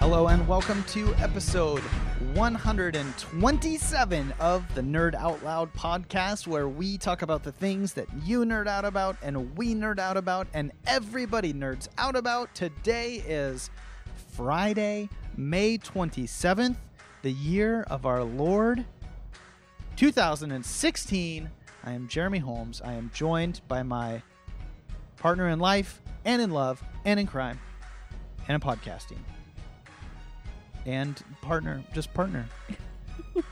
Hello 0.00 0.28
and 0.28 0.48
welcome 0.48 0.82
to 0.84 1.14
episode 1.16 1.82
127 2.32 4.34
of 4.40 4.74
the 4.74 4.80
Nerd 4.80 5.14
Out 5.14 5.44
Loud 5.44 5.70
podcast, 5.74 6.46
where 6.46 6.68
we 6.68 6.96
talk 6.96 7.20
about 7.20 7.42
the 7.42 7.52
things 7.52 7.92
that 7.92 8.06
you 8.24 8.46
nerd 8.46 8.66
out 8.66 8.86
about 8.86 9.18
and 9.22 9.54
we 9.58 9.74
nerd 9.74 9.98
out 9.98 10.16
about 10.16 10.48
and 10.54 10.72
everybody 10.86 11.52
nerds 11.52 11.88
out 11.98 12.16
about. 12.16 12.54
Today 12.54 13.22
is 13.28 13.68
Friday, 14.32 15.10
May 15.36 15.76
27th, 15.76 16.76
the 17.20 17.32
year 17.32 17.82
of 17.82 18.06
our 18.06 18.24
Lord 18.24 18.86
2016. 19.96 21.50
I 21.84 21.92
am 21.92 22.08
Jeremy 22.08 22.38
Holmes. 22.38 22.80
I 22.82 22.94
am 22.94 23.10
joined 23.12 23.60
by 23.68 23.82
my 23.82 24.22
partner 25.18 25.48
in 25.48 25.60
life 25.60 26.00
and 26.24 26.40
in 26.40 26.52
love 26.52 26.82
and 27.04 27.20
in 27.20 27.26
crime 27.26 27.60
and 28.48 28.54
in 28.54 28.66
podcasting 28.66 29.18
and 30.86 31.22
partner, 31.42 31.82
just 31.94 32.12
partner, 32.14 32.46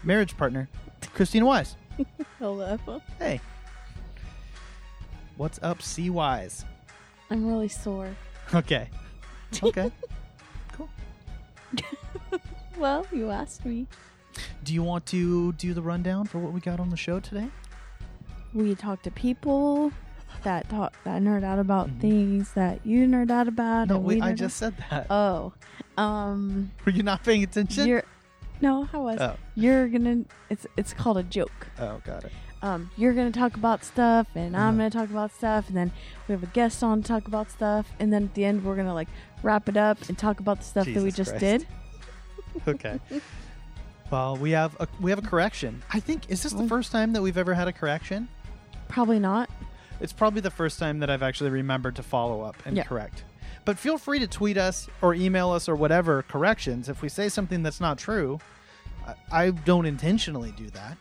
marriage 0.02 0.36
partner, 0.36 0.68
Christina 1.14 1.44
Wise. 1.46 1.76
Hello. 2.38 2.78
Hey, 3.18 3.40
what's 5.36 5.58
up, 5.62 5.82
C 5.82 6.10
Wise? 6.10 6.64
I'm 7.30 7.46
really 7.46 7.68
sore. 7.68 8.14
Okay, 8.54 8.88
okay. 9.62 9.90
Cool. 10.72 10.88
well, 12.78 13.06
you 13.10 13.30
asked 13.30 13.64
me. 13.64 13.86
Do 14.62 14.72
you 14.72 14.82
want 14.82 15.06
to 15.06 15.52
do 15.54 15.74
the 15.74 15.82
rundown 15.82 16.26
for 16.26 16.38
what 16.38 16.52
we 16.52 16.60
got 16.60 16.78
on 16.78 16.90
the 16.90 16.96
show 16.96 17.18
today? 17.18 17.48
We 18.54 18.74
talk 18.76 19.02
to 19.02 19.10
people 19.10 19.92
that 20.42 20.68
talk 20.68 20.94
that 21.04 21.22
nerd 21.22 21.44
out 21.44 21.58
about 21.58 21.88
Mhm. 21.88 22.00
things 22.00 22.52
that 22.52 22.84
you 22.86 23.06
nerd 23.06 23.30
out 23.30 23.48
about. 23.48 23.88
No, 23.88 23.98
wait, 23.98 24.22
I 24.22 24.32
just 24.32 24.56
said 24.56 24.74
that. 24.90 25.06
Oh, 25.10 25.52
um, 25.96 26.70
Were 26.84 26.92
you 26.92 27.02
not 27.02 27.22
paying 27.24 27.42
attention? 27.42 27.86
you're. 27.86 28.04
No, 28.60 28.88
I 28.92 28.96
was. 28.98 29.20
Oh, 29.20 29.36
You're 29.54 29.88
gonna. 29.88 30.24
It's 30.50 30.66
it's 30.76 30.92
called 30.92 31.18
a 31.18 31.22
joke. 31.22 31.68
oh, 31.78 32.00
got 32.04 32.24
it. 32.24 32.32
Um, 32.60 32.90
you're 32.96 33.12
gonna 33.12 33.30
talk 33.30 33.54
about 33.56 33.84
stuff, 33.84 34.26
and 34.34 34.56
I'm 34.56 34.70
Uh-huh. 34.70 34.76
gonna 34.78 34.90
talk 34.90 35.10
about 35.10 35.32
stuff, 35.32 35.68
and 35.68 35.76
then 35.76 35.92
we 36.26 36.32
have 36.32 36.42
a 36.42 36.46
guest 36.46 36.82
on 36.82 37.02
to 37.02 37.06
talk 37.08 37.28
about 37.28 37.50
stuff, 37.52 37.92
and 38.00 38.12
then 38.12 38.24
at 38.24 38.34
the 38.34 38.44
end 38.44 38.64
we're 38.64 38.74
gonna 38.74 38.94
like 38.94 39.06
wrap 39.44 39.68
it 39.68 39.76
up 39.76 40.08
and 40.08 40.18
talk 40.18 40.40
about 40.40 40.58
the 40.58 40.64
stuff 40.64 40.86
that 40.86 41.02
we 41.02 41.12
just 41.12 41.30
Christ. 41.30 41.40
did. 41.44 41.66
Okay. 42.66 42.98
well, 44.10 44.36
we 44.36 44.50
have 44.50 44.74
a 44.80 44.88
we 45.00 45.10
have 45.10 45.18
a 45.20 45.26
correction. 45.28 45.82
I 45.92 46.00
think 46.00 46.28
is 46.28 46.42
this 46.42 46.52
the 46.52 46.64
Oh. 46.64 46.68
first 46.68 46.90
time 46.90 47.12
that 47.12 47.22
we've 47.22 47.38
ever 47.38 47.54
had 47.54 47.68
a 47.68 47.72
correction? 47.72 48.26
Probably 48.88 49.20
not. 49.20 49.48
It's 50.00 50.12
probably 50.12 50.40
the 50.40 50.50
first 50.50 50.78
time 50.78 51.00
that 51.00 51.10
I've 51.10 51.22
actually 51.22 51.50
remembered 51.50 51.96
to 51.96 52.02
follow 52.02 52.42
up 52.42 52.56
and 52.64 52.76
Yeah. 52.76 52.84
correct. 52.84 53.24
But 53.64 53.78
feel 53.78 53.98
free 53.98 54.18
to 54.20 54.26
tweet 54.26 54.56
us 54.56 54.88
or 55.02 55.14
email 55.14 55.50
us 55.50 55.68
or 55.68 55.74
whatever 55.76 56.22
corrections. 56.22 56.88
If 56.88 57.02
we 57.02 57.08
say 57.08 57.28
something 57.28 57.62
that's 57.62 57.80
not 57.80 57.98
true, 57.98 58.38
I, 59.06 59.14
I 59.46 59.50
don't 59.50 59.84
intentionally 59.86 60.52
do 60.56 60.70
that. 60.70 60.96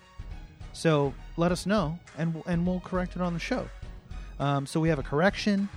So 0.73 1.13
let 1.37 1.51
us 1.51 1.65
know 1.65 1.97
and 2.17 2.43
and 2.45 2.65
we'll 2.67 2.81
correct 2.81 3.15
it 3.15 3.21
on 3.21 3.33
the 3.33 3.39
show. 3.39 3.67
Um, 4.39 4.65
so 4.65 4.79
we 4.79 4.89
have 4.89 4.99
a 4.99 5.03
correction. 5.03 5.69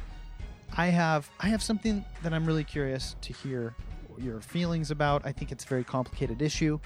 I 0.77 0.87
have 0.87 1.31
I 1.41 1.49
have 1.49 1.63
something 1.63 2.05
that 2.23 2.33
I'm 2.35 2.45
really 2.45 2.65
curious 2.65 3.17
to 3.23 3.33
hear 3.33 3.75
your 4.19 4.41
feelings 4.41 4.91
about. 4.91 5.25
I 5.25 5.33
think 5.33 5.53
it's 5.53 5.65
a 5.65 5.69
very 5.69 5.85
complicated 5.85 6.43
issue. 6.43 6.79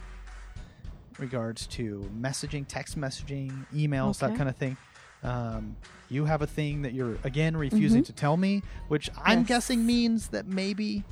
Regards 1.19 1.67
to 1.69 2.11
messaging, 2.21 2.67
text 2.67 2.99
messaging, 2.99 3.67
emails, 3.73 4.19
that 4.19 4.37
kind 4.37 4.49
of 4.49 4.57
thing. 4.57 4.77
Um, 5.25 5.77
you 6.11 6.27
have 6.27 6.43
a 6.43 6.47
thing 6.47 6.83
that 6.83 6.93
you're 6.93 7.17
again 7.25 7.57
refusing 7.57 8.03
Mhm. 8.03 8.07
to 8.07 8.13
tell 8.13 8.37
me, 8.37 8.63
which 8.89 9.11
I'm 9.25 9.41
Yes. 9.41 9.49
guessing 9.49 9.87
means 9.87 10.29
that 10.29 10.47
maybe 10.47 11.03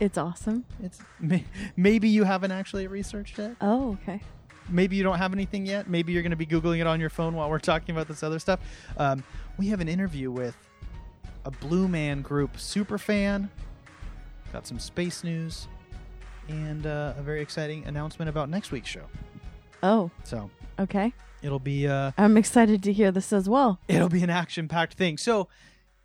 It's 0.00 0.18
awesome. 0.18 0.64
it's 0.82 0.98
may, 1.20 1.44
maybe 1.76 2.08
you 2.08 2.24
haven't 2.24 2.52
actually 2.52 2.86
researched 2.88 3.38
it. 3.38 3.56
Oh, 3.60 3.92
okay. 4.02 4.20
Maybe 4.68 4.96
you 4.96 5.02
don't 5.02 5.16
have 5.18 5.32
anything 5.32 5.64
yet. 5.64 5.88
Maybe 5.88 6.12
you're 6.12 6.22
going 6.22 6.30
to 6.30 6.36
be 6.36 6.44
googling 6.46 6.80
it 6.80 6.86
on 6.86 7.00
your 7.00 7.08
phone 7.10 7.34
while 7.34 7.48
we're 7.48 7.58
talking 7.58 7.94
about 7.94 8.06
this 8.06 8.22
other 8.22 8.38
stuff. 8.38 8.60
Um, 8.98 9.24
we 9.56 9.68
have 9.68 9.80
an 9.80 9.88
interview 9.88 10.30
with 10.30 10.56
a 11.46 11.50
Blue 11.50 11.88
Man 11.88 12.20
Group 12.20 12.58
super 12.60 12.98
fan. 12.98 13.48
Got 14.52 14.66
some 14.66 14.78
space 14.78 15.24
news 15.24 15.68
and 16.48 16.86
uh, 16.86 17.14
a 17.16 17.22
very 17.22 17.40
exciting 17.40 17.86
announcement 17.86 18.28
about 18.28 18.50
next 18.50 18.70
week's 18.70 18.88
show. 18.90 19.04
Oh, 19.82 20.10
So 20.24 20.50
okay. 20.78 21.12
it'll 21.42 21.58
be 21.58 21.86
uh, 21.88 22.12
I'm 22.18 22.36
excited 22.36 22.82
to 22.84 22.92
hear 22.92 23.10
this 23.12 23.32
as 23.32 23.48
well. 23.48 23.80
it'll 23.88 24.08
be 24.08 24.22
an 24.22 24.30
action-packed 24.30 24.94
thing. 24.94 25.16
So, 25.18 25.48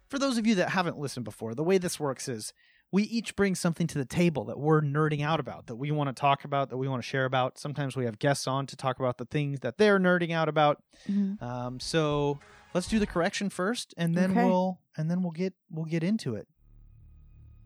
for 0.09 0.19
those 0.19 0.37
of 0.37 0.45
you 0.47 0.55
that 0.55 0.69
haven't 0.69 0.97
listened 0.99 1.23
before, 1.25 1.55
the 1.55 1.63
way 1.63 1.77
this 1.77 1.99
works 1.99 2.27
is 2.29 2.53
we 2.91 3.03
each 3.03 3.35
bring 3.35 3.55
something 3.55 3.87
to 3.87 3.97
the 3.97 4.05
table 4.05 4.43
that 4.45 4.59
we're 4.59 4.79
nerding 4.81 5.23
out 5.23 5.39
about, 5.39 5.65
that 5.65 5.77
we 5.77 5.89
want 5.89 6.09
to 6.09 6.13
talk 6.13 6.43
about, 6.45 6.69
that 6.69 6.77
we 6.77 6.87
want 6.87 7.01
to 7.01 7.07
share 7.07 7.25
about. 7.25 7.57
Sometimes 7.57 7.95
we 7.95 8.05
have 8.05 8.19
guests 8.19 8.45
on 8.45 8.67
to 8.67 8.75
talk 8.75 8.99
about 8.99 9.17
the 9.17 9.25
things 9.25 9.61
that 9.61 9.79
they're 9.79 9.97
nerding 9.99 10.31
out 10.31 10.47
about. 10.47 10.83
Mhm. 11.09 11.41
Um, 11.41 11.79
so 11.79 12.37
let's 12.75 12.87
do 12.87 12.99
the 12.99 13.07
correction 13.07 13.49
first, 13.49 13.95
and 13.97 14.13
then 14.15 14.31
Okay. 14.31 14.45
we'll 14.45 14.79
and 14.95 15.09
then 15.09 15.23
we'll 15.23 15.31
get 15.31 15.53
we'll 15.71 15.85
get 15.85 16.03
into 16.03 16.35
it. 16.35 16.47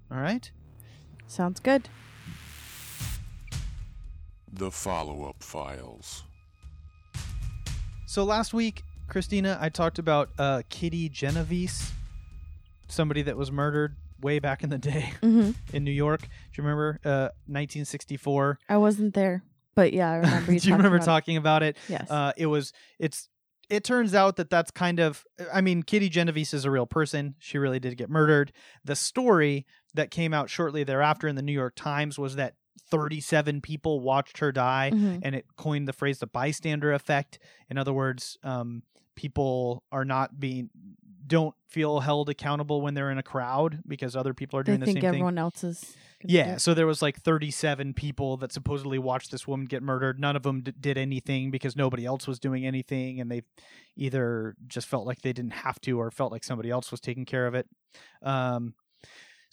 All 0.09 0.19
right. 0.21 0.49
Sounds 1.27 1.59
good. 1.59 1.89
The 4.49 4.71
follow 4.71 5.25
up 5.27 5.43
files. 5.43 6.23
So 8.09 8.23
last 8.23 8.53
week, 8.53 8.83
Christina, 9.09 9.57
I 9.59 9.67
talked 9.67 9.99
about 9.99 10.29
uh, 10.39 10.61
Kitty 10.69 11.09
Genovese, 11.09 11.91
somebody 12.87 13.21
that 13.23 13.35
was 13.35 13.51
murdered 13.51 13.97
way 14.21 14.39
back 14.39 14.63
in 14.63 14.69
the 14.69 14.77
day 14.77 15.11
hmm 15.21 15.51
in 15.73 15.83
New 15.83 15.91
York. 15.91 16.21
Do 16.21 16.27
you 16.53 16.63
remember 16.63 17.01
uh, 17.03 17.35
1964? 17.47 18.59
I 18.69 18.77
wasn't 18.77 19.13
there, 19.13 19.43
but 19.75 19.91
yeah, 19.91 20.09
I 20.09 20.15
remember 20.19 20.53
you. 20.53 20.59
Do 20.61 20.69
you 20.69 20.75
remember 20.75 20.95
about 20.95 21.05
talking 21.05 21.35
about 21.35 21.63
it? 21.63 21.75
It. 21.75 21.91
Yes. 21.91 22.09
Uh, 22.09 22.31
it 22.37 22.45
was 22.45 22.71
it's 22.97 23.27
it 23.69 23.83
turns 23.83 24.15
out 24.15 24.37
that 24.37 24.49
that's 24.49 24.71
kind 24.71 25.01
of 25.01 25.25
I 25.53 25.59
mean 25.59 25.83
Kitty 25.83 26.07
Genovese 26.07 26.53
is 26.53 26.63
a 26.63 26.71
real 26.71 26.85
person. 26.85 27.35
She 27.39 27.57
really 27.57 27.79
did 27.81 27.97
get 27.97 28.09
murdered. 28.09 28.53
The 28.85 28.95
story 28.95 29.65
that 29.95 30.11
came 30.11 30.33
out 30.33 30.49
shortly 30.49 30.85
thereafter 30.85 31.27
in 31.27 31.35
the 31.35 31.41
New 31.41 31.51
York 31.51 31.73
Times 31.75 32.17
was 32.17 32.37
that 32.37 32.53
37 32.89 33.61
people 33.61 33.99
watched 33.99 34.37
her 34.39 34.51
die 34.51 34.91
Mhm. 34.93 35.19
and 35.23 35.35
it 35.35 35.45
coined 35.55 35.87
the 35.87 35.93
phrase 35.93 36.19
the 36.19 36.27
bystander 36.27 36.93
effect. 36.93 37.39
In 37.69 37.77
other 37.77 37.93
words, 37.93 38.37
um, 38.43 38.83
people 39.15 39.83
are 39.91 40.05
not 40.05 40.39
being 40.39 40.69
don't 41.25 41.55
feel 41.67 41.99
held 41.99 42.29
accountable 42.29 42.81
when 42.81 42.93
they're 42.93 43.11
in 43.11 43.17
a 43.17 43.23
crowd 43.23 43.81
because 43.85 44.15
other 44.15 44.33
people 44.33 44.57
are 44.57 44.63
They 44.63 44.71
doing 44.71 44.79
the 44.79 44.85
think 44.85 44.95
same 44.95 45.01
thing. 45.01 45.07
everyone 45.09 45.37
else 45.37 45.61
is. 45.61 45.97
Yeah, 46.23 46.55
so 46.55 46.73
there 46.73 46.87
was 46.87 47.01
like 47.01 47.19
37 47.21 47.93
people 47.93 48.37
that 48.37 48.53
supposedly 48.53 48.97
watched 48.97 49.29
this 49.31 49.45
woman 49.45 49.65
get 49.65 49.83
murdered. 49.83 50.21
None 50.21 50.37
of 50.37 50.43
them 50.43 50.61
d- 50.61 50.71
did 50.79 50.97
anything 50.97 51.51
because 51.51 51.75
nobody 51.75 52.05
else 52.05 52.27
was 52.27 52.39
doing 52.39 52.65
anything, 52.65 53.19
and 53.19 53.29
they 53.29 53.41
either 53.97 54.55
just 54.67 54.87
felt 54.87 55.05
like 55.05 55.21
they 55.21 55.33
didn't 55.33 55.51
have 55.51 55.81
to 55.81 55.99
or 55.99 56.09
felt 56.11 56.31
like 56.31 56.45
somebody 56.45 56.69
else 56.69 56.91
was 56.91 57.01
taking 57.01 57.25
care 57.25 57.45
of 57.45 57.53
it. 57.55 57.67
Um, 58.21 58.73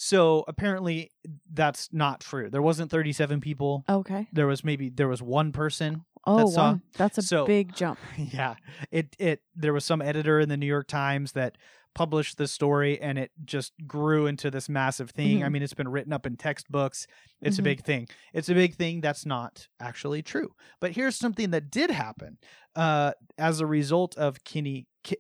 so 0.04 0.44
apparently 0.48 1.10
that's 1.50 1.88
not 1.92 2.20
true. 2.20 2.50
There 2.50 2.60
wasn't 2.60 2.90
37 2.90 3.40
people. 3.40 3.84
Okay. 3.88 4.26
There 4.32 4.46
was 4.46 4.62
maybe 4.62 4.90
there 4.90 5.08
was 5.08 5.22
one 5.22 5.50
person. 5.50 6.04
Oh, 6.26 6.36
That's, 6.38 6.56
uh, 6.56 6.60
wow. 6.60 6.80
That's 6.98 7.18
a 7.18 7.22
so- 7.22 7.46
big 7.46 7.74
jump. 7.80 7.98
yeah, 8.18 8.56
it 8.90 9.16
it 9.18 9.40
there 9.56 9.72
was 9.72 9.84
some 9.84 10.02
editor 10.02 10.40
in 10.40 10.48
the 10.50 10.56
New 10.58 10.66
York 10.66 10.88
Times 10.88 11.32
that 11.32 11.56
published 11.94 12.36
this 12.38 12.50
story 12.50 13.00
and 13.00 13.18
it 13.18 13.30
just 13.44 13.72
grew 13.86 14.26
into 14.26 14.50
this 14.50 14.68
massive 14.68 15.10
thing. 15.10 15.44
I 15.44 15.46
Mhm. 15.48 15.52
mean, 15.52 15.62
it's 15.62 15.74
been 15.74 15.88
written 15.88 16.12
up 16.12 16.26
in 16.26 16.36
textbooks. 16.36 17.06
It's 17.40 17.58
a 17.58 17.60
Mhm. 17.62 17.64
big 17.64 17.84
thing. 17.84 18.08
It's 18.32 18.48
a 18.48 18.54
big 18.54 18.74
thing 18.74 19.00
that's 19.00 19.24
not 19.24 19.68
actually 19.80 20.20
true. 20.22 20.50
But 20.80 20.92
here's 20.92 21.14
something 21.16 21.50
that 21.50 21.70
did 21.70 21.90
happen 21.90 22.38
uh, 22.74 23.12
as 23.38 23.60
a 23.60 23.66
result 23.66 24.16
of 24.18 24.42
Kitty, 24.44 24.88
Ki- 25.04 25.18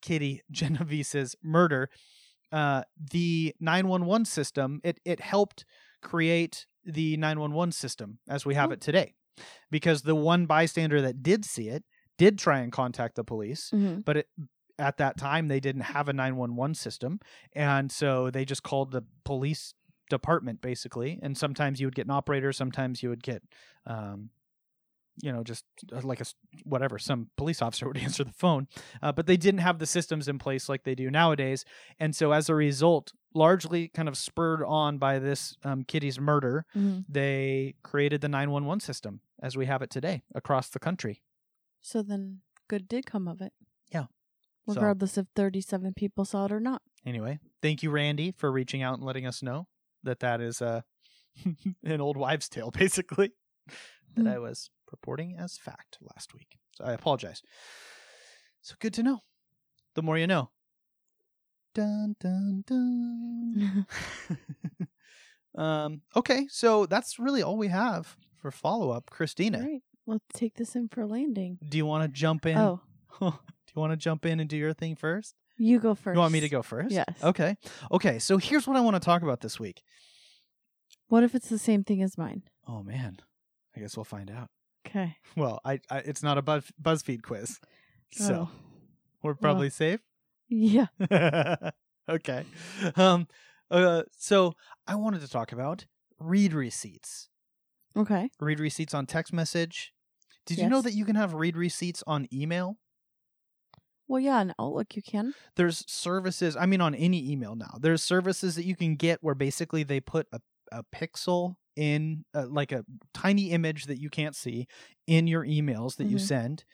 Kitty 0.00 0.42
Genovese's 0.52 1.34
murder. 1.42 1.88
Uh, 2.52 2.82
the 3.12 3.54
911 3.60 4.24
system 4.26 4.80
it 4.84 5.00
it 5.04 5.20
helped 5.20 5.64
create 6.02 6.66
the 6.84 7.16
911 7.16 7.72
system 7.72 8.18
as 8.28 8.44
we 8.46 8.54
have 8.54 8.70
Oh. 8.70 8.74
it 8.74 8.80
today. 8.80 9.14
Because 9.70 10.02
the 10.02 10.14
one 10.14 10.46
bystander 10.46 11.00
that 11.02 11.22
did 11.22 11.44
see 11.44 11.68
it 11.68 11.84
did 12.18 12.38
try 12.38 12.60
and 12.60 12.70
contact 12.72 13.16
the 13.16 13.24
police 13.24 13.70
hmm 13.70 14.00
but 14.04 14.16
it, 14.18 14.28
at 14.78 14.96
that 14.98 15.16
time 15.16 15.48
they 15.48 15.60
didn't 15.60 15.82
have 15.82 16.08
a 16.08 16.12
911 16.12 16.74
system. 16.74 17.20
And 17.54 17.90
so 17.92 18.30
they 18.30 18.44
just 18.44 18.62
called 18.62 18.90
the 18.90 19.02
police 19.24 19.74
department 20.10 20.60
basically. 20.60 21.18
And 21.22 21.36
sometimes 21.38 21.80
you 21.80 21.86
would 21.86 21.94
get 21.94 22.06
an 22.06 22.10
operator 22.10 22.52
sometimes 22.52 23.02
you 23.02 23.08
would 23.10 23.22
get 23.22 23.42
um, 23.86 24.30
you 25.20 25.30
know 25.32 25.42
just 25.42 25.64
uh, 25.92 26.00
like 26.02 26.20
a 26.20 26.22
s- 26.22 26.34
whatever 26.64 26.98
some 26.98 27.28
police 27.36 27.60
officer 27.66 27.86
would 27.86 27.98
answer 27.98 28.24
the 28.24 28.32
phone 28.32 28.66
uh, 29.02 29.12
but 29.12 29.26
they 29.26 29.36
didn't 29.36 29.60
have 29.60 29.78
the 29.78 29.86
systems 29.86 30.26
in 30.28 30.38
place 30.38 30.68
like 30.68 30.84
they 30.84 30.94
do 30.94 31.10
nowadays 31.10 31.64
and 31.98 32.16
so 32.16 32.32
as 32.32 32.48
a 32.48 32.54
result 32.54 33.12
largely 33.34 33.88
kind 33.88 34.08
of 34.08 34.16
spurred 34.16 34.62
on 34.64 34.98
by 34.98 35.18
this 35.18 35.56
um, 35.64 35.84
kitty's 35.84 36.18
murder 36.18 36.64
hmm 36.72 37.00
they 37.08 37.74
created 37.82 38.20
the 38.22 38.28
911 38.28 38.80
system 38.80 39.20
as 39.42 39.56
we 39.56 39.66
have 39.66 39.82
it 39.82 39.90
today 39.90 40.22
across 40.34 40.68
the 40.70 40.78
country 40.78 41.22
So 41.80 42.02
then, 42.02 42.40
good 42.68 42.86
did 42.88 43.04
come 43.06 43.26
of 43.28 43.40
it. 43.42 43.52
Yeah. 43.90 44.06
So- 44.68 44.74
Regardless 44.80 45.18
if 45.18 45.26
37 45.34 45.94
people 45.94 46.24
saw 46.24 46.46
it 46.46 46.52
or 46.52 46.60
not. 46.60 46.80
anyway 47.04 47.38
thank 47.60 47.82
you 47.82 47.90
randy 47.90 48.32
for 48.38 48.50
reaching 48.52 48.82
out 48.82 48.94
and 48.98 49.04
letting 49.04 49.26
us 49.26 49.42
know 49.42 49.66
that 50.04 50.20
that 50.20 50.40
is 50.40 50.62
uh 50.62 50.80
an 51.84 52.00
old 52.00 52.16
wives' 52.16 52.48
tale, 52.48 52.70
basically, 52.70 53.32
that 54.16 54.22
Hmm. 54.22 54.28
I 54.28 54.38
was 54.38 54.68
purporting 54.92 55.34
as 55.38 55.56
fact 55.56 55.98
last 56.14 56.34
week. 56.34 56.58
So 56.72 56.84
I 56.84 56.92
apologize. 56.92 57.42
So 58.60 58.74
good 58.78 58.92
to 58.94 59.02
know. 59.02 59.20
The 59.94 60.02
more 60.02 60.18
you 60.18 60.26
know. 60.26 60.50
Dun 61.74 62.16
dun 62.20 62.64
dun. 62.66 63.86
um. 65.56 66.02
Okay, 66.14 66.46
so 66.50 66.84
that's 66.84 67.18
really 67.18 67.42
all 67.42 67.56
we 67.56 67.68
have 67.68 68.16
for 68.36 68.50
follow 68.50 68.90
up, 68.90 69.08
Christina. 69.08 69.58
All 69.58 69.64
right. 69.64 69.82
Let's 70.06 70.24
take 70.34 70.54
this 70.56 70.74
in 70.76 70.88
for 70.88 71.06
landing. 71.06 71.58
Do 71.66 71.78
you 71.78 71.86
want 71.86 72.04
to 72.04 72.08
jump 72.08 72.44
in? 72.44 72.58
Oh, 72.58 72.80
do 73.20 73.26
you 73.26 73.80
want 73.80 73.92
to 73.92 73.96
jump 73.96 74.26
in 74.26 74.40
and 74.40 74.50
do 74.50 74.56
your 74.56 74.74
thing 74.74 74.96
first? 74.96 75.34
you 75.56 75.78
go 75.78 75.94
first. 75.94 76.14
You 76.14 76.20
want 76.20 76.32
me 76.32 76.40
to 76.40 76.48
go 76.48 76.60
first? 76.60 76.90
Yes. 76.90 77.06
Okay. 77.22 77.56
Okay. 77.90 78.18
So 78.18 78.36
here's 78.36 78.66
what 78.66 78.76
I 78.76 78.80
want 78.80 78.96
to 78.96 79.00
talk 79.00 79.22
about 79.22 79.40
this 79.40 79.58
week. 79.58 79.82
What 81.08 81.22
if 81.22 81.34
it's 81.34 81.48
the 81.48 81.58
same 81.58 81.84
thing 81.84 82.02
as 82.02 82.18
mine? 82.18 82.42
Oh 82.68 82.82
man, 82.82 83.18
I 83.74 83.80
guess 83.80 83.96
we'll 83.96 84.04
find 84.04 84.30
out. 84.30 84.48
Okay. 84.86 85.16
Well, 85.36 85.60
I, 85.64 85.80
I 85.90 85.98
it's 85.98 86.22
not 86.22 86.38
a 86.38 86.42
Buzz, 86.42 86.64
BuzzFeed 86.80 87.22
quiz, 87.22 87.58
so 88.10 88.48
Oh. 88.50 88.56
we're 89.22 89.34
probably 89.34 89.70
safe. 89.70 90.00
Yeah. 90.48 90.86
okay. 92.08 92.44
Um. 92.96 93.28
Uh. 93.70 94.02
So 94.18 94.54
I 94.86 94.96
wanted 94.96 95.20
to 95.22 95.28
talk 95.28 95.52
about 95.52 95.86
read 96.18 96.52
receipts. 96.52 97.28
Okay. 97.96 98.30
Read 98.40 98.58
receipts 98.60 98.92
on 98.94 99.06
text 99.06 99.32
message. 99.32 99.92
Did 100.46 100.58
you 100.58 100.68
know 100.68 100.82
that 100.82 100.92
you 100.94 101.04
can 101.04 101.14
have 101.16 101.34
read 101.34 101.56
receipts 101.56 102.02
on 102.06 102.26
email? 102.32 102.78
Well, 104.08 104.20
yeah, 104.20 104.42
in 104.42 104.52
Outlook 104.58 104.94
you 104.96 105.02
can. 105.02 105.32
there's 105.56 105.84
services 105.90 106.54
i 106.56 106.66
mean 106.66 106.80
on 106.82 106.94
any 106.94 107.30
email 107.30 107.54
now 107.54 107.78
there's 107.80 108.02
services 108.02 108.56
that 108.56 108.66
you 108.66 108.76
can 108.76 108.94
get 108.96 109.18
where 109.22 109.34
basically 109.34 109.84
they 109.84 110.00
put 110.00 110.26
a, 110.32 110.40
a 110.70 110.82
pixel 110.94 111.54
in 111.76 112.24
uh, 112.34 112.46
like 112.48 112.72
a 112.72 112.84
tiny 113.14 113.50
image 113.50 113.86
that 113.86 114.00
you 114.00 114.10
can't 114.10 114.36
see 114.36 114.66
in 115.06 115.26
your 115.26 115.44
emails 115.44 115.96
that 115.96 116.06
you 116.06 116.18
Mhm. 116.18 116.26
send 116.26 116.64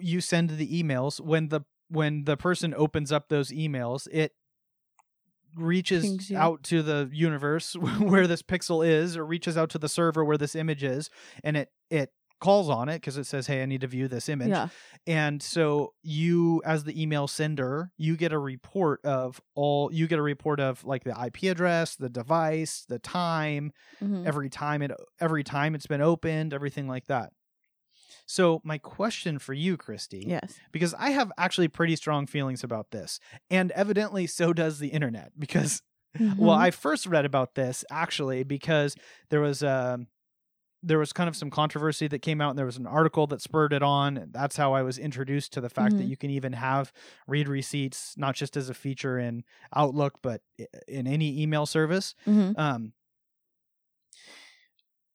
you 0.00 0.20
send 0.20 0.50
the 0.50 0.82
emails 0.82 1.20
when 1.20 1.48
the 1.48 1.62
when 1.88 2.24
the 2.24 2.36
person 2.36 2.74
opens 2.74 3.10
up 3.10 3.28
those 3.28 3.50
emails 3.50 4.06
it 4.12 4.32
reaches 5.56 6.30
out 6.34 6.62
to 6.62 6.82
the 6.82 7.08
universe 7.12 7.74
where 7.98 8.26
this 8.26 8.42
pixel 8.42 8.86
is 8.86 9.16
or 9.16 9.24
reaches 9.24 9.56
out 9.56 9.70
to 9.70 9.78
the 9.78 9.88
server 9.88 10.24
where 10.24 10.36
this 10.38 10.54
image 10.54 10.84
is 10.84 11.10
and 11.42 11.56
it 11.56 11.70
it 11.90 12.10
calls 12.40 12.68
on 12.70 12.88
it 12.88 12.96
because 12.96 13.16
it 13.16 13.24
says 13.24 13.46
hey 13.46 13.62
i 13.62 13.66
need 13.66 13.80
to 13.80 13.86
view 13.86 14.06
this 14.08 14.28
image 14.28 14.48
Yeah. 14.50 14.68
and 15.06 15.42
so 15.42 15.94
you 16.02 16.62
as 16.64 16.84
the 16.84 17.00
email 17.00 17.26
sender 17.26 17.90
you 17.96 18.16
get 18.16 18.32
a 18.32 18.38
report 18.38 19.04
of 19.04 19.40
all 19.54 19.92
you 19.92 20.06
get 20.06 20.18
a 20.18 20.22
report 20.22 20.60
of 20.60 20.84
like 20.84 21.04
the 21.04 21.14
ip 21.26 21.42
address 21.42 21.96
the 21.96 22.08
device 22.08 22.84
the 22.88 22.98
time 23.00 23.72
Mhm. 24.02 24.24
every 24.26 24.48
time 24.50 24.82
it 24.82 24.92
every 25.20 25.42
time 25.44 25.74
it's 25.74 25.86
been 25.88 26.00
opened 26.00 26.54
everything 26.54 26.86
like 26.86 27.06
that 27.06 27.32
so 28.26 28.60
my 28.64 28.78
question 28.78 29.38
for 29.38 29.52
you 29.54 29.76
christy 29.76 30.24
Yes. 30.26 30.58
because 30.72 30.94
i 30.94 31.10
have 31.10 31.32
actually 31.38 31.68
pretty 31.68 31.96
strong 31.96 32.26
feelings 32.26 32.62
about 32.64 32.90
this 32.90 33.18
and 33.50 33.70
evidently 33.72 34.26
so 34.26 34.52
does 34.52 34.78
the 34.78 34.88
internet 34.88 35.32
because 35.38 35.82
well 36.36 36.56
Mhm. 36.56 36.60
i 36.60 36.70
first 36.70 37.06
read 37.06 37.24
about 37.24 37.54
this 37.54 37.84
actually 37.90 38.42
because 38.42 38.94
there 39.30 39.40
was 39.40 39.62
um 39.62 40.06
there 40.82 40.98
was 40.98 41.12
kind 41.12 41.28
of 41.28 41.34
some 41.36 41.50
controversy 41.50 42.06
that 42.08 42.20
came 42.22 42.40
out 42.40 42.50
and 42.50 42.58
there 42.58 42.66
was 42.66 42.76
an 42.76 42.86
article 42.86 43.26
that 43.26 43.42
spurred 43.42 43.72
it 43.72 43.82
on 43.82 44.28
that's 44.30 44.56
how 44.56 44.72
i 44.74 44.82
was 44.82 44.96
introduced 44.98 45.52
to 45.52 45.60
the 45.60 45.68
fact 45.68 45.96
that 45.96 46.04
Mhm. 46.04 46.08
you 46.10 46.16
can 46.16 46.30
even 46.30 46.52
have 46.52 46.92
read 47.26 47.48
receipts 47.48 48.14
not 48.16 48.34
just 48.36 48.56
as 48.56 48.68
a 48.70 48.74
feature 48.74 49.18
in 49.18 49.42
outlook 49.74 50.18
but 50.22 50.40
in 50.86 51.06
any 51.06 51.42
email 51.42 51.66
service 51.66 52.14
Mhm. 52.26 52.56
um 52.58 52.92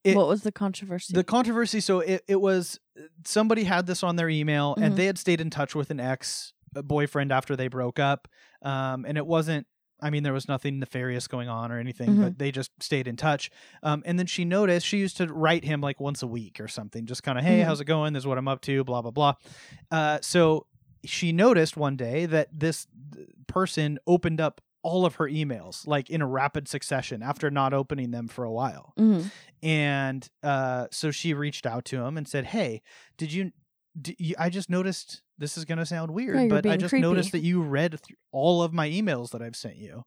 it- 0.04 0.16
what 0.18 0.28
was 0.28 0.42
the 0.44 0.52
controversy? 0.52 1.14
the 1.14 1.24
controversy 1.24 1.80
so 1.80 2.00
it, 2.02 2.24
it 2.28 2.42
was 2.42 2.80
somebody 3.26 3.64
had 3.64 3.86
this 3.86 4.04
on 4.04 4.16
their 4.18 4.30
email 4.30 4.76
and 4.76 4.94
Mhm. 4.94 4.98
they 4.98 5.06
had 5.06 5.18
stayed 5.18 5.40
in 5.42 5.50
touch 5.50 5.76
with 5.76 5.90
an 5.92 6.00
ex 6.00 6.54
boyfriend 6.74 7.32
after 7.32 7.56
they 7.56 7.68
broke 7.68 8.00
up 8.00 8.28
um, 8.64 9.06
and 9.06 9.18
it 9.18 9.26
wasn't 9.26 9.66
i 10.04 10.10
mean 10.12 10.22
there 10.24 10.34
was 10.34 10.48
nothing 10.48 10.78
nefarious 10.80 11.28
going 11.28 11.50
on 11.50 11.72
or 11.72 11.80
anything 11.80 12.10
Mhm. 12.10 12.22
but 12.22 12.38
they 12.38 12.52
just 12.52 12.72
stayed 12.80 13.08
in 13.08 13.16
touch 13.16 13.50
um, 13.82 14.04
and 14.06 14.20
then 14.20 14.28
she 14.28 14.46
noticed 14.46 14.86
she 14.86 14.98
used 15.00 15.18
to 15.18 15.26
write 15.34 15.64
him 15.64 15.82
like 15.82 16.00
once 16.00 16.22
a 16.22 16.28
week 16.28 16.60
or 16.60 16.68
something 16.68 17.06
just 17.06 17.24
kind 17.24 17.40
of 17.40 17.44
hey 17.46 17.62
Mhm. 17.62 17.66
how's 17.66 17.82
it 17.82 17.86
going 17.86 18.14
this 18.14 18.22
is 18.24 18.28
what 18.28 18.38
i'm 18.38 18.48
up 18.48 18.62
to 18.62 18.84
blah 18.84 19.02
blah 19.02 19.12
blah 19.12 19.34
uh, 19.92 20.20
so 20.22 20.68
she 21.06 21.32
noticed 21.32 21.76
one 21.76 21.96
day 21.98 22.26
that 22.26 22.48
this 22.54 22.88
person 23.48 23.98
opened 24.08 24.40
up 24.40 24.62
all 24.84 25.06
of 25.06 25.16
her 25.16 25.30
emails 25.30 25.88
like 25.88 26.10
in 26.10 26.22
a 26.22 26.28
rapid 26.28 26.68
succession 26.68 27.24
after 27.24 27.50
not 27.50 27.74
opening 27.74 28.12
them 28.12 28.28
for 28.28 28.44
a 28.44 28.52
while 28.52 28.94
Mhm. 29.00 29.32
and 29.62 30.30
uh, 30.44 30.88
so 30.92 31.10
she 31.12 31.34
reached 31.34 31.66
out 31.66 31.86
to 31.86 32.02
him 32.04 32.18
and 32.18 32.28
said, 32.28 32.48
"Hey, 32.48 32.82
did 33.18 33.32
you? 33.32 33.52
You 34.18 34.36
I 34.40 34.50
just 34.50 34.70
noticed. 34.70 35.22
This 35.38 35.58
is 35.58 35.66
going 35.66 35.80
to 35.80 35.86
sound 35.86 36.12
weird, 36.12 36.40
you're 36.40 36.50
but 36.50 36.66
I 36.66 36.78
just 36.78 36.92
creepy." 36.92 37.02
noticed 37.02 37.32
that 37.32 37.40
you 37.42 37.62
read 37.62 38.00
all 38.32 38.62
of 38.64 38.72
my 38.74 38.88
emails 38.90 39.32
that 39.32 39.42
I've 39.42 39.56
sent 39.56 39.78
you." 39.78 40.04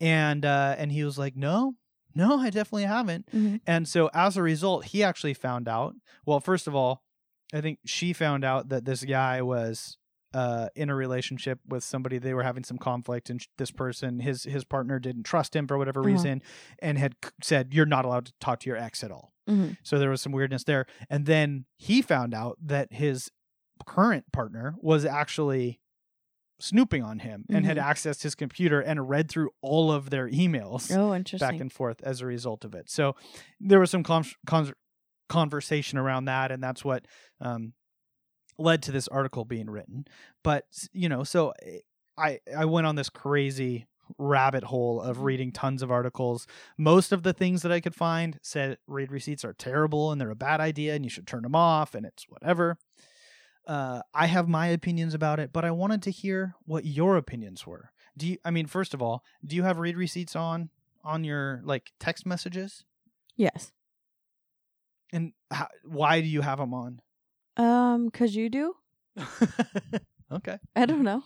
And 0.00 0.44
uh, 0.44 0.74
and 0.78 0.90
he 0.92 1.04
was 1.04 1.18
like, 1.18 1.36
"No, 1.36 1.74
no, 2.14 2.38
I 2.40 2.50
definitely 2.50 2.84
haven't." 2.84 3.26
Mhm. 3.32 3.60
And 3.66 3.88
so 3.88 4.10
as 4.14 4.36
a 4.36 4.42
result, 4.42 4.86
he 4.86 5.02
actually 5.02 5.34
found 5.34 5.68
out. 5.68 5.94
Well, 6.26 6.40
first 6.40 6.66
of 6.66 6.74
all, 6.74 7.02
I 7.52 7.60
think 7.60 7.78
she 7.84 8.12
found 8.12 8.44
out 8.44 8.68
that 8.70 8.84
this 8.84 9.04
guy 9.04 9.42
was 9.42 9.98
uh, 10.32 10.68
in 10.74 10.90
a 10.90 10.94
relationship 10.94 11.60
with 11.66 11.84
somebody. 11.84 12.18
They 12.18 12.34
were 12.34 12.42
having 12.42 12.64
some 12.64 12.78
conflict, 12.78 13.30
and 13.30 13.40
sh- 13.42 13.46
this 13.58 13.70
person, 13.70 14.20
his 14.20 14.44
his 14.44 14.64
partner, 14.64 14.98
didn't 14.98 15.24
trust 15.24 15.54
him 15.54 15.66
for 15.68 15.78
whatever 15.78 16.00
Uh-huh. 16.00 16.08
reason, 16.10 16.42
and 16.80 16.98
had 16.98 17.14
c- 17.24 17.30
said, 17.42 17.72
"You're 17.74 17.86
not 17.86 18.04
allowed 18.04 18.26
to 18.26 18.32
talk 18.40 18.60
to 18.60 18.68
your 18.70 18.76
ex 18.78 19.04
at 19.04 19.10
all." 19.12 19.33
Mhm. 19.48 19.76
So 19.82 19.98
there 19.98 20.10
was 20.10 20.20
some 20.22 20.32
weirdness 20.32 20.64
there. 20.64 20.86
And 21.10 21.26
then 21.26 21.66
he 21.76 22.00
found 22.02 22.34
out 22.34 22.58
that 22.62 22.92
his 22.92 23.30
current 23.86 24.30
partner 24.32 24.74
was 24.78 25.04
actually 25.04 25.80
snooping 26.60 27.02
on 27.02 27.18
him 27.18 27.44
and 27.50 27.66
had 27.66 27.76
Mhm. 27.76 27.82
accessed 27.84 28.22
his 28.22 28.34
computer 28.34 28.80
and 28.80 29.08
read 29.08 29.28
through 29.28 29.50
all 29.60 29.90
of 29.92 30.10
their 30.10 30.28
emails 30.30 30.96
Oh, 30.96 31.12
interesting. 31.14 31.46
back 31.48 31.60
and 31.60 31.72
forth 31.72 32.00
as 32.02 32.20
a 32.20 32.26
result 32.26 32.64
of 32.64 32.74
it. 32.74 32.88
So 32.88 33.16
there 33.60 33.80
was 33.80 33.90
some 33.90 34.02
con- 34.04 34.24
con- 34.46 34.72
conversation 35.28 35.98
around 35.98 36.26
that, 36.26 36.52
and 36.52 36.62
that's 36.62 36.84
what 36.84 37.06
um, 37.40 37.74
led 38.56 38.82
to 38.84 38.92
this 38.92 39.08
article 39.08 39.44
being 39.44 39.68
written. 39.68 40.06
But 40.44 40.66
you 40.92 41.08
know, 41.08 41.24
so 41.24 41.52
eh, 41.62 41.80
I 42.16 42.38
I 42.56 42.64
went 42.66 42.86
on 42.86 42.94
this 42.94 43.10
crazy 43.10 43.86
rabbit 44.18 44.64
hole 44.64 45.00
of 45.00 45.18
Mhm. 45.18 45.22
reading 45.24 45.52
tons 45.52 45.82
of 45.82 45.90
articles. 45.90 46.46
Most 46.78 47.12
of 47.12 47.22
the 47.22 47.32
things 47.32 47.62
that 47.62 47.72
I 47.72 47.80
could 47.80 47.94
find 47.94 48.38
said 48.42 48.78
read 48.86 49.10
receipts 49.10 49.44
are 49.44 49.52
terrible 49.54 50.10
and 50.12 50.20
they're 50.20 50.30
a 50.30 50.36
bad 50.36 50.60
idea 50.60 50.94
and 50.94 51.04
you 51.04 51.10
should 51.10 51.26
turn 51.26 51.42
them 51.42 51.54
off 51.54 51.94
and 51.94 52.04
it's 52.06 52.28
whatever. 52.28 52.78
Uh, 53.66 54.02
I 54.12 54.26
have 54.26 54.46
my 54.48 54.66
opinions 54.66 55.14
about 55.14 55.40
it, 55.40 55.52
but 55.52 55.64
I 55.64 55.70
wanted 55.70 56.02
to 56.02 56.10
hear 56.10 56.54
what 56.64 56.84
your 56.84 57.16
opinions 57.16 57.66
were. 57.66 57.92
Do 58.16 58.26
you? 58.28 58.38
I 58.44 58.50
mean, 58.50 58.66
first 58.66 58.92
of 58.94 59.00
all, 59.02 59.24
do 59.44 59.56
you 59.56 59.62
have 59.62 59.78
read 59.78 59.96
receipts 59.96 60.36
on 60.36 60.70
on 61.02 61.24
your 61.24 61.60
like 61.64 61.92
text 61.98 62.26
messages? 62.26 62.84
yes. 63.36 63.72
And 65.12 65.32
how, 65.50 65.68
why 65.84 66.20
do 66.20 66.26
you 66.26 66.40
have 66.40 66.58
them 66.58 66.74
on? 66.74 67.00
Um, 67.56 68.10
cause 68.10 68.34
you 68.34 68.48
do. 68.50 68.74
okay. 70.32 70.58
I 70.74 70.86
don't 70.86 71.02
know. 71.04 71.22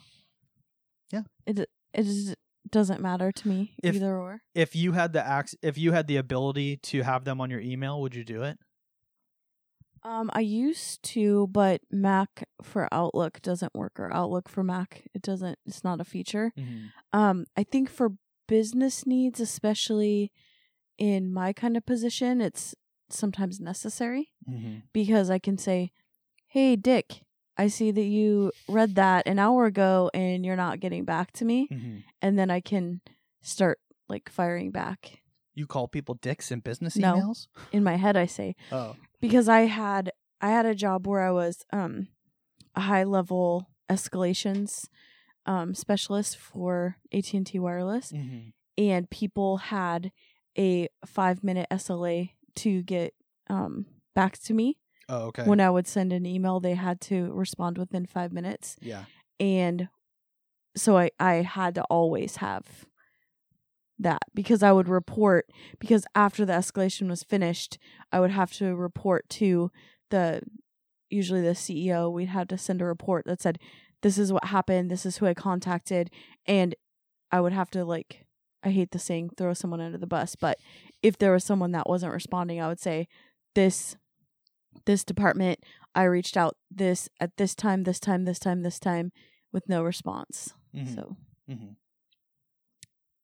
Yeah. 1.10 1.22
It 1.46 1.58
it 1.60 1.68
is, 1.94 2.34
doesn't 2.70 3.00
matter 3.00 3.30
to 3.32 3.48
me 3.48 3.74
If- 3.82 3.94
either 3.96 4.16
or. 4.16 4.42
If 4.54 4.74
you 4.76 4.92
had 4.92 5.12
the 5.12 5.24
ac- 5.38 5.56
if 5.62 5.76
you 5.78 5.92
had 5.92 6.06
the 6.06 6.16
ability 6.16 6.76
to 6.78 7.02
have 7.02 7.24
them 7.24 7.40
on 7.40 7.50
your 7.50 7.60
email, 7.60 8.00
would 8.00 8.14
you 8.14 8.24
do 8.24 8.42
it? 8.42 8.58
Um, 10.04 10.30
I 10.32 10.40
used 10.40 11.02
to, 11.14 11.48
but 11.48 11.80
Mac 11.90 12.44
for 12.62 12.88
Outlook 12.92 13.42
doesn't 13.42 13.74
work, 13.74 13.98
or 13.98 14.12
Outlook 14.14 14.48
for 14.48 14.62
Mac 14.62 15.04
it 15.12 15.22
doesn't. 15.22 15.58
It's 15.66 15.82
not 15.82 16.00
a 16.00 16.04
feature. 16.04 16.52
Um, 17.12 17.46
I 17.56 17.64
think 17.64 17.90
for 17.90 18.12
business 18.46 19.06
needs, 19.06 19.40
especially 19.40 20.30
in 20.98 21.32
my 21.32 21.52
kind 21.52 21.76
of 21.76 21.84
position, 21.84 22.40
it's 22.40 22.74
sometimes 23.10 23.60
necessary 23.60 24.30
Mm-hmm. 24.48 24.78
because 24.92 25.30
I 25.30 25.38
can 25.40 25.58
say, 25.58 25.90
"Hey, 26.46 26.76
Dick, 26.76 27.22
I 27.58 27.68
see 27.68 27.90
that 27.90 28.04
you 28.04 28.52
read 28.68 28.94
that 28.94 29.26
an 29.26 29.38
hour 29.38 29.66
ago 29.66 30.10
and 30.14 30.44
you're 30.46 30.56
not 30.56 30.80
getting 30.80 31.04
back 31.04 31.32
to 31.32 31.44
me," 31.44 31.68
Mm-hmm. 31.70 31.96
and 32.22 32.38
then 32.38 32.50
I 32.50 32.60
can 32.60 33.00
start 33.42 33.78
like 34.08 34.28
firing 34.30 34.70
back. 34.70 35.22
You 35.54 35.66
call 35.66 35.88
people 35.88 36.14
dicks 36.14 36.50
in 36.52 36.60
business 36.60 36.96
No. 36.96 37.14
emails? 37.16 37.48
In 37.72 37.82
my 37.82 37.96
head, 37.96 38.16
I 38.16 38.26
say, 38.26 38.54
Oh. 38.70 38.96
because 39.20 39.48
I 39.48 39.62
had 39.66 40.12
I 40.40 40.50
had 40.50 40.66
a 40.66 40.74
job 40.74 41.06
where 41.06 41.20
I 41.22 41.32
was 41.32 41.64
um 41.72 42.08
a 42.76 42.82
high 42.82 43.04
level 43.04 43.68
escalations 43.90 44.86
um 45.46 45.74
specialist 45.74 46.36
for 46.36 46.96
AT&T 47.12 47.58
Wireless 47.58 48.12
Mm-hmm. 48.12 48.50
and 48.76 49.10
people 49.10 49.56
had 49.58 50.12
a 50.56 50.88
5 51.04 51.42
minute 51.42 51.66
SLA 51.72 52.30
to 52.56 52.82
get 52.82 53.14
um 53.50 53.86
back 54.14 54.38
to 54.46 54.54
me 54.54 54.78
Oh, 55.08 55.26
okay. 55.26 55.44
when 55.44 55.60
I 55.60 55.70
would 55.70 55.86
send 55.86 56.12
an 56.12 56.26
email 56.26 56.60
they 56.60 56.74
had 56.74 57.00
to 57.02 57.32
respond 57.32 57.78
within 57.78 58.06
5 58.06 58.32
minutes 58.32 58.76
yeah. 58.80 59.04
and 59.40 59.88
so 60.76 60.96
I 60.96 61.10
I 61.18 61.34
had 61.34 61.74
to 61.76 61.82
always 61.84 62.36
have 62.36 62.86
that 63.98 64.22
because 64.34 64.62
I 64.62 64.72
would 64.72 64.88
report 64.88 65.50
because 65.78 66.06
after 66.14 66.44
the 66.44 66.52
escalation 66.52 67.08
was 67.08 67.22
finished, 67.22 67.78
I 68.12 68.20
would 68.20 68.30
have 68.30 68.52
to 68.54 68.74
report 68.76 69.28
to 69.30 69.70
the 70.10 70.42
usually 71.10 71.40
the 71.40 71.50
CEO. 71.50 72.12
We'd 72.12 72.28
have 72.28 72.48
to 72.48 72.58
send 72.58 72.80
a 72.80 72.86
report 72.86 73.24
that 73.26 73.40
said 73.40 73.58
this 74.02 74.18
is 74.18 74.32
what 74.32 74.46
happened, 74.46 74.90
this 74.90 75.04
is 75.04 75.16
who 75.16 75.26
I 75.26 75.34
contacted, 75.34 76.10
and 76.46 76.74
I 77.32 77.40
would 77.40 77.52
have 77.52 77.70
to 77.70 77.84
like 77.84 78.24
I 78.62 78.70
hate 78.70 78.92
the 78.92 78.98
saying 78.98 79.30
throw 79.36 79.54
someone 79.54 79.80
under 79.80 79.98
the 79.98 80.06
bus, 80.06 80.36
but 80.36 80.58
if 81.02 81.18
there 81.18 81.32
was 81.32 81.44
someone 81.44 81.72
that 81.72 81.88
wasn't 81.88 82.12
responding, 82.12 82.60
I 82.60 82.68
would 82.68 82.80
say 82.80 83.08
this 83.54 83.96
this 84.84 85.04
department 85.04 85.60
I 85.94 86.04
reached 86.04 86.36
out 86.36 86.56
this 86.70 87.08
at 87.20 87.36
this 87.36 87.54
time, 87.54 87.84
this 87.84 87.98
time, 88.00 88.24
this 88.24 88.38
time, 88.38 88.62
this 88.62 88.78
time 88.78 89.12
with 89.52 89.68
no 89.68 89.82
response. 89.82 90.54
Mhm. 90.74 90.94
So 90.94 91.16
Mhm. 91.48 91.76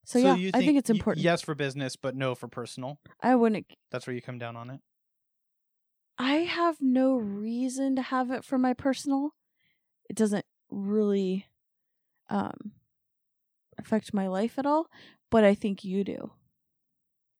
so, 0.05 0.17
yeah, 0.19 0.35
you 0.35 0.51
I 0.53 0.59
think 0.59 0.77
it's 0.77 0.89
y- 0.89 0.95
important. 0.95 1.23
yes 1.23 1.41
for 1.41 1.55
business, 1.55 1.95
but 1.95 2.15
no 2.15 2.35
for 2.35 2.47
personal. 2.47 2.99
I 3.21 3.35
wouldn't 3.35 3.65
That's 3.91 4.05
where 4.07 4.15
you 4.15 4.21
come 4.21 4.37
down 4.39 4.55
on 4.55 4.69
it. 4.69 4.81
I 6.17 6.37
have 6.37 6.77
no 6.81 7.15
reason 7.17 7.95
to 7.97 8.01
have 8.01 8.31
it 8.31 8.43
for 8.45 8.57
my 8.57 8.73
personal. 8.73 9.35
It 10.09 10.15
doesn't 10.15 10.45
really 10.69 11.47
um 12.29 12.73
affect 13.77 14.13
my 14.13 14.27
life 14.27 14.57
at 14.57 14.65
all, 14.65 14.89
but 15.29 15.43
I 15.43 15.53
think 15.55 15.83
you 15.83 16.03
do. 16.03 16.31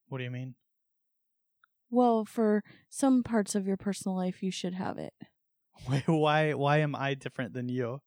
What 0.08 0.18
do 0.18 0.24
you 0.24 0.30
mean? 0.30 0.54
Well, 1.90 2.24
for 2.24 2.62
some 2.90 3.22
parts 3.22 3.54
of 3.54 3.66
your 3.66 3.76
personal 3.76 4.16
life 4.16 4.42
you 4.42 4.50
should 4.50 4.74
have 4.74 4.98
it 4.98 5.12
Wait, 5.88 6.08
why? 6.08 6.52
Why 6.54 6.78
am 6.78 6.94
I 6.96 7.14
different 7.14 7.52
than 7.52 7.68
you? 7.68 8.00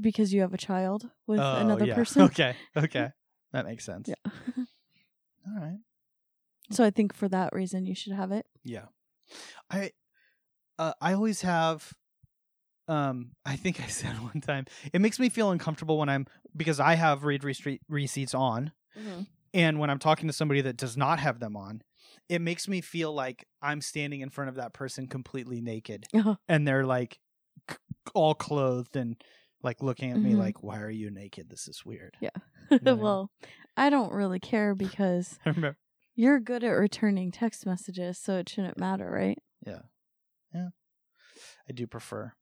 because 0.00 0.32
you 0.32 0.40
have 0.42 0.52
a 0.54 0.58
child 0.58 1.08
with 1.26 1.40
Oh, 1.40 1.56
another 1.58 1.84
yeah. 1.86 1.94
person. 2.00 2.22
Okay. 2.22 2.54
Okay. 2.76 3.10
That 3.52 3.64
makes 3.66 3.84
sense. 3.84 4.08
Yeah. 4.08 4.14
All 5.46 5.54
right. 5.60 5.78
so 6.70 6.84
I 6.84 6.90
think 6.90 7.14
for 7.14 7.28
that 7.28 7.52
reason 7.54 7.86
you 7.86 7.94
should 7.94 8.12
have 8.12 8.32
it. 8.32 8.46
Yeah. 8.64 8.86
I 9.70 9.92
uh, 10.78 10.92
I 11.00 11.12
always 11.14 11.42
have 11.42 11.92
um 12.88 13.32
I 13.44 13.56
think 13.56 13.80
I 13.84 13.86
said 13.86 14.12
one 14.22 14.40
time 14.40 14.66
it 14.92 15.00
makes 15.00 15.18
me 15.18 15.28
feel 15.28 15.50
uncomfortable 15.50 15.98
when 15.98 16.08
I'm 16.08 16.26
because 16.56 16.80
I 16.80 16.94
have 16.94 17.24
read 17.24 17.42
receipts 17.88 18.34
on 18.34 18.72
and 19.54 19.78
when 19.78 19.90
I'm 19.90 19.98
talking 19.98 20.26
to 20.28 20.32
somebody 20.32 20.60
that 20.62 20.76
does 20.76 20.96
not 20.96 21.18
have 21.20 21.40
them 21.40 21.56
on 21.56 21.82
it 22.28 22.40
makes 22.40 22.68
me 22.68 22.80
feel 22.80 23.12
like 23.12 23.46
I'm 23.62 23.80
standing 23.80 24.20
in 24.20 24.30
front 24.30 24.48
of 24.50 24.56
that 24.56 24.72
person 24.72 25.06
completely 25.06 25.60
naked 25.60 26.06
Uh-huh. 26.14 26.36
and 26.48 26.66
they're 26.66 26.86
like 26.86 27.18
c- 27.70 27.76
all 28.14 28.34
clothed 28.34 28.96
and 28.96 29.16
like 29.62 29.82
looking 29.82 30.12
at 30.12 30.20
me 30.22 30.34
Mhm. 30.34 30.38
like 30.38 30.62
why 30.62 30.80
are 30.80 30.90
you 30.90 31.10
naked 31.10 31.48
this 31.48 31.68
is 31.68 31.84
weird 31.84 32.16
Yeah. 32.20 32.30
Well, 32.82 33.30
I 33.76 33.90
don't 33.90 34.12
really 34.12 34.40
care 34.40 34.74
because 34.74 35.38
you're 36.16 36.40
good 36.40 36.64
at 36.64 36.70
returning 36.70 37.30
text 37.30 37.64
messages, 37.66 38.18
so 38.18 38.38
it 38.38 38.48
shouldn't 38.48 38.78
matter, 38.78 39.10
right? 39.10 39.38
yeah 39.66 39.82
yeah 40.54 40.68
I 41.68 41.72
do 41.72 41.86
prefer 41.86 42.32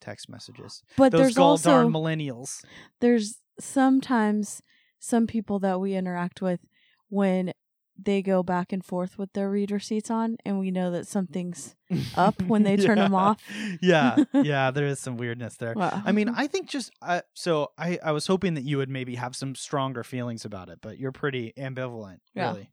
text 0.00 0.28
messages 0.28 0.82
But 0.96 1.12
those 1.12 1.20
there's 1.22 1.38
also 1.38 1.70
darn 1.70 1.92
millennials 1.92 2.64
there's 3.00 3.40
sometimes 3.60 4.62
some 5.00 5.26
people 5.26 5.58
that 5.60 5.80
we 5.80 5.94
interact 5.94 6.40
with 6.42 6.60
when 7.08 7.52
they 8.00 8.22
go 8.22 8.42
back 8.42 8.72
and 8.72 8.84
forth 8.84 9.18
with 9.18 9.32
their 9.32 9.50
read 9.50 9.70
receipts 9.70 10.10
on 10.10 10.36
and 10.44 10.58
we 10.58 10.70
know 10.70 10.90
that 10.92 11.06
something's 11.08 11.74
up 12.16 12.40
when 12.42 12.62
they 12.62 12.76
turn 12.76 12.98
Yeah. 12.98 13.08
off. 13.12 13.42
yeah, 13.82 14.16
yeah, 14.32 14.70
there 14.70 14.86
is 14.86 15.00
some 15.00 15.16
weirdness 15.16 15.56
there. 15.56 15.74
well, 15.76 16.02
I 16.06 16.12
mean, 16.12 16.28
I 16.28 16.46
think 16.46 16.68
just 16.68 16.90
uh, 17.02 17.22
so 17.34 17.72
I 17.76 17.98
I 18.02 18.12
was 18.12 18.26
hoping 18.26 18.54
that 18.54 18.64
you 18.64 18.76
would 18.78 18.88
maybe 18.88 19.16
have 19.16 19.34
some 19.34 19.54
stronger 19.54 20.04
feelings 20.04 20.44
about 20.44 20.68
it, 20.68 20.78
but 20.80 20.98
you're 20.98 21.12
pretty 21.12 21.52
ambivalent, 21.58 22.18
Yeah. 22.34 22.50
really. 22.50 22.70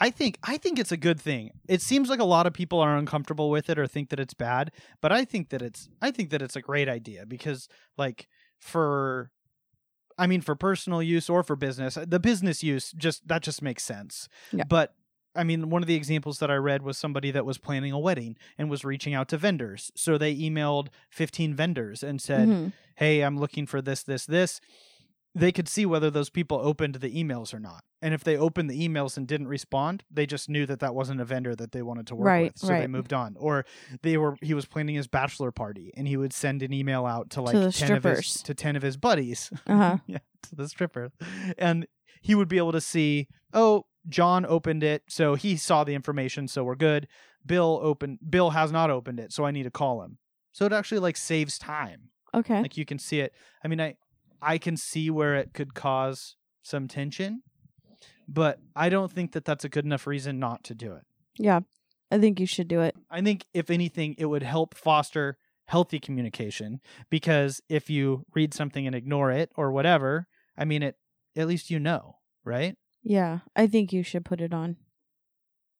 I 0.00 0.08
think 0.10 0.38
I 0.42 0.56
think 0.56 0.78
it's 0.78 0.92
a 0.92 0.96
good 0.96 1.20
thing. 1.20 1.50
It 1.68 1.82
seems 1.82 2.08
like 2.08 2.20
a 2.20 2.24
lot 2.24 2.46
of 2.46 2.52
people 2.54 2.80
are 2.80 2.96
uncomfortable 2.96 3.50
with 3.50 3.68
it 3.68 3.78
or 3.78 3.86
think 3.86 4.08
that 4.10 4.18
it's 4.20 4.32
bad, 4.34 4.70
but 5.02 5.12
I 5.12 5.24
think 5.26 5.50
that 5.50 5.60
it's 5.62 5.88
I 6.00 6.10
think 6.10 6.30
that 6.30 6.40
it's 6.42 6.56
a 6.56 6.62
great 6.62 6.88
idea 6.88 7.26
because 7.26 7.68
like 7.98 8.26
for 8.58 9.30
I 10.22 10.26
mean 10.26 10.40
for 10.40 10.54
personal 10.54 11.02
use 11.02 11.28
or 11.28 11.42
for 11.42 11.56
business, 11.56 11.98
the 12.06 12.20
business 12.20 12.62
use 12.62 12.92
just 12.92 13.26
that 13.28 13.42
just 13.42 13.60
makes 13.62 13.82
sense. 13.82 14.28
Yeah. 14.52 14.64
But 14.68 14.94
I 15.34 15.44
mean, 15.44 15.70
one 15.70 15.82
of 15.82 15.88
the 15.88 15.94
examples 15.94 16.38
that 16.40 16.50
I 16.50 16.56
read 16.56 16.82
was 16.82 16.98
somebody 16.98 17.30
that 17.30 17.46
was 17.46 17.56
planning 17.58 17.90
a 17.92 17.98
wedding 17.98 18.36
and 18.58 18.68
was 18.70 18.84
reaching 18.84 19.14
out 19.14 19.28
to 19.30 19.38
vendors. 19.38 19.90
So 19.94 20.18
they 20.18 20.34
emailed 20.36 20.88
15 21.08 21.54
vendors 21.54 22.02
and 22.02 22.20
said, 22.20 22.48
Mhm. 22.48 22.72
hey, 22.96 23.22
I'm 23.22 23.38
looking 23.38 23.66
for 23.66 23.80
this, 23.80 24.02
this, 24.02 24.26
this. 24.26 24.60
They 25.34 25.50
could 25.52 25.68
see 25.68 25.86
whether 25.86 26.10
those 26.10 26.28
people 26.28 26.58
opened 26.62 26.96
the 26.96 27.10
emails 27.10 27.54
or 27.54 27.58
not. 27.58 27.84
And 28.02 28.12
if 28.12 28.22
they 28.22 28.36
opened 28.36 28.68
the 28.68 28.86
emails 28.86 29.16
and 29.16 29.26
didn't 29.26 29.48
respond, 29.48 30.04
they 30.10 30.26
just 30.26 30.48
knew 30.50 30.66
that 30.66 30.80
that 30.80 30.94
wasn't 30.94 31.20
a 31.20 31.24
vendor 31.24 31.54
that 31.56 31.72
they 31.72 31.80
wanted 31.80 32.06
to 32.08 32.14
work 32.14 32.26
Right, 32.26 32.42
with. 32.52 32.58
So 32.58 32.66
they 32.66 32.86
moved 32.86 33.12
on. 33.14 33.36
Or 33.38 33.64
they 34.02 34.16
were 34.18 34.36
he 34.42 34.52
was 34.52 34.66
planning 34.66 34.94
his 34.94 35.06
bachelor 35.06 35.50
party 35.50 35.90
and 35.96 36.06
he 36.06 36.16
would 36.18 36.32
send 36.34 36.62
an 36.62 36.72
email 36.72 37.06
out 37.06 37.30
to 37.30 37.40
like 37.42 37.54
the 37.54 37.72
10 37.72 37.92
of 37.96 38.04
his 38.04 38.42
to 38.42 38.54
10 38.54 38.76
of 38.76 38.82
his 38.82 38.96
buddies. 38.96 39.50
Uh-huh. 39.66 39.96
yeah, 40.06 40.18
to 40.42 40.54
the 40.56 40.68
stripper. 40.68 41.10
And 41.56 41.86
he 42.20 42.34
would 42.34 42.48
be 42.48 42.58
able 42.58 42.72
to 42.72 42.80
see, 42.80 43.28
oh, 43.54 43.86
John 44.08 44.44
opened 44.44 44.82
it, 44.84 45.04
so 45.08 45.34
he 45.34 45.56
saw 45.56 45.82
the 45.84 45.94
information, 45.94 46.46
so 46.48 46.62
we're 46.64 46.74
good. 46.74 47.06
Bill 47.46 47.80
opened 47.82 48.18
Bill 48.28 48.50
has 48.50 48.70
not 48.70 48.90
opened 48.90 49.18
it, 49.18 49.32
so 49.32 49.44
I 49.44 49.50
need 49.50 49.62
to 49.62 49.70
call 49.70 50.02
him. 50.02 50.18
So 50.52 50.66
it 50.66 50.72
actually 50.72 50.98
like 50.98 51.16
saves 51.16 51.56
time 51.58 52.10
Okay. 52.34 52.60
like 52.60 52.76
you 52.76 52.84
can 52.84 52.98
see 52.98 53.20
it 53.20 53.32
i 53.64 53.68
mean 53.68 53.80
i 53.80 53.94
i 54.42 54.58
can 54.58 54.76
see 54.76 55.08
where 55.10 55.34
it 55.36 55.52
could 55.54 55.74
cause 55.74 56.36
some 56.62 56.88
tension 56.88 57.42
but 58.28 58.58
i 58.76 58.88
don't 58.88 59.10
think 59.12 59.32
that 59.32 59.44
that's 59.44 59.64
a 59.64 59.68
good 59.68 59.84
enough 59.84 60.06
reason 60.06 60.38
not 60.38 60.62
to 60.64 60.74
do 60.74 60.92
it 60.94 61.02
yeah. 61.38 61.60
I 62.10 62.18
think 62.18 62.38
you 62.38 62.44
should 62.46 62.68
do 62.68 62.80
it. 62.82 62.94
i 63.10 63.22
think 63.22 63.46
if 63.54 63.70
anything 63.70 64.14
it 64.18 64.26
would 64.26 64.42
help 64.42 64.74
foster 64.74 65.38
healthy 65.66 65.98
communication 65.98 66.80
because 67.08 67.60
if 67.70 67.88
you 67.88 68.26
read 68.34 68.52
something 68.52 68.86
and 68.86 68.94
ignore 68.94 69.30
it 69.30 69.50
or 69.56 69.72
whatever 69.72 70.26
i 70.58 70.64
mean 70.64 70.82
it 70.82 70.96
at 71.36 71.46
least 71.48 71.70
you 71.70 71.78
know 71.78 72.16
right 72.44 72.76
Yeah. 73.02 73.38
I 73.56 73.66
think 73.66 73.92
you 73.92 74.02
should 74.02 74.24
put 74.24 74.40
it 74.40 74.52
on 74.52 74.76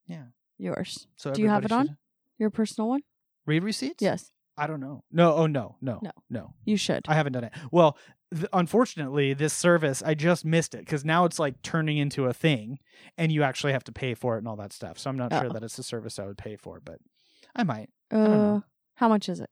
yeah 0.06 0.26
yours. 0.58 1.06
so 1.16 1.32
Do 1.32 1.42
you 1.42 1.48
have 1.48 1.64
it 1.64 1.70
should- 1.70 1.96
Your 2.38 2.50
personal 2.50 2.88
one? 2.88 3.02
read 3.46 3.62
receipts 3.64 4.00
Yes. 4.02 4.30
i 4.56 4.66
don't 4.66 4.80
know 4.80 5.04
no 5.10 5.34
oh 5.34 5.46
no 5.46 5.76
no 5.82 6.00
No. 6.02 6.10
no 6.30 6.54
You 6.64 6.76
should. 6.76 7.02
I 7.08 7.14
haven't 7.14 7.32
done 7.34 7.44
it. 7.44 7.52
Well, 7.70 7.96
th- 8.34 8.46
unfortunately, 8.52 9.34
this 9.34 9.52
service 9.52 10.02
I 10.02 10.14
just 10.14 10.44
missed 10.44 10.74
it 10.74 10.80
because 10.80 11.04
now 11.04 11.24
it's 11.24 11.38
like 11.38 11.60
turning 11.62 11.98
into 11.98 12.26
a 12.26 12.32
thing, 12.32 12.78
and 13.18 13.30
you 13.32 13.42
actually 13.42 13.72
have 13.72 13.84
to 13.84 13.92
pay 13.92 14.14
for 14.14 14.34
it 14.36 14.38
and 14.38 14.48
all 14.48 14.56
that 14.56 14.72
stuff. 14.72 14.98
So 14.98 15.10
I'm 15.10 15.16
not 15.16 15.32
sure 15.32 15.46
Oh. 15.46 15.52
that 15.52 15.62
it's 15.62 15.78
a 15.78 15.82
service 15.82 16.18
I 16.18 16.26
would 16.26 16.38
pay 16.38 16.56
for, 16.56 16.80
but 16.84 16.98
I 17.54 17.62
might. 17.64 17.90
uh 18.10 18.16
know. 18.16 18.64
how 18.94 19.08
much 19.08 19.28
is 19.28 19.40
it? 19.40 19.50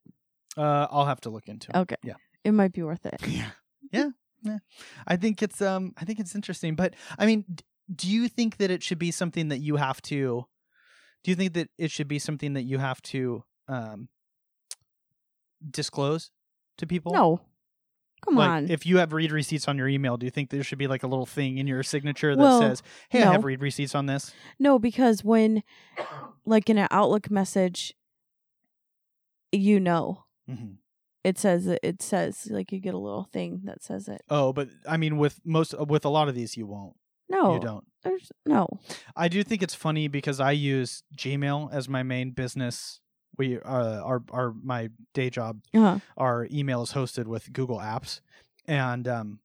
Uh, 0.56 0.87
I'll 0.90 1.06
have 1.06 1.20
to 1.22 1.30
look 1.30 1.49
into 1.49 1.70
it. 1.70 1.76
Okay. 1.78 1.96
Yeah. 2.02 2.14
It 2.44 2.52
might 2.52 2.72
be 2.72 2.82
worth 2.82 3.04
it. 3.06 3.20
Yeah, 3.26 3.50
yeah, 3.92 4.10
yeah. 4.42 4.58
I 5.06 5.16
think 5.16 5.42
it's 5.42 5.60
um, 5.60 5.92
I 5.96 6.04
think 6.04 6.18
it's 6.20 6.34
interesting, 6.34 6.75
but 6.75 6.94
I 7.18 7.26
mean, 7.26 7.44
d- 7.54 7.64
do 7.94 8.08
you 8.08 8.28
think 8.28 8.56
that 8.58 8.70
it 8.70 8.82
should 8.82 8.99
be 8.99 9.10
something 9.10 9.49
that 9.49 9.58
you 9.58 9.76
have 9.76 10.00
to? 10.02 10.46
Do 11.25 11.30
you 11.30 11.34
think 11.34 11.52
that 11.54 11.68
it 11.76 11.90
should 11.90 12.08
be 12.08 12.18
something 12.18 12.52
that 12.54 12.62
you 12.62 12.78
have 12.78 13.02
to 13.02 13.44
um 13.68 14.08
disclose 15.70 16.30
to 16.78 16.87
people? 16.87 17.12
No. 17.12 17.40
Come 18.24 18.36
like 18.36 18.50
on. 18.50 18.70
if 18.70 18.84
you 18.86 18.98
have 18.98 19.12
read 19.12 19.32
receipts 19.32 19.66
on 19.68 19.78
your 19.78 19.88
email, 19.88 20.16
do 20.16 20.26
you 20.26 20.30
think 20.30 20.50
there 20.50 20.62
should 20.62 20.78
be 20.78 20.86
like 20.86 21.02
a 21.02 21.06
little 21.06 21.26
thing 21.26 21.58
in 21.58 21.66
your 21.66 21.82
signature 21.82 22.36
that 22.36 22.42
Well, 22.42 22.60
says, 22.60 22.82
"Hey, 23.08 23.22
I 23.22 23.32
have 23.32 23.44
read 23.44 23.60
receipts 23.60 23.94
on 23.94 24.06
this"? 24.06 24.32
No, 24.58 24.78
because 24.78 25.24
when, 25.24 25.62
like 26.44 26.68
in 26.68 26.78
an 26.78 26.88
Outlook 26.90 27.30
message, 27.30 27.94
you 29.52 29.80
know, 29.80 30.24
hmm 30.48 30.72
it 31.22 31.38
says 31.38 31.66
it. 31.66 31.80
It 31.82 32.00
says 32.00 32.48
like 32.50 32.72
you 32.72 32.80
get 32.80 32.94
a 32.94 32.98
little 32.98 33.24
thing 33.24 33.60
that 33.64 33.82
says 33.82 34.08
it. 34.08 34.22
Oh, 34.30 34.54
but 34.54 34.68
I 34.88 34.96
mean, 34.96 35.18
with 35.18 35.38
most 35.44 35.78
with 35.78 36.04
a 36.06 36.08
lot 36.08 36.28
of 36.28 36.34
these, 36.34 36.56
you 36.56 36.66
won't. 36.66 36.96
No, 37.28 37.54
You 37.54 37.60
don't. 37.60 37.84
There's 38.02 38.32
no. 38.46 38.66
I 39.14 39.28
do 39.28 39.42
think 39.44 39.62
it's 39.62 39.74
funny 39.74 40.08
because 40.08 40.40
I 40.40 40.50
use 40.52 41.02
Gmail 41.16 41.72
as 41.72 41.88
my 41.88 42.02
main 42.02 42.30
business. 42.30 43.00
We 43.40 43.59
uh, 43.59 44.00
our 44.11 44.23
our 44.30 44.52
my 44.62 44.90
day 45.14 45.30
job, 45.30 45.62
Uh-huh. 45.73 45.99
our 46.18 46.47
email 46.52 46.82
is 46.82 46.92
hosted 46.92 47.25
with 47.26 47.50
Google 47.54 47.78
Apps, 47.78 48.20
and 48.66 49.09
um, 49.09 49.40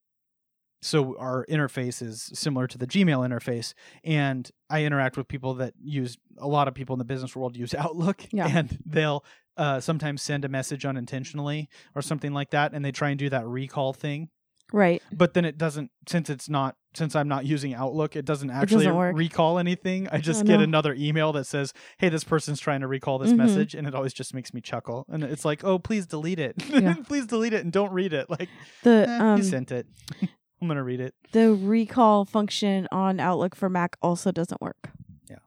so 0.82 1.18
our 1.18 1.46
interface 1.50 2.02
is 2.02 2.30
similar 2.34 2.68
to 2.68 2.78
the 2.78 2.86
Gmail 2.88 3.26
interface. 3.28 3.74
And 4.04 4.52
I 4.70 4.84
interact 4.84 5.16
with 5.18 5.28
people 5.30 5.54
that 5.56 5.74
use 5.82 6.18
a 6.38 6.48
lot 6.48 6.68
of 6.68 6.74
people 6.74 6.94
in 6.94 7.00
the 7.00 7.06
business 7.06 7.36
world 7.38 7.56
use 7.56 7.74
Outlook, 7.86 8.26
Yeah. 8.32 8.48
and 8.58 8.80
they'll 8.86 9.24
uh, 9.58 9.80
sometimes 9.80 10.22
send 10.22 10.44
a 10.44 10.50
message 10.50 10.86
unintentionally 10.86 11.70
or 11.96 12.02
something 12.02 12.34
like 12.34 12.50
that, 12.52 12.74
and 12.74 12.84
they 12.84 12.92
try 12.92 13.10
and 13.12 13.18
do 13.20 13.30
that 13.30 13.48
recall 13.48 13.94
thing. 13.94 14.30
Right. 14.74 15.02
But 15.12 15.34
then 15.36 15.46
it 15.46 15.58
doesn't, 15.58 15.92
since 16.08 16.30
it's 16.30 16.50
not, 16.50 16.76
since 16.96 17.16
I'm 17.16 17.28
not 17.28 17.46
using 17.46 17.74
Outlook, 17.74 18.16
it 18.16 18.26
doesn't 18.26 18.50
actually 18.50 18.86
doesn't 18.86 19.16
recall 19.16 19.60
anything. 19.60 20.08
I 20.12 20.18
just 20.20 20.46
get 20.46 20.58
no. 20.58 20.64
another 20.64 20.94
email 20.98 21.34
that 21.34 21.46
says, 21.46 21.72
"Hey, 21.98 22.10
this 22.10 22.24
person's 22.24 22.60
trying 22.60 22.80
to 22.82 22.88
recall 22.88 23.20
this 23.20 23.32
Mhm. 23.32 23.38
message," 23.38 23.76
and 23.76 23.86
it 23.88 23.94
always 23.94 24.14
just 24.14 24.34
makes 24.34 24.54
me 24.54 24.62
chuckle. 24.62 25.06
And 25.10 25.24
it's 25.24 25.46
like, 25.46 25.64
"Oh, 25.64 25.78
please 25.78 26.08
delete 26.08 26.40
it. 26.40 26.56
Yeah. 26.70 26.96
please 27.06 27.26
delete 27.28 27.54
it 27.54 27.64
and 27.64 27.72
don't 27.72 27.92
read 27.92 28.12
it." 28.14 28.30
Like, 28.30 28.50
The 28.84 29.06
eh, 29.08 29.18
um 29.20 29.38
you 29.38 29.44
sent 29.44 29.72
it. 29.72 29.88
I'm 30.62 30.68
gonna 30.68 30.84
read 30.84 31.00
it. 31.02 31.14
the 31.32 31.54
recall 31.54 32.26
function 32.26 32.88
on 32.92 33.20
Outlook 33.20 33.56
for 33.56 33.70
Mac 33.70 33.98
also 34.02 34.32
doesn't 34.32 34.62
work. 34.62 34.90
Yeah. 35.30 35.40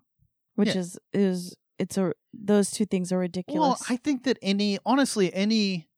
Which 0.54 0.68
Yeah. 0.74 0.78
is 0.80 0.98
is 1.12 1.56
it's 1.78 1.96
a 1.98 2.12
those 2.34 2.70
two 2.70 2.84
things 2.84 3.10
are 3.10 3.18
ridiculous. 3.18 3.60
Well, 3.60 3.78
I 3.88 3.96
think 3.96 4.24
that 4.24 4.38
any 4.42 4.78
honestly 4.84 5.32
any 5.34 5.88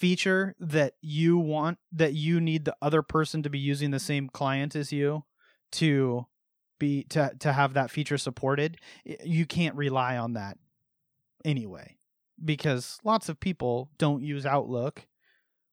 feature 0.00 0.54
that 0.58 0.94
you 1.02 1.36
want 1.36 1.78
that 1.92 2.14
you 2.14 2.40
need 2.40 2.64
the 2.64 2.74
other 2.80 3.02
person 3.02 3.42
to 3.42 3.50
be 3.50 3.58
using 3.58 3.90
the 3.90 4.00
same 4.00 4.30
client 4.30 4.74
as 4.74 4.90
you 4.90 5.24
to 5.72 6.26
be 6.78 7.04
to 7.04 7.30
to 7.38 7.52
have 7.52 7.74
that 7.74 7.90
feature 7.90 8.16
supported, 8.16 8.78
you 9.22 9.44
can't 9.44 9.76
rely 9.76 10.16
on 10.16 10.32
that 10.32 10.56
anyway 11.44 11.96
because 12.42 12.98
lots 13.04 13.28
of 13.28 13.38
people 13.38 13.90
don't 13.98 14.22
use 14.22 14.46
Outlook 14.46 15.06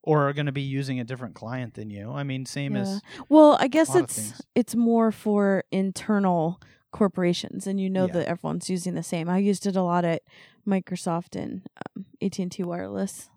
or 0.03 0.27
are 0.27 0.33
going 0.33 0.45
to 0.45 0.51
be 0.51 0.61
using 0.61 0.99
a 0.99 1.05
different 1.05 1.33
client 1.33 1.75
than 1.75 1.89
you. 1.89 2.11
I 2.11 2.23
mean, 2.23 2.45
same 2.45 2.75
Yeah. 2.75 2.81
as 2.81 3.01
Well, 3.29 3.57
I 3.61 3.69
guess 3.69 3.95
it's 3.95 4.41
it's 4.55 4.75
more 4.75 5.13
for 5.13 5.63
internal 5.71 6.59
corporations, 6.91 7.65
and 7.65 7.79
you 7.79 7.89
know 7.89 8.07
Yeah. 8.07 8.13
that 8.13 8.27
everyone's 8.27 8.69
using 8.69 8.93
the 8.93 9.03
same. 9.03 9.29
I 9.29 9.37
used 9.37 9.65
it 9.65 9.77
a 9.77 9.81
lot 9.83 10.03
at 10.03 10.23
Microsoft 10.67 11.39
and 11.41 11.61
um, 11.95 12.05
AT 12.21 12.39
and 12.39 12.51
T 12.51 12.63
Wireless. 12.63 13.29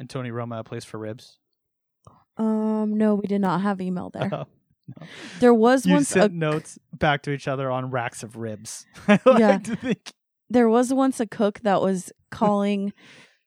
And 0.00 0.10
Tony 0.10 0.32
Roma 0.32 0.58
a 0.58 0.64
place 0.64 0.84
for 0.84 0.98
ribs. 0.98 1.38
Um, 2.36 2.96
no, 2.96 3.14
we 3.14 3.26
did 3.28 3.40
not 3.40 3.60
have 3.60 3.80
email 3.80 4.10
there. 4.14 4.30
Oh, 4.32 4.46
no. 5.00 5.06
There 5.38 5.54
was 5.54 5.86
You 5.86 5.92
once 5.94 6.10
a 6.10 6.20
sent 6.20 6.32
notes 6.34 6.78
back 6.92 7.22
to 7.22 7.30
each 7.30 7.46
other 7.46 7.70
on 7.70 7.90
racks 7.90 8.22
of 8.24 8.36
ribs. 8.36 8.86
I 9.08 9.20
like 9.24 9.38
Yeah. 9.38 9.58
to 9.58 9.76
think 9.76 10.12
there 10.48 10.68
was 10.68 10.92
once 10.92 11.20
a 11.20 11.26
cook 11.26 11.60
that 11.60 11.80
was 11.80 12.10
calling. 12.32 12.92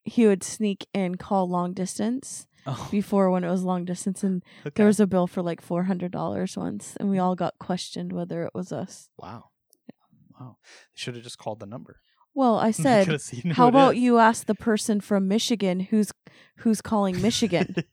he 0.05 0.25
would 0.27 0.43
sneak 0.43 0.85
and 0.93 1.17
call 1.19 1.49
long 1.49 1.73
distance 1.73 2.45
Oh, 2.65 2.87
before 2.91 3.29
when 3.29 3.43
it 3.43 3.49
was 3.49 3.63
long 3.63 3.83
distance, 3.83 4.23
and 4.23 4.41
okay. 4.65 4.71
there 4.75 4.85
was 4.85 5.01
a 5.01 5.07
bill 5.07 5.27
for 5.27 5.41
like 5.41 5.59
four 5.61 5.83
hundred 5.83 6.11
dollars 6.13 6.55
once, 6.55 6.95
and 6.97 7.09
we 7.09 7.19
all 7.19 7.35
got 7.35 7.59
questioned 7.59 8.13
whether 8.13 8.43
it 8.43 8.51
was 8.53 8.71
us. 8.71 9.09
wow, 9.17 9.49
Yeah. 9.85 10.39
wow. 10.39 10.57
They 10.63 10.99
should 11.01 11.15
have 11.15 11.25
just 11.25 11.37
called 11.37 11.59
the 11.59 11.65
number. 11.65 11.99
Well, 12.35 12.57
I 12.57 12.71
said, 12.83 13.05
coulda 13.05 13.19
seen 13.19 13.41
who 13.41 13.53
How 13.53 13.67
about 13.67 13.95
is. 13.95 14.01
you 14.01 14.17
ask 14.19 14.45
the 14.47 14.55
person 14.55 15.01
from 15.01 15.27
Michigan 15.27 15.79
who's 15.81 16.11
who's 16.57 16.81
calling 16.81 17.21
Michigan? 17.21 17.75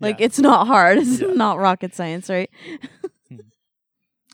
Like 0.00 0.18
Yeah. 0.18 0.26
it's 0.26 0.38
not 0.40 0.66
hard. 0.66 0.98
It's 1.02 1.20
Yeah. 1.20 1.28
not 1.34 1.58
rocket 1.58 1.94
science, 1.94 2.28
right? 2.28 2.50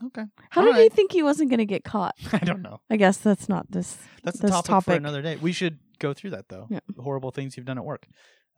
okay. 0.07 0.25
How 0.51 0.63
All 0.67 0.73
did 0.73 0.83
he 0.83 0.89
think 0.89 1.13
he 1.13 1.23
wasn't 1.23 1.51
going 1.51 1.59
to 1.59 1.67
get 1.67 1.85
caught? 1.85 2.15
I 2.33 2.39
don't 2.39 2.63
know. 2.63 2.81
I 2.89 2.97
guess 2.97 3.19
that's 3.19 3.49
not 3.49 3.71
this. 3.71 3.99
That's 4.25 4.39
a 4.39 4.43
This 4.47 4.63
topic, 4.63 4.85
for 4.85 4.93
another 4.95 5.21
day. 5.23 5.37
We 5.37 5.53
should 5.53 5.79
go 5.99 6.15
through 6.15 6.31
that 6.31 6.49
though. 6.49 6.67
Yeah. 6.71 6.81
The 6.95 7.03
horrible 7.03 7.31
things 7.33 7.57
you've 7.57 7.67
done 7.67 7.77
at 7.79 7.85
work. 7.85 8.07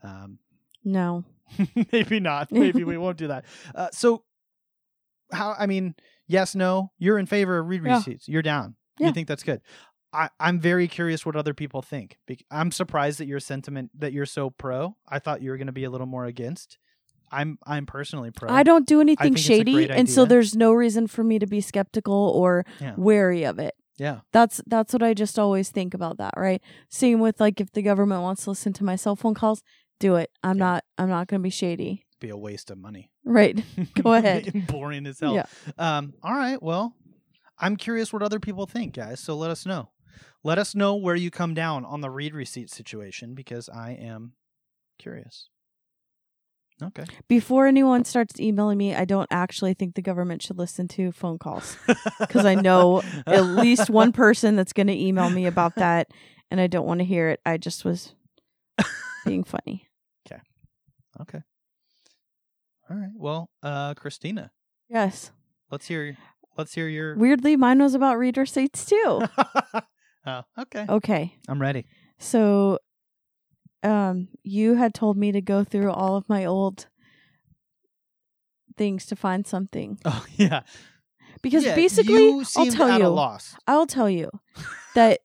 Um, 0.04 0.38
No. 0.84 1.24
maybe 1.92 2.20
not. 2.20 2.52
Maybe 2.52 2.84
we 2.84 2.96
won't 2.96 3.16
do 3.16 3.26
that. 3.28 3.44
Uh, 3.74 3.88
so, 3.92 4.22
how? 5.32 5.54
I 5.58 5.66
mean, 5.66 5.94
yes, 6.28 6.54
no. 6.54 6.92
You're 6.98 7.18
in 7.18 7.26
favor 7.26 7.58
of 7.58 7.66
read 7.66 7.82
receipts. 7.82 8.28
You're 8.28 8.42
down. 8.42 8.76
You 9.00 9.12
think 9.12 9.26
that's 9.28 9.42
good. 9.42 9.62
I, 10.12 10.28
I'm 10.40 10.58
very 10.58 10.88
curious 10.88 11.24
what 11.24 11.36
other 11.36 11.54
people 11.54 11.82
think. 11.82 12.18
I'm 12.50 12.72
surprised 12.72 13.20
that 13.20 13.26
your 13.26 13.40
sentiment 13.40 13.90
that 13.98 14.12
you're 14.12 14.26
so 14.26 14.50
pro. 14.50 14.96
I 15.08 15.18
thought 15.20 15.40
you 15.42 15.50
were 15.50 15.56
going 15.56 15.66
to 15.68 15.72
be 15.72 15.84
a 15.84 15.90
little 15.90 16.06
more 16.06 16.24
against. 16.24 16.78
I'm 17.32 17.58
I'm 17.64 17.86
personally 17.86 18.32
pro. 18.32 18.48
I 18.50 18.64
don't 18.64 18.88
do 18.88 19.00
anything 19.00 19.34
think 19.34 19.38
it's 19.38 19.44
a 19.44 19.48
shady, 19.48 19.88
and 19.90 20.10
so 20.10 20.24
there's 20.24 20.56
no 20.56 20.72
reason 20.72 21.06
for 21.06 21.22
me 21.22 21.38
to 21.38 21.46
be 21.46 21.60
skeptical 21.60 22.32
or 22.34 22.64
Yeah. 22.80 22.94
wary 22.96 23.44
of 23.44 23.60
it. 23.60 23.74
Yeah. 23.98 24.20
That's 24.32 24.60
that's 24.66 24.92
what 24.92 25.02
I 25.02 25.14
just 25.14 25.38
always 25.38 25.70
think 25.70 25.94
about 25.94 26.18
that, 26.18 26.34
right? 26.36 26.60
Same 26.88 27.20
with 27.20 27.38
like 27.38 27.60
if 27.60 27.70
the 27.70 27.82
government 27.82 28.22
wants 28.22 28.44
to 28.44 28.50
listen 28.50 28.72
to 28.74 28.84
my 28.84 28.96
cell 28.96 29.14
phone 29.14 29.34
calls, 29.34 29.62
do 30.00 30.16
it. 30.16 30.30
I'm 30.42 30.56
Yeah. 30.58 30.64
not 30.64 30.84
I'm 30.98 31.08
not 31.08 31.28
going 31.28 31.40
to 31.40 31.42
be 31.44 31.50
shady. 31.50 32.04
Be 32.18 32.30
a 32.30 32.36
waste 32.36 32.70
of 32.70 32.78
money. 32.78 33.10
Right. 33.24 33.62
Go 34.02 34.14
ahead. 34.14 34.66
Boring 34.66 35.06
as 35.06 35.20
hell. 35.20 35.34
Yeah. 35.34 35.44
Um. 35.78 36.14
All 36.24 36.34
right. 36.34 36.60
Well, 36.60 36.96
I'm 37.58 37.76
curious 37.76 38.12
what 38.12 38.22
other 38.24 38.40
people 38.40 38.66
think, 38.66 38.94
guys. 38.94 39.20
So 39.20 39.36
let 39.36 39.50
us 39.52 39.64
know. 39.66 39.90
Let 40.42 40.58
us 40.58 40.74
know 40.74 40.94
where 40.96 41.14
you 41.16 41.30
come 41.30 41.54
down 41.54 41.84
on 41.84 42.00
the 42.00 42.10
read 42.10 42.34
receipt 42.34 42.70
situation 42.70 43.34
because 43.34 43.68
I 43.68 43.90
am 43.92 44.32
curious. 44.98 45.48
Okay. 46.82 47.04
Before 47.28 47.66
anyone 47.66 48.06
starts 48.06 48.40
emailing 48.40 48.78
me, 48.78 48.94
I 48.94 49.04
don't 49.04 49.28
actually 49.30 49.74
think 49.74 49.94
the 49.96 50.02
government 50.02 50.40
should 50.40 50.56
listen 50.56 50.88
to 50.88 51.12
phone 51.12 51.38
calls 51.38 51.76
because 52.20 52.46
I 52.46 52.54
know 52.54 53.02
at 53.26 53.42
least 53.42 53.90
one 53.90 54.12
person 54.12 54.56
that's 54.56 54.72
going 54.72 54.86
to 54.86 54.98
email 54.98 55.28
me 55.28 55.44
about 55.44 55.74
that, 55.74 56.08
and 56.50 56.58
I 56.58 56.68
don't 56.68 56.86
want 56.86 57.00
to 57.00 57.04
hear 57.04 57.28
it. 57.28 57.40
I 57.44 57.58
just 57.58 57.84
was 57.84 58.14
being 59.26 59.44
funny. 59.44 59.88
Okay. 60.26 60.40
Okay. 61.20 61.42
All 62.88 62.96
right. 62.96 63.10
Well, 63.14 63.50
uh, 63.62 63.92
Christina, 63.92 64.50
Yes. 64.88 65.32
let's 65.70 65.86
hear. 65.86 66.16
Let's 66.56 66.74
hear 66.74 66.88
your. 66.88 67.14
Weirdly, 67.14 67.56
mine 67.56 67.80
was 67.80 67.94
about 67.94 68.16
read 68.18 68.38
receipts 68.38 68.86
too. 68.86 69.22
oh, 70.26 70.42
okay. 70.58 70.86
Okay. 70.88 71.34
I'm 71.48 71.60
ready. 71.60 71.86
So, 72.18 72.78
um, 73.82 74.28
you 74.42 74.74
had 74.74 74.92
told 74.94 75.16
me 75.16 75.32
to 75.32 75.40
go 75.40 75.64
through 75.64 75.90
all 75.90 76.16
of 76.16 76.28
my 76.28 76.44
old 76.44 76.86
things 78.76 79.06
to 79.06 79.16
find 79.16 79.46
something 79.46 79.98
Oh 80.04 80.24
yeah. 80.36 80.62
because 81.42 81.64
Yeah, 81.64 81.74
basically, 81.74 82.30
I'll 82.56 82.66
tell 82.66 82.98
you. 82.98 83.50
I'll 83.66 83.86
tell 83.86 84.08
you 84.10 84.30
that 84.94 85.20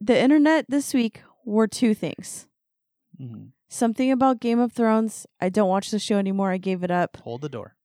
the 0.00 0.18
internet 0.18 0.66
this 0.68 0.94
week 0.94 1.22
were 1.44 1.66
two 1.66 1.94
things. 1.94 2.46
Mhm. 3.20 3.50
Something 3.68 4.10
about 4.10 4.40
Game 4.40 4.58
of 4.58 4.72
Thrones. 4.72 5.26
I 5.40 5.48
don't 5.48 5.68
watch 5.68 5.90
the 5.90 5.98
show 6.00 6.18
anymore. 6.18 6.50
I 6.50 6.58
gave 6.58 6.82
it 6.82 6.90
up. 6.90 7.18
Hold 7.18 7.42
the 7.42 7.48
door. 7.48 7.76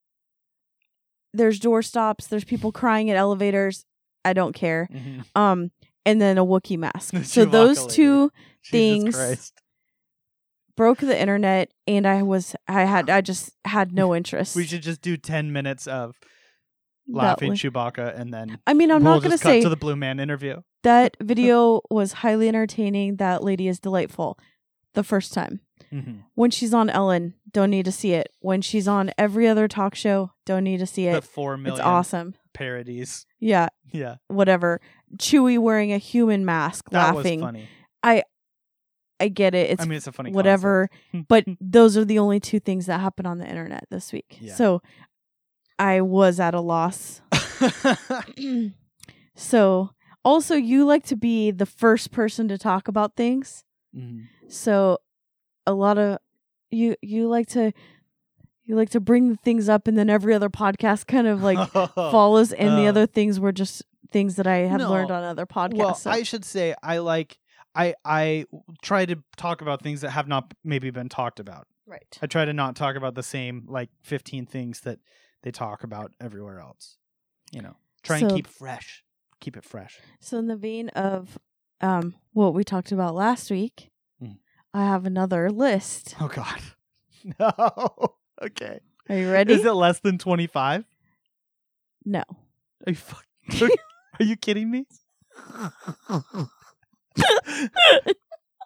There's 1.34 1.60
door 1.60 1.82
stops. 1.82 2.26
There's 2.28 2.44
people 2.46 2.72
crying 2.72 3.10
at 3.12 3.18
elevators. 3.18 3.86
I 4.24 4.34
don't 4.34 4.54
care. 4.54 4.88
Mhm. 4.92 5.26
Um, 5.36 5.72
and 6.06 6.22
then 6.22 6.38
a 6.38 6.46
Wookiee 6.46 6.78
mask. 6.78 7.14
The 7.14 7.24
so 7.24 7.46
Chewbacca 7.46 7.52
those 7.52 7.82
lady. 7.82 7.94
two 7.94 8.32
Jesus 8.64 8.72
Things. 8.72 9.16
Christ. 9.16 9.62
broke 10.76 11.00
the 11.00 11.20
internet, 11.20 11.72
and 11.88 12.06
I 12.08 12.24
was 12.24 12.56
I 12.68 12.84
had 12.86 13.10
I 13.10 13.22
just 13.22 13.52
had 13.66 13.94
no 13.94 14.14
interest. 14.20 14.56
We 14.56 14.66
should 14.66 14.82
just 14.84 15.02
do 15.02 15.18
ten 15.18 15.52
minutes 15.52 15.88
of 15.88 16.16
laughing 17.08 17.52
was- 17.52 17.60
Chewbacca, 17.62 18.20
and 18.20 18.34
then 18.34 18.60
I 18.68 18.74
mean, 18.74 18.92
I'm 18.92 19.04
we'll 19.04 19.16
not 19.16 19.24
gonna 19.24 19.38
say 19.38 19.62
to 19.62 19.70
the 19.70 19.76
Blue 19.78 19.96
Man 19.96 20.20
interview. 20.20 20.62
that 20.84 21.18
video 21.22 21.82
was 21.90 22.14
highly 22.14 22.48
entertaining. 22.48 23.18
That 23.18 23.44
lady 23.44 23.68
is 23.68 23.80
delightful. 23.80 24.38
The 24.94 25.04
first 25.04 25.34
time 25.34 25.60
Mhm. 25.94 26.24
when 26.36 26.52
she's 26.52 26.74
on 26.74 26.90
Ellen, 26.90 27.34
don't 27.52 27.70
need 27.70 27.84
to 27.86 27.92
see 27.92 28.14
it. 28.14 28.30
When 28.40 28.62
she's 28.62 28.88
on 28.88 29.12
every 29.18 29.46
other 29.46 29.68
talk 29.68 29.94
show, 29.94 30.32
don't 30.46 30.64
need 30.64 30.78
to 30.80 30.86
see 30.88 31.06
The 31.06 31.18
it. 31.18 31.24
four 31.26 31.58
million 31.58 31.80
It's 31.80 31.86
awesome. 31.86 32.36
parodies. 32.54 33.26
Yeah, 33.40 33.68
Yeah, 33.92 34.16
whatever. 34.30 34.80
Chewie 35.18 35.60
wearing 35.60 35.94
a 35.94 35.98
human 35.98 36.46
mask, 36.46 36.90
that 36.90 37.16
laughing. 37.16 37.40
was 37.42 37.48
funny. 37.48 37.68
I 39.20 39.30
get 39.30 39.56
it. 39.56 39.70
It's 39.72 39.82
I 39.82 39.86
mean, 39.86 39.98
it's 39.98 40.08
a 40.08 40.12
funny 40.12 40.32
whatever. 40.32 40.90
but 41.28 41.46
those 41.62 41.96
are 41.98 42.06
the 42.06 42.20
only 42.20 42.40
two 42.40 42.60
things 42.60 42.86
that 42.88 43.00
happened 43.00 43.28
on 43.28 43.38
the 43.38 43.48
internet 43.48 43.86
this 43.90 44.12
week. 44.12 44.38
Yeah. 44.42 44.56
So 44.56 44.82
I 45.80 46.02
was 46.02 46.40
at 46.40 46.54
a 46.54 46.60
loss. 46.62 47.22
so 49.36 49.92
also 50.24 50.56
you 50.56 50.86
like 50.86 51.06
to 51.06 51.16
be 51.16 51.52
the 51.52 51.66
first 51.66 52.12
person 52.12 52.48
to 52.50 52.58
talk 52.58 52.88
about 52.88 53.16
things. 53.16 53.64
Mhm. 53.96 54.28
So 54.50 55.00
a 55.66 55.74
lot 55.74 55.98
of 55.98 56.20
you 56.72 56.96
you 57.02 57.28
like 57.28 57.48
to 57.50 57.72
you 58.66 58.76
like 58.76 58.90
to 58.92 59.00
bring 59.00 59.30
the 59.30 59.36
things 59.38 59.70
up 59.70 59.88
and 59.88 59.98
then 59.98 60.10
every 60.10 60.34
other 60.34 60.50
podcast 60.50 61.08
kind 61.08 61.28
of 61.28 61.42
like 61.44 61.58
follows 61.96 62.52
and 62.52 62.78
the 62.78 62.86
uh, 62.88 62.90
other 62.90 63.06
things 63.06 63.40
were 63.40 63.52
just 63.52 63.84
things 64.12 64.36
that 64.38 64.48
I 64.48 64.58
have 64.60 64.82
learned 64.82 65.12
on 65.12 65.24
other 65.24 65.46
podcasts. 65.46 65.78
Well, 65.78 65.96
so- 65.96 66.10
I 66.12 66.24
should 66.24 66.44
say 66.46 66.74
I 66.82 66.98
like 67.00 67.38
I 67.76 67.94
I 68.06 68.46
try 68.82 69.06
to 69.06 69.18
talk 69.38 69.62
about 69.62 69.82
things 69.84 70.02
that 70.02 70.12
have 70.12 70.28
not 70.28 70.54
maybe 70.64 70.90
been 70.92 71.10
talked 71.10 71.40
about. 71.40 71.68
right. 71.86 72.18
I 72.22 72.28
try 72.28 72.46
to 72.46 72.54
not 72.54 72.76
talk 72.76 72.96
about 72.96 73.16
the 73.16 73.24
same 73.24 73.66
like 73.68 73.90
15 74.04 74.46
things 74.46 74.82
that 74.82 75.00
they 75.44 75.52
talk 75.52 75.84
about 75.84 76.12
everywhere 76.22 76.60
else. 76.60 76.98
You 77.52 77.62
know, 77.62 77.76
try 78.04 78.18
and 78.20 78.32
keep 78.32 78.48
fresh. 78.48 79.04
Keep 79.42 79.58
it 79.58 79.64
fresh. 79.66 80.00
So 80.22 80.38
in 80.40 80.48
the 80.48 80.56
vein 80.56 80.90
of 80.90 81.38
um 81.82 82.16
what 82.34 82.54
we 82.54 82.64
talked 82.64 82.92
about 82.92 83.14
last 83.16 83.52
week, 83.52 83.92
Mm. 84.24 84.38
I 84.74 84.86
have 84.86 85.06
another 85.06 85.50
list. 85.52 86.16
Oh 86.22 86.28
God. 86.30 86.62
No. 87.40 88.16
Okay. 88.44 88.80
Are 89.10 89.16
you 89.16 89.32
ready? 89.32 89.54
Is 89.54 89.66
it 89.66 89.72
less 89.72 90.00
than 90.00 90.18
25? 90.18 90.86
no. 92.06 92.24
Are 92.86 92.92
you 92.92 92.96
fuck- 92.96 93.26
Are 94.20 94.24
you 94.26 94.36
kidding 94.36 94.70
me? 94.70 94.86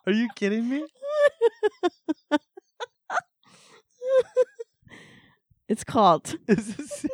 Are 0.05 0.11
you 0.11 0.27
kidding 0.35 0.67
me? 0.69 0.85
it's 5.67 5.83
called 5.83 6.35
Is 6.47 6.75
this 6.75 7.05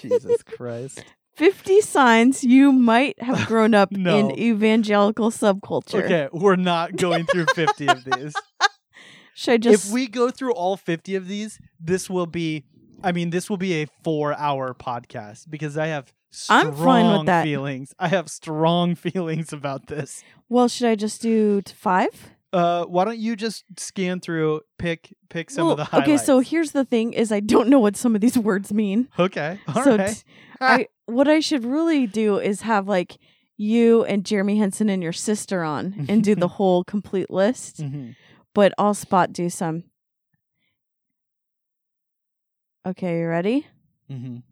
Jesus 0.00 0.42
Christ. 0.42 1.04
50 1.36 1.80
signs 1.82 2.42
you 2.44 2.72
might 2.72 3.20
have 3.22 3.46
grown 3.46 3.74
up 3.74 3.90
No. 3.96 4.16
in 4.16 4.38
evangelical 4.38 5.30
subculture. 5.30 6.02
Okay, 6.04 6.28
we're 6.32 6.56
not 6.56 6.96
going 6.96 7.26
through 7.26 7.46
50 7.54 7.88
of 7.88 8.04
these. 8.04 8.34
Should 9.34 9.52
I 9.54 9.56
just 9.58 9.86
if 9.88 9.92
we 9.92 10.06
go 10.06 10.30
through 10.30 10.52
all 10.54 10.76
50 10.76 11.14
of 11.16 11.28
these, 11.28 11.58
this 11.80 12.08
will 12.08 12.26
be 12.26 12.64
I 13.02 13.12
mean, 13.12 13.30
this 13.30 13.50
will 13.50 13.58
be 13.58 13.82
a 13.82 13.86
4-hour 14.04 14.74
podcast 14.74 15.50
because 15.50 15.76
I 15.76 15.88
have 15.88 16.12
strong 16.30 16.66
I'm 16.68 16.74
fine 16.74 17.18
with 17.18 17.26
that. 17.26 17.42
feelings. 17.44 17.94
I 17.98 18.08
have 18.08 18.30
strong 18.30 18.94
feelings 19.06 19.52
about 19.52 19.88
this. 19.88 20.22
Well, 20.48 20.68
should 20.68 20.88
I 20.88 20.94
just 20.94 21.20
do 21.22 21.60
t- 21.62 21.74
five? 21.76 22.30
Uh 22.52 22.84
why 22.84 23.04
don't 23.04 23.18
you 23.18 23.34
just 23.34 23.64
scan 23.78 24.20
through 24.20 24.60
pick 24.78 25.12
pick 25.28 25.50
some 25.50 25.66
of 25.68 25.76
the 25.76 25.80
Well, 25.82 25.86
highlights. 25.86 26.08
okay, 26.08 26.16
so 26.24 26.38
here's 26.38 26.70
the 26.70 26.84
thing: 26.84 27.12
is 27.12 27.32
I 27.32 27.40
don't 27.40 27.68
know 27.68 27.80
what 27.80 27.96
some 27.96 28.14
of 28.14 28.20
these 28.20 28.38
words 28.50 28.72
mean. 28.72 29.08
Okay. 29.18 29.58
all 29.74 29.82
so 29.84 29.96
right. 29.96 30.14
t- 30.14 30.22
I 30.60 30.86
what 31.06 31.26
I 31.28 31.40
should 31.40 31.64
really 31.64 32.06
do 32.06 32.38
is 32.38 32.60
have 32.62 32.86
like 32.88 33.18
you 33.56 34.04
and 34.04 34.24
Jeremy 34.24 34.56
Henson 34.58 34.88
and 34.88 35.02
your 35.02 35.12
sister 35.12 35.62
on 35.64 36.06
and 36.08 36.22
do 36.24 36.34
the 36.36 36.48
whole 36.48 36.84
complete 36.84 37.28
list. 37.30 37.82
Mhm. 37.82 38.14
But 38.54 38.72
I'll 38.78 38.94
spot 38.94 39.32
do 39.32 39.50
some. 39.50 39.84
Okay, 42.86 43.20
you 43.20 43.26
ready? 43.26 43.66
Mhm. 44.10 44.42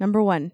Number 0.00 0.22
one, 0.22 0.52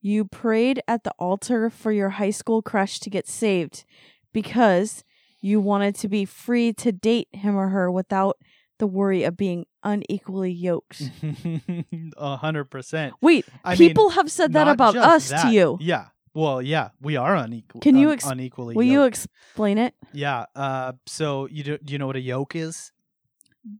you 0.00 0.24
prayed 0.24 0.82
at 0.88 1.04
the 1.04 1.12
altar 1.18 1.70
for 1.70 1.92
your 1.92 2.10
high 2.10 2.30
school 2.30 2.60
crush 2.62 2.98
to 3.00 3.10
get 3.10 3.28
saved 3.28 3.84
because 4.32 5.04
you 5.40 5.60
wanted 5.60 5.94
to 5.96 6.08
be 6.08 6.24
free 6.24 6.72
to 6.74 6.92
date 6.92 7.28
him 7.32 7.56
or 7.56 7.68
her 7.68 7.90
without 7.90 8.36
the 8.78 8.86
worry 8.86 9.22
of 9.22 9.36
being 9.36 9.66
unequally 9.84 10.50
yoked. 10.52 11.10
A 12.16 12.36
hundred 12.36 12.64
percent. 12.66 13.14
Wait, 13.20 13.46
I 13.64 13.76
mean, 13.76 13.88
people 13.90 14.10
have 14.10 14.30
said 14.30 14.52
that 14.54 14.68
about 14.68 14.96
us 14.96 15.28
that. 15.28 15.42
to 15.42 15.48
you. 15.50 15.78
Yeah. 15.80 16.06
Well, 16.34 16.62
yeah, 16.62 16.90
we 17.00 17.16
are 17.16 17.34
unequal. 17.34 17.80
Can 17.80 17.96
you 17.96 18.08
un- 18.08 18.14
ex- 18.14 18.26
unequally? 18.26 18.74
Will 18.76 18.84
you 18.84 19.02
explain 19.04 19.78
it? 19.78 19.94
yeah. 20.12 20.46
Uh. 20.54 20.92
So 21.06 21.46
you 21.50 21.62
do? 21.64 21.78
Do 21.78 21.92
you 21.92 21.98
know 21.98 22.06
what 22.06 22.16
a 22.16 22.20
yoke 22.20 22.54
is? 22.54 22.92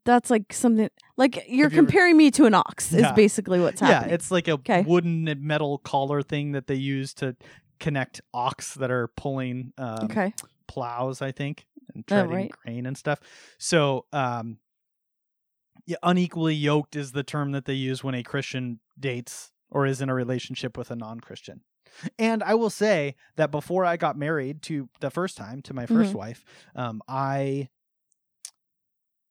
That's 0.05 0.29
like 0.31 0.53
something 0.53 0.91
like 1.17 1.37
you're 1.37 1.67
Have 1.67 1.73
you 1.73 1.79
ever- 1.79 1.87
comparing 1.87 2.17
me 2.17 2.31
to 2.33 2.45
an 2.45 2.55
ox. 2.55 2.93
Is 2.93 3.07
basically 3.13 3.61
what's 3.61 3.81
happening. 3.81 4.11
Yeah, 4.11 4.15
it's 4.15 4.31
like 4.31 4.47
a 4.49 4.59
'Kay. 4.59 4.83
wooden 4.83 5.25
metal 5.41 5.79
collar 5.79 6.23
thing 6.23 6.53
that 6.53 6.67
they 6.67 6.75
use 6.75 7.15
to 7.15 7.35
connect 7.79 8.21
ox 8.35 8.75
that 8.75 8.91
are 8.91 9.09
pulling 9.17 9.73
um, 9.79 10.05
okay. 10.05 10.35
plows, 10.69 11.23
I 11.23 11.33
think, 11.33 11.67
and 11.95 12.05
Oh, 12.11 12.15
treading 12.15 12.31
right. 12.33 12.51
grain 12.63 12.85
and 12.85 12.95
stuff. 12.99 13.21
So, 13.59 14.05
um, 14.13 14.59
yeah, 15.87 15.97
unequally 16.03 16.55
yoked 16.55 16.95
is 16.95 17.13
the 17.13 17.23
term 17.23 17.53
that 17.53 17.65
they 17.65 17.73
use 17.75 18.05
when 18.05 18.15
a 18.15 18.23
Christian 18.23 18.81
dates 18.99 19.51
or 19.71 19.87
is 19.87 20.03
in 20.03 20.11
a 20.11 20.15
relationship 20.15 20.77
with 20.77 20.91
a 20.91 20.97
non-Christian. 20.97 21.63
And 22.19 22.43
I 22.43 22.55
will 22.55 22.71
say 22.71 23.17
that 23.37 23.51
before 23.51 23.85
I 23.85 23.97
got 23.97 24.17
married 24.17 24.63
to 24.63 24.89
the 25.01 25.11
first 25.11 25.37
time 25.37 25.63
to 25.63 25.75
my 25.75 25.87
1st 25.87 26.13
Mhm. 26.13 26.15
wife, 26.17 26.45
um, 26.75 27.03
I 27.09 27.69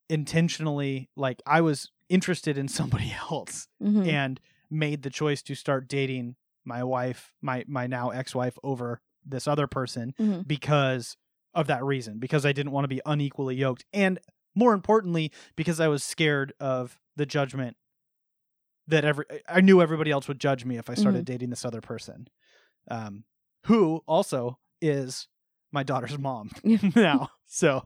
intentionally 0.10 1.10
like 1.16 1.42
I 1.46 1.62
was 1.62 1.92
interested 2.10 2.58
in 2.58 2.68
somebody 3.08 3.14
else 3.30 3.68
Mhm. 3.82 4.08
and 4.08 4.40
made 4.70 5.04
the 5.04 5.10
choice 5.10 5.42
to 5.44 5.56
start 5.56 5.88
dating 5.88 6.36
my 6.66 6.84
wife, 6.84 7.34
my 7.42 7.64
my 7.68 7.88
now 7.88 8.10
ex-wife 8.10 8.58
over 8.64 9.02
this 9.26 9.48
other 9.48 9.68
person 9.68 10.14
Mhm. 10.20 10.48
because 10.48 11.16
of 11.54 11.68
that 11.68 11.84
reason 11.84 12.20
because 12.20 12.46
I 12.46 12.52
didn't 12.54 12.72
want 12.72 12.84
to 12.86 12.88
be 12.90 13.02
unequally 13.06 13.56
yoked 13.56 13.86
and 13.92 14.20
more 14.56 14.74
importantly 14.74 15.32
because 15.56 15.80
I 15.80 15.88
was 15.88 16.04
scared 16.04 16.54
of 16.60 17.00
the 17.16 17.26
judgment 17.26 17.76
that 18.88 19.04
every 19.06 19.26
I 19.48 19.62
knew 19.62 19.82
everybody 19.82 20.12
else 20.12 20.28
would 20.28 20.40
judge 20.40 20.66
me 20.66 20.78
if 20.78 20.90
I 20.90 20.94
started 20.96 21.26
dating 21.26 21.50
this 21.50 21.66
other 21.66 21.82
person 21.82 22.28
um 22.90 23.24
who 23.66 24.02
also 24.08 24.58
is 24.82 25.28
my 25.72 25.84
daughter's 25.84 26.18
mom 26.18 26.50
now 26.96 27.30
so 27.48 27.86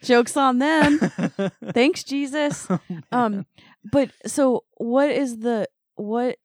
Jokes 0.00 0.36
on 0.36 0.60
them. 0.60 1.00
Thanks, 1.74 2.04
Jesus. 2.04 2.68
Um, 3.10 3.46
but 3.90 4.12
so 4.26 4.62
what 4.76 5.10
is 5.10 5.38
the 5.40 5.66
what 5.96 6.36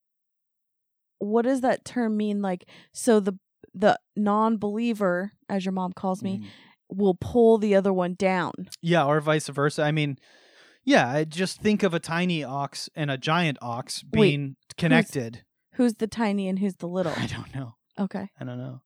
what 1.20 1.44
does 1.44 1.62
that 1.62 1.86
term 1.86 2.18
mean? 2.18 2.42
Like, 2.42 2.68
so 2.94 3.20
the 3.20 3.38
the 3.76 4.00
non-believer, 4.16 5.34
as 5.50 5.66
your 5.66 5.72
mom 5.72 5.94
calls 5.94 6.24
me, 6.24 6.40
Mm. 6.40 6.46
will 6.90 7.14
pull 7.20 7.60
the 7.60 7.76
other 7.76 7.94
one 7.94 8.16
down. 8.16 8.54
Yeah, 8.82 9.06
or 9.06 9.22
vice 9.22 9.48
versa. 9.50 9.84
I 9.84 9.92
mean, 9.92 10.18
yeah, 10.84 11.08
I 11.10 11.24
just 11.24 11.62
think 11.62 11.84
of 11.84 11.94
a 11.94 12.00
tiny 12.00 12.44
ox 12.44 12.90
and 12.96 13.12
a 13.12 13.18
giant 13.20 13.58
ox 13.62 14.04
Wait, 14.12 14.30
being 14.32 14.56
connected. 14.78 15.44
Who's 15.74 15.94
the 15.96 16.08
tiny 16.08 16.48
and 16.48 16.58
who's 16.58 16.76
the 16.78 16.88
little? 16.88 17.14
I 17.16 17.28
don't 17.28 17.54
know. 17.54 17.76
Okay, 18.00 18.30
I 18.40 18.44
don't 18.44 18.58
know. 18.58 18.82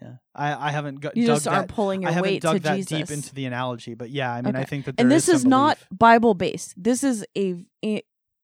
Yeah, 0.00 0.14
I 0.34 0.68
I 0.68 0.70
haven't 0.70 1.00
got 1.00 1.16
you 1.16 1.26
dug 1.26 1.36
just 1.36 1.46
aren't 1.48 1.68
pulling 1.68 2.02
your 2.02 2.10
I 2.10 2.14
haven't 2.14 2.30
weight 2.30 2.42
dug 2.42 2.56
to 2.56 2.62
that 2.62 2.76
Jesus. 2.76 2.88
deep 3.08 3.10
into 3.10 3.34
the 3.34 3.44
analogy, 3.46 3.94
but 3.94 4.10
yeah, 4.10 4.32
I 4.32 4.42
mean, 4.42 4.56
I 4.56 4.64
think 4.64 4.86
that 4.86 4.96
there 4.96 5.04
and 5.04 5.12
this 5.12 5.26
some 5.26 5.36
is 5.36 5.44
not. 5.44 5.78
Bible 5.92 6.34
based. 6.34 6.74
This 6.76 7.04
is 7.04 7.24
a, 7.38 7.64
a, 7.84 8.02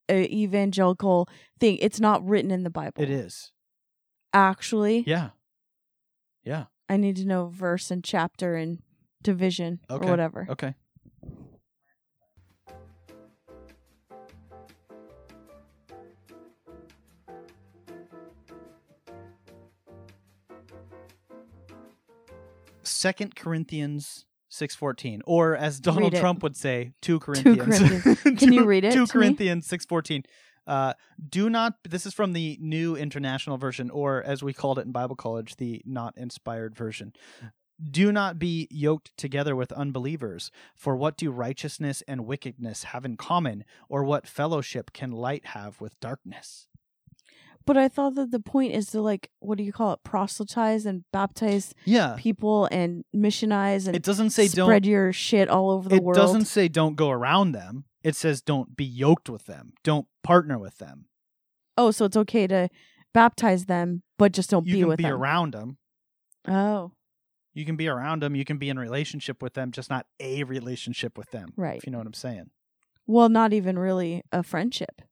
a 0.09 0.25
evangelical 0.33 1.29
thing. 1.59 1.79
It's 1.81 1.99
not 1.99 2.25
written 2.25 2.51
in 2.53 2.63
the 2.63 2.71
Bible. 2.71 3.03
It 3.03 3.11
is. 3.11 3.51
actually. 4.33 5.03
Yeah. 5.07 5.31
Yeah. 6.45 6.65
I 6.89 6.97
need 6.97 7.17
to 7.17 7.27
know 7.27 7.49
verse 7.49 7.91
and 7.91 8.05
chapter 8.05 8.55
and 8.55 8.79
division 9.23 9.81
Okay. 9.91 10.07
or 10.07 10.11
whatever. 10.11 10.47
Okay. 10.49 10.75
Second 22.99 23.37
Corinthians 23.37 24.25
six 24.49 24.75
fourteen, 24.75 25.23
or 25.25 25.55
as 25.55 25.79
Donald. 25.79 26.17
Trump 26.17 26.43
would 26.43 26.57
say, 26.57 26.95
two 27.01 27.21
Corinthians. 27.21 27.79
Corinthians. 27.79 28.21
Can 28.41 28.53
you 28.53 28.65
read 28.65 28.83
it 28.83 28.93
Two? 28.93 29.07
Corinthians 29.07 29.69
six 29.69 29.87
fourteen. 29.87 30.25
Uh, 30.67 30.95
do 31.29 31.49
not. 31.49 31.75
This 31.89 32.07
is 32.07 32.13
from 32.13 32.33
the 32.33 32.59
New 32.61 32.97
International 32.97 33.57
Version, 33.57 33.89
or 33.89 34.21
as 34.25 34.43
we 34.43 34.53
called 34.53 34.81
it 34.81 34.85
in 34.87 34.91
Bible 34.91 35.15
college, 35.15 35.57
the 35.59 35.81
not 35.85 36.13
inspired 36.17 36.75
version. 36.75 37.13
Do 37.81 38.11
not 38.11 38.41
be 38.41 38.67
yoked 38.69 39.17
together 39.17 39.55
with 39.55 39.71
unbelievers. 39.71 40.51
For 40.75 40.97
what 40.97 41.17
do 41.17 41.31
righteousness 41.31 42.03
and 42.09 42.27
wickedness 42.27 42.83
have 42.83 43.05
in 43.05 43.17
common, 43.17 43.65
or 43.89 44.03
what 44.03 44.27
fellowship 44.27 44.93
can 44.93 45.13
light 45.13 45.47
have 45.47 45.81
with 45.81 46.01
darkness? 46.01 46.67
But 47.69 47.77
I 47.77 47.87
thought 47.89 48.15
that 48.15 48.31
the 48.31 48.41
point 48.41 48.73
is 48.75 48.87
to 48.93 49.03
like 49.03 49.31
what 49.41 49.59
do 49.59 49.63
you 49.65 49.73
call 49.75 49.93
it? 49.93 50.01
Proselytize 50.03 50.87
and 50.87 51.05
baptize 51.13 51.75
Yeah, 51.85 52.17
people 52.19 52.67
and 52.73 53.05
missionize 53.15 53.87
and 53.87 53.95
it 53.95 54.03
doesn't 54.03 54.31
say 54.31 54.49
spread 54.49 54.83
don't. 54.85 54.91
your 54.91 55.13
shit 55.13 55.49
all 55.51 55.71
over 55.71 55.87
the 55.89 55.97
It 55.97 56.03
world. 56.03 56.17
It 56.17 56.21
doesn't 56.21 56.47
say 56.47 56.69
don't 56.69 56.97
go 56.97 57.11
around 57.11 57.53
them. 57.53 57.85
It 58.03 58.17
says 58.17 58.41
don't 58.41 58.75
be 58.75 58.87
yoked 58.87 59.29
with 59.29 59.45
them. 59.45 59.75
Don't 59.85 60.07
partner 60.23 60.59
with 60.59 60.79
them. 60.79 61.05
Oh, 61.77 61.91
so 61.91 62.07
it's 62.07 62.17
okay 62.17 62.47
to 62.47 62.71
baptize 63.13 63.67
them, 63.67 64.03
but 64.19 64.33
just 64.33 64.49
don't 64.49 64.67
You 64.67 64.73
be 64.73 64.81
can 64.81 64.89
with 64.89 64.97
be 64.97 65.03
them. 65.05 65.13
around 65.13 65.53
them. 65.53 65.77
Oh, 66.49 66.93
You 67.53 67.67
can 67.67 67.77
be 67.77 67.87
around 67.89 68.23
them. 68.23 68.35
You 68.35 68.47
can 68.47 68.57
be 68.57 68.71
in 68.71 68.79
relationship 68.79 69.43
with 69.43 69.53
them, 69.53 69.73
just 69.73 69.91
not 69.91 70.07
a 70.21 70.43
relationship 70.45 71.19
with 71.19 71.31
them. 71.33 71.53
Right. 71.57 71.77
If 71.77 71.87
you 71.87 71.93
know 71.93 71.99
what 71.99 72.07
I'm 72.07 72.15
saying. 72.15 72.49
well, 73.07 73.29
not 73.29 73.53
even 73.53 73.79
really 73.79 74.23
a 74.33 74.43
friendship. 74.43 75.03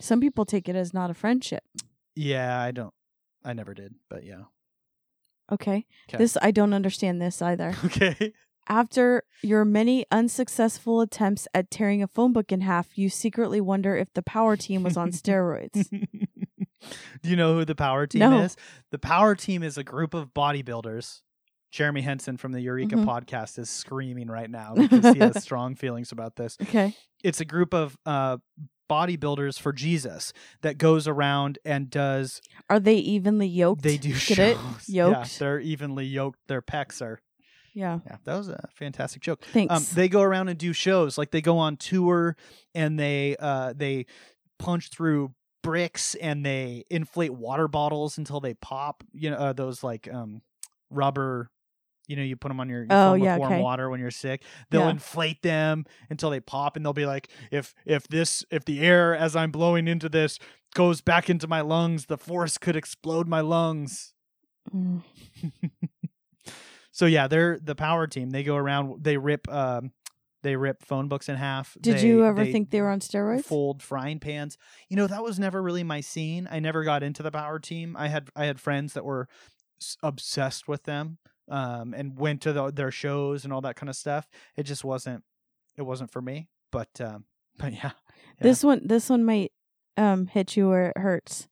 Some 0.00 0.20
people 0.20 0.44
take 0.44 0.68
it 0.68 0.76
as 0.76 0.92
not 0.94 1.10
a 1.10 1.14
friendship. 1.14 1.62
Yeah, 2.16 2.60
I 2.60 2.70
don't. 2.70 2.94
I 3.44 3.52
never 3.52 3.74
did, 3.74 3.94
but 4.08 4.24
yeah. 4.24 4.42
Okay. 5.52 5.86
'Kay. 6.08 6.18
This 6.18 6.36
I 6.40 6.50
don't 6.50 6.72
understand 6.72 7.20
this 7.20 7.42
either. 7.42 7.74
Okay. 7.84 8.32
After 8.66 9.24
your 9.42 9.62
many 9.66 10.06
unsuccessful 10.10 11.02
attempts 11.02 11.46
at 11.52 11.70
tearing 11.70 12.02
a 12.02 12.06
phone 12.06 12.32
book 12.32 12.50
in 12.50 12.62
half, 12.62 12.96
you 12.96 13.10
secretly 13.10 13.60
wonder 13.60 13.94
if 13.94 14.10
the 14.14 14.22
power 14.22 14.56
team 14.56 14.82
was 14.82 14.96
on 14.96 15.10
steroids. 15.10 15.86
Do 17.22 17.30
you 17.30 17.36
know 17.36 17.54
who 17.58 17.64
the 17.66 17.74
power 17.74 18.06
team 18.06 18.20
No. 18.20 18.40
is? 18.40 18.56
The 18.90 18.98
power 18.98 19.34
team 19.34 19.62
is 19.62 19.76
a 19.76 19.84
group 19.84 20.14
of 20.14 20.32
bodybuilders. 20.32 21.20
Jeremy 21.72 22.00
Henson 22.02 22.36
from 22.38 22.52
the 22.52 22.60
Eureka 22.62 22.96
Mhm. 22.96 23.04
podcast 23.04 23.58
is 23.58 23.68
screaming 23.68 24.28
right 24.28 24.48
now 24.50 24.74
because 24.76 25.12
he 25.14 25.18
has 25.20 25.42
strong 25.42 25.74
feelings 25.74 26.10
about 26.12 26.36
this. 26.36 26.56
Okay. 26.62 26.94
It's 27.22 27.40
a 27.40 27.44
group 27.44 27.74
of 27.74 27.98
uh, 28.06 28.38
bodybuilders 28.88 29.58
for 29.58 29.72
Jesus 29.72 30.32
that 30.62 30.78
goes 30.78 31.06
around 31.08 31.58
and 31.64 31.90
does. 31.90 32.40
Are 32.68 32.80
they 32.80 32.96
evenly 32.96 33.46
yoked? 33.48 33.82
They 33.82 33.96
do 33.96 34.10
Get 34.10 34.18
shows. 34.18 34.38
it? 34.38 34.58
Yeah, 34.88 35.08
Yoked? 35.08 35.38
they're 35.38 35.60
evenly 35.60 36.06
yoked. 36.06 36.38
Their 36.48 36.62
pecs 36.62 37.00
are. 37.02 37.20
Yeah. 37.74 37.98
Yeah, 38.06 38.16
that 38.24 38.36
was 38.36 38.48
a 38.48 38.68
fantastic 38.74 39.20
joke. 39.22 39.44
Thanks. 39.52 39.74
Um, 39.74 39.84
they 39.94 40.08
go 40.08 40.22
around 40.22 40.48
and 40.48 40.58
do 40.58 40.72
shows 40.72 41.18
like 41.18 41.30
they 41.32 41.40
go 41.40 41.58
on 41.58 41.76
tour 41.76 42.36
and 42.74 42.98
they 42.98 43.36
uh, 43.38 43.72
they 43.76 44.06
punch 44.58 44.90
through 44.90 45.32
bricks 45.62 46.14
and 46.14 46.44
they 46.46 46.84
inflate 46.90 47.32
water 47.32 47.66
bottles 47.66 48.16
until 48.18 48.38
they 48.38 48.54
pop. 48.54 49.02
You 49.12 49.30
know 49.30 49.36
uh, 49.36 49.52
those 49.52 49.82
like 49.82 50.08
um, 50.12 50.42
rubber. 50.90 51.50
You 52.06 52.16
know, 52.16 52.22
you 52.22 52.36
put 52.36 52.48
them 52.48 52.60
on 52.60 52.68
your, 52.68 52.82
you 52.82 52.88
Oh, 52.90 52.94
fill 52.94 53.14
'em 53.14 53.20
with 53.20 53.24
yeah, 53.26 53.36
warm 53.38 53.52
okay. 53.52 53.62
water 53.62 53.88
when 53.90 53.98
you're 54.00 54.10
sick. 54.10 54.42
They'll 54.70 54.82
Yeah. 54.82 54.90
inflate 54.90 55.42
them 55.42 55.84
until 56.10 56.30
they 56.30 56.40
pop, 56.40 56.76
and 56.76 56.84
they'll 56.84 56.92
be 56.92 57.06
like, 57.06 57.28
"If 57.50 57.74
if 57.86 58.06
this 58.08 58.44
if 58.50 58.64
the 58.64 58.80
air 58.80 59.16
as 59.16 59.34
I'm 59.34 59.50
blowing 59.50 59.88
into 59.88 60.08
this 60.08 60.38
goes 60.74 61.00
back 61.00 61.30
into 61.30 61.46
my 61.48 61.60
lungs, 61.62 62.06
the 62.06 62.18
force 62.18 62.58
could 62.58 62.76
explode 62.76 63.26
my 63.28 63.40
lungs." 63.40 64.12
Mm. 64.74 65.02
So 66.92 67.06
yeah, 67.06 67.26
they're 67.26 67.58
the 67.60 67.74
power 67.74 68.06
team. 68.06 68.30
They 68.30 68.44
go 68.44 68.54
around. 68.54 69.02
They 69.02 69.16
rip 69.16 69.48
um, 69.52 69.90
They 70.44 70.54
rip 70.56 70.84
phone 70.84 71.08
books 71.08 71.28
in 71.28 71.34
half. 71.36 71.76
Did 71.80 71.98
They- 71.98 72.06
you 72.06 72.24
ever 72.24 72.44
they 72.44 72.52
think 72.52 72.70
they 72.70 72.80
were 72.82 72.90
on 72.90 73.00
steroids? 73.00 73.44
Fold 73.46 73.82
frying 73.82 74.20
pans. 74.20 74.56
You 74.88 74.96
know 74.96 75.06
that 75.08 75.22
was 75.24 75.38
never 75.38 75.60
really 75.60 75.82
my 75.82 76.00
scene. 76.00 76.46
I 76.50 76.60
never 76.60 76.84
got 76.84 77.02
into 77.02 77.22
the 77.24 77.32
power 77.32 77.58
team. 77.58 77.96
I 77.96 78.08
had 78.08 78.28
I 78.36 78.44
had 78.44 78.60
friends 78.60 78.92
that 78.92 79.04
were 79.04 79.26
obsessed 80.04 80.68
with 80.68 80.84
them 80.84 81.18
um, 81.48 81.94
and 81.94 82.18
went 82.18 82.40
to 82.42 82.52
the, 82.52 82.70
their 82.70 82.90
shows 82.90 83.44
and 83.44 83.52
all 83.52 83.60
that 83.62 83.76
kind 83.76 83.90
of 83.90 83.96
stuff. 83.96 84.26
It 84.56 84.64
just 84.64 84.84
wasn't 84.84 85.24
it 85.76 85.82
wasn't 85.82 86.10
for 86.10 86.22
me. 86.22 86.48
But 86.70 87.00
um, 87.00 87.24
but 87.58 87.72
yeah, 87.72 87.92
This 88.40 88.64
one, 88.64 88.80
this 88.84 89.08
one 89.10 89.24
might 89.24 89.52
um 89.96 90.26
hit 90.26 90.56
you 90.56 90.68
where 90.68 90.90
it 90.90 90.98
hurts. 90.98 91.48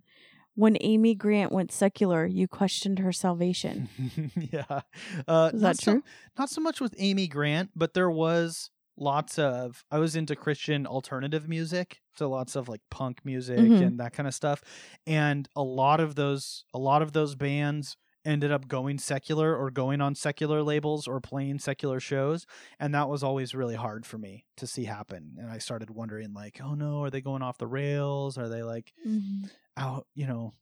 When 0.54 0.76
Amy 0.82 1.14
Grant 1.14 1.50
went 1.50 1.72
secular, 1.72 2.26
you 2.26 2.46
questioned 2.46 2.98
her 2.98 3.10
salvation. 3.12 3.88
yeah. 4.52 4.80
Uh, 5.26 5.50
Is 5.54 5.62
not 5.62 5.76
that 5.76 5.76
so- 5.80 5.92
true? 5.92 6.02
not 6.38 6.50
so 6.50 6.60
much 6.60 6.78
with 6.80 6.94
Amy 6.98 7.26
Grant, 7.26 7.70
but 7.74 7.94
there 7.94 8.10
was 8.10 8.70
lots 8.98 9.38
of 9.38 9.82
I 9.90 9.98
was 9.98 10.14
into 10.14 10.36
Christian 10.36 10.86
alternative 10.86 11.48
music, 11.48 12.00
so 12.16 12.28
lots 12.28 12.54
of 12.56 12.68
like 12.68 12.82
punk 12.90 13.20
music 13.24 13.58
Mhm. 13.58 13.82
and 13.86 14.00
that 14.00 14.12
kind 14.12 14.26
of 14.26 14.34
stuff. 14.34 14.62
And 15.06 15.48
a 15.56 15.62
lot 15.62 16.00
of 16.00 16.14
those 16.16 16.64
a 16.74 16.78
lot 16.78 17.00
of 17.00 17.12
those 17.12 17.34
bands 17.34 17.96
ended 18.24 18.52
up 18.52 18.68
going 18.68 18.98
secular 18.98 19.56
or 19.56 19.70
going 19.70 20.00
on 20.00 20.14
secular 20.14 20.62
labels 20.62 21.08
or 21.08 21.20
playing 21.20 21.58
secular 21.58 21.98
shows 21.98 22.46
and 22.78 22.94
that 22.94 23.08
was 23.08 23.22
always 23.22 23.54
really 23.54 23.74
hard 23.74 24.06
for 24.06 24.16
me 24.18 24.44
to 24.56 24.66
see 24.66 24.84
happen 24.84 25.34
and 25.38 25.50
i 25.50 25.58
started 25.58 25.90
wondering 25.90 26.32
like 26.32 26.60
oh 26.62 26.74
no 26.74 27.02
are 27.02 27.10
they 27.10 27.20
going 27.20 27.42
off 27.42 27.58
the 27.58 27.66
rails 27.66 28.38
are 28.38 28.48
they 28.48 28.62
like 28.62 28.92
Mhm. 29.06 29.50
out 29.76 30.06
you 30.14 30.26
know 30.26 30.52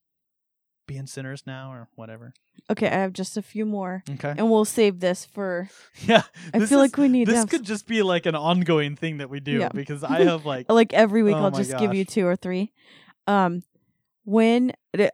being 0.86 1.06
sinners 1.06 1.44
now 1.46 1.72
or 1.72 1.88
whatever 1.94 2.32
Okay, 2.68 2.86
I 2.88 2.90
have 3.00 3.12
just 3.14 3.36
a 3.36 3.42
few 3.42 3.64
more, 3.64 4.02
okay 4.10 4.34
and 4.36 4.50
we'll 4.50 4.64
save 4.66 5.00
this 5.00 5.24
for. 5.24 5.68
yeah 6.04 6.22
I 6.52 6.58
feel 6.58 6.64
is- 6.64 6.72
like 6.92 6.96
we 6.98 7.08
need 7.08 7.26
this 7.26 7.44
could 7.46 7.64
just 7.64 7.86
be 7.86 8.02
like 8.02 8.26
an 8.26 8.34
ongoing 8.34 8.96
thing 8.96 9.18
that 9.18 9.30
we 9.30 9.40
do 9.40 9.52
Yeah. 9.52 9.68
because 9.72 10.04
I 10.04 10.24
have 10.24 10.44
like 10.46 10.70
like 10.70 10.92
every 10.92 11.22
week 11.22 11.36
Oh 11.36 11.44
I'll 11.44 11.50
just 11.50 11.76
give 11.78 11.94
you 11.94 12.04
two 12.04 12.26
or 12.26 12.36
three. 12.36 12.72
Um 13.26 13.62
when 14.30 14.72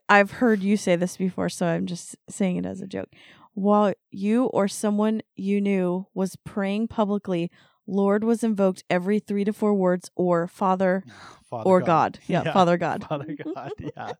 I've 0.08 0.30
heard 0.32 0.62
you 0.62 0.76
say 0.76 0.96
this 0.96 1.16
before 1.16 1.48
so 1.48 1.66
I'm 1.66 1.86
just 1.86 2.16
saying 2.28 2.56
it 2.56 2.66
as 2.66 2.80
a 2.80 2.86
joke. 2.86 3.08
While 3.54 3.94
you 4.10 4.44
or 4.46 4.68
someone 4.68 5.22
you 5.34 5.60
knew 5.62 6.06
was 6.12 6.36
praying 6.44 6.88
publicly, 6.88 7.50
Lord 7.86 8.22
was 8.24 8.44
invoked 8.44 8.84
every 8.90 9.18
3 9.18 9.44
to 9.44 9.52
4 9.52 9.72
words 9.74 10.10
or 10.16 10.46
Father 10.46 11.04
Father 11.50 11.68
or 11.70 11.80
God. 11.80 12.18
Yeah, 12.26 12.42
Yeah, 12.44 12.52
Father 12.52 12.76
God. 12.76 13.04
Father 13.04 13.34
God. 13.54 13.72
Yeah, 13.78 14.12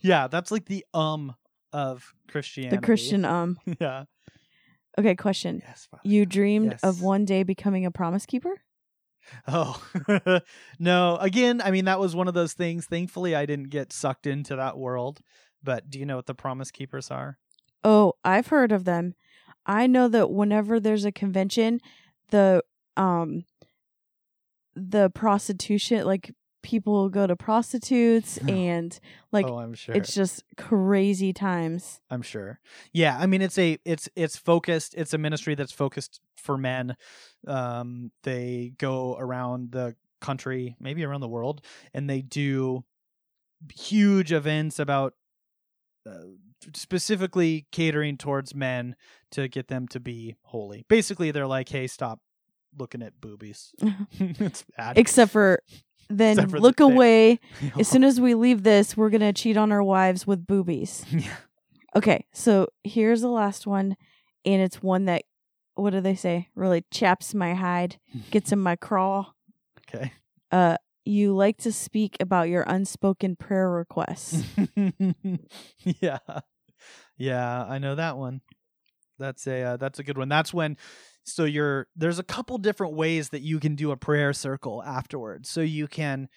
yeah. 0.00 0.28
That's 0.28 0.50
like 0.52 0.66
the 0.66 0.84
um 0.94 1.34
of 1.72 2.14
Christianity. 2.28 2.76
The 2.76 2.82
Christian 2.82 3.24
um. 3.24 3.58
Yeah. 3.80 4.04
Okay, 4.96 5.16
question. 5.16 5.60
Yes. 5.66 5.88
Father 5.90 6.02
You 6.04 6.24
God. 6.24 6.30
dreamed 6.32 6.76
of 6.84 7.02
one 7.02 7.24
day 7.24 7.42
becoming 7.42 7.84
a 7.84 7.90
promise 7.90 8.26
keeper? 8.26 8.60
Oh 9.46 9.82
no! 10.78 11.16
Again, 11.16 11.60
I 11.62 11.70
mean 11.70 11.84
that 11.86 12.00
was 12.00 12.14
one 12.14 12.28
of 12.28 12.34
those 12.34 12.52
things. 12.52 12.86
Thankfully, 12.86 13.34
I 13.34 13.46
didn't 13.46 13.70
get 13.70 13.92
sucked 13.92 14.26
into 14.26 14.56
that 14.56 14.78
world. 14.78 15.20
But 15.62 15.90
do 15.90 15.98
you 15.98 16.06
know 16.06 16.16
what 16.16 16.26
the 16.26 16.34
Promise 16.34 16.70
Keepers 16.70 17.10
are? 17.10 17.38
Oh, 17.82 18.14
I've 18.24 18.48
heard 18.48 18.72
of 18.72 18.84
them. 18.84 19.14
I 19.66 19.86
know 19.86 20.08
that 20.08 20.30
whenever 20.30 20.78
there's 20.78 21.04
a 21.04 21.12
convention, 21.12 21.80
the 22.30 22.62
um 22.96 23.44
the 24.76 25.10
prostitution 25.10 26.04
like 26.04 26.32
people 26.64 27.08
go 27.08 27.28
to 27.28 27.36
prostitutes 27.36 28.38
and 28.48 28.98
like 29.30 29.46
oh, 29.46 29.58
I'm 29.58 29.74
sure. 29.74 29.94
it's 29.94 30.12
just 30.12 30.42
crazy 30.56 31.32
times. 31.32 32.00
I'm 32.10 32.22
sure. 32.22 32.58
Yeah, 32.92 33.16
I 33.16 33.26
mean 33.26 33.42
it's 33.42 33.58
a 33.58 33.78
it's 33.84 34.08
it's 34.16 34.36
focused. 34.36 34.94
It's 34.96 35.14
a 35.14 35.18
ministry 35.18 35.54
that's 35.54 35.72
focused 35.72 36.20
for 36.36 36.58
men. 36.58 36.96
Um, 37.46 38.10
they 38.24 38.72
go 38.78 39.16
around 39.16 39.70
the 39.70 39.94
country, 40.20 40.74
maybe 40.80 41.04
around 41.04 41.20
the 41.20 41.28
world, 41.28 41.64
and 41.92 42.10
they 42.10 42.22
do 42.22 42.84
huge 43.72 44.32
events 44.32 44.78
about 44.78 45.14
uh, 46.08 46.18
specifically 46.74 47.66
catering 47.72 48.16
towards 48.16 48.54
men 48.54 48.96
to 49.30 49.48
get 49.48 49.68
them 49.68 49.86
to 49.88 50.00
be 50.00 50.36
holy. 50.42 50.84
Basically, 50.88 51.30
they're 51.30 51.46
like, 51.46 51.68
"Hey, 51.68 51.86
stop 51.86 52.20
looking 52.76 53.02
at 53.02 53.20
boobies. 53.20 53.74
it's 54.18 54.64
bad." 54.76 54.98
Except 54.98 55.30
for 55.30 55.62
then 56.08 56.32
Except 56.32 56.50
for 56.50 56.58
the 56.58 56.62
look 56.62 56.80
away. 56.80 57.40
As 57.78 57.88
soon 57.88 58.04
as 58.04 58.20
we 58.20 58.34
leave 58.34 58.62
this, 58.62 58.96
we're 58.96 59.10
going 59.10 59.20
to 59.20 59.32
cheat 59.32 59.56
on 59.56 59.72
our 59.72 59.82
wives 59.82 60.26
with 60.26 60.46
boobies. 60.46 61.04
yeah. 61.10 61.36
Okay, 61.96 62.26
so 62.32 62.68
here's 62.82 63.20
the 63.20 63.28
last 63.28 63.66
one 63.66 63.96
and 64.44 64.60
it's 64.60 64.82
one 64.82 65.04
that 65.04 65.22
what 65.76 65.90
do 65.90 66.00
they 66.00 66.14
say? 66.14 66.48
Really 66.54 66.84
chaps 66.90 67.34
my 67.34 67.54
hide, 67.54 67.98
gets 68.30 68.52
in 68.52 68.58
my 68.58 68.76
craw. 68.76 69.32
Okay. 69.88 70.12
Uh 70.50 70.76
you 71.04 71.34
like 71.34 71.58
to 71.58 71.70
speak 71.70 72.16
about 72.18 72.48
your 72.48 72.62
unspoken 72.62 73.36
prayer 73.36 73.70
requests. 73.70 74.42
yeah, 75.84 76.18
yeah, 77.16 77.64
I 77.64 77.78
know 77.78 77.94
that 77.94 78.16
one. 78.16 78.40
That's 79.18 79.46
a 79.46 79.62
uh, 79.62 79.76
that's 79.76 79.98
a 79.98 80.02
good 80.02 80.18
one. 80.18 80.28
That's 80.28 80.52
when 80.52 80.76
so 81.24 81.44
you're 81.44 81.88
there's 81.96 82.18
a 82.18 82.24
couple 82.24 82.58
different 82.58 82.94
ways 82.94 83.30
that 83.30 83.42
you 83.42 83.58
can 83.60 83.74
do 83.74 83.90
a 83.90 83.96
prayer 83.96 84.32
circle 84.32 84.82
afterwards. 84.82 85.48
So 85.50 85.60
you 85.60 85.86
can 85.88 86.28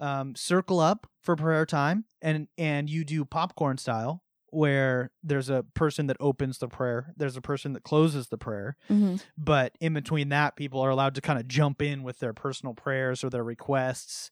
um, 0.00 0.34
circle 0.34 0.80
up 0.80 1.06
for 1.22 1.36
prayer 1.36 1.66
time, 1.66 2.04
and 2.22 2.48
and 2.58 2.88
you 2.88 3.04
do 3.04 3.24
popcorn 3.24 3.78
style, 3.78 4.22
where 4.50 5.10
there's 5.22 5.48
a 5.48 5.64
person 5.74 6.06
that 6.06 6.16
opens 6.20 6.58
the 6.58 6.68
prayer, 6.68 7.12
there's 7.16 7.36
a 7.36 7.42
person 7.42 7.72
that 7.74 7.82
closes 7.82 8.28
the 8.28 8.38
prayer, 8.38 8.76
hmm 8.88 9.16
but 9.38 9.72
in 9.80 9.94
between 9.94 10.28
that 10.30 10.56
people 10.56 10.80
are 10.80 10.90
allowed 10.90 11.14
to 11.14 11.20
kind 11.20 11.38
of 11.38 11.48
jump 11.48 11.82
in 11.82 12.02
with 12.02 12.18
their 12.18 12.32
personal 12.32 12.74
prayers 12.74 13.22
or 13.24 13.30
their 13.30 13.44
requests 13.44 14.30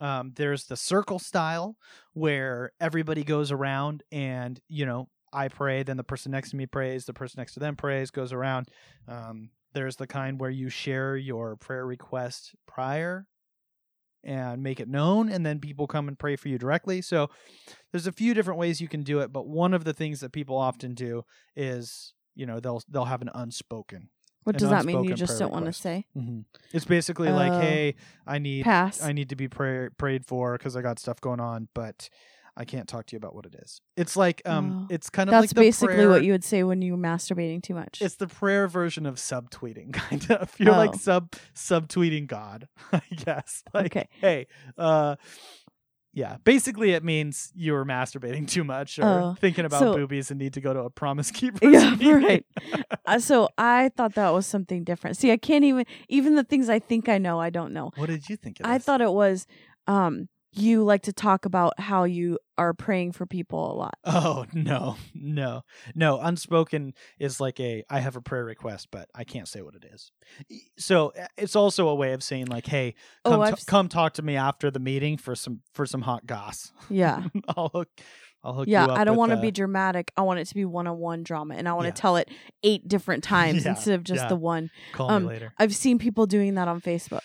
um, 0.00 0.32
there's 0.36 0.66
the 0.66 0.76
circle 0.76 1.18
style 1.18 1.76
where 2.12 2.72
everybody 2.80 3.24
goes 3.24 3.50
around 3.50 4.02
and 4.12 4.60
you 4.68 4.86
know 4.86 5.08
i 5.32 5.48
pray 5.48 5.82
then 5.82 5.96
the 5.96 6.04
person 6.04 6.32
next 6.32 6.50
to 6.50 6.56
me 6.56 6.66
prays 6.66 7.04
the 7.04 7.12
person 7.14 7.38
next 7.38 7.54
to 7.54 7.60
them 7.60 7.76
prays 7.76 8.10
goes 8.10 8.32
around 8.32 8.68
um, 9.08 9.50
there's 9.74 9.96
the 9.96 10.06
kind 10.06 10.40
where 10.40 10.50
you 10.50 10.68
share 10.68 11.16
your 11.16 11.56
prayer 11.56 11.84
request 11.86 12.54
prior 12.66 13.26
and 14.24 14.62
make 14.62 14.80
it 14.80 14.88
known 14.88 15.28
and 15.28 15.46
then 15.46 15.60
people 15.60 15.86
come 15.86 16.08
and 16.08 16.18
pray 16.18 16.34
for 16.36 16.48
you 16.48 16.58
directly 16.58 17.00
so 17.00 17.28
there's 17.92 18.06
a 18.06 18.12
few 18.12 18.34
different 18.34 18.58
ways 18.58 18.80
you 18.80 18.88
can 18.88 19.02
do 19.02 19.20
it 19.20 19.32
but 19.32 19.46
one 19.46 19.72
of 19.72 19.84
the 19.84 19.92
things 19.92 20.20
that 20.20 20.32
people 20.32 20.56
often 20.56 20.92
do 20.94 21.22
is 21.54 22.12
you 22.34 22.44
know 22.44 22.58
they'll 22.60 22.82
they'll 22.88 23.04
have 23.04 23.22
an 23.22 23.30
unspoken 23.34 24.08
What 24.44 24.56
does 24.58 24.70
that 24.70 24.84
mean? 24.84 25.04
You 25.04 25.14
just 25.14 25.38
don't 25.38 25.52
want 25.52 25.66
to 25.66 25.72
say? 25.72 26.06
Mm-hmm. 26.16 26.40
It's 26.72 26.84
basically 26.86 27.28
like, 27.30 27.52
Oh. 27.52 27.60
hey, 27.60 27.94
I 28.26 28.38
need 28.38 28.64
Pass. 28.64 29.02
I 29.02 29.12
need 29.12 29.28
to 29.28 29.36
be 29.36 29.46
pray- 29.48 29.90
prayed 29.98 30.24
for 30.26 30.56
because 30.56 30.74
I 30.74 30.80
got 30.82 30.98
stuff 30.98 31.20
going 31.20 31.40
on, 31.40 31.68
but 31.74 32.08
I 32.60 32.64
can't 32.64 32.88
talk 32.88 33.06
to 33.06 33.14
you 33.14 33.18
about 33.18 33.36
what 33.36 33.46
it 33.46 33.54
is. 33.62 33.80
It's 33.96 34.16
like 34.16 34.42
um, 34.44 34.88
Oh. 34.90 34.94
it's 34.94 35.08
kind 35.10 35.28
of 35.28 35.32
That's 35.32 35.42
like 35.44 35.50
the 35.50 35.54
basically 35.60 35.94
prayer- 35.94 36.08
what 36.10 36.24
you 36.24 36.32
would 36.32 36.42
say 36.42 36.64
when 36.64 36.82
you 36.82 36.92
were 36.92 36.98
masturbating 36.98 37.62
too 37.62 37.74
much. 37.74 38.02
It's 38.02 38.16
the 38.16 38.26
prayer 38.26 38.66
version 38.66 39.06
of 39.06 39.14
subtweeting, 39.16 39.92
kind 40.08 40.28
of. 40.32 40.52
You're 40.58 40.72
like 40.72 40.90
Oh. 40.94 40.98
sub 40.98 41.30
subtweeting 41.54 42.26
God, 42.26 42.66
I 42.92 43.00
guess. 43.14 43.62
Like, 43.72 43.86
Okay. 43.96 44.08
hey, 44.20 44.46
uh, 44.76 45.14
yeah. 46.12 46.38
Basically, 46.42 46.92
it 46.92 47.04
means 47.04 47.52
you 47.54 47.72
were 47.74 47.84
masturbating 47.84 48.48
too 48.48 48.64
much 48.64 48.98
or 48.98 49.04
Oh, 49.04 49.36
thinking 49.38 49.64
about 49.64 49.78
so- 49.80 49.94
boobies 49.94 50.30
and 50.32 50.40
need 50.40 50.54
to 50.54 50.60
go 50.60 50.72
to 50.72 50.80
a 50.80 50.90
promise 50.90 51.30
keeper. 51.30 51.68
Yeah, 51.68 51.94
right. 52.12 52.44
Uh, 53.06 53.20
so 53.20 53.48
I 53.56 53.90
thought 53.96 54.14
that 54.14 54.30
was 54.30 54.46
something 54.46 54.82
different. 54.82 55.16
See, 55.16 55.30
I 55.30 55.36
can't 55.36 55.64
even 55.64 55.84
even 56.08 56.34
the 56.34 56.42
things 56.44 56.68
I 56.68 56.80
think 56.80 57.08
I 57.08 57.18
know, 57.18 57.38
I 57.40 57.50
don't 57.50 57.72
know. 57.72 57.90
What 57.96 58.06
did 58.06 58.28
you 58.28 58.36
think? 58.36 58.58
It 58.58 58.66
I 58.66 58.76
is? 58.76 58.84
thought 58.84 59.00
it 59.00 59.12
was 59.12 59.46
um 59.86 60.28
you 60.52 60.82
like 60.82 61.02
to 61.02 61.12
talk 61.12 61.44
about 61.44 61.78
how 61.78 62.04
you 62.04 62.38
are 62.56 62.72
praying 62.74 63.12
for 63.12 63.26
people 63.26 63.72
a 63.72 63.74
lot. 63.74 63.94
Oh 64.04 64.46
no, 64.52 64.96
no, 65.14 65.62
no! 65.94 66.20
Unspoken 66.20 66.94
is 67.18 67.40
like 67.40 67.60
a 67.60 67.84
I 67.90 68.00
have 68.00 68.16
a 68.16 68.20
prayer 68.20 68.44
request, 68.44 68.88
but 68.90 69.08
I 69.14 69.24
can't 69.24 69.46
say 69.46 69.60
what 69.62 69.74
it 69.74 69.84
is. 69.92 70.10
So 70.78 71.12
uh, 71.20 71.26
it's 71.36 71.54
also 71.56 71.88
a 71.88 71.94
way 71.94 72.12
of 72.12 72.22
saying 72.22 72.46
like, 72.46 72.66
hey, 72.66 72.94
Oh, 73.24 73.32
come, 73.32 73.40
I've 73.40 73.58
t- 73.58 73.64
come 73.66 73.88
talk 73.88 74.14
to 74.14 74.22
me 74.22 74.36
after 74.36 74.70
the 74.70 74.80
meeting 74.80 75.16
for 75.16 75.34
some 75.34 75.60
for 75.72 75.86
some 75.86 76.02
hot 76.02 76.26
goss. 76.26 76.72
Yeah. 76.88 77.24
I'll 77.56 77.68
hook, 77.68 77.88
I'll 78.42 78.54
hook. 78.54 78.68
Yeah, 78.68 78.86
you 78.86 78.92
up 78.92 78.98
I 78.98 79.04
don't 79.04 79.16
want 79.16 79.32
to 79.32 79.40
be 79.40 79.50
dramatic. 79.50 80.12
I 80.16 80.22
want 80.22 80.40
it 80.40 80.46
to 80.46 80.54
be 80.54 80.64
one-on-one 80.64 81.22
drama 81.22 81.54
and 81.54 81.68
I 81.68 81.74
want 81.74 81.84
to 81.84 81.88
Yeah. 81.88 81.92
tell 81.92 82.16
it 82.16 82.28
eight 82.62 82.88
different 82.88 83.22
times 83.36 83.64
Yeah, 83.64 83.70
instead 83.72 83.94
of 83.94 84.02
just 84.04 84.22
yeah. 84.22 84.28
the 84.28 84.36
one. 84.36 84.70
Call 84.92 85.10
um, 85.10 85.24
me 85.24 85.28
later. 85.28 85.52
I've 85.58 85.74
seen 85.74 85.98
people 85.98 86.26
doing 86.26 86.54
that 86.54 86.68
on 86.68 86.80
Facebook. 86.80 87.20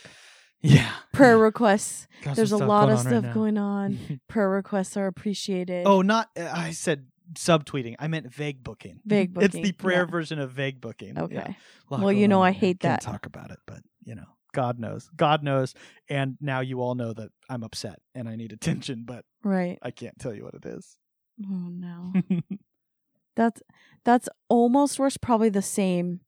Yeah, 0.64 0.90
Prayer 1.12 1.38
requests. 1.38 2.08
Got 2.24 2.38
There's 2.38 2.54
a 2.54 2.58
lot 2.58 2.90
of 2.90 3.00
on 3.00 3.06
right 3.06 3.22
stuff 3.22 3.34
going 3.34 3.58
on. 3.58 4.22
Prayer 4.30 4.50
requests 4.50 4.96
are 4.96 5.08
appreciated. 5.08 5.86
oh, 5.86 6.02
not 6.02 6.30
uh, 6.40 6.50
I 6.52 6.72
said 6.72 7.08
subtweeting. 7.34 7.96
I 8.00 8.08
meant 8.08 8.34
vague 8.34 8.64
booking. 8.64 9.02
Vague 9.06 9.34
booking. 9.34 9.46
It's 9.62 9.70
the 9.70 9.74
prayer 9.74 10.06
yeah. 10.06 10.12
version 10.12 10.40
of 10.40 10.52
vague 10.52 10.80
booking. 10.80 11.18
okay. 11.18 11.36
Yeah. 11.36 11.54
Well, 11.90 12.14
you 12.14 12.28
know 12.30 12.42
I 12.42 12.52
hate 12.52 12.80
Can't 12.80 13.02
that. 13.02 13.02
talk 13.02 13.26
about 13.26 13.52
it, 13.52 13.60
but 13.66 13.80
you 14.06 14.16
know, 14.16 14.26
God 14.54 14.80
knows. 14.80 15.10
God 15.16 15.44
knows, 15.44 15.74
and 16.10 16.38
now 16.40 16.62
you 16.62 16.82
all 16.82 16.96
know 16.96 17.12
that 17.14 17.30
I'm 17.50 17.64
upset 17.64 18.00
and 18.16 18.30
I 18.30 18.36
need 18.38 18.54
attention, 18.54 19.04
but 19.06 19.26
Right. 19.44 19.78
I 19.82 19.92
can't 19.92 20.18
tell 20.18 20.34
you 20.34 20.46
what 20.46 20.54
it 20.54 20.66
is. 20.66 20.98
Oh 21.46 21.70
no. 21.70 22.14
That's 23.36 23.62
that's 24.06 24.30
almost 24.48 25.00
worse, 25.00 25.18
probably 25.18 25.50
the 25.50 25.64
same 25.64 26.20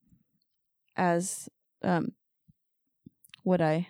as 0.97 1.47
um 1.83 2.13
Would 3.43 3.61
I? 3.61 3.89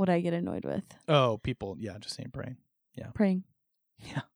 Would 0.00 0.08
I 0.08 0.20
get 0.20 0.32
annoyed 0.32 0.64
with 0.64 0.82
Oh, 1.08 1.36
people, 1.42 1.76
yeah, 1.78 1.98
just 2.00 2.16
saying 2.16 2.30
praying. 2.32 2.56
Yeah. 2.94 3.08
Praying? 3.14 3.44
Yeah. 3.98 4.22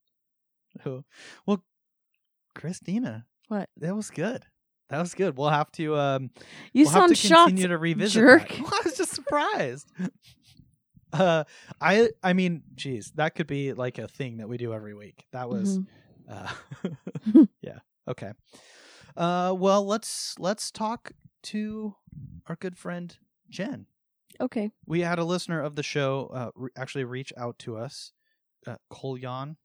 Oh, 0.84 1.04
well, 1.46 1.62
Christina, 2.54 3.24
What? 3.48 3.70
that 3.78 3.94
was 3.96 4.10
good. 4.10 4.44
That 4.90 4.98
was 4.98 5.14
good. 5.14 5.38
We'll 5.38 5.48
have 5.50 5.70
to 5.72 5.96
um 5.96 6.30
You 6.72 6.84
we'll 6.84 6.92
have 6.92 7.00
sound 7.02 7.08
to 7.10 7.14
shocked. 7.16 7.48
continue 7.48 7.68
to 7.68 7.78
revisit 7.78 8.20
jerk. 8.20 8.48
that. 8.48 8.58
I 8.60 8.80
was 8.84 8.96
just 8.96 9.14
surprised. 9.14 9.90
uh 11.12 11.44
I 11.80 12.10
I 12.22 12.32
mean, 12.34 12.62
geez, 12.74 13.12
that 13.14 13.34
could 13.36 13.46
be 13.46 13.72
like 13.72 13.98
a 13.98 14.08
thing 14.08 14.38
that 14.38 14.48
we 14.48 14.56
do 14.58 14.74
every 14.74 14.94
week. 14.94 15.24
That 15.32 15.48
was 15.48 15.78
Mhm. 15.78 15.86
uh 16.28 16.52
yeah. 17.62 17.78
Okay. 18.08 18.32
Uh 19.16 19.54
well, 19.56 19.86
let's 19.86 20.34
let's 20.38 20.70
talk 20.70 21.12
to 21.44 21.94
our 22.48 22.56
good 22.56 22.76
friend 22.76 23.16
Jen. 23.48 23.86
Okay. 24.40 24.70
We 24.86 25.00
had 25.00 25.18
a 25.18 25.24
listener 25.24 25.60
of 25.60 25.74
the 25.76 25.82
show 25.82 26.30
uh 26.34 26.50
re- 26.54 26.70
actually 26.76 27.04
reach 27.04 27.32
out 27.36 27.58
to 27.60 27.76
us. 27.76 28.12
Uh 28.66 28.76
Kolyan. 28.92 29.56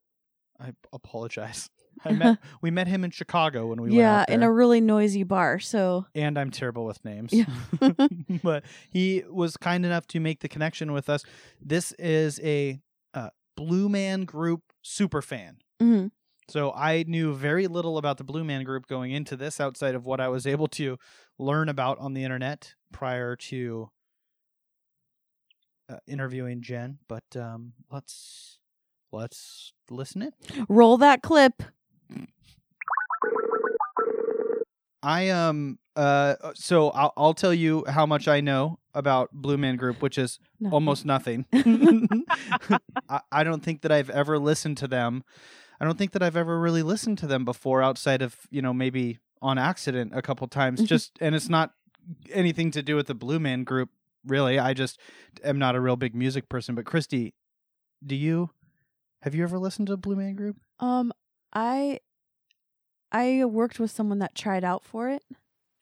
I 0.60 0.73
apologize. 0.91 1.69
I 2.05 2.12
met 2.13 2.38
we 2.62 2.71
met 2.71 2.88
him 2.88 3.03
in 3.03 3.12
Chicago 3.12 3.67
when 3.67 3.82
we 3.82 3.89
were. 3.89 3.95
yeah, 3.95 4.25
in 4.27 4.43
a 4.43 4.51
really 4.51 4.79
noisy 4.82 5.23
bar. 5.23 5.60
So 5.60 6.05
and 6.15 6.38
I'm 6.38 6.51
terrible 6.51 6.86
with 6.86 7.03
names. 7.03 7.32
Yeah. 7.34 7.45
but 8.43 8.63
he 8.91 9.23
was 9.29 9.58
kind 9.58 9.86
enough 9.86 10.05
to 10.08 10.19
make 10.19 10.39
the 10.41 10.47
connection 10.49 10.91
with 10.91 11.10
us. 11.10 11.23
This 11.62 11.91
is 11.93 12.39
a 12.43 12.79
uh, 13.13 13.29
Blue 13.58 13.89
Man 13.89 14.25
Group 14.25 14.62
super 14.82 15.21
fan. 15.21 15.58
mhm. 15.82 16.12
So 16.49 16.71
I 16.73 17.03
knew 17.08 17.34
very 17.36 17.67
little 17.67 17.99
about 17.99 18.17
the 18.17 18.23
Blue 18.23 18.43
Man 18.43 18.63
Group 18.63 18.88
going 18.88 19.12
into 19.12 19.36
this 19.38 19.60
outside 19.60 19.93
of 19.93 20.05
what 20.08 20.19
I 20.19 20.29
was 20.29 20.47
able 20.47 20.67
to 20.69 20.97
learn 21.38 21.69
about 21.69 21.99
on 21.99 22.13
the 22.13 22.23
internet 22.23 22.73
prior 22.91 23.36
to 23.36 23.91
uh, 25.89 25.97
interviewing 26.08 26.62
Jen. 26.62 26.99
But 27.08 27.23
um, 27.36 27.73
let's 27.91 28.60
let's 29.12 29.73
listen 29.89 30.21
in. 30.21 30.32
roll 30.69 30.97
that 30.97 31.21
clip. 31.23 31.63
I 35.02 35.30
um 35.30 35.80
uh 35.95 36.36
so 36.56 36.89
I'll 36.89 37.13
I'll 37.15 37.34
tell 37.34 37.54
you 37.54 37.86
how 37.88 38.06
much 38.06 38.28
I 38.28 38.41
know 38.41 38.80
about 38.93 39.32
Blue 39.32 39.58
Man 39.58 39.78
Group, 39.78 40.02
which 40.02 40.17
is 40.17 40.39
No. 40.60 40.71
almost 40.71 41.06
nothing. 41.06 41.45
I, 43.10 43.21
I 43.32 43.43
don't 43.43 43.63
think 43.63 43.82
that 43.82 43.91
I've 43.91 44.10
ever 44.10 44.38
listened 44.38 44.78
to 44.80 44.88
them. 44.88 45.23
I 45.80 45.86
don't 45.86 45.97
think 45.97 46.12
that 46.12 46.21
I've 46.23 46.36
ever 46.36 46.60
really 46.60 46.84
listened 46.84 47.17
to 47.19 47.28
them 47.28 47.45
before 47.45 47.82
outside 47.82 48.21
of, 48.21 48.36
you 48.52 48.62
know, 48.62 48.73
maybe 48.73 49.19
on 49.41 49.58
accident 49.58 50.12
a 50.13 50.21
couple 50.21 50.45
times. 50.47 50.84
Just 50.84 51.13
and 51.21 51.34
it's 51.34 51.47
not 51.47 51.71
anything 52.34 52.71
to 52.71 52.82
do 52.84 52.97
with 52.97 53.08
the 53.08 53.15
Blue 53.15 53.39
Man 53.39 53.63
Group, 53.63 53.89
really. 54.25 54.60
I 54.60 54.73
just 54.73 54.99
am 55.43 55.60
not 55.60 55.75
a 55.75 55.82
real 55.82 55.95
big 55.95 56.15
music 56.15 56.49
person. 56.49 56.75
But 56.75 56.86
Christy, 56.86 57.34
do 58.05 58.15
you 58.15 58.49
have 59.21 59.36
you 59.36 59.43
ever 59.43 59.60
listened 59.60 59.88
to 59.88 59.97
Blue 59.97 60.15
Man 60.15 60.36
Group? 60.36 60.58
Um, 60.79 61.12
I 61.53 61.99
I 63.12 63.45
worked 63.45 63.79
with 63.79 63.91
someone 63.91 64.19
that 64.19 64.36
tried 64.36 64.63
out 64.63 64.84
for 64.84 65.10
it, 65.10 65.23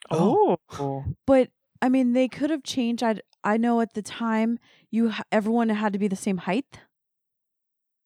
Oh. 0.10 0.58
Oh. 0.80 1.04
but 1.26 1.50
I 1.82 1.90
mean, 1.90 2.14
they 2.14 2.28
could 2.28 2.50
have 2.50 2.64
changed. 2.64 3.04
I 3.04 3.20
I 3.44 3.58
know 3.58 3.82
at 3.82 3.94
the 3.94 4.02
time 4.02 4.60
you 4.92 5.14
everyone 5.32 5.70
had 5.70 5.94
to 5.94 6.00
be 6.00 6.08
the 6.08 6.16
same 6.16 6.38
height. 6.38 6.80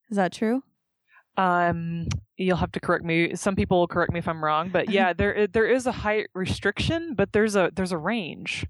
Is 0.10 0.18
that 0.18 0.34
true? 0.34 0.64
Um, 1.38 2.08
you'll 2.36 2.58
have 2.58 2.74
to 2.74 2.82
correct 2.82 3.06
me. 3.06 3.36
Some 3.36 3.56
people 3.56 3.80
will 3.80 3.88
correct 3.88 4.12
me 4.12 4.20
if 4.20 4.28
I'm 4.28 4.44
wrong, 4.44 4.70
but 4.70 4.90
yeah, 4.92 5.14
there 5.14 5.48
there 5.48 5.66
is 5.66 5.88
a 5.88 5.92
height 5.92 6.28
restriction, 6.34 7.16
but 7.16 7.32
there's 7.32 7.56
a 7.56 7.72
there's 7.74 7.94
a 7.94 7.98
range. 7.98 8.66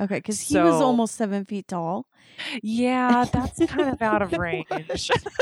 Okay, 0.00 0.16
because 0.16 0.40
he 0.40 0.56
was 0.58 0.78
So- 0.78 0.84
almost 0.84 1.14
seven 1.14 1.44
feet 1.44 1.68
tall, 1.68 2.06
Yeah, 2.62 3.26
that's 3.30 3.58
kind 3.66 3.90
of 3.90 4.00
out 4.00 4.22
of 4.22 4.32
range. 4.38 4.66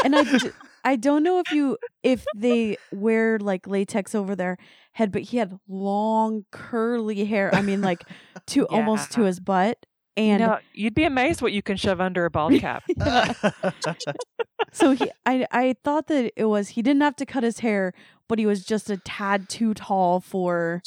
and 0.05 0.17
I, 0.17 0.25
d- 0.39 0.51
I 0.85 0.97
don't 0.97 1.23
know 1.23 1.39
if 1.39 1.53
you 1.53 1.79
if 2.03 2.25
they 2.37 2.77
wear 2.93 3.39
like 3.39 3.67
latex 3.67 4.15
over 4.15 4.35
their 4.35 4.57
head, 4.93 5.13
but 5.13 5.23
he 5.23 5.37
had 5.37 5.59
long 5.69 6.45
curly 6.51 7.25
hair. 7.25 7.55
I 7.55 7.63
mean, 7.63 7.83
like 7.83 8.03
to 8.49 8.67
almost 8.67 9.13
to 9.13 9.21
Yeah. 9.21 9.27
his 9.29 9.39
butt, 9.41 9.79
and 10.17 10.41
no, 10.43 10.59
you'd 10.73 10.95
be 10.95 11.05
amazed 11.05 11.41
what 11.43 11.53
you 11.53 11.63
can 11.63 11.77
shove 11.77 12.01
under 12.01 12.25
a 12.25 12.31
bald 12.31 12.59
cap. 12.59 12.83
so 14.73 14.93
he 14.93 15.11
I 15.27 15.47
I 15.51 15.75
thought 15.85 16.07
that 16.09 16.33
it 16.37 16.45
was 16.47 16.71
he 16.71 16.83
didn't 16.83 17.03
have 17.03 17.17
to 17.17 17.27
cut 17.27 17.43
his 17.43 17.61
hair, 17.61 17.93
but 18.29 18.39
he 18.39 18.47
was 18.47 18.65
just 18.65 18.91
a 18.91 18.99
tad 18.99 19.49
too 19.49 19.75
tall 19.75 20.21
for 20.21 20.83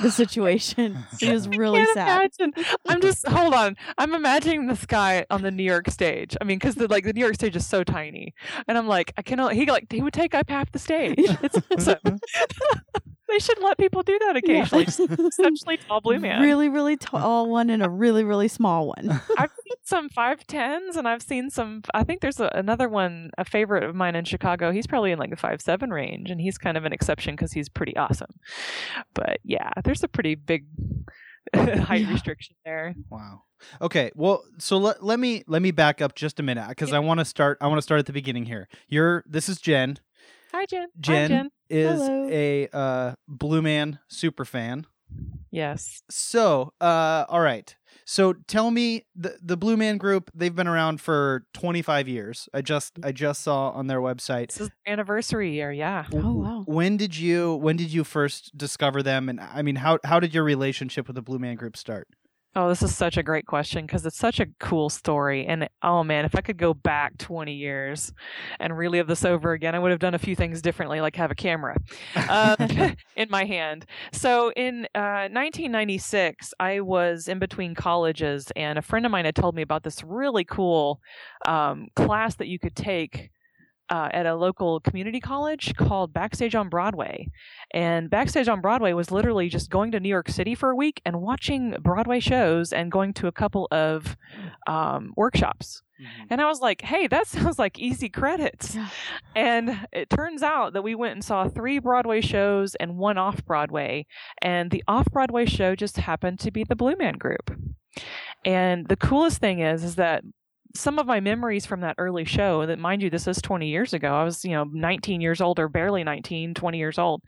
the 0.00 0.10
situation. 0.10 1.04
He 1.18 1.32
was 1.32 1.48
really 1.48 1.84
sad. 1.94 2.30
imagine. 2.38 2.64
I'm 2.86 3.00
just 3.00 3.26
hold 3.26 3.54
on. 3.54 3.76
I'm 3.96 4.14
imagining 4.14 4.66
this 4.66 4.84
guy 4.84 5.24
on 5.30 5.42
the 5.42 5.50
New 5.50 5.62
York 5.62 5.88
stage. 5.90 6.36
I 6.40 6.44
mean, 6.44 6.58
because 6.58 6.74
the 6.74 6.88
like 6.88 7.04
the 7.04 7.12
New 7.12 7.20
York 7.20 7.34
stage 7.34 7.56
is 7.56 7.66
so 7.66 7.84
tiny, 7.84 8.34
and 8.68 8.76
I'm 8.76 8.86
like, 8.86 9.12
I 9.16 9.22
cannot. 9.22 9.54
He 9.54 9.64
like 9.66 9.90
he 9.90 10.02
would 10.02 10.12
take 10.12 10.34
up 10.34 10.50
half 10.50 10.70
the 10.72 10.78
stage. 10.78 11.18
It's 11.42 11.58
awesome. 11.70 12.18
they 13.28 13.38
should 13.38 13.58
let 13.60 13.78
people 13.78 14.02
do 14.02 14.18
that 14.26 14.36
occasionally. 14.36 14.84
Just 14.84 15.00
Essentially, 15.00 15.76
tall 15.76 16.00
blue 16.00 16.18
man. 16.18 16.42
Really, 16.42 16.68
really 16.68 16.96
tall 16.96 17.48
one 17.48 17.70
and 17.70 17.82
a 17.82 17.88
really, 17.88 18.24
really 18.24 18.48
small 18.48 18.88
one. 18.88 19.20
I've 19.38 19.50
seen 19.50 19.76
some 19.84 20.08
five 20.08 20.46
tens, 20.46 20.96
and 20.96 21.08
I've 21.08 21.22
seen 21.22 21.50
some. 21.50 21.82
I 21.94 22.04
think 22.04 22.20
there's 22.20 22.40
a, 22.40 22.50
another 22.54 22.88
one, 22.88 23.30
a 23.38 23.44
favorite 23.44 23.84
of 23.84 23.94
mine 23.94 24.16
in 24.16 24.24
Chicago. 24.24 24.70
He's 24.72 24.86
probably 24.86 25.12
in 25.12 25.18
like 25.18 25.30
the 25.30 25.36
five 25.36 25.60
seven 25.60 25.90
range, 25.90 26.30
and 26.30 26.40
he's 26.40 26.55
kind 26.58 26.76
of 26.76 26.84
an 26.84 26.92
exception 26.92 27.34
because 27.34 27.52
he's 27.52 27.68
pretty 27.68 27.96
awesome. 27.96 28.30
But 29.14 29.38
yeah, 29.44 29.70
there's 29.84 30.02
a 30.02 30.08
pretty 30.08 30.34
big 30.34 30.66
height 31.54 32.02
Yeah. 32.02 32.12
restriction 32.12 32.56
there. 32.64 32.94
Wow. 33.10 33.42
Okay. 33.80 34.10
Well, 34.14 34.44
so 34.58 34.76
let, 34.78 35.02
let 35.02 35.18
me 35.18 35.42
let 35.46 35.62
me 35.62 35.70
back 35.70 36.00
up 36.02 36.14
just 36.14 36.38
a 36.40 36.42
minute 36.42 36.68
because 36.68 36.92
I 36.92 36.98
want 36.98 37.20
to 37.20 37.24
start. 37.24 37.58
I 37.60 37.66
want 37.68 37.78
to 37.78 37.82
start 37.82 37.98
at 38.00 38.06
the 38.06 38.12
beginning 38.12 38.44
here. 38.46 38.68
You're 38.88 39.24
this 39.26 39.48
is 39.48 39.60
Jen. 39.60 39.98
Hi, 40.52 40.64
Jen. 40.66 40.88
Jen, 41.00 41.30
Hi, 41.30 41.36
Jen. 41.36 41.50
is 41.68 42.00
Hello. 42.00 42.28
a 42.30 42.68
uh, 42.72 43.14
Blue 43.28 43.62
Man 43.62 43.98
super 44.08 44.44
fan. 44.44 44.86
Yes. 45.50 46.02
So, 46.10 46.72
uh, 46.80 47.24
all 47.28 47.40
right. 47.40 47.75
So 48.08 48.34
tell 48.34 48.70
me 48.70 49.04
the 49.16 49.36
the 49.42 49.56
Blue 49.56 49.76
Man 49.76 49.98
Group. 49.98 50.30
They've 50.32 50.54
been 50.54 50.68
around 50.68 51.00
for 51.00 51.44
25 51.54 52.06
years. 52.06 52.48
I 52.54 52.62
just 52.62 52.98
I 53.02 53.10
just 53.10 53.42
saw 53.42 53.70
on 53.70 53.88
their 53.88 54.00
website. 54.00 54.48
This 54.48 54.60
is 54.60 54.70
their 54.84 54.92
anniversary 54.92 55.52
year. 55.52 55.72
Yeah. 55.72 56.06
Oh 56.12 56.34
wow. 56.34 56.62
When 56.66 56.96
did 56.96 57.16
you 57.18 57.56
when 57.56 57.76
did 57.76 57.92
you 57.92 58.04
first 58.04 58.56
discover 58.56 59.02
them? 59.02 59.28
And 59.28 59.40
I 59.40 59.62
mean, 59.62 59.76
how 59.76 59.98
how 60.04 60.20
did 60.20 60.32
your 60.32 60.44
relationship 60.44 61.08
with 61.08 61.16
the 61.16 61.22
Blue 61.22 61.40
Man 61.40 61.56
Group 61.56 61.76
start? 61.76 62.06
Oh, 62.58 62.70
this 62.70 62.82
is 62.82 62.96
such 62.96 63.18
a 63.18 63.22
great 63.22 63.44
question 63.44 63.84
because 63.84 64.06
it's 64.06 64.16
such 64.16 64.40
a 64.40 64.46
cool 64.58 64.88
story. 64.88 65.44
And 65.46 65.68
oh 65.82 66.02
man, 66.02 66.24
if 66.24 66.34
I 66.34 66.40
could 66.40 66.56
go 66.56 66.72
back 66.72 67.18
20 67.18 67.52
years 67.52 68.14
and 68.58 68.76
relive 68.76 69.06
this 69.06 69.26
over 69.26 69.52
again, 69.52 69.74
I 69.74 69.78
would 69.78 69.90
have 69.90 70.00
done 70.00 70.14
a 70.14 70.18
few 70.18 70.34
things 70.34 70.62
differently, 70.62 71.02
like 71.02 71.16
have 71.16 71.30
a 71.30 71.34
camera 71.34 71.76
um, 72.30 72.56
in 73.16 73.28
my 73.28 73.44
hand. 73.44 73.84
So 74.10 74.52
in 74.52 74.86
uh, 74.94 75.28
1996, 75.28 76.54
I 76.58 76.80
was 76.80 77.28
in 77.28 77.38
between 77.38 77.74
colleges, 77.74 78.50
and 78.56 78.78
a 78.78 78.82
friend 78.82 79.04
of 79.04 79.12
mine 79.12 79.26
had 79.26 79.36
told 79.36 79.54
me 79.54 79.60
about 79.60 79.82
this 79.82 80.02
really 80.02 80.44
cool 80.44 81.02
um, 81.46 81.88
class 81.94 82.36
that 82.36 82.48
you 82.48 82.58
could 82.58 82.74
take. 82.74 83.28
Uh, 83.88 84.08
at 84.12 84.26
a 84.26 84.34
local 84.34 84.80
community 84.80 85.20
college 85.20 85.72
called 85.76 86.12
Backstage 86.12 86.56
on 86.56 86.68
Broadway. 86.68 87.30
And 87.72 88.10
Backstage 88.10 88.48
on 88.48 88.60
Broadway 88.60 88.92
was 88.92 89.12
literally 89.12 89.48
just 89.48 89.70
going 89.70 89.92
to 89.92 90.00
New 90.00 90.08
York 90.08 90.28
City 90.28 90.56
for 90.56 90.70
a 90.70 90.74
week 90.74 91.00
and 91.04 91.20
watching 91.20 91.76
Broadway 91.80 92.18
shows 92.18 92.72
and 92.72 92.90
going 92.90 93.14
to 93.14 93.28
a 93.28 93.32
couple 93.32 93.68
of 93.70 94.16
um, 94.66 95.12
workshops. 95.16 95.82
And 96.30 96.40
I 96.40 96.46
was 96.46 96.60
like, 96.60 96.82
hey, 96.82 97.06
that 97.06 97.26
sounds 97.26 97.58
like 97.58 97.78
easy 97.78 98.08
credits. 98.08 98.74
Yeah. 98.74 98.88
And 99.34 99.86
it 99.92 100.10
turns 100.10 100.42
out 100.42 100.72
that 100.74 100.82
we 100.82 100.94
went 100.94 101.12
and 101.12 101.24
saw 101.24 101.48
three 101.48 101.78
Broadway 101.78 102.20
shows 102.20 102.74
and 102.76 102.98
one 102.98 103.18
off 103.18 103.44
Broadway. 103.44 104.06
And 104.42 104.70
the 104.70 104.84
off 104.86 105.06
Broadway 105.10 105.46
show 105.46 105.74
just 105.74 105.96
happened 105.96 106.40
to 106.40 106.50
be 106.50 106.64
the 106.64 106.76
Blue 106.76 106.96
Man 106.96 107.14
Group. 107.14 107.56
And 108.44 108.86
the 108.88 108.96
coolest 108.96 109.40
thing 109.40 109.60
is, 109.60 109.82
is 109.82 109.96
that 109.96 110.22
some 110.78 110.98
of 110.98 111.06
my 111.06 111.20
memories 111.20 111.66
from 111.66 111.80
that 111.80 111.94
early 111.98 112.24
show 112.24 112.66
that 112.66 112.78
mind 112.78 113.02
you 113.02 113.10
this 113.10 113.26
is 113.26 113.40
20 113.42 113.68
years 113.68 113.92
ago 113.92 114.14
i 114.14 114.24
was 114.24 114.44
you 114.44 114.52
know 114.52 114.64
19 114.64 115.20
years 115.20 115.40
old 115.40 115.58
or 115.58 115.68
barely 115.68 116.04
19 116.04 116.54
20 116.54 116.78
years 116.78 116.98
old. 116.98 117.22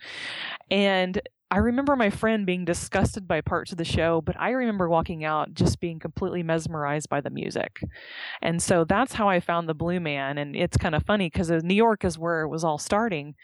And 0.70 1.20
i 1.51 1.57
remember 1.57 1.96
my 1.96 2.11
friend 2.11 2.44
being 2.46 2.64
disgusted 2.64 3.26
by 3.26 3.40
parts 3.40 3.72
of 3.72 3.78
the 3.78 3.84
show 3.84 4.20
but 4.20 4.36
i 4.38 4.51
remember 4.51 4.88
walking 4.88 5.24
out 5.24 5.55
just 5.55 5.80
being 5.80 5.99
completely 5.99 6.42
mesmerized 6.42 7.09
by 7.09 7.20
the 7.20 7.30
music. 7.30 7.80
And 8.42 8.62
so 8.62 8.84
that's 8.84 9.14
how 9.14 9.28
i 9.28 9.40
found 9.40 9.68
the 9.68 9.74
blue 9.74 10.01
man 10.01 10.38
and 10.38 10.55
it's 10.57 10.76
kind 10.76 10.94
of 10.94 11.05
funny 11.05 11.26
because 11.26 11.51
new 11.62 11.74
york 11.74 12.05
is 12.05 12.18
where 12.18 12.42
it 12.42 12.49
was 12.49 12.64
all 12.64 12.78
starting 12.78 13.34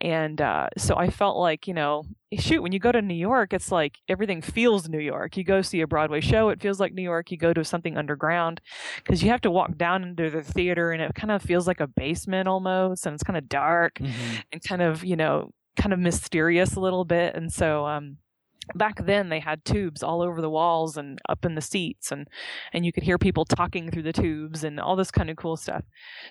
and 0.00 0.40
uh, 0.40 0.68
so 0.76 0.96
i 0.96 1.08
felt 1.08 1.36
like 1.36 1.66
you 1.66 1.74
know 1.74 2.04
shoot 2.38 2.62
when 2.62 2.72
you 2.72 2.78
go 2.78 2.92
to 2.92 3.02
new 3.02 3.14
york 3.14 3.52
it's 3.52 3.70
like 3.70 3.98
everything 4.08 4.40
feels 4.42 4.88
new 4.88 4.98
york. 5.00 5.36
You 5.36 5.44
go 5.44 5.62
see 5.62 5.80
a 5.82 5.86
broadway 5.86 6.20
show 6.20 6.48
it 6.48 6.60
feels 6.62 6.80
like 6.80 6.94
new 6.94 7.02
york. 7.02 7.30
You 7.30 7.36
go 7.36 7.52
to 7.52 7.64
something 7.64 7.96
underground 7.96 8.60
because 8.96 9.22
you 9.22 9.30
have 9.30 9.42
to 9.42 9.50
walk 9.50 9.76
down 9.76 10.02
into 10.02 10.30
the 10.30 10.42
theater 10.42 10.92
and 10.92 11.02
it 11.02 11.14
kind 11.14 11.30
of 11.30 11.42
feels 11.42 11.66
like 11.66 11.80
a 11.80 11.86
basement 11.86 12.48
almost 12.48 13.06
and 13.06 13.14
it's 13.14 13.22
kind 13.22 13.36
of 13.36 13.48
dark 13.48 13.94
Mhm. 13.96 14.42
and 14.52 14.62
kind 14.62 14.82
of 14.82 15.04
you 15.04 15.16
know 15.16 15.50
kind 15.76 15.92
of 15.92 15.98
mysterious 15.98 16.74
a 16.76 16.80
little 16.80 17.04
bit. 17.04 17.34
And 17.34 17.52
so 17.52 17.86
um 17.86 18.18
back 18.76 19.04
then 19.06 19.28
they 19.28 19.40
had 19.40 19.64
tubes 19.64 20.04
all 20.04 20.22
over 20.22 20.40
the 20.40 20.48
walls 20.48 20.96
and 20.96 21.18
up 21.28 21.44
in 21.44 21.56
the 21.56 21.60
seats 21.60 22.12
and 22.12 22.28
and 22.72 22.86
you 22.86 22.92
could 22.92 23.02
hear 23.02 23.18
people 23.18 23.44
talking 23.44 23.90
through 23.90 24.04
the 24.04 24.12
tubes 24.12 24.62
and 24.62 24.78
all 24.78 24.94
this 24.94 25.10
kind 25.10 25.28
of 25.30 25.36
cool 25.36 25.56
stuff. 25.56 25.82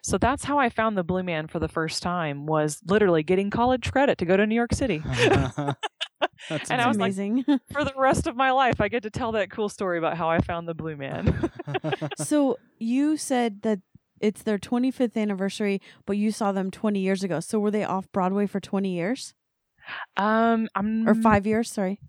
So 0.01 0.17
that's 0.17 0.45
how 0.45 0.57
i 0.57 0.69
found 0.69 0.97
the 0.97 1.03
blue 1.03 1.23
man 1.23 1.47
for 1.47 1.59
the 1.59 1.67
first 1.67 2.01
time 2.01 2.45
was 2.45 2.79
literally 2.87 3.21
getting 3.23 3.49
college 3.49 3.91
credit 3.91 4.17
to 4.19 4.25
go 4.25 4.37
to 4.37 4.45
new 4.47 4.55
york 4.55 4.73
city. 4.73 5.03
That's 6.49 6.71
And 6.71 6.81
I 6.81 6.87
was 6.87 6.97
like- 6.97 7.09
amazing. 7.09 7.43
for 7.71 7.83
the 7.83 7.93
rest 7.97 8.27
of 8.27 8.35
my 8.35 8.51
life 8.51 8.79
i 8.79 8.87
get 8.87 9.03
to 9.03 9.09
tell 9.09 9.31
that 9.33 9.51
cool 9.51 9.69
story 9.69 9.97
about 9.97 10.17
how 10.17 10.29
i 10.29 10.39
found 10.39 10.67
the 10.67 10.73
blue 10.73 10.95
man. 10.95 11.51
So 12.17 12.57
you 12.79 13.17
said 13.17 13.61
that 13.63 13.79
it's 14.22 14.43
their 14.43 14.57
25th 14.57 15.17
anniversary, 15.17 15.82
but 16.05 16.17
you 16.17 16.32
saw 16.32 16.51
them 16.51 16.72
20 16.72 16.99
years 16.99 17.24
ago. 17.24 17.39
So 17.39 17.59
were 17.59 17.72
they 17.72 17.84
off 17.84 18.11
Broadway 18.11 18.47
for 18.47 18.59
20 18.59 18.93
years 18.93 19.34
um 20.17 20.69
i'm 20.76 21.07
or 21.07 21.15
five 21.15 21.45
years? 21.47 21.69
Sorry. 21.69 21.99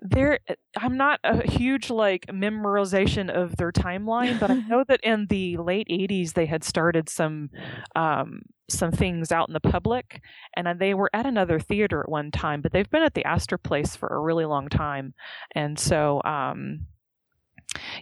there 0.00 0.38
i'm 0.76 0.96
not 0.96 1.20
a 1.24 1.48
huge 1.48 1.88
like 1.88 2.26
memorization 2.26 3.30
of 3.30 3.56
their 3.56 3.72
timeline 3.72 4.38
but 4.38 4.50
i 4.50 4.54
know 4.68 4.84
that 4.88 5.00
in 5.02 5.26
the 5.30 5.56
late 5.56 5.86
80s 5.88 6.34
they 6.34 6.44
had 6.46 6.62
started 6.64 7.08
some 7.08 7.48
um 7.96 8.42
some 8.68 8.92
things 8.92 9.32
out 9.32 9.48
in 9.48 9.54
the 9.54 9.60
public 9.60 10.20
and 10.54 10.78
they 10.78 10.92
were 10.92 11.08
at 11.14 11.24
another 11.24 11.58
theater 11.58 12.00
at 12.00 12.08
one 12.10 12.30
time 12.30 12.60
but 12.60 12.72
they've 12.72 12.90
been 12.90 13.02
at 13.02 13.14
the 13.14 13.24
astor 13.24 13.56
place 13.56 13.96
for 13.96 14.08
a 14.08 14.20
really 14.20 14.44
long 14.44 14.68
time 14.68 15.14
and 15.54 15.78
so 15.78 16.20
um 16.24 16.80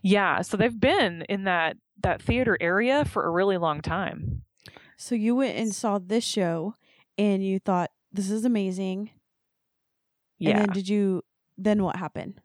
yeah 0.02 0.40
so 0.42 0.56
they've 0.56 0.80
been 0.80 1.22
in 1.28 1.44
that 1.44 1.76
that 2.02 2.22
theater 2.22 2.56
area 2.60 3.04
for 3.04 3.24
a 3.26 3.30
really 3.30 3.56
long 3.58 3.80
time 3.80 4.42
So 4.96 5.14
you 5.14 5.34
went 5.36 5.56
and 5.56 5.74
saw 5.74 5.98
this 5.98 6.24
show 6.24 6.74
and 7.18 7.44
you 7.44 7.58
thought, 7.58 7.90
this 8.12 8.30
is 8.30 8.44
amazing. 8.44 9.10
yeah 10.38 10.50
And 10.50 10.58
then 10.60 10.68
did 10.74 10.88
you, 10.88 11.22
then 11.58 11.82
what 11.82 11.96
happened? 11.96 12.40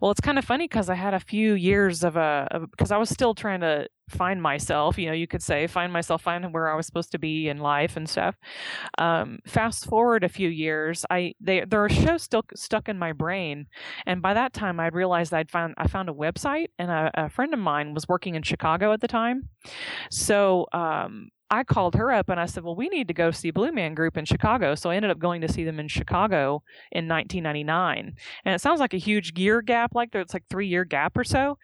Well, 0.00 0.10
it's 0.10 0.20
kind 0.20 0.38
of 0.38 0.44
funny 0.44 0.64
because 0.64 0.88
I 0.88 0.94
had 0.94 1.14
a 1.14 1.20
few 1.20 1.54
years 1.54 2.04
of 2.04 2.16
a 2.16 2.66
because 2.70 2.90
I 2.90 2.96
was 2.96 3.10
still 3.10 3.34
trying 3.34 3.60
to 3.60 3.88
find 4.08 4.42
myself. 4.42 4.98
You 4.98 5.06
know, 5.06 5.12
you 5.12 5.26
could 5.26 5.42
say 5.42 5.66
find 5.66 5.92
myself, 5.92 6.22
find 6.22 6.52
where 6.52 6.70
I 6.70 6.76
was 6.76 6.86
supposed 6.86 7.12
to 7.12 7.18
be 7.18 7.48
in 7.48 7.58
life 7.58 7.96
and 7.96 8.08
stuff. 8.08 8.36
Um, 8.98 9.38
fast 9.46 9.86
forward 9.86 10.24
a 10.24 10.28
few 10.28 10.48
years, 10.48 11.04
I 11.10 11.34
they 11.40 11.64
there 11.64 11.84
are 11.84 11.88
shows 11.88 12.22
still 12.22 12.44
stuck 12.54 12.88
in 12.88 12.98
my 12.98 13.12
brain, 13.12 13.66
and 14.06 14.20
by 14.22 14.34
that 14.34 14.52
time 14.52 14.80
I'd 14.80 14.94
realized 14.94 15.32
I'd 15.32 15.50
found 15.50 15.74
I 15.78 15.86
found 15.86 16.08
a 16.08 16.14
website, 16.14 16.68
and 16.78 16.90
a, 16.90 17.10
a 17.14 17.28
friend 17.30 17.54
of 17.54 17.60
mine 17.60 17.94
was 17.94 18.08
working 18.08 18.34
in 18.34 18.42
Chicago 18.42 18.92
at 18.92 19.00
the 19.00 19.08
time, 19.08 19.48
so 20.10 20.66
um, 20.72 21.28
I 21.50 21.64
called 21.64 21.96
her 21.96 22.12
up 22.12 22.28
and 22.28 22.38
I 22.38 22.46
said, 22.46 22.62
Well, 22.62 22.76
we 22.76 22.88
need 22.88 23.08
to 23.08 23.14
go 23.14 23.30
see 23.32 23.50
Blue 23.50 23.72
Man 23.72 23.94
Group 23.94 24.16
in 24.16 24.24
Chicago. 24.24 24.74
So 24.74 24.90
I 24.90 24.96
ended 24.96 25.10
up 25.10 25.18
going 25.18 25.40
to 25.40 25.48
see 25.52 25.64
them 25.64 25.80
in 25.80 25.88
Chicago 25.88 26.62
in 26.92 27.08
1999. 27.08 28.14
And 28.44 28.54
it 28.54 28.60
sounds 28.60 28.78
like 28.80 28.94
a 28.94 28.98
huge 28.98 29.36
year 29.38 29.60
gap, 29.60 29.94
like 29.94 30.12
there- 30.12 30.20
it's 30.20 30.34
like 30.34 30.44
three 30.48 30.68
year 30.68 30.84
gap 30.84 31.16
or 31.16 31.24
so. 31.24 31.58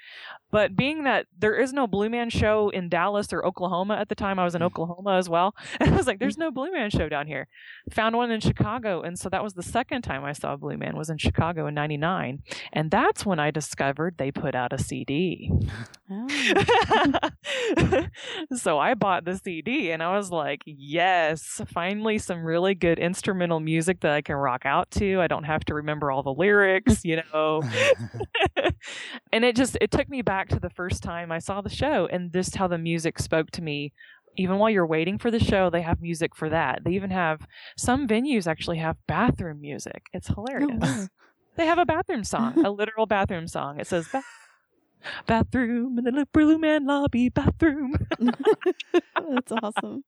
But 0.56 0.74
being 0.74 1.04
that 1.04 1.26
there 1.38 1.54
is 1.54 1.74
no 1.74 1.86
Blue 1.86 2.08
Man 2.08 2.30
show 2.30 2.70
in 2.70 2.88
Dallas 2.88 3.30
or 3.30 3.44
Oklahoma 3.44 3.96
at 3.96 4.08
the 4.08 4.14
time, 4.14 4.38
I 4.38 4.44
was 4.44 4.54
in 4.54 4.62
mm. 4.62 4.64
Oklahoma 4.64 5.18
as 5.18 5.28
well. 5.28 5.54
And 5.80 5.92
I 5.92 5.96
was 5.98 6.06
like, 6.06 6.18
There's 6.18 6.36
mm. 6.36 6.46
no 6.46 6.50
Blue 6.50 6.72
Man 6.72 6.88
show 6.88 7.10
down 7.10 7.26
here. 7.26 7.46
Found 7.90 8.16
one 8.16 8.30
in 8.30 8.40
Chicago. 8.40 9.02
And 9.02 9.18
so 9.18 9.28
that 9.28 9.44
was 9.44 9.52
the 9.52 9.62
second 9.62 10.00
time 10.00 10.24
I 10.24 10.32
saw 10.32 10.56
Blue 10.56 10.78
Man 10.78 10.96
was 10.96 11.10
in 11.10 11.18
Chicago 11.18 11.66
in 11.66 11.74
99. 11.74 12.38
And 12.72 12.90
that's 12.90 13.26
when 13.26 13.38
I 13.38 13.50
discovered 13.50 14.14
they 14.16 14.32
put 14.32 14.54
out 14.54 14.72
a 14.72 14.78
CD. 14.78 15.52
Oh. 16.08 16.28
so 18.56 18.78
I 18.78 18.94
bought 18.94 19.24
the 19.24 19.36
CD 19.36 19.90
and 19.90 20.00
I 20.00 20.16
was 20.16 20.30
like, 20.30 20.62
yes, 20.64 21.60
finally 21.74 22.18
some 22.18 22.44
really 22.44 22.76
good 22.76 23.00
instrumental 23.00 23.58
music 23.58 24.02
that 24.02 24.12
I 24.12 24.22
can 24.22 24.36
rock 24.36 24.62
out 24.64 24.88
to. 24.92 25.20
I 25.20 25.26
don't 25.26 25.42
have 25.42 25.64
to 25.64 25.74
remember 25.74 26.12
all 26.12 26.22
the 26.22 26.32
lyrics, 26.32 27.04
you 27.04 27.22
know. 27.32 27.60
And 29.32 29.44
it 29.44 29.56
just 29.56 29.76
it 29.80 29.90
took 29.90 30.08
me 30.08 30.22
back 30.22 30.48
to 30.50 30.60
the 30.60 30.70
first 30.70 31.02
time 31.02 31.32
I 31.32 31.38
saw 31.38 31.60
the 31.60 31.70
show 31.70 32.06
and 32.06 32.32
just 32.32 32.56
how 32.56 32.68
the 32.68 32.78
music 32.78 33.18
spoke 33.18 33.50
to 33.52 33.62
me. 33.62 33.92
Even 34.38 34.58
while 34.58 34.68
you're 34.68 34.86
waiting 34.86 35.18
for 35.18 35.30
the 35.30 35.40
show, 35.40 35.70
they 35.70 35.80
have 35.80 36.02
music 36.02 36.36
for 36.36 36.50
that. 36.50 36.84
They 36.84 36.92
even 36.92 37.10
have 37.10 37.46
some 37.78 38.06
venues 38.06 38.46
actually 38.46 38.76
have 38.78 38.96
bathroom 39.06 39.62
music. 39.62 40.08
It's 40.12 40.28
hilarious. 40.28 40.78
weird. 40.78 41.08
They 41.56 41.64
have 41.64 41.78
a 41.78 41.86
bathroom 41.86 42.22
song, 42.22 42.64
a 42.64 42.70
literal 42.70 43.06
bathroom 43.06 43.48
song. 43.48 43.80
It 43.80 43.86
says 43.86 44.06
ba- 44.12 44.22
bathroom 45.26 45.98
in 45.98 46.14
the 46.14 46.28
Blue 46.32 46.58
Man 46.58 46.86
lobby 46.86 47.30
bathroom. 47.30 47.94
That's 48.20 49.52
awesome. 49.62 50.04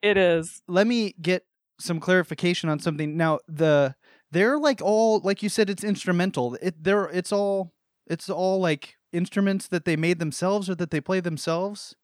It 0.00 0.16
is. 0.16 0.62
Let 0.66 0.86
me 0.86 1.14
get 1.20 1.44
some 1.78 2.00
clarification 2.00 2.70
on 2.70 2.78
something. 2.78 3.16
Now, 3.16 3.40
the 3.46 3.94
they're 4.30 4.58
like 4.58 4.80
all 4.80 5.20
like 5.20 5.42
you 5.42 5.48
said, 5.48 5.68
it's 5.68 5.84
instrumental. 5.84 6.56
It 6.62 6.82
they're 6.82 7.04
it's 7.06 7.32
all 7.32 7.72
it's 8.10 8.28
all 8.28 8.60
like 8.60 8.96
instruments 9.12 9.68
that 9.68 9.84
they 9.86 9.96
made 9.96 10.18
themselves 10.18 10.68
or 10.68 10.74
that 10.76 10.90
they 10.90 11.00
play 11.00 11.20
themselves. 11.20 11.94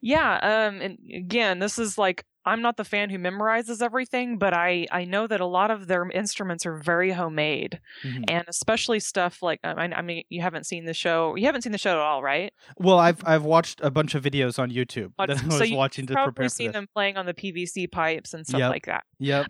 Yeah, 0.00 0.34
um 0.42 0.80
and 0.80 0.98
again, 1.14 1.58
this 1.58 1.78
is 1.78 1.96
like 1.98 2.24
I'm 2.46 2.60
not 2.60 2.76
the 2.76 2.84
fan 2.84 3.08
who 3.08 3.18
memorizes 3.18 3.80
everything, 3.80 4.38
but 4.38 4.52
I 4.52 4.86
I 4.92 5.04
know 5.06 5.26
that 5.26 5.40
a 5.40 5.46
lot 5.46 5.70
of 5.70 5.86
their 5.88 6.08
instruments 6.10 6.66
are 6.66 6.76
very 6.76 7.10
homemade, 7.12 7.80
Mhm. 8.04 8.24
and 8.28 8.44
especially 8.48 9.00
stuff 9.00 9.42
like 9.42 9.60
I, 9.64 9.70
I 9.72 10.02
mean, 10.02 10.24
you 10.28 10.42
haven't 10.42 10.66
seen 10.66 10.84
the 10.84 10.92
show. 10.94 11.34
You 11.36 11.46
haven't 11.46 11.62
seen 11.62 11.72
the 11.72 11.78
show 11.78 11.92
at 11.92 11.98
all, 11.98 12.22
right? 12.22 12.52
Well, 12.76 12.98
I've 12.98 13.22
I've 13.26 13.44
watched 13.44 13.80
a 13.82 13.90
bunch 13.90 14.14
of 14.14 14.22
videos 14.22 14.58
on 14.58 14.70
YouTube 14.70 15.12
Uh, 15.18 15.26
that 15.26 15.38
I 15.38 15.48
so 15.48 15.58
was 15.60 15.70
you- 15.70 15.76
watching 15.76 16.06
to 16.06 16.12
Probably 16.12 16.32
prepare 16.32 16.48
for 16.50 16.54
seen 16.54 16.72
them 16.72 16.86
playing 16.94 17.16
on 17.16 17.24
the 17.26 17.34
PVC 17.34 17.90
pipes 17.90 18.34
and 18.34 18.46
stuff 18.46 18.60
Yep. 18.60 18.70
like 18.70 18.86
that. 18.86 19.04
Yep. 19.18 19.46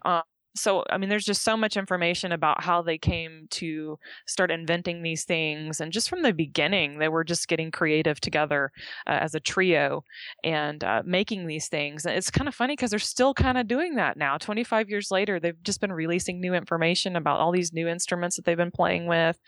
So 0.54 0.84
i 0.90 0.98
mean 0.98 1.08
there's 1.08 1.24
just 1.24 1.42
so 1.42 1.56
much 1.56 1.76
information 1.76 2.32
about 2.32 2.62
how 2.62 2.80
they 2.80 2.98
came 2.98 3.46
to 3.50 3.98
start 4.26 4.50
inventing 4.50 5.02
these 5.02 5.24
things 5.24 5.80
and 5.80 5.92
just 5.92 6.08
from 6.08 6.22
the 6.22 6.32
beginning 6.32 6.98
they 6.98 7.08
were 7.08 7.24
just 7.24 7.48
getting 7.48 7.70
creative 7.70 8.20
together 8.20 8.70
uh, 9.06 9.18
as 9.20 9.34
a 9.34 9.40
trio 9.40 10.04
and 10.42 10.84
uh, 10.84 11.02
making 11.04 11.46
these 11.46 11.68
things 11.68 12.04
and 12.06 12.16
it's 12.16 12.30
kind 12.30 12.48
of 12.48 12.54
funny 12.54 12.72
because 12.72 12.90
they're 12.90 12.98
still 12.98 13.34
kind 13.34 13.58
of 13.58 13.68
doing 13.68 13.96
that 13.96 14.16
now. 14.16 14.38
25 14.38 14.90
years 14.90 15.10
later 15.10 15.38
they've 15.38 15.62
just 15.62 15.80
been 15.80 15.92
releasing 15.92 16.40
new 16.40 16.54
information 16.54 17.16
about 17.16 17.40
all 17.40 17.52
these 17.52 17.72
new 17.72 17.88
instruments 17.88 18.36
that 18.36 18.44
they've 18.44 18.56
been 18.56 18.70
playing 18.70 19.06
with 19.06 19.38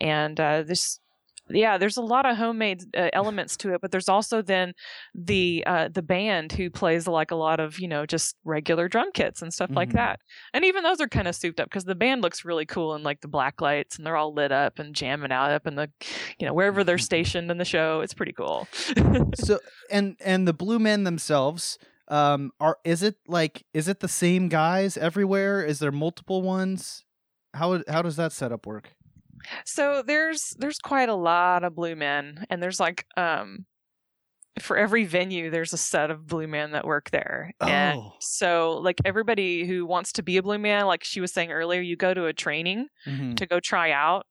and 0.00 0.38
uh, 0.40 0.62
this 0.62 1.00
yeah 1.50 1.78
there's 1.78 1.96
a 1.96 2.02
lot 2.02 2.26
of 2.26 2.36
homemade 2.36 2.82
uh, 2.96 3.08
elements 3.12 3.56
to 3.56 3.72
it 3.74 3.80
but 3.80 3.90
there's 3.90 4.08
also 4.08 4.42
then 4.42 4.72
the 5.14 5.62
uh, 5.66 5.88
the 5.88 6.02
band 6.02 6.52
who 6.52 6.70
plays 6.70 7.06
like 7.06 7.30
a 7.30 7.36
lot 7.36 7.60
of 7.60 7.78
you 7.78 7.88
know 7.88 8.04
just 8.06 8.36
regular 8.44 8.88
drum 8.88 9.10
kits 9.12 9.42
and 9.42 9.52
stuff 9.52 9.70
like 9.72 9.90
Mhm. 9.90 9.94
that. 9.94 10.20
And 10.54 10.64
even 10.64 10.82
those 10.82 11.00
are 11.00 11.08
kind 11.08 11.28
of 11.28 11.34
souped 11.34 11.60
up 11.60 11.68
because 11.68 11.84
the 11.84 11.94
band 11.94 12.22
looks 12.22 12.44
really 12.44 12.66
cool 12.66 12.94
and 12.94 13.04
like 13.04 13.20
the 13.20 13.28
black 13.28 13.60
lights 13.60 13.96
and 13.96 14.06
they're 14.06 14.16
all 14.16 14.32
lit 14.34 14.52
up 14.52 14.78
and 14.78 14.94
jamming 14.94 15.32
out 15.32 15.50
up 15.50 15.66
in 15.66 15.74
the 15.76 15.90
you 16.38 16.46
know 16.46 16.52
wherever 16.54 16.84
they're 16.84 16.98
stationed 17.12 17.50
in 17.50 17.58
the 17.58 17.64
show 17.64 18.00
it's 18.00 18.14
pretty 18.14 18.32
cool. 18.32 18.66
So 19.36 19.58
and 19.90 20.16
and 20.20 20.46
the 20.46 20.52
blue 20.52 20.78
men 20.78 21.04
themselves 21.04 21.78
um 22.08 22.52
are 22.60 22.78
is 22.84 23.02
it 23.02 23.16
like 23.26 23.64
is 23.74 23.88
it 23.88 24.00
the 24.00 24.08
same 24.08 24.48
guys 24.48 24.96
everywhere? 24.96 25.62
Is 25.64 25.78
there 25.78 25.92
multiple 25.92 26.42
ones? 26.42 27.04
How 27.54 27.82
how 27.88 28.02
does 28.02 28.16
that 28.16 28.32
setup 28.32 28.66
work 28.66 28.94
so 29.64 30.02
there's 30.06 30.54
there's 30.58 30.78
quite 30.78 31.08
a 31.08 31.14
lot 31.14 31.64
of 31.64 31.74
blue 31.74 31.96
men 31.96 32.44
and 32.50 32.62
there's 32.62 32.80
like 32.80 33.06
um 33.16 33.66
for 34.60 34.76
every 34.76 35.04
venue 35.04 35.50
there's 35.50 35.72
a 35.72 35.78
set 35.78 36.10
of 36.10 36.26
blue 36.26 36.48
men 36.48 36.72
that 36.72 36.84
work 36.84 37.10
there 37.10 37.52
and 37.60 37.98
Oh. 38.00 38.12
so 38.20 38.78
like 38.78 39.00
everybody 39.04 39.64
who 39.66 39.86
wants 39.86 40.12
to 40.14 40.22
be 40.22 40.36
a 40.36 40.42
blue 40.42 40.58
man 40.58 40.86
like 40.86 41.04
she 41.04 41.20
was 41.20 41.32
saying 41.32 41.52
earlier 41.52 41.80
you 41.80 41.94
go 41.96 42.12
to 42.12 42.26
a 42.26 42.32
training 42.32 42.88
Mhm. 43.06 43.36
to 43.36 43.46
go 43.46 43.60
try 43.60 43.92
out 43.92 44.26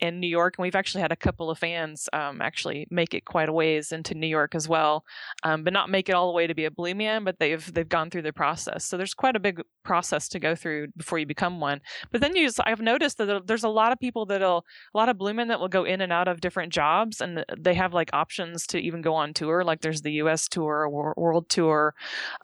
in 0.00 0.20
New 0.20 0.28
York, 0.28 0.54
and 0.58 0.62
we've 0.62 0.74
actually 0.74 1.02
had 1.02 1.12
a 1.12 1.16
couple 1.16 1.50
of 1.50 1.58
fans 1.58 2.08
um, 2.12 2.40
actually 2.40 2.86
make 2.90 3.14
it 3.14 3.24
quite 3.24 3.48
a 3.48 3.52
ways 3.52 3.92
into 3.92 4.14
New 4.14 4.26
York 4.26 4.54
as 4.54 4.68
well, 4.68 5.04
um, 5.42 5.64
but 5.64 5.72
not 5.72 5.90
make 5.90 6.08
it 6.08 6.14
all 6.14 6.28
the 6.28 6.34
way 6.34 6.46
to 6.46 6.54
be 6.54 6.64
a 6.64 6.70
blue 6.70 6.94
man. 6.94 7.24
But 7.24 7.38
they've 7.38 7.72
they've 7.72 7.88
gone 7.88 8.10
through 8.10 8.22
the 8.22 8.32
process, 8.32 8.84
so 8.84 8.96
there's 8.96 9.14
quite 9.14 9.36
a 9.36 9.40
big 9.40 9.62
process 9.84 10.28
to 10.28 10.38
go 10.38 10.54
through 10.54 10.88
before 10.96 11.18
you 11.18 11.26
become 11.26 11.60
one. 11.60 11.80
But 12.10 12.20
then 12.20 12.36
you, 12.36 12.46
just, 12.46 12.60
I've 12.64 12.80
noticed 12.80 13.18
that 13.18 13.46
there's 13.46 13.64
a 13.64 13.68
lot 13.68 13.92
of 13.92 13.98
people 13.98 14.26
that'll 14.26 14.64
a 14.94 14.98
lot 14.98 15.08
of 15.08 15.18
blue 15.18 15.34
men 15.34 15.48
that 15.48 15.60
will 15.60 15.68
go 15.68 15.84
in 15.84 16.00
and 16.00 16.12
out 16.12 16.28
of 16.28 16.40
different 16.40 16.72
jobs, 16.72 17.20
and 17.20 17.44
they 17.58 17.74
have 17.74 17.94
like 17.94 18.10
options 18.12 18.66
to 18.68 18.78
even 18.78 19.02
go 19.02 19.14
on 19.14 19.34
tour. 19.34 19.64
Like 19.64 19.80
there's 19.80 20.02
the 20.02 20.12
U.S. 20.12 20.48
tour, 20.48 20.88
wor- 20.88 21.14
world 21.16 21.48
tour, 21.48 21.94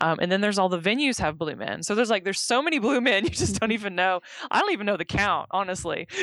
um, 0.00 0.18
and 0.20 0.30
then 0.30 0.40
there's 0.40 0.58
all 0.58 0.68
the 0.68 0.78
venues 0.78 1.18
have 1.18 1.38
blue 1.38 1.56
men. 1.56 1.82
So 1.82 1.94
there's 1.94 2.10
like 2.10 2.24
there's 2.24 2.40
so 2.40 2.62
many 2.62 2.78
blue 2.78 3.00
men 3.00 3.24
you 3.28 3.30
just 3.30 3.58
don't 3.60 3.72
even 3.72 3.94
know. 3.94 4.20
I 4.50 4.60
don't 4.60 4.72
even 4.72 4.86
know 4.86 4.96
the 4.96 5.04
count, 5.04 5.48
honestly. 5.50 6.08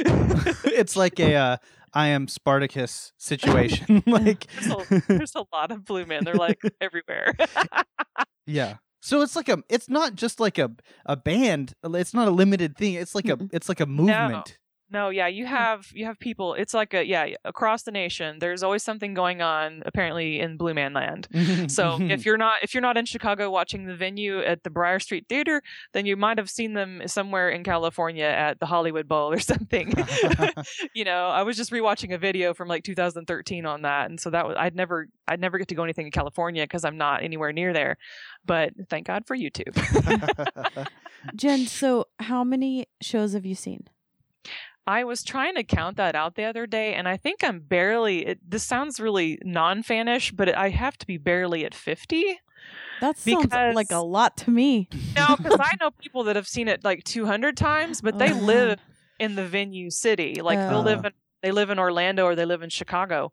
it's 0.86 0.96
like 0.96 1.20
a 1.20 1.34
uh, 1.34 1.58
I 1.96 2.10
am 2.10 2.28
Spartacus 2.28 3.12
situation. 3.18 4.04
Like 4.06 4.46
there's, 4.62 4.92
a, 4.92 5.04
there's 5.08 5.36
a 5.36 5.46
lot 5.52 5.72
of 5.72 5.84
blue 5.84 6.06
men. 6.06 6.24
They're 6.24 6.36
like 6.36 6.62
everywhere. 6.80 7.34
yeah. 8.46 8.76
So 9.02 9.22
it's 9.22 9.36
like 9.36 9.50
a 9.50 9.64
it's 9.68 9.90
not 9.90 10.14
just 10.16 10.40
like 10.40 10.60
a 10.60 10.72
a 11.06 11.16
band. 11.16 11.74
It's 11.84 12.14
not 12.14 12.28
a 12.28 12.32
limited 12.32 12.78
thing. 12.78 12.94
It's 12.94 13.16
like 13.16 13.28
a 13.30 13.38
it's 13.52 13.68
like 13.68 13.80
a 13.80 13.86
movement 13.88 14.60
no, 14.96 15.10
yeah, 15.10 15.28
you 15.28 15.46
hmm. 15.46 15.52
have 15.52 15.92
you 15.94 16.06
have 16.06 16.18
people. 16.20 16.54
It's 16.54 16.74
like 16.74 16.94
a 16.94 17.06
yeah 17.06 17.36
across 17.44 17.84
the 17.84 17.92
nation. 17.92 18.40
There's 18.40 18.64
always 18.64 18.82
something 18.82 19.14
going 19.14 19.42
on. 19.42 19.84
Apparently 19.86 20.40
in 20.40 20.56
Blue 20.56 20.74
Man 20.74 20.94
Land. 20.94 21.28
So 21.70 21.98
if 22.00 22.26
you're 22.26 22.38
not 22.38 22.60
if 22.64 22.74
you're 22.74 22.82
not 22.82 22.96
in 22.96 23.06
Chicago 23.06 23.52
watching 23.52 23.88
the 23.88 23.96
venue 23.96 24.40
at 24.40 24.64
the 24.64 24.70
Briar 24.70 25.02
Street 25.02 25.26
Theater, 25.28 25.62
then 25.92 26.06
you 26.06 26.16
might 26.16 26.38
have 26.38 26.50
seen 26.50 26.76
them 26.76 27.02
somewhere 27.08 27.50
in 27.50 27.66
California 27.66 28.24
at 28.24 28.62
the 28.62 28.68
Hollywood 28.68 29.06
Bowl 29.06 29.34
or 29.34 29.40
something. 29.52 29.94
you 30.96 31.04
know, 31.04 31.28
I 31.28 31.44
was 31.44 31.58
just 31.58 31.72
rewatching 31.72 32.14
a 32.14 32.18
video 32.18 32.54
from 32.54 32.70
like 32.70 32.86
2013 32.86 33.66
on 33.66 33.82
that, 33.82 34.10
and 34.10 34.18
so 34.18 34.30
that 34.30 34.48
was 34.48 34.56
I'd 34.58 34.76
never 34.76 35.10
I'd 35.28 35.42
never 35.42 35.58
get 35.58 35.68
to 35.68 35.76
go 35.76 35.84
anything 35.84 36.06
in 36.06 36.12
California 36.14 36.64
because 36.64 36.86
I'm 36.86 36.98
not 36.98 37.22
anywhere 37.22 37.52
near 37.52 37.74
there. 37.74 37.98
But 38.46 38.72
thank 38.90 39.08
God 39.08 39.28
for 39.28 39.36
YouTube. 39.36 39.76
Jen, 41.36 41.66
so 41.66 42.08
how 42.20 42.46
many 42.46 42.88
shows 43.02 43.34
have 43.34 43.46
you 43.46 43.56
seen? 43.56 43.90
I 44.88 45.04
was 45.04 45.24
trying 45.24 45.56
to 45.56 45.64
count 45.64 45.98
that 45.98 46.16
out 46.16 46.36
the 46.36 46.44
other 46.44 46.68
day, 46.68 46.94
and 46.94 47.08
I 47.08 47.18
think 47.18 47.44
I'm 47.44 47.60
barely. 47.60 48.26
It, 48.28 48.40
this 48.50 48.64
sounds 48.64 49.00
really 49.00 49.40
non-fanish, 49.44 50.36
but 50.36 50.56
I 50.56 50.70
have 50.70 50.98
to 51.00 51.08
be 51.08 51.18
barely 51.18 51.66
at 51.66 51.74
fifty. 51.74 52.40
That 53.02 53.18
sounds 53.18 53.44
Because- 53.44 53.76
like 53.76 53.92
a 53.92 53.98
lot 53.98 54.38
to 54.38 54.52
me. 54.52 54.88
No, 55.16 55.36
because 55.38 55.60
I 55.60 55.76
know 55.82 55.92
people 55.92 56.24
that 56.26 56.36
have 56.36 56.48
seen 56.48 56.68
it 56.68 56.84
like 56.84 57.04
200 57.04 57.58
times, 57.58 58.02
but 58.02 58.18
they 58.20 58.32
Oh. 58.32 58.38
live 58.38 58.80
in 59.20 59.36
the 59.36 59.46
venue 59.46 59.90
city. 59.90 60.36
Like 60.42 60.60
they'll 60.60 60.82
live 60.84 61.02
Oh. 61.04 61.08
in 61.08 61.14
they 61.42 61.52
live 61.52 61.70
in 61.70 61.80
Orlando 61.80 62.26
or 62.26 62.36
they 62.36 62.46
live 62.46 62.62
in 62.62 62.70
Chicago, 62.70 63.32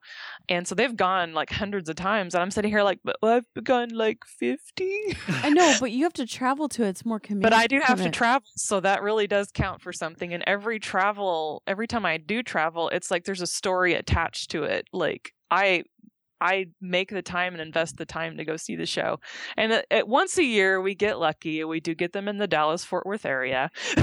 and 0.48 0.66
so 0.66 0.74
they've 0.74 0.96
gone 0.96 1.32
like 1.34 1.50
hundreds 1.50 1.88
of 1.88 1.96
times. 1.96 2.34
And 2.34 2.42
I'm 2.42 2.50
sitting 2.50 2.70
here 2.70 2.82
like, 2.82 2.98
but 3.04 3.16
I've 3.22 3.46
gone 3.64 3.90
like 3.90 4.24
50. 4.24 5.16
I 5.28 5.50
know, 5.50 5.74
but 5.80 5.90
you 5.92 6.04
have 6.04 6.12
to 6.14 6.26
travel 6.26 6.68
to 6.70 6.84
it. 6.84 6.88
It's 6.88 7.04
more 7.04 7.20
convenient. 7.20 7.42
But 7.52 7.58
I 7.58 7.66
do 7.66 7.80
have 7.80 8.02
to 8.02 8.10
travel, 8.10 8.46
so 8.56 8.80
that 8.80 9.02
really 9.02 9.26
does 9.26 9.50
count 9.52 9.80
for 9.82 9.92
something. 9.92 10.32
And 10.32 10.42
every 10.46 10.78
travel, 10.78 11.62
every 11.66 11.86
time 11.86 12.04
I 12.06 12.18
do 12.18 12.42
travel, 12.42 12.88
it's 12.90 13.10
like 13.10 13.24
there's 13.24 13.42
a 13.42 13.46
story 13.46 13.94
attached 13.94 14.50
to 14.52 14.64
it. 14.64 14.88
Like 14.92 15.32
I, 15.50 15.84
I 16.42 16.66
make 16.80 17.10
the 17.10 17.22
time 17.22 17.52
and 17.54 17.62
invest 17.62 17.96
the 17.98 18.04
time 18.04 18.36
to 18.36 18.44
go 18.44 18.56
see 18.56 18.74
the 18.76 18.84
show. 18.86 19.20
And 19.56 19.72
at, 19.72 19.86
at 19.90 20.08
once 20.08 20.36
a 20.38 20.44
year, 20.44 20.80
we 20.82 20.94
get 20.94 21.18
lucky. 21.20 21.62
We 21.64 21.78
do 21.80 21.94
get 21.94 22.12
them 22.12 22.26
in 22.26 22.38
the 22.38 22.48
Dallas 22.48 22.84
Fort 22.84 23.06
Worth 23.06 23.24
area. 23.24 23.70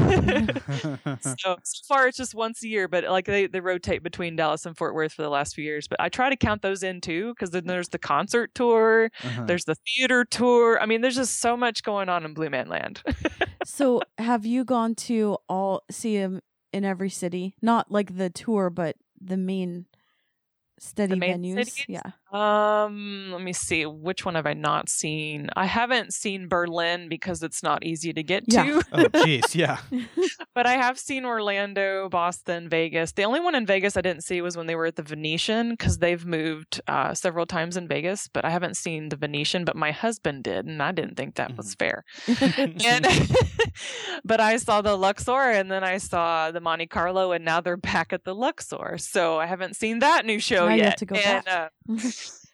so, 1.21 1.57
so 1.63 1.81
far, 1.87 2.07
it's 2.07 2.17
just 2.17 2.33
once 2.33 2.63
a 2.63 2.67
year, 2.67 2.87
but 2.87 3.03
like 3.03 3.25
they, 3.25 3.47
they 3.47 3.59
rotate 3.59 4.03
between 4.03 4.35
Dallas 4.35 4.65
and 4.65 4.77
Fort 4.77 4.93
Worth 4.95 5.13
for 5.13 5.21
the 5.21 5.29
last 5.29 5.53
few 5.55 5.63
years. 5.63 5.87
But 5.87 5.99
I 5.99 6.09
try 6.09 6.29
to 6.29 6.37
count 6.37 6.61
those 6.61 6.81
in 6.83 7.01
too, 7.01 7.33
because 7.33 7.49
then 7.51 7.65
there's 7.67 7.89
the 7.89 7.99
concert 7.99 8.55
tour, 8.55 9.11
Uh-huh. 9.23 9.45
there's 9.45 9.65
the 9.65 9.75
theater 9.75 10.23
tour. 10.25 10.79
I 10.81 10.85
mean, 10.85 11.01
there's 11.01 11.15
just 11.15 11.39
so 11.41 11.57
much 11.57 11.83
going 11.83 12.09
on 12.09 12.23
in 12.25 12.33
Blue 12.33 12.49
Man 12.49 12.69
Land. 12.69 13.03
So, 13.65 14.01
have 14.17 14.45
you 14.45 14.63
gone 14.63 14.95
to 14.95 15.37
all 15.49 15.83
see 15.91 16.15
him 16.15 16.41
in 16.71 16.85
every 16.85 17.09
city? 17.09 17.55
Not 17.61 17.91
like 17.91 18.15
the 18.17 18.29
tour, 18.29 18.69
but 18.69 18.95
the 19.19 19.35
main 19.35 19.85
steady 20.79 21.15
main 21.15 21.43
venues. 21.43 21.65
cities? 21.65 21.85
Yeah. 21.89 22.11
Um, 22.31 23.31
let 23.31 23.41
me 23.41 23.53
see. 23.53 23.85
Which 23.85 24.25
one 24.25 24.35
have 24.35 24.45
I 24.45 24.53
not 24.53 24.89
seen? 24.89 25.49
I 25.55 25.65
haven't 25.65 26.13
seen 26.13 26.47
Berlin 26.47 27.09
because 27.09 27.41
it's 27.43 27.63
not 27.63 27.83
easy 27.83 28.13
to 28.13 28.23
get 28.23 28.43
Yeah. 28.47 28.63
to, 28.65 28.83
oh, 28.93 29.03
jeez, 29.25 29.55
yeah. 29.55 29.79
but 30.53 30.65
I 30.67 30.73
have 30.73 30.99
seen 30.99 31.25
Orlando, 31.25 32.07
Boston, 32.09 32.69
Vegas. 32.69 33.13
The 33.13 33.23
only 33.23 33.39
one 33.39 33.55
in 33.55 33.65
Vegas 33.65 33.97
I 33.97 34.01
didn't 34.01 34.23
see 34.23 34.41
was 34.41 34.55
when 34.55 34.67
they 34.67 34.75
were 34.75 34.85
at 34.85 34.95
the 34.95 35.03
Venetian 35.03 35.71
because 35.71 35.97
they've 35.97 36.25
moved 36.25 36.81
uh, 36.87 37.13
several 37.13 37.45
times 37.45 37.75
in 37.77 37.87
Vegas, 37.87 38.27
but 38.31 38.45
I 38.45 38.49
haven't 38.51 38.77
seen 38.77 39.09
the 39.09 39.15
Venetian, 39.15 39.65
but 39.65 39.75
my 39.75 39.91
husband 39.91 40.43
did, 40.43 40.65
and 40.65 40.81
I 40.83 40.91
didn't 40.91 41.15
think 41.15 41.35
that 41.35 41.57
was 41.57 41.75
fair. 41.75 42.03
And 42.85 43.05
but 44.23 44.39
I 44.39 44.57
saw 44.57 44.81
the 44.81 44.95
Luxor 44.95 45.31
and 45.51 45.71
then 45.71 45.83
I 45.83 45.97
saw 45.97 46.51
the 46.51 46.59
Monte 46.61 46.87
Carlo 46.87 47.31
and 47.31 47.43
now 47.45 47.61
they're 47.61 47.77
back 47.77 48.13
at 48.13 48.23
the 48.23 48.33
Luxor. 48.35 48.97
So 48.97 49.39
I 49.39 49.45
haven't 49.45 49.75
seen 49.75 49.99
that 49.99 50.25
new 50.25 50.39
show 50.39 50.67
Now 50.67 50.73
you 50.75 50.77
yet. 50.81 50.85
have 50.85 50.95
to 50.97 51.05
go 51.05 51.15
and, 51.15 51.45
back. 51.45 51.71
Uh, 51.89 51.97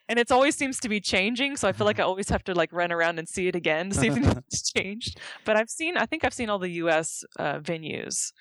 and 0.08 0.20
it 0.20 0.32
always 0.32 0.56
seems 0.56 0.80
to 0.82 0.89
be 0.89 0.99
changing, 0.99 1.58
so 1.58 1.68
I 1.68 1.72
feel 1.72 1.86
like 1.86 1.99
I 1.99 2.03
always 2.03 2.30
have 2.30 2.43
to 2.45 2.53
like 2.53 2.72
run 2.72 2.91
around 2.91 3.20
and 3.20 3.28
see 3.28 3.47
it 3.47 3.56
again 3.56 3.89
to 3.89 3.95
see 3.95 4.08
if 4.08 4.16
anything's 4.18 4.72
changed. 4.72 5.20
But 5.45 5.56
I've 5.56 5.70
seen 5.70 5.97
I 5.97 6.06
think 6.06 6.24
I've 6.24 6.34
seen 6.34 6.49
all 6.49 6.60
the 6.60 6.72
US 6.84 7.24
uh, 7.38 7.60
venues. 7.60 8.32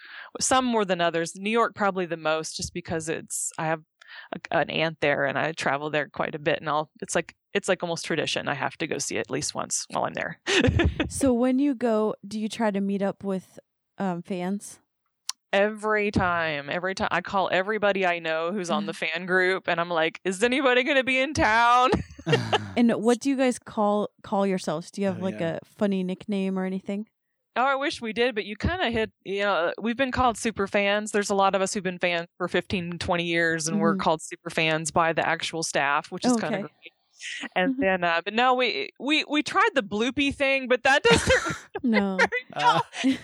Some 0.40 0.64
more 0.64 0.84
than 0.84 1.00
others. 1.00 1.32
New 1.36 1.50
York 1.50 1.74
probably 1.74 2.06
the 2.06 2.16
most 2.16 2.56
just 2.56 2.74
because 2.74 3.08
it's 3.08 3.52
I 3.58 3.66
have 3.66 3.82
a, 4.32 4.56
an 4.56 4.70
aunt 4.70 4.98
there 5.00 5.24
and 5.24 5.38
I 5.38 5.52
travel 5.52 5.90
there 5.90 6.08
quite 6.08 6.34
a 6.34 6.38
bit 6.38 6.60
and 6.60 6.68
I'll 6.68 6.90
it's 7.00 7.14
like 7.14 7.34
it's 7.54 7.68
like 7.68 7.82
almost 7.82 8.04
tradition. 8.04 8.48
I 8.48 8.54
have 8.54 8.76
to 8.78 8.86
go 8.86 8.98
see 8.98 9.16
it 9.16 9.20
at 9.20 9.30
least 9.30 9.54
once 9.54 9.86
while 9.90 10.04
I'm 10.04 10.14
there. 10.14 10.40
so, 11.08 11.32
when 11.44 11.60
you 11.60 11.74
go, 11.74 12.16
do 12.26 12.38
you 12.38 12.48
try 12.48 12.72
to 12.72 12.80
meet 12.80 13.00
up 13.00 13.22
with 13.22 13.58
um, 13.96 14.22
fans? 14.22 14.80
Every 15.54 16.10
time 16.10 16.68
every 16.68 16.94
time 16.94 17.08
i 17.10 17.20
call 17.20 17.48
everybody 17.52 18.04
i 18.04 18.18
know 18.18 18.50
who's 18.52 18.70
on 18.70 18.86
the 18.86 18.92
fan 18.92 19.24
group 19.26 19.68
and 19.68 19.80
i'm 19.80 19.88
like 19.88 20.20
is 20.24 20.42
anybody 20.42 20.82
going 20.82 20.96
to 20.96 21.04
be 21.04 21.18
in 21.18 21.32
town 21.34 21.90
And 22.76 22.90
what 22.92 23.20
do 23.20 23.28
you 23.30 23.36
guys 23.36 23.58
call 23.58 24.08
call 24.22 24.46
yourselves? 24.46 24.90
Do 24.90 25.00
you 25.00 25.06
have 25.08 25.18
Oh, 25.20 25.24
like 25.24 25.38
yeah. 25.40 25.58
a 25.62 25.64
funny 25.78 26.02
nickname 26.02 26.58
or 26.58 26.64
anything? 26.64 27.06
oh 27.56 27.62
i 27.64 27.76
wish 27.76 28.00
we 28.02 28.12
did 28.12 28.34
but 28.34 28.44
you 28.44 28.56
kind 28.56 28.82
of 28.82 28.92
hit 28.92 29.12
you 29.24 29.42
know 29.42 29.72
we've 29.80 29.96
been 29.96 30.10
called 30.10 30.36
super 30.36 30.66
fans 30.66 31.12
there's 31.12 31.30
a 31.30 31.34
lot 31.36 31.54
of 31.54 31.62
us 31.62 31.72
who've 31.72 31.84
been 31.84 32.00
fans 32.00 32.26
for 32.36 32.48
15 32.48 32.98
20 32.98 33.24
years 33.24 33.68
and 33.68 33.78
we're 33.78 33.94
Mhm. 33.94 34.00
called 34.00 34.20
super 34.22 34.50
fans 34.50 34.90
by 34.90 35.12
the 35.12 35.24
actual 35.24 35.62
staff 35.62 36.10
which 36.10 36.24
is 36.24 36.36
kind 36.36 36.54
of 36.56 36.60
great 36.62 36.92
and 37.56 37.74
Mhm. 37.76 37.80
then 37.80 38.04
uh 38.04 38.20
but 38.24 38.34
no 38.34 38.54
we 38.54 38.90
we 39.00 39.24
we 39.28 39.42
tried 39.42 39.70
the 39.74 39.82
bloopy 39.82 40.34
thing 40.34 40.68
but 40.68 40.82
that 40.82 41.02
doesn't 41.02 41.56
No. 41.82 42.18
Uh, 42.52 42.80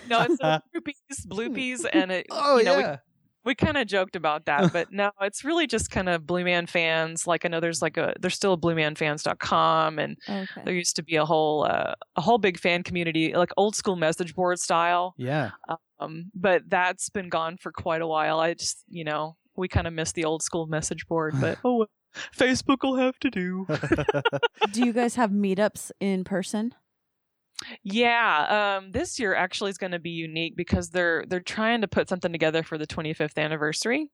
no 0.08 0.20
it's 0.22 0.38
the 0.38 0.62
bloopies 0.74 1.26
bloopies 1.26 1.86
and 1.92 2.10
it 2.12 2.26
oh, 2.30 2.58
you 2.58 2.64
know, 2.64 2.76
we 2.76 2.82
yeah. 2.82 2.96
we 3.44 3.54
kind 3.54 3.76
of 3.78 3.86
joked 3.86 4.16
about 4.16 4.44
that, 4.46 4.70
but 4.72 4.92
no, 4.92 5.10
it's 5.22 5.44
really 5.44 5.66
just 5.66 5.90
kind 5.90 6.10
of 6.10 6.26
Blue 6.26 6.44
Man 6.44 6.66
fans. 6.66 7.26
Like 7.26 7.44
I 7.46 7.48
know 7.48 7.58
there's 7.60 7.80
like 7.80 7.96
a 7.96 8.12
there's 8.20 8.34
still 8.34 8.52
a 8.52 8.58
bluemanfans.com 8.58 9.98
and 9.98 10.16
Okay. 10.28 10.46
there 10.64 10.74
used 10.74 10.96
to 10.96 11.02
be 11.02 11.16
a 11.16 11.24
whole 11.24 11.64
uh, 11.64 11.94
a 12.16 12.20
whole 12.20 12.38
big 12.38 12.58
fan 12.58 12.82
community 12.82 13.32
like 13.34 13.50
old 13.56 13.74
school 13.76 13.96
message 13.96 14.34
board 14.34 14.58
style. 14.58 15.14
yeah. 15.16 15.50
Um 16.00 16.30
but 16.34 16.62
that's 16.68 17.08
been 17.10 17.28
gone 17.28 17.56
for 17.56 17.72
quite 17.72 18.02
a 18.02 18.06
while. 18.06 18.40
I 18.40 18.54
just, 18.54 18.84
you 18.88 19.04
know, 19.04 19.36
we 19.56 19.68
kind 19.68 19.86
of 19.86 19.92
miss 19.92 20.12
the 20.12 20.24
old 20.24 20.42
school 20.42 20.66
message 20.66 21.06
board, 21.06 21.34
but 21.40 21.58
oh 21.64 21.76
well, 21.78 21.88
Facebook 22.36 22.78
will 22.82 22.96
have 22.96 23.18
to 23.20 23.30
do. 23.30 23.66
do 24.72 24.84
you 24.84 24.92
guys 24.92 25.14
have 25.14 25.30
meetups 25.30 25.90
in 26.00 26.24
person? 26.24 26.74
Yeah, 27.82 28.78
um, 28.78 28.92
this 28.92 29.18
year 29.18 29.34
actually 29.34 29.70
is 29.70 29.78
going 29.78 29.92
to 29.92 29.98
be 29.98 30.10
unique 30.10 30.56
because 30.56 30.90
they're 30.90 31.24
they're 31.26 31.40
trying 31.40 31.82
to 31.82 31.88
put 31.88 32.08
something 32.08 32.32
together 32.32 32.62
for 32.62 32.78
the 32.78 32.86
25th 32.86 33.36
anniversary. 33.36 34.08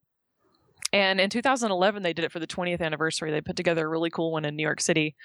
And 0.92 1.20
in 1.20 1.30
2011, 1.30 2.02
they 2.02 2.12
did 2.12 2.24
it 2.24 2.32
for 2.32 2.38
the 2.38 2.46
20th 2.46 2.80
anniversary. 2.80 3.30
They 3.30 3.40
put 3.40 3.56
together 3.56 3.86
a 3.86 3.88
really 3.88 4.08
cool 4.08 4.32
one 4.32 4.44
in 4.44 4.56
New 4.56 4.62
York 4.62 4.80
City. 4.80 5.16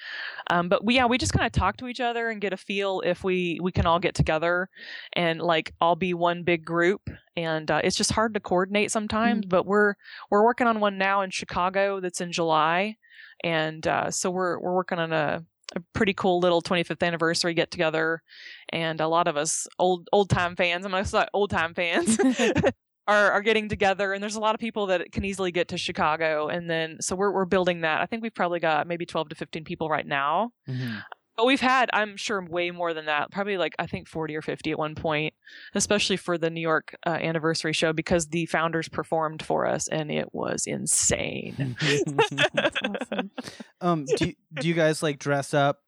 Um, 0.49 0.69
but 0.69 0.83
we, 0.83 0.95
yeah, 0.95 1.05
we 1.05 1.17
just 1.17 1.33
kind 1.33 1.45
of 1.45 1.51
talk 1.51 1.77
to 1.77 1.87
each 1.87 1.99
other 1.99 2.29
and 2.29 2.41
get 2.41 2.51
a 2.51 2.57
feel 2.57 3.01
if 3.05 3.23
we 3.23 3.59
we 3.61 3.71
can 3.71 3.85
all 3.85 3.99
get 3.99 4.15
together 4.15 4.69
and 5.13 5.39
like 5.39 5.73
all 5.79 5.95
be 5.95 6.13
one 6.13 6.43
big 6.43 6.65
group. 6.65 7.09
And 7.37 7.69
uh, 7.69 7.81
it's 7.83 7.95
just 7.95 8.11
hard 8.11 8.33
to 8.33 8.39
coordinate 8.39 8.91
sometimes. 8.91 9.45
But 9.45 9.65
we're 9.65 9.95
we're 10.29 10.43
working 10.43 10.67
on 10.67 10.79
one 10.79 10.97
now 10.97 11.21
in 11.21 11.29
Chicago 11.29 11.99
that's 11.99 12.21
in 12.21 12.31
July, 12.31 12.97
and 13.43 13.85
uh, 13.87 14.09
so 14.11 14.31
we're 14.31 14.59
we're 14.59 14.75
working 14.75 14.99
on 14.99 15.13
a 15.13 15.45
a 15.73 15.79
pretty 15.93 16.13
cool 16.13 16.39
little 16.39 16.61
25th 16.61 17.01
anniversary 17.05 17.53
get 17.53 17.71
together 17.71 18.21
and 18.69 18.99
a 18.99 19.07
lot 19.07 19.27
of 19.27 19.37
us 19.37 19.67
old 19.79 20.05
old 20.11 20.29
time 20.29 20.53
fans 20.53 20.83
i'm 20.83 20.91
gonna 20.91 21.05
say 21.05 21.25
old 21.33 21.49
time 21.49 21.73
fans 21.73 22.17
are 23.11 23.31
are 23.31 23.41
getting 23.41 23.67
together 23.69 24.13
and 24.13 24.21
there's 24.23 24.35
a 24.35 24.39
lot 24.39 24.55
of 24.55 24.59
people 24.59 24.85
that 24.87 25.11
can 25.11 25.25
easily 25.25 25.51
get 25.51 25.67
to 25.69 25.77
chicago 25.77 26.47
and 26.47 26.69
then 26.69 26.97
so 27.01 27.15
we're, 27.15 27.31
we're 27.31 27.45
building 27.45 27.81
that 27.81 28.01
i 28.01 28.05
think 28.05 28.21
we've 28.23 28.33
probably 28.41 28.59
got 28.59 28.87
maybe 28.87 29.05
12 29.05 29.29
to 29.29 29.35
15 29.35 29.63
people 29.63 29.89
right 29.89 30.07
now 30.07 30.51
Mhm. 30.69 31.01
but 31.37 31.45
we've 31.45 31.61
had 31.61 31.89
i'm 31.93 32.15
sure 32.17 32.43
way 32.45 32.71
more 32.71 32.93
than 32.93 33.05
that 33.05 33.31
probably 33.31 33.57
like 33.57 33.73
i 33.79 33.85
think 33.87 34.07
40 34.07 34.35
or 34.35 34.41
50 34.41 34.71
at 34.71 34.77
one 34.79 34.95
point 34.95 35.33
especially 35.75 36.17
for 36.17 36.37
the 36.37 36.49
new 36.49 36.61
york 36.61 36.95
uh, 37.05 37.09
anniversary 37.09 37.73
show 37.73 37.91
because 37.93 38.27
the 38.27 38.45
founders 38.45 38.87
performed 38.89 39.41
for 39.43 39.65
us 39.65 39.87
and 39.87 40.11
it 40.11 40.33
was 40.33 40.65
insane 40.67 41.75
awesome. 42.57 43.31
um, 43.81 44.05
do 44.17 44.33
do 44.59 44.67
you 44.67 44.73
guys 44.73 45.01
like 45.03 45.19
dress 45.19 45.53
up? 45.53 45.79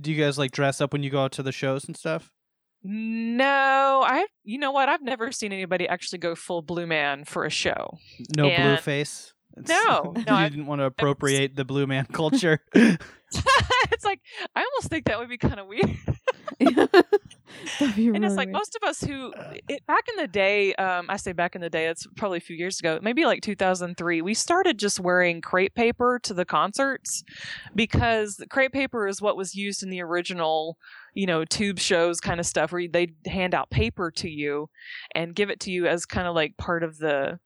Do 0.00 0.12
you 0.12 0.22
guys 0.22 0.38
like 0.38 0.52
dress 0.52 0.80
up 0.80 0.92
when 0.92 1.02
you 1.02 1.10
go 1.10 1.24
out 1.24 1.32
to 1.32 1.42
the 1.42 1.50
shows 1.52 1.86
and 1.86 1.96
stuff? 1.96 2.30
No, 2.88 4.04
I. 4.06 4.26
You 4.44 4.58
know 4.58 4.70
what? 4.70 4.88
I've 4.88 5.02
never 5.02 5.32
seen 5.32 5.52
anybody 5.52 5.88
actually 5.88 6.18
go 6.18 6.34
full 6.34 6.62
blue 6.62 6.86
man 6.86 7.24
for 7.24 7.44
a 7.44 7.50
show. 7.50 7.98
No 8.36 8.48
blue 8.48 8.76
face. 8.76 9.32
It's- 9.56 9.68
No, 9.68 10.12
no, 10.16 10.20
you 10.20 10.24
I've- 10.28 10.50
didn't 10.54 10.66
want 10.66 10.80
to 10.80 10.84
appropriate 10.84 11.56
the 11.56 11.64
blue 11.64 11.86
man 11.86 12.06
culture. 12.06 12.60
it's 12.74 14.04
like 14.04 14.20
I 14.54 14.60
almost 14.60 14.88
think 14.88 15.06
that 15.06 15.18
would 15.18 15.28
be 15.28 15.36
kind 15.38 15.58
of 15.58 15.66
weird. 15.66 15.96
And 16.60 18.24
it's 18.24 18.36
like 18.36 18.46
weird. 18.46 18.52
most 18.52 18.76
of 18.80 18.88
us 18.88 19.00
who 19.00 19.32
it, 19.68 19.84
back 19.86 20.04
in 20.08 20.16
the 20.22 20.28
day, 20.28 20.74
um, 20.74 21.06
I 21.08 21.16
say 21.16 21.32
back 21.32 21.54
in 21.54 21.60
the 21.60 21.70
day, 21.70 21.86
it's 21.88 22.06
probably 22.16 22.38
a 22.38 22.40
few 22.42 22.56
years 22.56 22.78
ago, 22.78 22.98
maybe 23.02 23.24
like 23.24 23.42
2003. 23.42 24.22
We 24.22 24.34
started 24.34 24.78
just 24.78 25.00
wearing 25.00 25.40
crepe 25.40 25.74
paper 25.74 26.20
to 26.22 26.34
the 26.34 26.44
concerts 26.44 27.24
because 27.74 28.36
the 28.36 28.46
crepe 28.46 28.72
paper 28.72 29.08
is 29.08 29.20
what 29.20 29.36
was 29.36 29.54
used 29.54 29.82
in 29.82 29.90
the 29.90 30.02
original, 30.02 30.78
you 31.16 31.26
know, 31.26 31.44
tube 31.44 31.78
shows 31.78 32.20
kind 32.20 32.38
of 32.38 32.46
stuff 32.46 32.72
where 32.72 32.86
they 32.86 33.08
hand 33.26 33.54
out 33.54 33.70
paper 33.70 34.10
to 34.10 34.28
you 34.28 34.68
and 35.14 35.34
give 35.34 35.48
it 35.48 35.60
to 35.60 35.70
you 35.70 35.86
as 35.86 36.04
kind 36.04 36.28
of 36.28 36.34
like 36.34 36.56
part 36.58 36.84
of 36.84 36.98
the 36.98 37.38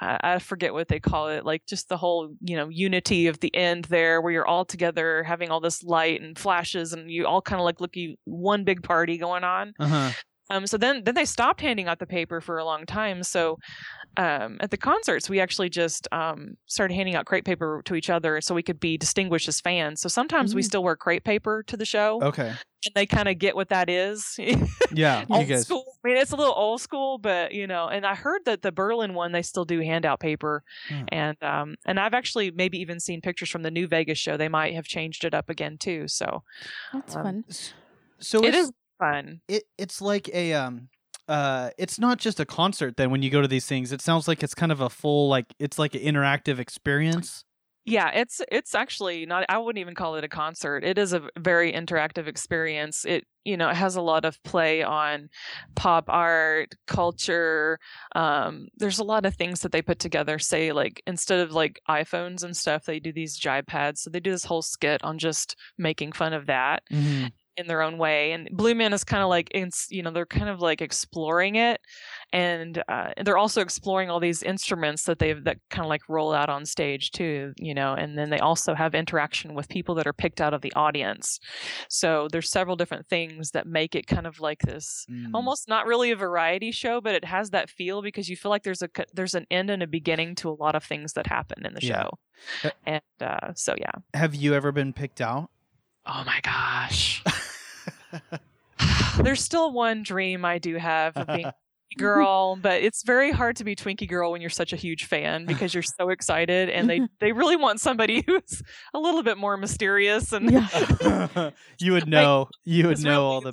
I, 0.00 0.38
forget 0.38 0.72
what 0.72 0.86
they 0.86 1.00
call 1.00 1.26
it, 1.26 1.44
like 1.44 1.66
just 1.66 1.88
the 1.88 1.96
whole, 1.96 2.32
you 2.40 2.54
know, 2.54 2.68
unity 2.68 3.26
of 3.26 3.40
the 3.40 3.52
end 3.54 3.86
there 3.86 4.20
where 4.20 4.32
you're 4.32 4.46
all 4.46 4.64
together 4.64 5.24
having 5.24 5.50
all 5.50 5.60
this 5.60 5.82
light 5.82 6.20
and 6.20 6.38
flashes 6.38 6.92
and 6.92 7.10
you 7.10 7.26
all 7.26 7.42
kind 7.42 7.60
of 7.60 7.64
like 7.64 7.80
look 7.80 7.94
one 8.24 8.62
big 8.62 8.84
party 8.84 9.18
going 9.18 9.42
on. 9.42 9.72
Uh-huh. 9.80 10.10
Um, 10.50 10.66
so 10.66 10.76
then, 10.78 11.04
then 11.04 11.14
they 11.14 11.24
stopped 11.24 11.60
handing 11.60 11.88
out 11.88 11.98
the 11.98 12.06
paper 12.06 12.40
for 12.40 12.58
a 12.58 12.64
long 12.64 12.86
time. 12.86 13.22
So, 13.22 13.58
um, 14.16 14.56
at 14.60 14.70
the 14.70 14.76
concerts, 14.76 15.28
we 15.30 15.38
actually 15.40 15.68
just 15.68 16.08
um, 16.12 16.56
started 16.66 16.94
handing 16.94 17.14
out 17.14 17.26
crepe 17.26 17.44
paper 17.44 17.82
to 17.84 17.94
each 17.94 18.10
other 18.10 18.40
so 18.40 18.54
we 18.54 18.62
could 18.62 18.80
be 18.80 18.96
distinguished 18.98 19.46
as 19.48 19.60
fans. 19.60 20.00
So 20.00 20.08
sometimes 20.08 20.54
we 20.54 20.62
Mm. 20.62 20.64
still 20.64 20.82
wear 20.82 20.96
crepe 20.96 21.24
paper 21.24 21.62
to 21.64 21.76
the 21.76 21.84
show, 21.84 22.20
Okay. 22.22 22.48
and 22.48 22.94
they 22.94 23.06
kind 23.06 23.28
of 23.28 23.38
get 23.38 23.54
what 23.54 23.68
that 23.68 23.88
is. 23.88 24.38
Yeah. 24.90 25.26
You 25.28 25.34
old 25.54 25.58
school. 25.60 25.84
I 26.02 26.08
mean, 26.08 26.16
it's 26.16 26.32
a 26.32 26.36
little 26.36 26.54
old 26.54 26.80
school, 26.80 27.18
but 27.18 27.52
you 27.52 27.66
know. 27.66 27.88
And 27.88 28.06
I 28.06 28.14
heard 28.14 28.46
that 28.46 28.62
the 28.62 28.72
Berlin 28.72 29.12
one 29.12 29.32
they 29.32 29.42
still 29.42 29.66
do 29.66 29.80
handout 29.80 30.18
paper, 30.18 30.62
Hmm. 30.88 31.02
and 31.08 31.36
um, 31.42 31.74
and 31.84 32.00
I've 32.00 32.14
actually 32.14 32.50
maybe 32.52 32.78
even 32.78 32.98
seen 32.98 33.20
pictures 33.20 33.50
from 33.50 33.62
the 33.62 33.70
new 33.70 33.86
Vegas 33.86 34.16
show. 34.18 34.38
They 34.38 34.48
might 34.48 34.72
have 34.74 34.86
changed 34.86 35.24
it 35.26 35.34
up 35.34 35.50
again 35.50 35.76
too. 35.76 36.08
So 36.08 36.42
That's 36.94 37.14
Um, 37.14 37.22
fun. 37.22 37.44
So 38.20 38.42
it's, 38.44 38.56
is 38.56 38.72
fun. 38.98 39.40
It 39.48 39.64
it's 39.76 40.00
like 40.00 40.28
a 40.32 40.54
um. 40.54 40.88
Uh, 41.26 41.68
it's 41.76 41.98
not 41.98 42.18
just 42.18 42.40
a 42.40 42.46
concert. 42.46 42.96
Then 42.96 43.10
when 43.10 43.20
you 43.20 43.28
go 43.28 43.42
to 43.42 43.48
these 43.48 43.66
things, 43.66 43.92
it 43.92 44.00
sounds 44.00 44.26
like 44.26 44.42
it's 44.42 44.54
kind 44.54 44.72
of 44.72 44.80
a 44.80 44.88
full 44.88 45.28
like 45.28 45.44
it's 45.58 45.78
like 45.78 45.94
an 45.94 46.00
interactive 46.00 46.58
experience. 46.58 47.44
Yeah, 47.84 48.10
it's 48.12 48.42
it's 48.52 48.74
actually 48.74 49.24
not. 49.24 49.46
I 49.48 49.56
wouldn't 49.56 49.80
even 49.80 49.94
call 49.94 50.16
it 50.16 50.24
a 50.24 50.28
concert. 50.28 50.84
It 50.84 50.98
is 50.98 51.14
a 51.14 51.22
very 51.38 51.72
interactive 51.72 52.26
experience. 52.26 53.06
It 53.06 53.24
you 53.44 53.56
know 53.56 53.70
it 53.70 53.76
has 53.76 53.96
a 53.96 54.02
lot 54.02 54.26
of 54.26 54.42
play 54.42 54.82
on 54.82 55.28
pop 55.74 56.04
art, 56.08 56.74
culture. 56.86 57.78
Um, 58.14 58.68
there's 58.76 58.98
a 58.98 59.04
lot 59.04 59.24
of 59.24 59.34
things 59.34 59.60
that 59.60 59.72
they 59.72 59.80
put 59.80 59.98
together. 59.98 60.38
Say 60.38 60.72
like 60.72 61.02
instead 61.06 61.40
of 61.40 61.52
like 61.52 61.80
iPhones 61.88 62.42
and 62.42 62.54
stuff, 62.54 62.84
they 62.84 63.00
do 63.00 63.10
these 63.10 63.40
jive 63.40 63.66
pads. 63.66 64.02
So 64.02 64.10
they 64.10 64.20
do 64.20 64.32
this 64.32 64.44
whole 64.44 64.62
skit 64.62 65.02
on 65.02 65.18
just 65.18 65.56
making 65.78 66.12
fun 66.12 66.34
of 66.34 66.46
that 66.46 66.82
Mm-hmm. 66.92 67.26
In 67.58 67.66
their 67.66 67.82
own 67.82 67.98
way. 67.98 68.32
And 68.32 68.48
Blue 68.52 68.74
Man 68.74 68.92
is 68.92 69.04
kind 69.04 69.22
of 69.22 69.28
like, 69.28 69.48
it's, 69.50 69.86
you 69.90 70.02
know, 70.02 70.10
they're 70.10 70.24
kind 70.24 70.48
of 70.48 70.60
like 70.60 70.80
exploring 70.80 71.56
it, 71.56 71.80
and 72.32 72.82
uh, 72.88 73.12
they're 73.24 73.36
also 73.38 73.60
exploring 73.60 74.08
all 74.10 74.20
these 74.20 74.42
instruments 74.42 75.04
that 75.04 75.18
they've 75.18 75.42
that 75.44 75.58
kind 75.70 75.84
of 75.84 75.88
like 75.88 76.08
roll 76.08 76.32
out 76.32 76.48
on 76.48 76.64
stage 76.64 77.10
too, 77.10 77.52
you 77.58 77.74
know. 77.74 77.92
And 77.94 78.16
then 78.16 78.30
they 78.30 78.38
also 78.38 78.74
have 78.74 78.94
interaction 78.94 79.54
with 79.54 79.68
people 79.68 79.94
that 79.96 80.06
are 80.06 80.12
picked 80.12 80.40
out 80.40 80.54
of 80.54 80.62
the 80.62 80.72
audience. 80.74 81.40
So 81.88 82.28
there's 82.30 82.50
several 82.50 82.76
different 82.76 83.08
things 83.08 83.50
that 83.50 83.66
make 83.66 83.94
it 83.94 84.06
kind 84.06 84.26
of 84.26 84.40
like 84.40 84.60
this. 84.60 85.04
Mm. 85.10 85.30
Almost 85.34 85.68
not 85.68 85.86
really 85.86 86.10
a 86.10 86.16
variety 86.16 86.70
show, 86.70 87.00
but 87.00 87.14
it 87.14 87.24
has 87.24 87.50
that 87.50 87.68
feel 87.70 88.02
because 88.02 88.28
you 88.28 88.36
feel 88.36 88.50
like 88.50 88.62
there's 88.62 88.82
a 88.82 88.88
there's 89.12 89.34
an 89.34 89.46
end 89.50 89.70
and 89.70 89.82
a 89.82 89.86
beginning 89.86 90.34
to 90.36 90.48
a 90.48 90.52
lot 90.52 90.74
of 90.74 90.84
things 90.84 91.14
that 91.14 91.26
happen 91.26 91.66
in 91.66 91.74
the 91.74 91.80
Yeah. 91.82 92.02
show, 92.62 92.70
and 92.86 93.02
uh, 93.20 93.52
so 93.54 93.74
yeah. 93.78 93.90
Have 94.14 94.34
you 94.34 94.54
ever 94.54 94.70
been 94.72 94.92
picked 94.92 95.20
out? 95.20 95.50
Oh 96.08 96.24
my 96.24 96.40
gosh. 96.42 97.22
There's 99.22 99.42
still 99.42 99.72
one 99.72 100.02
dream 100.02 100.44
I 100.44 100.58
do 100.58 100.76
have 100.76 101.16
of 101.16 101.26
being 101.26 101.46
Twinkie 101.46 101.98
girl, 101.98 102.56
but 102.56 102.82
it's 102.82 103.02
very 103.02 103.30
hard 103.32 103.56
to 103.56 103.64
be 103.64 103.74
Twinkie 103.76 104.08
girl 104.08 104.32
when 104.32 104.40
you're 104.40 104.48
such 104.50 104.72
a 104.72 104.76
huge 104.76 105.04
fan 105.06 105.44
because 105.44 105.74
you're 105.74 105.82
so 105.82 106.08
excited 106.10 106.70
and 106.70 106.88
they 106.88 107.00
they 107.20 107.32
really 107.32 107.56
want 107.56 107.80
somebody 107.80 108.22
who's 108.26 108.62
a 108.94 108.98
little 108.98 109.22
bit 109.22 109.36
more 109.38 109.56
mysterious 109.56 110.32
and 110.32 110.50
Yeah. 110.50 111.50
you 111.78 111.92
would 111.92 112.08
know. 112.08 112.48
You 112.64 112.86
would 112.88 113.00
know 113.00 113.10
really- 113.10 113.22
all 113.24 113.40
the. 113.40 113.52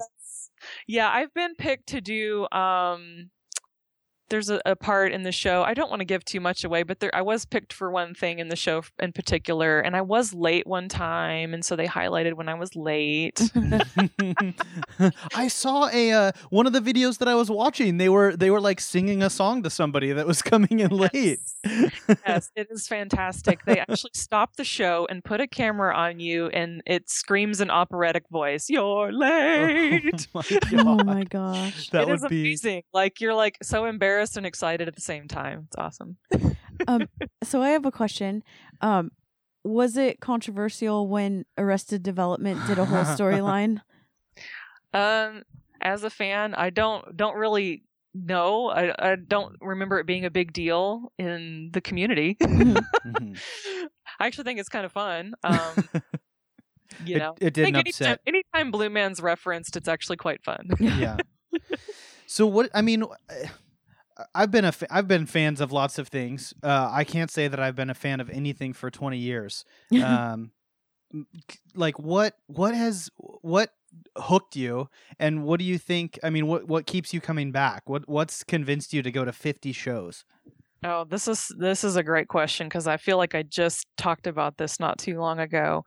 Yeah, 0.88 1.10
I've 1.10 1.34
been 1.34 1.56
picked 1.56 1.90
to 1.90 2.02
do 2.02 2.48
um 2.52 3.30
there's 4.30 4.50
a, 4.50 4.60
a 4.66 4.76
part 4.76 5.12
in 5.12 5.24
the 5.24 5.32
show. 5.32 5.64
I 5.64 5.74
don't 5.74 5.90
want 5.90 6.00
to 6.00 6.06
give 6.06 6.26
too 6.26 6.40
much 6.40 6.64
away, 6.64 6.84
but 6.84 7.00
there 7.00 7.14
I 7.14 7.22
was 7.22 7.46
picked 7.46 7.74
for 7.74 7.92
one 7.92 8.14
thing 8.14 8.40
in 8.40 8.50
the 8.50 8.56
show 8.56 8.84
in 9.00 9.12
particular, 9.12 9.80
and 9.80 9.96
I 9.96 10.02
was 10.02 10.34
late 10.34 10.66
one 10.66 10.90
time, 10.90 11.54
and 11.54 11.64
so 11.64 11.76
they 11.76 11.88
highlighted 11.88 12.34
when 12.34 12.50
I 12.50 12.56
was 12.56 12.76
late. 12.76 13.40
I 15.36 15.48
saw 15.48 15.90
a 15.92 16.12
uh, 16.12 16.32
one 16.50 16.68
of 16.68 16.74
the 16.74 16.82
videos 16.82 17.20
that 17.20 17.28
I 17.28 17.36
was 17.36 17.50
watching. 17.52 17.98
They 17.98 18.10
were 18.10 18.36
they 18.36 18.50
were 18.50 18.62
like 18.62 18.80
singing 18.80 19.22
a 19.22 19.30
song 19.30 19.64
to 19.64 19.70
somebody 19.70 20.12
that 20.12 20.26
was 20.26 20.42
coming 20.42 20.80
in 20.80 20.92
late. 20.92 21.40
yes, 21.64 22.52
it 22.56 22.68
is 22.72 22.88
fantastic. 22.88 23.64
They 23.66 23.80
actually 23.80 24.12
stop 24.14 24.56
the 24.56 24.64
show 24.64 25.08
and 25.10 25.24
put 25.24 25.42
a 25.42 25.48
camera 25.48 25.96
on 25.96 26.20
you, 26.20 26.48
and 26.48 26.82
it 26.86 27.10
screams 27.10 27.62
an 27.62 27.70
operatic 27.70 28.24
voice. 28.30 28.70
You're 28.70 29.12
late. 29.12 30.28
Oh 30.36 30.42
my 30.42 30.44
oh 30.74 31.04
my 31.04 31.24
gosh. 31.24 31.90
That 31.90 32.04
It 32.04 32.08
would 32.08 32.16
is 32.16 32.26
be 32.28 32.42
amazing. 32.42 32.84
Like 32.94 33.22
you're 33.22 33.34
like 33.34 33.58
so 33.62 33.86
embarrassed 33.86 34.15
and 34.38 34.46
excited 34.46 34.88
at 34.88 34.96
the 34.96 35.02
same 35.02 35.28
time. 35.28 35.64
It's 35.68 35.78
awesome. 35.78 36.18
So 37.44 37.62
I 37.62 37.70
have 37.70 37.86
a 37.86 37.92
question. 37.92 38.44
Um, 38.82 39.12
was 39.64 39.96
it 39.96 40.20
controversial 40.20 41.08
when 41.08 41.46
Arrested 41.58 42.04
Development 42.04 42.60
did 42.68 42.78
a 42.80 42.86
whole 42.86 43.04
storyline? 43.06 43.82
Um, 44.94 45.44
as 45.82 46.04
a 46.06 46.10
fan, 46.10 46.54
I 46.56 46.70
don't 46.70 47.18
don't 47.18 47.36
really 47.36 47.84
know. 48.14 48.70
I 48.70 49.12
I 49.12 49.16
don't 49.16 49.56
remember 49.62 50.00
it 50.00 50.06
being 50.06 50.24
a 50.24 50.30
big 50.30 50.54
deal 50.54 51.12
in 51.18 51.70
the 51.74 51.82
community. 51.82 52.38
Mhm. 52.44 53.38
I 54.20 54.28
actually 54.28 54.46
think 54.46 54.60
it's 54.62 54.70
kind 54.70 54.86
of 54.86 54.92
fun. 54.94 55.34
Um, 55.44 55.90
you 57.06 57.18
know, 57.20 57.36
it 57.42 57.48
I 57.48 57.50
think 57.50 57.54
didn't 57.54 57.76
anytime, 57.76 57.88
upset. 58.14 58.22
anytime 58.26 58.72
Blue 58.72 58.90
Man's 58.90 59.20
referenced, 59.22 59.76
it's 59.76 59.88
actually 59.90 60.16
quite 60.18 60.42
fun. 60.44 60.70
yeah. 60.80 61.18
So 62.26 62.48
what 62.48 62.70
I 62.74 62.82
mean, 62.82 63.04
I- 63.30 63.52
I've 64.34 64.52
been 64.52 64.66
a 64.66 64.72
fa- 64.72 64.88
I've 64.90 65.08
been 65.08 65.26
fans 65.26 65.62
of 65.62 65.72
lots 65.72 65.98
of 65.98 66.08
things. 66.08 66.54
Uh, 66.64 66.90
I 66.92 67.04
can't 67.04 67.30
say 67.30 67.48
that 67.48 67.60
I've 67.60 67.76
been 67.76 67.90
a 67.90 67.96
fan 67.96 68.20
of 68.20 68.30
anything 68.30 68.74
for 68.74 68.90
twenty 68.90 69.18
years. 69.18 69.66
Um, 70.02 70.52
like 71.76 71.98
what 72.00 72.38
what 72.48 72.74
has 72.74 73.10
what 73.42 73.72
hooked 74.18 74.56
you, 74.56 74.90
and 75.20 75.44
what 75.44 75.60
do 75.60 75.66
you 75.66 75.78
think? 75.78 76.20
I 76.24 76.30
mean, 76.30 76.48
what 76.48 76.68
what 76.68 76.86
keeps 76.86 77.14
you 77.14 77.22
coming 77.22 77.52
back? 77.52 77.90
What 77.90 78.08
what's 78.10 78.44
convinced 78.44 78.94
you 78.94 79.02
to 79.02 79.12
go 79.12 79.24
to 79.24 79.32
fifty 79.32 79.72
shows? 79.72 80.26
Oh, 80.84 81.04
this 81.04 81.28
is 81.28 81.52
this 81.58 81.84
is 81.84 81.96
a 81.96 82.04
great 82.04 82.28
question 82.28 82.68
because 82.68 82.86
I 82.86 82.98
feel 82.98 83.18
like 83.18 83.34
I 83.34 83.44
just 83.44 83.88
talked 83.98 84.28
about 84.28 84.58
this 84.58 84.80
not 84.80 85.00
too 85.00 85.20
long 85.20 85.40
ago. 85.40 85.84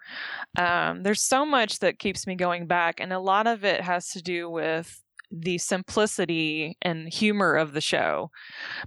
Um, 0.57 1.03
there's 1.03 1.23
so 1.23 1.45
much 1.45 1.81
that 1.81 1.99
keeps 1.99 2.27
me 2.27 2.35
going 2.35 2.67
back, 2.67 3.01
and 3.01 3.13
a 3.13 3.21
lot 3.21 3.47
of 3.47 3.65
it 3.65 3.81
has 3.81 4.09
to 4.11 4.23
do 4.23 4.51
with 4.51 5.03
the 5.31 5.59
simplicity 5.59 6.77
and 6.83 7.13
humor 7.13 7.55
of 7.55 7.73
the 7.73 7.81
show, 7.81 8.31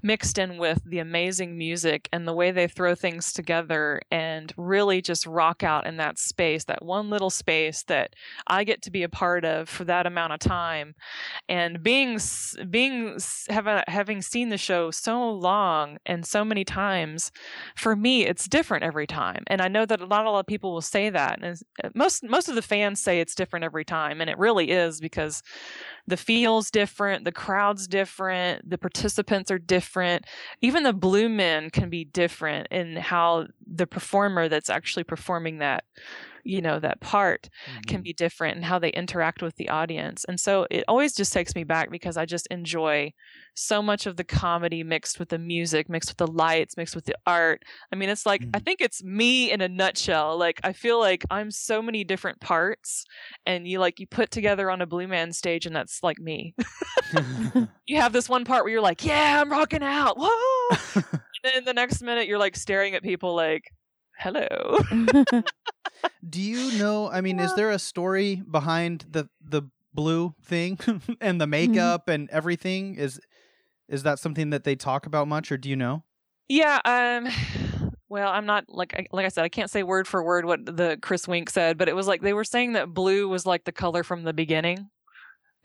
mixed 0.01 0.37
in 0.37 0.57
with 0.57 0.81
the 0.85 0.99
amazing 0.99 1.57
music 1.57 2.07
and 2.11 2.27
the 2.27 2.33
way 2.33 2.51
they 2.51 2.67
throw 2.67 2.95
things 2.95 3.33
together 3.33 4.01
and 4.11 4.53
really 4.57 5.01
just 5.01 5.25
rock 5.25 5.63
out 5.63 5.85
in 5.85 5.97
that 5.97 6.17
space, 6.17 6.65
that 6.65 6.83
one 6.83 7.09
little 7.09 7.29
space 7.29 7.83
that 7.83 8.15
I 8.47 8.63
get 8.63 8.81
to 8.83 8.91
be 8.91 9.03
a 9.03 9.09
part 9.09 9.45
of 9.45 9.69
for 9.69 9.83
that 9.85 10.05
amount 10.05 10.33
of 10.33 10.39
time. 10.39 10.95
And 11.47 11.81
being 11.83 12.19
being 12.69 13.17
having 13.49 13.83
having 13.87 14.21
seen 14.21 14.49
the 14.49 14.57
show 14.57 14.91
so 14.91 15.31
long 15.31 15.97
and 16.05 16.25
so 16.25 16.43
many 16.43 16.63
times 16.63 17.31
for 17.75 17.95
me 17.95 18.25
it's 18.25 18.47
different 18.47 18.83
every 18.83 19.07
time. 19.07 19.43
And 19.47 19.61
i 19.61 19.67
know 19.67 19.85
that 19.85 20.01
a 20.01 20.07
not 20.07 20.25
a 20.25 20.31
lot 20.31 20.39
of 20.39 20.45
people 20.45 20.73
will 20.73 20.81
say 20.81 21.09
that 21.09 21.39
and 21.41 21.59
uh, 21.83 21.89
most 21.95 22.23
most 22.23 22.49
of 22.49 22.55
the 22.55 22.61
fans 22.61 23.01
say 23.01 23.19
it's 23.19 23.35
different 23.35 23.65
every 23.65 23.85
time 23.85 24.21
and 24.21 24.29
it 24.29 24.37
really 24.37 24.69
is 24.69 24.99
because 24.99 25.41
the 26.11 26.17
feels 26.17 26.69
different 26.69 27.23
the 27.23 27.31
crowd's 27.31 27.87
different 27.87 28.69
the 28.69 28.77
participants 28.77 29.49
are 29.49 29.57
different. 29.57 30.25
Even 30.61 30.83
the 30.83 30.93
blue 30.93 31.29
men 31.29 31.69
can 31.69 31.89
be 31.89 32.03
different 32.03 32.67
in 32.69 32.97
how 32.97 33.47
the 33.65 33.87
performer 33.87 34.49
that's 34.49 34.69
actually 34.69 35.05
performing 35.05 35.59
that 35.59 35.85
you 36.43 36.61
know 36.61 36.79
that 36.79 37.01
part 37.01 37.49
can 37.87 38.01
be 38.01 38.13
different 38.13 38.55
and 38.55 38.65
how 38.65 38.79
they 38.79 38.89
interact 38.89 39.41
with 39.41 39.55
the 39.55 39.69
audience. 39.69 40.25
And 40.27 40.39
so 40.39 40.67
it 40.71 40.83
always 40.87 41.13
just 41.13 41.33
takes 41.33 41.55
me 41.55 41.63
back 41.63 41.89
because 41.91 42.17
I 42.17 42.25
just 42.25 42.47
enjoy 42.47 43.13
so 43.55 43.81
much 43.81 44.05
of 44.05 44.15
the 44.17 44.23
comedy 44.23 44.83
mixed 44.83 45.19
with 45.19 45.29
the 45.29 45.37
music, 45.39 45.89
mixed 45.89 46.09
with 46.09 46.17
the 46.17 46.27
lights, 46.31 46.77
mixed 46.77 46.95
with 46.95 47.05
the 47.05 47.15
art. 47.27 47.63
I 47.91 47.95
mean, 47.95 48.09
it's 48.09 48.25
like, 48.25 48.43
I 48.53 48.59
Mhm. 48.59 48.65
think 48.65 48.81
it's 48.81 49.03
me 49.03 49.51
in 49.51 49.61
a 49.61 49.67
nutshell. 49.69 50.37
Like, 50.37 50.59
I 50.63 50.73
feel 50.73 50.99
like 50.99 51.25
I'm 51.29 51.51
so 51.51 51.81
many 51.81 52.03
different 52.03 52.39
parts 52.39 53.03
and 53.45 53.67
you 53.67 53.79
like, 53.79 53.99
you 53.99 54.07
put 54.07 54.31
together 54.31 54.71
on 54.71 54.81
a 54.81 54.85
Blue 54.87 55.07
Man 55.07 55.31
stage 55.33 55.65
and 55.65 55.75
that's 55.75 56.01
like 56.03 56.19
me. 56.19 56.55
you 57.85 57.97
have 57.97 58.13
this 58.13 58.29
one 58.29 58.45
part 58.45 58.63
where 58.63 58.71
you're 58.71 58.81
like, 58.81 59.03
yeah, 59.03 59.41
I'm 59.41 59.51
rocking 59.51 59.83
out. 59.83 60.17
Whoa. 60.17 60.77
and 60.95 61.03
then 61.43 61.65
the 61.65 61.73
next 61.73 62.01
minute 62.01 62.27
you're 62.27 62.39
like 62.39 62.55
staring 62.55 62.95
at 62.95 63.03
people 63.03 63.35
like, 63.35 63.63
hello. 64.21 64.77
Do 66.29 66.41
you 66.41 66.77
know? 66.79 67.09
I 67.09 67.21
mean, 67.21 67.39
is 67.39 67.53
there 67.55 67.69
a 67.71 67.79
story 67.79 68.35
behind 68.49 69.05
the 69.09 69.29
the 69.43 69.63
blue 69.93 70.33
thing 70.43 70.79
and 71.21 71.39
the 71.41 71.47
makeup 71.47 72.07
and 72.07 72.29
everything? 72.29 72.95
Is 72.95 73.19
is 73.89 74.03
that 74.03 74.19
something 74.19 74.51
that 74.51 74.63
they 74.63 74.75
talk 74.75 75.05
about 75.05 75.27
much, 75.27 75.51
or 75.51 75.57
do 75.57 75.69
you 75.69 75.75
know? 75.75 76.03
Yeah, 76.47 76.79
um 76.85 77.27
well, 78.09 78.29
I'm 78.29 78.45
not 78.45 78.65
like 78.69 78.93
I- 78.95 79.07
like 79.11 79.25
I 79.25 79.29
said, 79.29 79.43
I 79.43 79.49
can't 79.49 79.69
say 79.69 79.83
word 79.83 80.07
for 80.07 80.23
word 80.23 80.45
what 80.45 80.65
the 80.65 80.97
Chris 81.01 81.27
Wink 81.27 81.49
said, 81.49 81.77
but 81.77 81.89
it 81.89 81.95
was 81.95 82.07
like 82.07 82.21
they 82.21 82.33
were 82.33 82.43
saying 82.43 82.73
that 82.73 82.93
blue 82.93 83.27
was 83.27 83.45
like 83.45 83.63
the 83.65 83.71
color 83.71 84.03
from 84.03 84.23
the 84.23 84.33
beginning, 84.33 84.89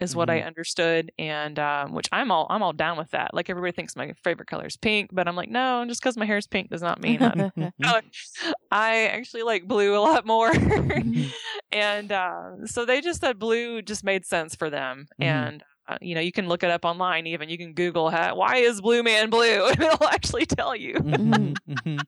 is 0.01 0.15
what 0.15 0.29
I 0.29 0.41
understood, 0.43 1.11
and 1.19 1.59
um, 1.59 1.93
which 1.93 2.09
I'm 2.13 2.31
all 2.31 2.47
I'm 2.51 2.63
all 2.63 2.73
down 2.73 2.99
with 2.99 3.11
that. 3.13 3.33
Like 3.33 3.49
everybody 3.49 3.73
thinks 3.73 3.97
my 3.97 4.13
favorite 4.25 4.47
color 4.49 4.67
is 4.67 4.77
pink, 4.77 5.11
but 5.13 5.27
I'm 5.27 5.37
like, 5.37 5.49
no, 5.49 5.85
just 5.87 6.01
because 6.03 6.17
my 6.17 6.27
hair 6.27 6.37
is 6.37 6.47
pink 6.47 6.71
does 6.71 6.83
not 6.83 7.01
mean 7.01 7.19
that. 7.21 7.53
I 8.71 9.07
actually 9.07 9.43
like 9.43 9.67
blue 9.67 9.97
a 9.97 10.01
lot 10.01 10.27
more, 10.27 10.53
and 11.73 12.13
uh, 12.13 12.67
so 12.67 12.85
they 12.85 13.01
just 13.01 13.21
said 13.21 13.39
blue 13.39 13.83
just 13.83 14.05
made 14.05 14.25
sense 14.25 14.55
for 14.55 14.71
them, 14.71 15.09
Mhm. 15.21 15.25
and. 15.27 15.65
Uh, 15.89 15.97
you 16.01 16.17
know, 16.17 16.21
you 16.21 16.33
can 16.33 16.49
look 16.49 16.65
it 16.65 16.71
up 16.73 16.85
online. 16.85 17.29
Even 17.29 17.49
you 17.49 17.57
can 17.57 17.73
Google 17.73 18.11
how, 18.11 18.35
why 18.35 18.57
is 18.57 18.81
Blue 18.81 19.05
Man 19.05 19.31
blue, 19.31 19.69
and 19.69 19.81
it'll 19.81 20.09
actually 20.09 20.45
tell 20.45 20.75
you. 20.75 20.95
Mhm, 20.95 21.55
mhm. 21.65 22.05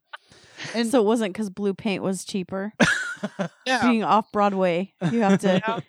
And 0.75 0.89
so 0.89 1.01
it 1.01 1.05
wasn't 1.05 1.33
because 1.33 1.49
blue 1.49 1.75
paint 1.75 2.03
was 2.03 2.25
cheaper. 2.25 2.73
yeah, 3.65 3.83
Being 3.83 4.03
off 4.03 4.33
Broadway, 4.33 4.95
you 5.13 5.21
have 5.21 5.39
to 5.43 5.85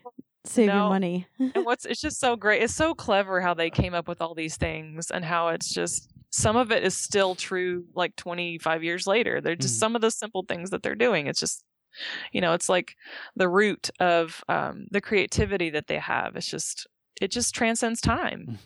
No, 0.50 0.64
save 0.64 0.68
your 0.68 0.90
money. 0.90 1.28
and 1.40 1.66
what's 1.66 1.86
it's 1.86 2.02
just 2.02 2.20
so 2.20 2.36
great 2.36 2.62
it's 2.62 2.76
so 2.76 2.94
clever 2.94 3.42
how 3.42 3.54
they 3.54 3.70
came 3.70 3.94
up 3.94 4.08
with 4.08 4.22
all 4.22 4.36
these 4.36 4.58
things 4.58 5.10
and 5.12 5.24
how 5.26 5.50
it's 5.50 5.74
just 5.74 6.12
some 6.32 6.56
of 6.56 6.72
it 6.72 6.84
is 6.84 6.96
still 6.96 7.34
true 7.36 7.86
like 7.96 8.16
25 8.16 8.84
years 8.84 9.08
later 9.08 9.42
they're 9.42 9.56
just 9.56 9.76
Mhm. 9.76 9.80
some 9.80 9.96
of 9.96 10.02
the 10.02 10.12
simple 10.12 10.44
things 10.48 10.70
that 10.70 10.84
they're 10.84 10.96
doing 10.96 11.28
it's 11.28 11.40
just 11.40 11.64
you 12.32 12.40
know 12.42 12.54
it's 12.54 12.70
like 12.70 12.96
the 13.36 13.50
root 13.50 13.90
of 14.00 14.44
um, 14.48 14.86
the 14.92 15.02
creativity 15.02 15.70
that 15.72 15.88
they 15.88 15.98
have 15.98 16.36
it's 16.36 16.48
just 16.50 16.86
it 17.22 17.32
just 17.32 17.56
transcends 17.56 18.00
time 18.02 18.60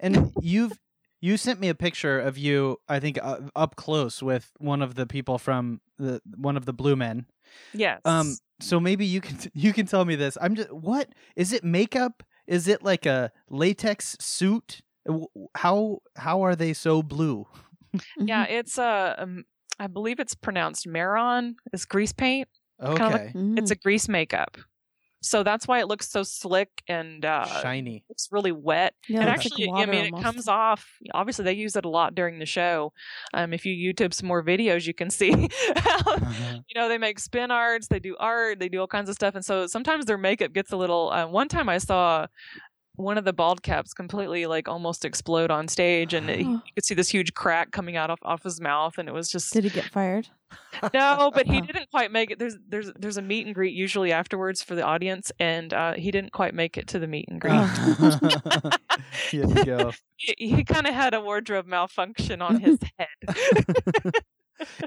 and 0.00 0.32
you've 0.40 0.78
you 1.20 1.36
sent 1.36 1.58
me 1.60 1.68
a 1.70 1.74
picture 1.74 2.20
of 2.20 2.36
you. 2.38 2.76
I 2.88 3.00
think 3.00 3.18
uh, 3.22 3.38
up 3.56 3.74
close 3.74 4.22
with 4.22 4.52
one 4.58 4.82
of 4.82 4.94
the 4.96 5.06
people 5.06 5.38
from 5.38 5.80
the 5.98 6.20
one 6.36 6.56
of 6.58 6.66
the 6.66 6.72
Blue 6.74 6.94
Men. 6.94 7.26
Yes 7.74 8.00
Um, 8.04 8.36
so 8.60 8.80
maybe 8.80 9.04
you 9.06 9.20
can 9.20 9.36
you 9.54 9.72
can 9.72 9.86
tell 9.86 10.04
me 10.04 10.16
this. 10.16 10.36
I'm 10.40 10.54
just 10.54 10.72
what 10.72 11.08
is 11.36 11.52
it? 11.52 11.64
Makeup? 11.64 12.22
Is 12.46 12.68
it 12.68 12.82
like 12.82 13.06
a 13.06 13.32
latex 13.50 14.16
suit? 14.20 14.80
How 15.54 15.98
how 16.16 16.42
are 16.42 16.56
they 16.56 16.72
so 16.72 17.02
blue? 17.02 17.46
yeah 18.18 18.44
it's 18.44 18.78
uh, 18.78 19.14
um, 19.18 19.44
i 19.78 19.86
believe 19.86 20.20
it's 20.20 20.34
pronounced 20.34 20.86
Mehron 20.86 21.54
it's 21.72 21.84
grease 21.86 22.12
paint 22.12 22.48
Okay, 22.82 22.96
Kinda 22.98 23.16
like- 23.16 23.32
Mhm. 23.34 23.58
it's 23.58 23.70
a 23.70 23.76
grease 23.76 24.06
makeup 24.08 24.58
so 25.26 25.42
that's 25.42 25.66
why 25.66 25.80
it 25.80 25.88
looks 25.88 26.08
so 26.08 26.22
slick 26.22 26.82
and 26.88 27.24
uh 27.24 27.46
shiny. 27.60 28.04
It's 28.08 28.28
really 28.30 28.52
wet 28.52 28.94
yeah, 29.08 29.20
and 29.20 29.28
it 29.28 29.36
like 29.36 29.46
actually, 29.46 29.68
I 29.68 29.72
water 29.72 29.92
mean, 29.92 30.04
it 30.06 30.16
comes 30.22 30.48
off. 30.48 30.86
Obviously, 31.14 31.44
they 31.44 31.52
use 31.54 31.76
it 31.76 31.84
a 31.84 31.88
lot 31.88 32.14
during 32.14 32.38
the 32.38 32.46
show. 32.46 32.92
Um, 33.34 33.52
if 33.52 33.66
you 33.66 33.74
YouTube 33.92 34.14
some 34.14 34.28
more 34.28 34.42
videos, 34.42 34.86
you 34.86 34.94
can 34.94 35.10
see 35.10 35.30
how 35.76 36.16
Uh-huh. 36.16 36.60
you 36.68 36.74
know 36.80 36.88
they 36.88 36.98
make 36.98 37.18
spin 37.18 37.50
arts, 37.50 37.88
they 37.88 37.98
do 37.98 38.16
art, 38.18 38.58
they 38.58 38.68
do 38.68 38.80
all 38.80 38.86
kinds 38.86 39.08
of 39.08 39.14
stuff, 39.14 39.34
and 39.34 39.44
so 39.44 39.66
sometimes 39.66 40.06
their 40.06 40.18
makeup 40.18 40.52
gets 40.52 40.72
a 40.72 40.76
little. 40.76 41.10
Uh, 41.10 41.26
one 41.26 41.48
time, 41.48 41.68
I 41.68 41.78
saw 41.78 42.26
one 42.96 43.18
of 43.18 43.24
the 43.24 43.32
bald 43.32 43.62
caps 43.62 43.92
completely 43.92 44.46
like 44.46 44.68
almost 44.68 45.04
explode 45.04 45.50
on 45.50 45.68
stage, 45.68 46.14
and 46.14 46.28
it, 46.28 46.40
you 46.40 46.62
could 46.74 46.84
see 46.84 46.94
this 46.94 47.08
huge 47.08 47.34
crack 47.34 47.70
coming 47.70 47.96
out 47.96 48.10
of 48.10 48.18
off 48.22 48.42
his 48.42 48.60
mouth, 48.60 48.98
and 48.98 49.08
it 49.08 49.12
was 49.12 49.28
just 49.28 49.52
Did 49.52 49.64
he 49.64 49.70
get 49.70 49.84
fired? 49.84 50.28
no, 50.94 51.30
but 51.34 51.46
he 51.46 51.60
didn't 51.62 51.90
quite 51.90 52.12
make 52.12 52.30
it. 52.30 52.38
There's 52.38 52.56
there's 52.68 52.92
there's 52.98 53.16
a 53.16 53.22
meet 53.22 53.46
and 53.46 53.54
greet 53.54 53.74
usually 53.74 54.12
afterwards 54.12 54.62
for 54.62 54.74
the 54.74 54.82
audience, 54.82 55.32
and 55.38 55.72
uh, 55.72 55.94
he 55.94 56.10
didn't 56.10 56.32
quite 56.32 56.54
make 56.54 56.76
it 56.76 56.86
to 56.88 56.98
the 56.98 57.06
meet 57.06 57.26
and 57.28 57.40
greet. 57.40 57.54
Here 59.30 59.46
you 59.46 59.64
go. 59.64 59.92
he, 60.16 60.34
he 60.38 60.64
kind 60.64 60.86
of 60.86 60.94
had 60.94 61.14
a 61.14 61.20
wardrobe 61.20 61.66
malfunction 61.66 62.42
on 62.42 62.60
his 62.60 62.78
head. 62.98 64.12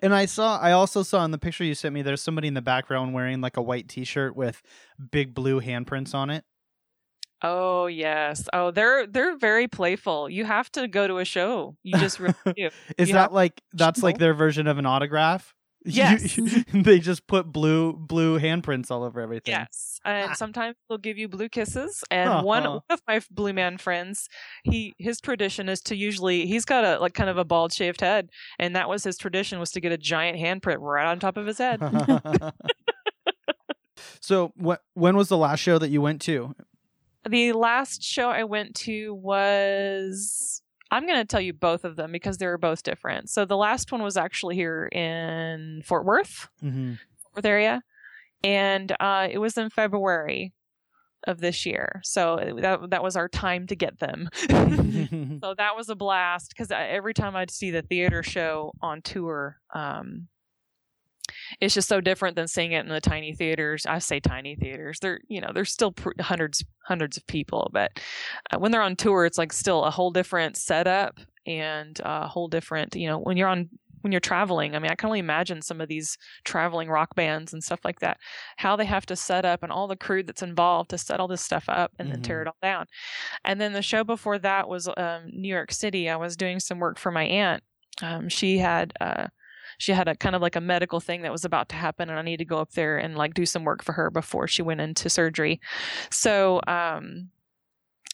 And 0.01 0.15
I 0.15 0.25
saw, 0.25 0.57
I 0.57 0.71
also 0.71 1.03
saw 1.03 1.23
in 1.25 1.31
the 1.31 1.37
picture 1.37 1.63
you 1.63 1.75
sent 1.75 1.93
me, 1.93 2.01
there's 2.01 2.21
somebody 2.23 2.47
in 2.47 2.55
the 2.55 2.61
background 2.61 3.13
wearing 3.13 3.41
like 3.41 3.55
a 3.55 3.61
white 3.61 3.87
T-shirt 3.87 4.35
with 4.35 4.61
big 5.11 5.35
blue 5.35 5.61
handprints 5.61 6.15
on 6.15 6.29
it. 6.29 6.43
Oh 7.41 7.87
yes. 7.87 8.47
Oh, 8.53 8.71
they're 8.71 9.07
they're 9.07 9.37
very 9.37 9.67
playful. 9.67 10.29
You 10.29 10.45
have 10.45 10.71
to 10.73 10.87
go 10.87 11.07
to 11.07 11.17
a 11.17 11.25
show. 11.25 11.75
You 11.83 11.97
just 11.99 12.19
really 12.19 12.35
do. 12.55 12.69
Is 12.97 13.09
You 13.09 13.15
that 13.15 13.33
like 13.33 13.61
that's 13.73 14.03
like 14.03 14.17
their 14.17 14.33
version 14.33 14.67
of 14.67 14.77
an 14.77 14.85
autograph? 14.85 15.53
You- 15.85 15.93
Yes. 15.93 16.37
they 16.73 16.99
just 16.99 17.25
put 17.25 17.53
blue 17.53 17.93
blue 17.93 18.37
handprints 18.37 18.91
all 18.91 19.01
over 19.01 19.21
everything. 19.21 19.53
Yes, 19.53 20.01
and 20.03 20.31
ah. 20.31 20.33
sometimes 20.33 20.75
they'll 20.89 20.97
give 20.97 21.17
you 21.17 21.29
blue 21.29 21.47
kisses. 21.47 22.03
And 22.11 22.45
one, 22.45 22.65
one 22.65 22.81
of 22.89 23.01
my 23.07 23.21
blue 23.31 23.53
man 23.53 23.77
friends, 23.77 24.27
he 24.65 24.93
his 24.97 25.21
tradition 25.21 25.69
is 25.69 25.79
to 25.83 25.95
usually 25.95 26.45
he's 26.45 26.65
got 26.65 26.83
a 26.83 26.99
like 26.99 27.13
kind 27.13 27.29
of 27.29 27.37
a 27.37 27.45
bald 27.45 27.71
shaved 27.71 28.01
head, 28.01 28.29
and 28.59 28.75
that 28.75 28.89
was 28.89 29.05
his 29.05 29.17
tradition 29.17 29.57
was 29.57 29.71
to 29.71 29.79
get 29.79 29.93
a 29.93 29.97
giant 29.97 30.37
handprint 30.37 30.79
right 30.81 31.07
on 31.07 31.17
top 31.17 31.37
of 31.37 31.45
his 31.45 31.59
head. 31.59 31.79
so 34.19 34.51
what 34.55 34.81
when 34.95 35.15
was 35.15 35.29
the 35.29 35.37
last 35.37 35.61
show 35.61 35.77
that 35.77 35.89
you 35.89 36.01
went 36.01 36.21
to? 36.23 36.53
The 37.27 37.53
last 37.53 38.03
show 38.03 38.29
I 38.29 38.43
went 38.43 38.75
to 38.77 39.13
was 39.13 40.61
I'm 40.91 41.05
going 41.05 41.19
to 41.19 41.25
tell 41.25 41.41
you 41.41 41.53
both 41.53 41.83
of 41.85 41.95
them 41.95 42.11
because 42.11 42.37
they 42.37 42.47
were 42.47 42.57
both 42.57 42.83
different. 42.83 43.29
So 43.29 43.45
the 43.45 43.57
last 43.57 43.91
one 43.91 44.01
was 44.01 44.17
actually 44.17 44.55
here 44.55 44.87
in 44.87 45.81
Fort 45.85 46.05
Worth, 46.05 46.49
Mm-hmm. 46.63 46.93
Fort 47.21 47.35
Worth 47.35 47.45
area, 47.45 47.81
and 48.43 48.91
uh, 48.99 49.27
it 49.29 49.37
was 49.37 49.57
in 49.57 49.69
February 49.69 50.53
of 51.27 51.41
this 51.41 51.65
year. 51.65 51.99
So 52.03 52.55
that 52.61 52.89
that 52.89 53.03
was 53.03 53.15
our 53.15 53.27
time 53.27 53.67
to 53.67 53.75
get 53.75 53.99
them. 53.99 54.29
so 54.39 55.53
that 55.57 55.75
was 55.75 55.89
a 55.89 55.95
blast 55.95 56.49
because 56.49 56.71
every 56.71 57.13
time 57.13 57.35
I'd 57.35 57.51
see 57.51 57.71
the 57.71 57.81
theater 57.81 58.23
show 58.23 58.71
on 58.81 59.01
tour, 59.01 59.59
um, 59.73 60.27
it's 61.59 61.73
just 61.73 61.87
so 61.87 62.01
different 62.01 62.35
than 62.35 62.47
seeing 62.47 62.71
it 62.71 62.85
in 62.85 62.89
the 62.89 63.01
tiny 63.01 63.33
theaters. 63.33 63.85
I 63.85 63.99
say 63.99 64.19
tiny 64.19 64.55
theaters; 64.55 64.99
they're 64.99 65.21
you 65.27 65.41
know 65.41 65.51
they're 65.53 65.65
still 65.65 65.91
pr- 65.91 66.19
hundreds 66.19 66.63
hundreds 66.85 67.17
of 67.17 67.25
people, 67.27 67.69
but 67.73 67.91
uh, 68.51 68.59
when 68.59 68.71
they're 68.71 68.81
on 68.81 68.95
tour, 68.95 69.25
it's 69.25 69.37
like 69.37 69.53
still 69.53 69.83
a 69.83 69.91
whole 69.91 70.11
different 70.11 70.57
setup 70.57 71.19
and 71.45 71.99
a 72.03 72.27
whole 72.27 72.47
different 72.47 72.95
you 72.95 73.07
know 73.07 73.17
when 73.17 73.37
you're 73.37 73.47
on 73.47 73.69
when 74.01 74.11
you're 74.11 74.21
traveling. 74.21 74.75
I 74.75 74.79
mean, 74.79 74.91
I 74.91 74.95
can 74.95 75.07
only 75.07 75.19
imagine 75.19 75.61
some 75.61 75.81
of 75.81 75.89
these 75.89 76.17
traveling 76.43 76.89
rock 76.89 77.15
bands 77.15 77.53
and 77.53 77.63
stuff 77.63 77.81
like 77.83 77.99
that, 77.99 78.17
how 78.57 78.75
they 78.75 78.85
have 78.85 79.05
to 79.07 79.15
set 79.15 79.45
up 79.45 79.63
and 79.63 79.71
all 79.71 79.87
the 79.87 79.95
crew 79.95 80.23
that's 80.23 80.41
involved 80.41 80.91
to 80.91 80.97
set 80.97 81.19
all 81.19 81.27
this 81.27 81.41
stuff 81.41 81.65
up 81.67 81.91
and 81.99 82.11
then 82.11 82.21
tear 82.21 82.41
it 82.41 82.47
all 82.47 82.55
down. 82.61 82.85
And 83.43 83.59
then 83.59 83.73
the 83.73 83.81
show 83.81 84.03
before 84.03 84.39
that 84.39 84.69
was 84.69 84.87
um, 84.87 85.29
New 85.31 85.49
York 85.49 85.71
City. 85.71 86.09
I 86.09 86.15
was 86.15 86.37
doing 86.37 86.59
some 86.59 86.79
work 86.79 86.97
for 86.97 87.11
my 87.11 87.23
aunt. 87.23 87.63
Um, 88.01 88.29
she 88.29 88.57
had 88.59 88.93
uh, 89.01 89.27
she 89.79 89.91
had 89.93 90.07
a 90.07 90.15
kind 90.15 90.35
of 90.35 90.41
like 90.43 90.55
a 90.55 90.61
medical 90.61 90.99
thing 90.99 91.23
that 91.23 91.31
was 91.31 91.43
about 91.45 91.69
to 91.69 91.75
happen, 91.75 92.09
and 92.09 92.19
I 92.19 92.21
needed 92.21 92.39
to 92.39 92.45
go 92.45 92.59
up 92.59 92.73
there 92.73 92.99
and 92.99 93.15
like 93.17 93.33
do 93.33 93.45
some 93.47 93.63
work 93.63 93.83
for 93.83 93.93
her 93.93 94.11
before 94.11 94.47
she 94.47 94.61
went 94.61 94.79
into 94.81 95.09
surgery. 95.09 95.59
So. 96.11 96.61
Um, 96.67 97.29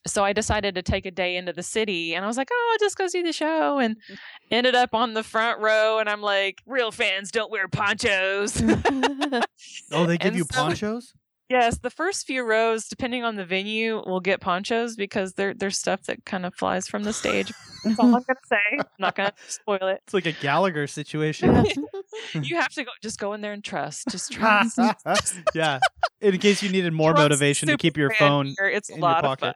so 0.08 0.24
I 0.24 0.34
decided 0.34 0.76
to 0.76 0.84
take 0.84 1.08
a 1.08 1.12
day 1.12 1.36
into 1.36 1.52
the 1.52 1.64
city 1.64 2.14
and 2.14 2.24
I 2.24 2.28
was 2.28 2.38
like, 2.38 2.50
oh, 2.54 2.70
I'll 2.72 2.78
just 2.86 2.96
go 2.96 3.08
see 3.08 3.24
the 3.24 3.34
show 3.34 3.80
and 3.80 3.98
ended 4.52 4.76
up 4.76 4.94
on 4.94 5.16
the 5.16 5.24
front 5.24 5.60
row 5.60 5.98
and 5.98 6.08
I'm 6.08 6.22
like, 6.22 6.62
real 6.68 6.92
fans 6.92 7.32
don't 7.32 7.50
wear 7.50 7.68
ponchos. 7.68 8.62
oh, 9.92 10.06
they 10.06 10.20
give 10.20 10.28
And 10.28 10.36
you 10.36 10.44
so- 10.44 10.62
ponchos? 10.62 11.12
Yes, 11.50 11.80
the 11.80 11.90
first 11.90 12.26
few 12.26 12.44
rows, 12.44 12.88
depending 12.88 13.24
on 13.24 13.36
the 13.36 13.46
venue, 13.46 14.02
will 14.06 14.20
get 14.20 14.42
ponchos 14.42 14.96
because 14.96 15.34
there 15.34 15.54
there's 15.54 15.78
stuff 15.78 16.04
that 16.04 16.26
kind 16.26 16.46
of 16.46 16.54
flies 16.56 16.88
from 16.88 17.04
the 17.04 17.14
stage. 17.14 17.52
That's 17.84 18.00
all 18.00 18.08
I'm 18.08 18.24
gonna 18.24 18.40
say. 18.46 18.58
I'm 18.80 18.86
not 18.98 19.16
gonna 19.16 19.34
spoil 19.48 19.78
it. 19.82 20.02
It's 20.06 20.14
like 20.14 20.26
a 20.26 20.32
Gallagher 20.32 20.88
situation. 20.88 21.66
You 22.34 22.56
have 22.56 22.70
to 22.70 22.86
go 22.86 22.92
just 23.04 23.20
go 23.20 23.34
in 23.34 23.42
there 23.42 23.52
and 23.52 23.62
trust. 23.64 24.08
Just 24.10 24.32
trust. 24.32 24.80
yeah. 25.54 25.80
In 26.22 26.38
case 26.38 26.64
you 26.64 26.70
needed 26.70 26.94
more 26.94 27.12
Trust 27.12 27.22
motivation 27.24 27.68
to 27.68 27.76
keep 27.78 27.98
your 27.98 28.10
phone. 28.10 28.54
here. 28.58 28.70
It's 28.70 28.90
a 28.90 28.94
in 28.94 29.00
your 29.00 29.10
lot 29.10 29.26
of 29.26 29.38
pocket. 29.38 29.56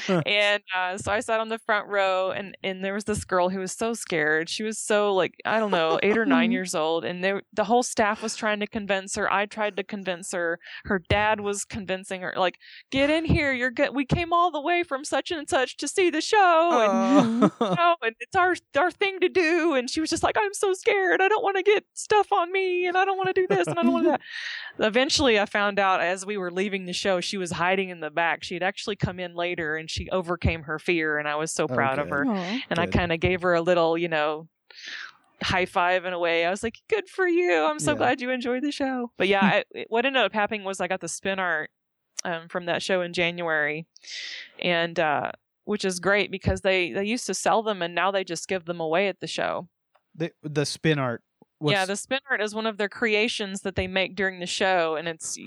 fun. 0.00 0.22
and 0.26 0.62
uh, 0.76 0.98
so 0.98 1.12
I 1.12 1.20
sat 1.20 1.38
on 1.38 1.48
the 1.48 1.58
front 1.60 1.86
row, 1.88 2.32
and 2.32 2.56
and 2.64 2.84
there 2.84 2.92
was 2.92 3.04
this 3.04 3.24
girl 3.24 3.50
who 3.50 3.60
was 3.60 3.70
so 3.72 3.94
scared. 3.94 4.48
She 4.48 4.64
was 4.64 4.78
so 4.80 5.14
like 5.14 5.34
I 5.44 5.60
don't 5.60 5.70
know, 5.70 6.00
eight 6.02 6.18
or 6.18 6.26
nine 6.26 6.50
years 6.50 6.74
old, 6.74 7.04
and 7.04 7.22
they, 7.22 7.34
the 7.52 7.64
whole 7.64 7.84
staff 7.84 8.20
was 8.20 8.34
trying 8.34 8.58
to 8.60 8.66
convince 8.66 9.14
her. 9.14 9.32
I 9.32 9.46
tried 9.46 9.76
to 9.76 9.84
convince 9.84 10.32
her. 10.32 10.58
Her 10.86 10.98
dad 11.08 11.21
was 11.40 11.64
convincing 11.64 12.22
her, 12.22 12.32
like, 12.36 12.56
"Get 12.90 13.10
in 13.10 13.24
here. 13.24 13.52
You're 13.52 13.70
good. 13.70 13.94
We 13.94 14.04
came 14.04 14.32
all 14.32 14.50
the 14.50 14.60
way 14.60 14.82
from 14.82 15.04
such 15.04 15.30
and 15.30 15.48
such 15.48 15.76
to 15.78 15.88
see 15.88 16.10
the 16.10 16.20
show, 16.20 16.80
and 16.82 17.44
Oh. 17.44 17.70
you 17.70 17.76
know, 17.76 17.96
and 18.02 18.14
it's 18.20 18.36
our 18.36 18.54
our 18.76 18.90
thing 18.90 19.20
to 19.20 19.28
do." 19.28 19.74
And 19.74 19.88
she 19.90 20.00
was 20.00 20.10
just 20.10 20.22
like, 20.22 20.36
"I'm 20.38 20.54
so 20.54 20.72
scared. 20.74 21.20
I 21.20 21.28
don't 21.28 21.42
want 21.42 21.56
to 21.56 21.62
get 21.62 21.84
stuff 21.94 22.32
on 22.32 22.50
me, 22.52 22.86
and 22.86 22.96
I 22.96 23.04
don't 23.04 23.16
want 23.16 23.28
to 23.34 23.40
do 23.40 23.46
this, 23.48 23.66
and 23.66 23.78
I 23.78 23.82
don't 23.82 23.92
want 23.92 24.04
to 24.06 24.10
that." 24.10 24.20
Eventually, 24.86 25.38
I 25.38 25.46
found 25.46 25.78
out 25.78 26.00
as 26.00 26.24
we 26.26 26.36
were 26.36 26.50
leaving 26.50 26.86
the 26.86 26.92
show, 26.92 27.20
she 27.20 27.36
was 27.36 27.52
hiding 27.52 27.90
in 27.90 28.00
the 28.00 28.10
back. 28.10 28.42
She 28.44 28.54
had 28.54 28.62
actually 28.62 28.96
come 28.96 29.18
in 29.20 29.34
later, 29.34 29.76
and 29.76 29.90
she 29.90 30.08
overcame 30.10 30.62
her 30.64 30.78
fear, 30.78 31.18
and 31.18 31.28
I 31.28 31.36
was 31.36 31.52
so 31.52 31.66
proud 31.68 31.98
of 31.98 32.08
her. 32.10 32.24
Aw. 32.26 32.60
And 32.70 32.78
I 32.78 32.86
kind 32.86 33.12
of 33.12 33.20
gave 33.20 33.42
her 33.42 33.54
a 33.54 33.60
little, 33.60 33.96
you 33.98 34.08
know, 34.08 34.48
high 35.42 35.66
five 35.66 36.04
in 36.04 36.12
a 36.12 36.18
way. 36.18 36.44
I 36.46 36.50
was 36.50 36.62
like, 36.62 36.78
"Good 36.88 37.08
for 37.08 37.26
you. 37.26 37.52
I'm 37.64 37.78
so 37.80 37.92
Yeah. 37.92 37.98
glad 37.98 38.20
you 38.20 38.30
enjoyed 38.30 38.62
the 38.62 38.72
show." 38.72 39.10
But 39.18 39.28
yeah, 39.28 39.62
I, 39.74 39.84
what 39.88 40.06
ended 40.06 40.22
up 40.22 40.32
happening 40.32 40.64
was 40.64 40.80
I 40.80 40.88
got 40.88 41.00
the 41.00 41.08
spin 41.08 41.38
art 41.38 41.70
um, 42.24 42.48
from 42.48 42.66
that 42.66 42.82
show 42.82 43.02
in 43.02 43.12
January, 43.12 43.86
and 44.60 44.98
uh, 44.98 45.32
which 45.64 45.84
is 45.84 46.00
great 46.00 46.30
because 46.30 46.60
they 46.62 46.92
they 46.92 47.04
used 47.04 47.26
to 47.26 47.34
sell 47.34 47.62
them, 47.62 47.82
and 47.82 47.94
now 47.94 48.10
they 48.10 48.24
just 48.24 48.48
give 48.48 48.64
them 48.64 48.80
away 48.80 49.08
at 49.08 49.20
the 49.20 49.26
show. 49.26 49.68
the, 50.14 50.30
the 50.42 50.64
spin 50.66 50.98
art. 50.98 51.22
What's, 51.58 51.72
Yeah, 51.72 51.84
the 51.86 51.96
spin 51.96 52.18
art 52.30 52.42
is 52.42 52.54
one 52.54 52.66
of 52.66 52.76
their 52.76 52.88
creations 52.88 53.60
that 53.62 53.76
they 53.76 53.86
make 53.86 54.14
during 54.16 54.40
the 54.40 54.46
show, 54.46 54.96
and 54.96 55.06
it's 55.08 55.38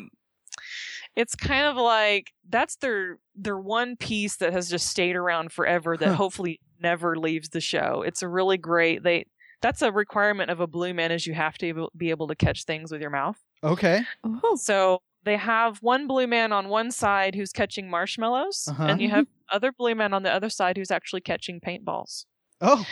it's 1.16 1.36
kind 1.36 1.66
of 1.66 1.78
like 1.78 2.34
that's 2.50 2.76
their 2.78 3.20
their 3.36 3.58
one 3.58 3.96
piece 3.96 4.38
that 4.38 4.54
has 4.54 4.70
just 4.70 4.88
stayed 4.88 5.16
around 5.16 5.52
forever 5.52 5.98
that 5.98 6.10
Huh. 6.10 6.16
hopefully 6.16 6.60
never 6.82 7.16
leaves 7.18 7.50
the 7.50 7.62
show. 7.62 8.02
It's 8.06 8.22
a 8.22 8.28
really 8.28 8.58
great 8.58 9.04
they 9.04 9.26
that's 9.62 9.82
a 9.82 9.92
requirement 9.92 10.50
of 10.52 10.60
a 10.60 10.68
blue 10.68 10.94
man 10.94 11.12
is 11.12 11.26
you 11.28 11.34
have 11.34 11.58
to 11.60 11.88
be 11.98 12.10
able 12.10 12.28
to 12.28 12.36
catch 12.36 12.64
things 12.66 12.92
with 12.92 13.02
your 13.02 13.10
mouth. 13.10 13.38
okay. 13.64 14.02
Oh. 14.24 14.56
So 14.56 15.02
they 15.24 15.38
have 15.38 15.80
one 15.80 16.06
blue 16.08 16.28
man 16.28 16.52
on 16.52 16.70
one 16.70 16.92
side 16.92 17.34
who's 17.36 17.52
catching 17.52 17.90
marshmallows, 17.90 18.68
Uh-huh. 18.70 18.84
and 18.84 19.02
you 19.02 19.10
have 19.10 19.26
other 19.52 19.72
blue 19.72 19.96
man 19.96 20.14
on 20.14 20.22
the 20.24 20.32
other 20.32 20.50
side 20.50 20.78
who's 20.78 20.92
actually 20.92 21.22
catching 21.22 21.60
paintballs. 21.60 22.26
Oh, 22.62 22.86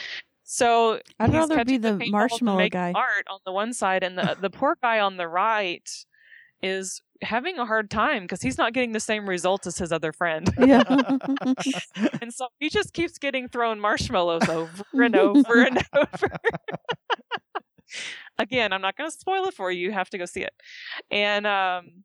So 0.44 1.00
I'd 1.20 1.30
he's 1.30 1.36
rather 1.36 1.56
be 1.64 1.78
catching 1.78 1.82
the 1.82 2.06
marshmallow 2.12 2.70
guy. 2.70 2.92
Art 2.94 3.28
on 3.30 3.40
the 3.46 3.52
one 3.52 3.72
side, 3.74 4.04
and 4.04 4.18
the 4.18 4.36
the 4.40 4.50
poor 4.50 4.78
guy 4.82 5.00
on 5.00 5.18
the 5.18 5.28
right 5.28 5.88
is 6.62 7.02
having 7.24 7.58
a 7.58 7.66
hard 7.66 7.90
time 7.90 8.24
because 8.24 8.42
he's 8.42 8.58
not 8.58 8.74
getting 8.74 8.92
the 8.92 9.00
same 9.00 9.28
results 9.28 9.66
as 9.68 9.78
his 9.78 9.92
other 9.92 10.12
friend, 10.12 10.50
Yeah. 10.60 10.84
and 12.22 12.34
so 12.34 12.48
he 12.60 12.70
just 12.70 12.94
keeps 12.94 13.18
getting 13.18 13.48
thrown 13.48 13.80
marshmallows 13.80 14.48
over 14.50 14.84
and 14.94 15.16
over 15.16 15.64
and 15.64 15.84
over. 15.96 16.28
Again, 18.40 18.74
I'm 18.74 18.82
not 18.82 18.98
going 18.98 19.10
to 19.10 19.16
spoil 19.16 19.46
it 19.46 19.54
for 19.54 19.72
you. 19.72 19.88
You 19.88 19.92
have 19.92 20.10
to 20.12 20.18
go 20.18 20.26
see 20.26 20.42
it, 20.42 20.54
and 21.12 21.48
um. 21.48 22.04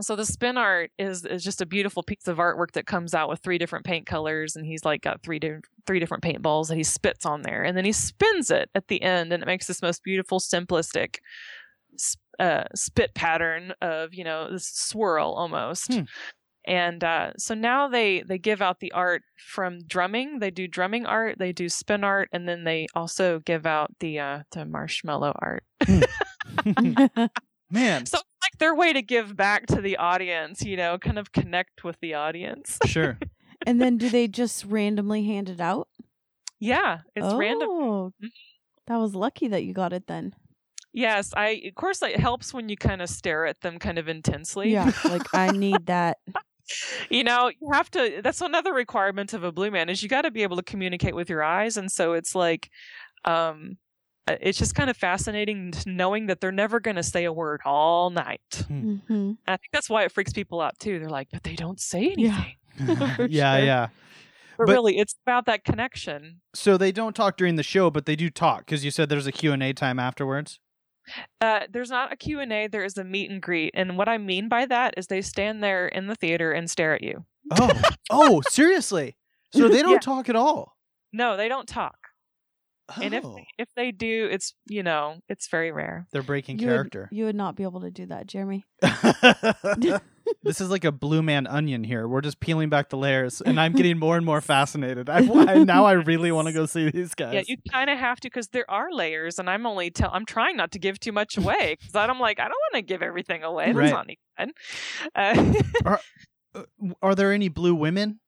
So 0.00 0.16
the 0.16 0.24
spin 0.24 0.56
art 0.56 0.90
is 0.98 1.26
is 1.26 1.44
just 1.44 1.60
a 1.60 1.66
beautiful 1.66 2.02
piece 2.02 2.26
of 2.26 2.38
artwork 2.38 2.70
that 2.72 2.86
comes 2.86 3.12
out 3.12 3.28
with 3.28 3.40
three 3.40 3.58
different 3.58 3.84
paint 3.84 4.06
colors, 4.06 4.56
and 4.56 4.64
he's 4.64 4.86
like 4.86 5.02
got 5.02 5.22
three 5.22 5.38
different 5.38 5.66
three 5.86 6.00
different 6.00 6.24
paintballs 6.24 6.68
that 6.68 6.76
he 6.78 6.82
spits 6.82 7.26
on 7.26 7.42
there, 7.42 7.62
and 7.62 7.76
then 7.76 7.84
he 7.84 7.92
spins 7.92 8.50
it 8.50 8.70
at 8.74 8.88
the 8.88 9.02
end, 9.02 9.34
and 9.34 9.42
it 9.42 9.46
makes 9.46 9.66
this 9.66 9.82
most 9.82 10.02
beautiful, 10.02 10.40
simplistic 10.40 11.16
uh, 12.42 12.64
spit 12.74 13.14
pattern 13.14 13.72
of 13.80 14.12
you 14.12 14.24
know 14.24 14.50
this 14.50 14.66
swirl 14.66 15.32
almost. 15.32 15.94
Hmm. 15.94 16.02
And 16.64 17.02
uh, 17.02 17.32
so 17.38 17.54
now 17.54 17.88
they 17.88 18.22
they 18.22 18.38
give 18.38 18.60
out 18.62 18.80
the 18.80 18.92
art 18.92 19.22
from 19.36 19.80
drumming. 19.86 20.38
They 20.38 20.50
do 20.50 20.68
drumming 20.68 21.06
art, 21.06 21.38
they 21.38 21.52
do 21.52 21.68
spin 21.68 22.04
art, 22.04 22.28
and 22.32 22.48
then 22.48 22.64
they 22.64 22.86
also 22.94 23.40
give 23.40 23.66
out 23.66 23.90
the 24.00 24.18
uh, 24.18 24.38
the 24.52 24.64
marshmallow 24.64 25.34
art. 25.40 25.64
man. 27.72 28.06
So 28.06 28.18
it's 28.18 28.42
like 28.42 28.58
their 28.58 28.74
way 28.74 28.92
to 28.92 29.02
give 29.02 29.36
back 29.36 29.66
to 29.68 29.80
the 29.80 29.96
audience, 29.96 30.62
you 30.62 30.76
know, 30.76 30.98
kind 30.98 31.18
of 31.18 31.32
connect 31.32 31.82
with 31.84 31.98
the 32.00 32.14
audience. 32.14 32.78
Sure. 32.86 33.18
and 33.66 33.80
then 33.80 33.96
do 33.96 34.08
they 34.08 34.28
just 34.28 34.64
randomly 34.64 35.24
hand 35.24 35.48
it 35.48 35.60
out? 35.60 35.88
yeah, 36.60 36.98
it's 37.16 37.26
oh, 37.26 37.36
random. 37.36 37.68
Mm-hmm. 37.68 38.26
That 38.86 38.98
was 38.98 39.16
lucky 39.16 39.48
that 39.48 39.64
you 39.64 39.74
got 39.74 39.92
it 39.92 40.06
then. 40.06 40.32
Yes, 40.92 41.32
I 41.36 41.62
of 41.68 41.74
course 41.74 42.02
it 42.02 42.18
helps 42.18 42.52
when 42.52 42.68
you 42.68 42.76
kind 42.76 43.00
of 43.02 43.08
stare 43.08 43.46
at 43.46 43.60
them 43.62 43.78
kind 43.78 43.98
of 43.98 44.08
intensely. 44.08 44.72
Yeah, 44.72 44.92
like 45.04 45.34
I 45.34 45.50
need 45.50 45.86
that. 45.86 46.18
you 47.10 47.24
know, 47.24 47.50
you 47.60 47.70
have 47.72 47.90
to 47.92 48.20
that's 48.22 48.40
another 48.40 48.72
requirement 48.74 49.32
of 49.32 49.42
a 49.44 49.52
blue 49.52 49.70
man 49.70 49.88
is 49.88 50.02
you 50.02 50.08
got 50.08 50.22
to 50.22 50.30
be 50.30 50.42
able 50.42 50.56
to 50.56 50.62
communicate 50.62 51.14
with 51.14 51.28
your 51.30 51.42
eyes 51.42 51.76
and 51.76 51.90
so 51.90 52.12
it's 52.12 52.34
like 52.34 52.70
um 53.24 53.76
uh, 54.28 54.36
it's 54.40 54.56
just 54.58 54.74
kind 54.76 54.88
of 54.88 54.96
fascinating 54.96 55.72
knowing 55.84 56.26
that 56.26 56.40
they're 56.40 56.52
never 56.52 56.78
going 56.78 56.94
to 56.96 57.02
say 57.02 57.24
a 57.24 57.32
word 57.32 57.60
all 57.64 58.10
night. 58.10 58.40
hmm 58.68 59.32
I 59.48 59.56
think 59.56 59.70
that's 59.72 59.90
why 59.90 60.04
it 60.04 60.12
freaks 60.12 60.32
people 60.32 60.60
out 60.60 60.78
too. 60.78 61.00
They're 61.00 61.08
like, 61.10 61.28
"But 61.32 61.42
they 61.42 61.56
don't 61.56 61.80
say 61.80 62.12
anything." 62.12 62.54
Yeah. 62.78 63.16
Yeah, 63.28 63.56
sure. 63.56 63.64
yeah. 63.66 63.88
But, 64.56 64.66
But- 64.66 64.72
really, 64.74 64.98
it's 64.98 65.14
about 65.26 65.46
that 65.46 65.64
connection. 65.64 66.40
So 66.54 66.76
they 66.78 66.92
don't 66.92 67.16
talk 67.16 67.36
during 67.36 67.56
the 67.56 67.62
show, 67.62 67.90
but 67.90 68.06
they 68.06 68.14
do 68.16 68.30
talk 68.30 68.60
because 68.66 68.84
you 68.84 68.90
said 68.92 69.08
there's 69.08 69.26
a 69.26 69.32
Q&A 69.32 69.72
time 69.72 69.98
afterwards. 69.98 70.60
Uh, 71.40 71.60
there's 71.70 71.90
not 71.90 72.12
a 72.12 72.16
Q&A, 72.16 72.68
there 72.68 72.84
is 72.84 72.96
a 72.96 73.04
meet 73.04 73.30
and 73.30 73.42
greet. 73.42 73.72
And 73.74 73.96
what 73.98 74.08
I 74.08 74.18
mean 74.18 74.48
by 74.48 74.66
that 74.66 74.94
is 74.96 75.06
they 75.08 75.22
stand 75.22 75.62
there 75.62 75.86
in 75.88 76.06
the 76.06 76.14
theater 76.14 76.52
and 76.52 76.70
stare 76.70 76.94
at 76.94 77.02
you. 77.02 77.24
Oh, 77.50 77.82
oh, 78.10 78.42
seriously? 78.48 79.16
So 79.54 79.68
they 79.68 79.82
don't 79.82 79.92
Yeah. 79.92 79.98
talk 79.98 80.28
at 80.28 80.36
all? 80.36 80.76
No, 81.12 81.36
they 81.36 81.48
don't 81.48 81.68
talk. 81.68 81.96
And 83.00 83.14
if 83.14 83.24
Oh. 83.24 83.34
they, 83.36 83.46
if 83.58 83.68
they 83.74 83.90
do, 83.90 84.28
it's, 84.30 84.54
you 84.68 84.82
know, 84.82 85.16
it's 85.28 85.48
very 85.48 85.72
rare. 85.72 86.06
they're 86.12 86.22
breaking 86.22 86.58
You 86.58 86.66
would, 86.68 86.72
character. 86.74 87.08
you 87.10 87.24
would 87.24 87.36
not 87.36 87.56
be 87.56 87.62
able 87.62 87.80
to 87.82 87.90
do 87.90 88.06
that, 88.06 88.26
Jeremy. 88.26 88.64
this 90.42 90.60
is 90.60 90.70
like 90.70 90.84
a 90.84 90.92
blue 90.92 91.22
man 91.22 91.46
onion 91.46 91.84
here. 91.84 92.06
We're 92.08 92.20
just 92.20 92.40
peeling 92.40 92.68
back 92.68 92.88
the 92.88 92.96
layers, 92.96 93.40
and 93.40 93.60
I'm 93.60 93.72
getting 93.72 93.98
more 93.98 94.16
and 94.16 94.24
more 94.26 94.40
fascinated. 94.42 95.08
I, 95.10 95.18
I 95.18 95.64
now 95.64 95.84
I 95.84 95.92
really 95.92 96.32
want 96.32 96.48
to 96.48 96.52
go 96.52 96.66
see 96.66 96.90
these 96.90 97.14
guys. 97.14 97.34
Yeah, 97.34 97.42
you 97.46 97.56
kind 97.70 97.90
of 97.90 97.98
have 97.98 98.20
to 98.20 98.26
because 98.28 98.48
there 98.48 98.68
are 98.70 98.92
layers, 98.92 99.38
and 99.38 99.48
I'm 99.50 99.66
only 99.66 99.90
tell 99.90 100.10
I'm 100.12 100.24
trying 100.26 100.56
not 100.56 100.72
to 100.72 100.78
give 100.78 100.98
too 101.00 101.12
much 101.12 101.36
away 101.36 101.76
because 101.78 101.94
I'm 101.94 102.18
like 102.20 102.38
I 102.40 102.44
don't 102.44 102.50
want 102.72 102.74
to 102.74 102.82
give 102.82 103.02
everything 103.02 103.42
away. 103.42 103.66
That's 103.66 103.76
Right. 103.76 103.90
not 103.90 104.06
any 104.06 104.18
fun. 104.36 104.52
Uh, 105.84 105.94
Uh, 106.54 106.64
Are 107.00 107.14
there 107.14 107.32
any 107.32 107.48
blue 107.48 107.74
women? 107.74 108.20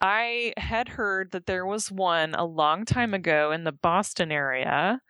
I 0.00 0.52
had 0.56 0.88
heard 0.88 1.30
that 1.30 1.46
there 1.46 1.64
was 1.64 1.92
one 1.92 2.34
a 2.34 2.44
long 2.44 2.84
time 2.84 3.14
ago 3.14 3.52
in 3.52 3.62
the 3.62 3.70
Boston 3.70 4.32
area. 4.32 5.00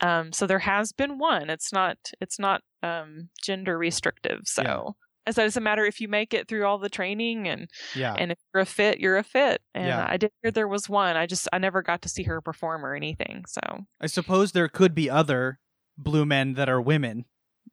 Um, 0.00 0.32
so 0.32 0.46
there 0.46 0.60
has 0.60 0.92
been 0.92 1.18
one. 1.18 1.50
It's 1.50 1.72
not 1.72 1.98
it's 2.20 2.38
not 2.38 2.60
um, 2.84 3.30
gender 3.42 3.76
restrictive. 3.76 4.42
So 4.44 4.94
Yeah. 5.26 5.30
it 5.30 5.34
doesn't 5.44 5.62
matter 5.62 5.84
if 5.84 6.00
you 6.00 6.08
make 6.08 6.32
it 6.34 6.48
through 6.48 6.64
all 6.66 6.78
the 6.78 6.88
training 6.88 7.48
and 7.48 7.68
Yeah. 7.94 8.14
and 8.18 8.32
if 8.32 8.38
you're 8.54 8.62
a 8.62 8.66
fit, 8.66 9.00
you're 9.00 9.16
a 9.18 9.22
fit. 9.24 9.62
And 9.74 9.86
Yeah. 9.88 10.06
I 10.08 10.16
did 10.16 10.30
hear 10.42 10.50
there 10.50 10.68
was 10.68 10.88
one. 10.88 11.16
I 11.16 11.26
just 11.26 11.48
I 11.52 11.58
never 11.58 11.82
got 11.82 12.02
to 12.02 12.08
see 12.08 12.22
her 12.24 12.40
perform 12.40 12.84
or 12.84 12.94
anything. 12.94 13.44
So 13.48 13.60
I 14.00 14.06
suppose 14.06 14.52
there 14.52 14.68
could 14.68 14.94
be 14.94 15.10
other 15.10 15.58
blue 15.98 16.24
men 16.26 16.54
that 16.54 16.68
are 16.68 16.80
women, 16.80 17.24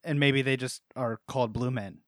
and 0.04 0.20
maybe 0.20 0.42
they 0.42 0.58
just 0.58 0.82
are 0.96 1.20
called 1.28 1.54
blue 1.54 1.72
men. 1.72 2.00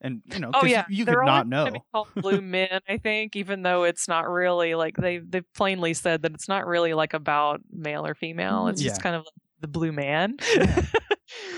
And 0.00 0.22
you 0.26 0.38
know, 0.38 0.52
oh 0.54 0.64
yeah, 0.64 0.84
you 0.88 1.04
They're 1.04 1.16
could 1.16 1.26
not 1.26 1.48
know. 1.48 1.72
called 1.92 2.08
blue 2.14 2.40
men. 2.40 2.80
I 2.88 2.98
think 2.98 3.34
even 3.34 3.62
though 3.62 3.82
it's 3.82 4.06
not 4.06 4.28
really 4.28 4.74
like 4.76 4.96
they 4.96 5.18
they 5.18 5.40
plainly 5.56 5.92
said 5.92 6.22
that 6.22 6.32
it's 6.34 6.46
not 6.48 6.66
really 6.68 6.94
like 6.94 7.14
about 7.14 7.60
male 7.72 8.06
or 8.06 8.14
female. 8.14 8.68
It's 8.68 8.80
just 8.80 9.02
kind 9.02 9.16
of 9.16 9.22
like 9.22 9.34
the 9.60 9.68
blue 9.68 9.92
man. 9.92 10.36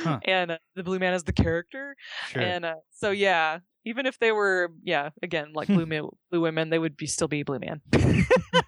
Huh. 0.03 0.19
and 0.25 0.51
uh, 0.51 0.59
the 0.75 0.83
blue 0.83 0.99
man 0.99 1.15
is 1.15 1.23
the 1.23 1.33
character 1.33 1.95
Sure. 2.31 2.43
and 2.43 2.65
uh, 2.65 2.75
so 2.91 3.13
yeah 3.13 3.61
even 3.85 4.05
if 4.05 4.19
they 4.19 4.33
were 4.33 4.73
yeah 4.83 5.11
again 5.23 5.53
like 5.55 5.69
blue 5.69 5.87
men, 5.93 6.09
blue 6.31 6.41
women 6.41 6.71
they 6.71 6.79
would 6.79 6.97
be 6.97 7.07
still 7.07 7.29
be 7.29 7.45
blue 7.45 7.61
man 7.61 7.81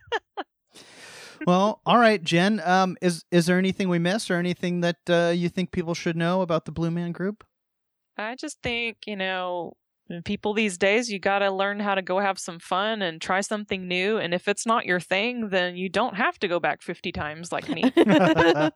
well, 1.46 1.80
all 1.84 1.98
right, 1.98 2.22
Jen. 2.22 2.60
Um, 2.64 2.96
is 3.02 3.24
is 3.32 3.46
there 3.46 3.58
anything 3.58 3.88
we 3.88 3.98
missed, 3.98 4.30
or 4.30 4.36
anything 4.38 4.80
that 4.82 4.98
uh, 5.08 5.32
you 5.34 5.48
think 5.48 5.72
people 5.72 5.94
should 5.94 6.16
know 6.16 6.40
about 6.42 6.66
the 6.66 6.72
Blue 6.72 6.90
Man 6.90 7.12
Group? 7.12 7.44
i 8.18 8.36
just 8.36 8.60
think 8.62 8.98
you 9.06 9.16
know 9.16 9.72
people 10.24 10.52
these 10.52 10.76
days 10.76 11.10
you 11.10 11.18
got 11.18 11.38
to 11.38 11.50
learn 11.50 11.80
how 11.80 11.94
to 11.94 12.02
go 12.02 12.18
have 12.18 12.38
some 12.38 12.58
fun 12.58 13.00
and 13.02 13.20
try 13.20 13.40
something 13.40 13.88
new 13.88 14.18
and 14.18 14.34
if 14.34 14.46
it's 14.46 14.66
not 14.66 14.84
your 14.84 15.00
thing 15.00 15.48
then 15.48 15.74
you 15.76 15.88
don't 15.88 16.16
have 16.16 16.38
to 16.38 16.48
go 16.48 16.60
back 16.60 16.82
50 16.82 17.12
times 17.12 17.50
like 17.50 17.68
me 17.68 17.82
and 17.96 18.72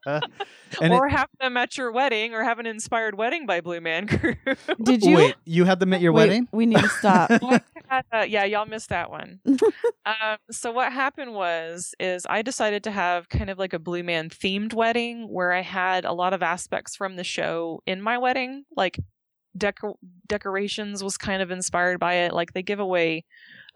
it- 0.81 0.91
or 0.93 1.09
have 1.09 1.29
them 1.41 1.57
at 1.57 1.77
your 1.77 1.93
wedding 1.93 2.33
or 2.35 2.43
have 2.43 2.59
an 2.59 2.67
inspired 2.67 3.17
wedding 3.17 3.45
by 3.47 3.61
blue 3.61 3.81
man 3.81 4.07
group 4.07 4.39
Did 4.83 5.03
you? 5.03 5.17
wait, 5.17 5.35
you 5.45 5.65
had 5.65 5.81
them 5.81 5.93
at 5.93 6.01
your 6.01 6.13
Wait, 6.13 6.29
wedding? 6.29 6.49
We 6.53 6.67
need 6.67 6.79
to 6.79 6.89
stop. 6.89 7.31
uh, 7.91 8.25
yeah, 8.27 8.45
y'all 8.45 8.67
missed 8.67 8.89
that 8.91 9.11
one. 9.11 9.41
um, 9.47 10.37
so 10.51 10.73
what 10.73 10.93
happened 10.93 11.35
was, 11.35 11.95
is 11.99 12.27
I 12.29 12.43
decided 12.43 12.85
to 12.85 12.91
have 12.91 13.29
kind 13.29 13.51
of 13.51 13.59
like 13.59 13.73
a 13.73 13.79
Blue 13.79 14.03
Man 14.03 14.29
themed 14.31 14.75
wedding 14.75 15.29
where 15.29 15.53
I 15.53 15.63
had 15.63 16.05
a 16.05 16.13
lot 16.13 16.33
of 16.33 16.43
aspects 16.43 16.97
from 16.97 17.17
the 17.17 17.25
show 17.25 17.83
in 17.87 18.01
my 18.01 18.19
wedding, 18.19 18.65
like 18.77 18.99
decor- 19.57 19.97
decorations 20.27 21.03
was 21.03 21.17
kind 21.17 21.43
of 21.43 21.51
inspired 21.51 21.99
by 22.01 22.15
it. 22.15 22.33
Like 22.35 22.53
they 22.53 22.63
give 22.63 22.81
away, 22.81 23.25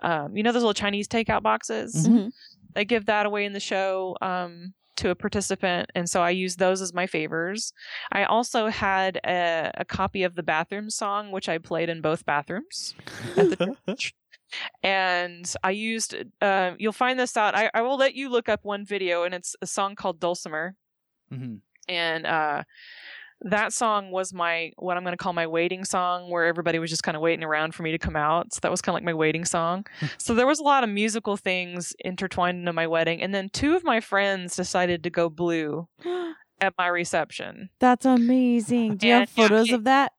um, 0.00 0.36
you 0.36 0.42
know, 0.42 0.52
those 0.52 0.62
little 0.62 0.74
Chinese 0.74 1.08
takeout 1.08 1.42
boxes. 1.42 2.06
Mhm. 2.08 2.12
Mhm. 2.14 2.30
They 2.74 2.84
give 2.84 3.06
that 3.06 3.26
away 3.26 3.44
in 3.44 3.52
the 3.52 3.60
show. 3.60 4.16
Um, 4.20 4.74
to 4.96 5.08
a 5.08 5.14
participant, 5.14 5.88
and 5.94 6.10
so 6.10 6.20
I 6.20 6.28
used 6.28 6.58
those 6.58 6.82
as 6.82 6.92
my 6.92 7.06
favors. 7.06 7.72
I 8.12 8.24
also 8.24 8.66
had 8.66 9.18
a, 9.24 9.70
a 9.78 9.84
copy 9.86 10.24
of 10.24 10.34
the 10.34 10.42
bathroom 10.42 10.90
song, 10.90 11.30
which 11.30 11.48
I 11.48 11.56
played 11.56 11.88
in 11.88 12.02
both 12.02 12.26
bathrooms 12.26 12.94
at 13.34 13.48
the 13.58 13.76
church. 13.88 14.12
And 14.82 15.50
I 15.64 15.70
used, 15.70 16.14
uh, 16.42 16.72
you'll 16.78 16.92
find 16.92 17.18
this 17.18 17.34
out. 17.36 17.54
I, 17.54 17.70
I 17.72 17.80
will 17.80 17.96
let 17.96 18.14
you 18.14 18.28
look 18.28 18.50
up 18.50 18.60
one 18.62 18.84
video, 18.84 19.22
and 19.22 19.32
it's 19.34 19.56
a 19.62 19.66
song 19.66 19.94
called 19.94 20.20
Dulcimer. 20.20 20.74
Mhm. 21.32 21.60
And 21.88 22.26
uh, 22.26 22.64
that 23.42 23.72
song 23.72 24.10
was 24.10 24.32
my, 24.34 24.72
what 24.76 24.96
I'm 24.96 25.02
going 25.02 25.12
to 25.12 25.16
call 25.22 25.32
my 25.32 25.46
waiting 25.46 25.84
song, 25.84 26.30
where 26.30 26.46
everybody 26.46 26.78
was 26.78 26.90
just 26.90 27.02
kind 27.02 27.16
of 27.16 27.22
waiting 27.22 27.42
around 27.44 27.74
for 27.74 27.82
me 27.82 27.90
to 27.92 27.98
come 27.98 28.16
out. 28.16 28.52
So 28.52 28.58
that 28.62 28.70
was 28.70 28.82
kind 28.82 28.92
of 28.92 28.96
like 28.96 29.04
my 29.04 29.14
waiting 29.14 29.44
song. 29.44 29.86
Hmm. 30.00 30.06
so 30.18 30.34
there 30.34 30.46
was 30.46 30.58
a 30.58 30.62
lot 30.62 30.84
of 30.84 30.90
musical 30.90 31.36
things 31.36 31.94
intertwined 32.04 32.58
into 32.58 32.72
my 32.72 32.86
wedding. 32.86 33.22
And 33.22 33.34
then 33.34 33.48
two 33.48 33.74
of 33.76 33.84
my 33.84 34.00
friends 34.00 34.56
decided 34.56 35.02
to 35.04 35.10
go 35.10 35.28
blue 35.30 35.88
at 36.60 36.74
my 36.76 36.88
reception. 36.88 37.70
That's 37.80 38.04
amazing. 38.04 38.96
Do 38.96 39.06
you 39.06 39.14
have 39.14 39.22
And, 39.22 39.30
yeah, 39.36 39.48
photos 39.48 39.68
it- 39.70 39.74
of 39.74 39.84
that? 39.84 40.12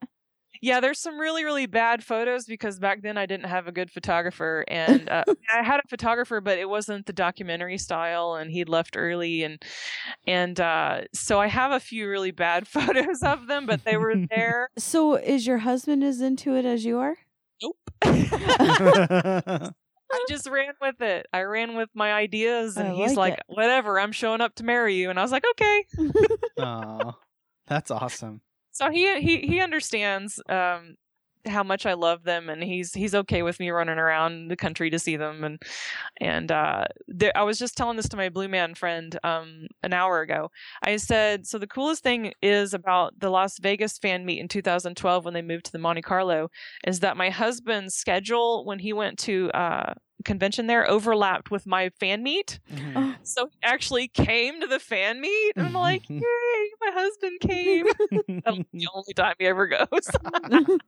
Yeah, 0.61 0.79
there's 0.79 0.99
some 0.99 1.17
really, 1.17 1.43
really 1.43 1.65
bad 1.65 2.03
photos 2.03 2.45
because 2.45 2.77
back 2.77 3.01
then 3.01 3.17
I 3.17 3.25
didn't 3.25 3.47
have 3.47 3.67
a 3.67 3.71
good 3.71 3.89
photographer, 3.89 4.63
and 4.67 5.09
uh, 5.09 5.23
I 5.53 5.63
had 5.63 5.79
a 5.83 5.87
photographer, 5.89 6.39
but 6.39 6.59
it 6.59 6.69
wasn't 6.69 7.07
the 7.07 7.13
documentary 7.13 7.79
style, 7.79 8.35
and 8.35 8.51
he'd 8.51 8.69
left 8.69 8.95
early, 8.95 9.43
and 9.43 9.61
and 10.27 10.59
uh, 10.59 11.01
so 11.13 11.39
I 11.39 11.47
have 11.47 11.71
a 11.71 11.79
few 11.79 12.07
really 12.07 12.29
bad 12.29 12.67
photos 12.67 13.23
of 13.23 13.47
them, 13.47 13.65
but 13.65 13.83
they 13.83 13.97
were 13.97 14.15
there. 14.29 14.69
So 14.77 15.15
is 15.15 15.47
your 15.47 15.59
husband 15.59 16.03
as 16.03 16.21
into 16.21 16.55
it 16.55 16.65
as 16.65 16.85
you 16.85 16.99
are? 16.99 17.17
Nope. 17.63 17.77
I 18.03 19.71
just 20.27 20.47
ran 20.47 20.73
with 20.81 21.01
it. 21.01 21.25
I 21.33 21.41
ran 21.41 21.75
with 21.75 21.89
my 21.95 22.13
ideas, 22.13 22.77
and 22.77 22.89
I 22.89 22.93
he's 22.93 23.15
like 23.15 23.31
like, 23.33 23.39
"Whatever, 23.47 23.99
I'm 23.99 24.11
showing 24.11 24.41
up 24.41 24.53
to 24.55 24.63
marry 24.63 24.95
you," 24.95 25.09
and 25.09 25.17
I 25.17 25.23
was 25.23 25.31
like, 25.31 25.45
"Okay." 25.51 25.85
Aw, 26.59 27.13
that's 27.65 27.89
awesome. 27.89 28.41
So 28.71 28.89
he 28.91 29.19
he 29.21 29.41
he 29.41 29.59
understands 29.59 30.41
um 30.49 30.95
how 31.45 31.63
much 31.63 31.85
I 31.85 31.93
love 31.93 32.23
them 32.23 32.49
and 32.49 32.63
he's 32.63 32.93
he's 32.93 33.15
okay 33.15 33.41
with 33.41 33.59
me 33.59 33.69
running 33.71 33.97
around 33.97 34.47
the 34.49 34.55
country 34.55 34.89
to 34.89 34.99
see 34.99 35.15
them 35.17 35.43
and 35.43 35.61
and 36.19 36.51
uh 36.51 36.85
there, 37.07 37.31
I 37.35 37.43
was 37.43 37.57
just 37.59 37.77
telling 37.77 37.97
this 37.97 38.09
to 38.09 38.17
my 38.17 38.29
blue 38.29 38.47
man 38.47 38.75
friend 38.75 39.17
um 39.23 39.67
an 39.83 39.93
hour 39.93 40.21
ago. 40.21 40.51
I 40.83 40.97
said 40.97 41.47
so 41.47 41.57
the 41.57 41.67
coolest 41.67 42.03
thing 42.03 42.33
is 42.41 42.73
about 42.73 43.19
the 43.19 43.29
Las 43.29 43.57
Vegas 43.59 43.97
fan 43.97 44.25
meet 44.25 44.39
in 44.39 44.47
2012 44.47 45.25
when 45.25 45.33
they 45.33 45.41
moved 45.41 45.65
to 45.65 45.71
the 45.71 45.79
Monte 45.79 46.01
Carlo 46.01 46.49
is 46.85 46.99
that 47.01 47.17
my 47.17 47.29
husband's 47.29 47.95
schedule 47.95 48.65
when 48.65 48.79
he 48.79 48.93
went 48.93 49.17
to 49.19 49.49
uh 49.51 49.93
convention 50.23 50.67
there 50.67 50.87
overlapped 50.87 51.49
with 51.49 51.65
my 51.65 51.89
fan 51.99 52.21
meet. 52.21 52.59
Mhm. 52.71 52.93
Oh, 52.95 53.15
So 53.23 53.47
he 53.47 53.57
actually 53.63 54.07
came 54.07 54.61
to 54.61 54.67
the 54.67 54.77
fan 54.79 55.19
meet 55.19 55.53
and 55.57 55.65
I'm 55.65 55.73
like, 55.73 56.03
"Yay, 56.09 56.69
my 56.79 56.91
husband 56.93 57.39
came." 57.41 57.85
That's 58.11 58.57
the 58.71 58.87
only 58.93 59.13
time 59.15 59.33
he 59.39 59.47
ever 59.47 59.65
goes. 59.65 59.87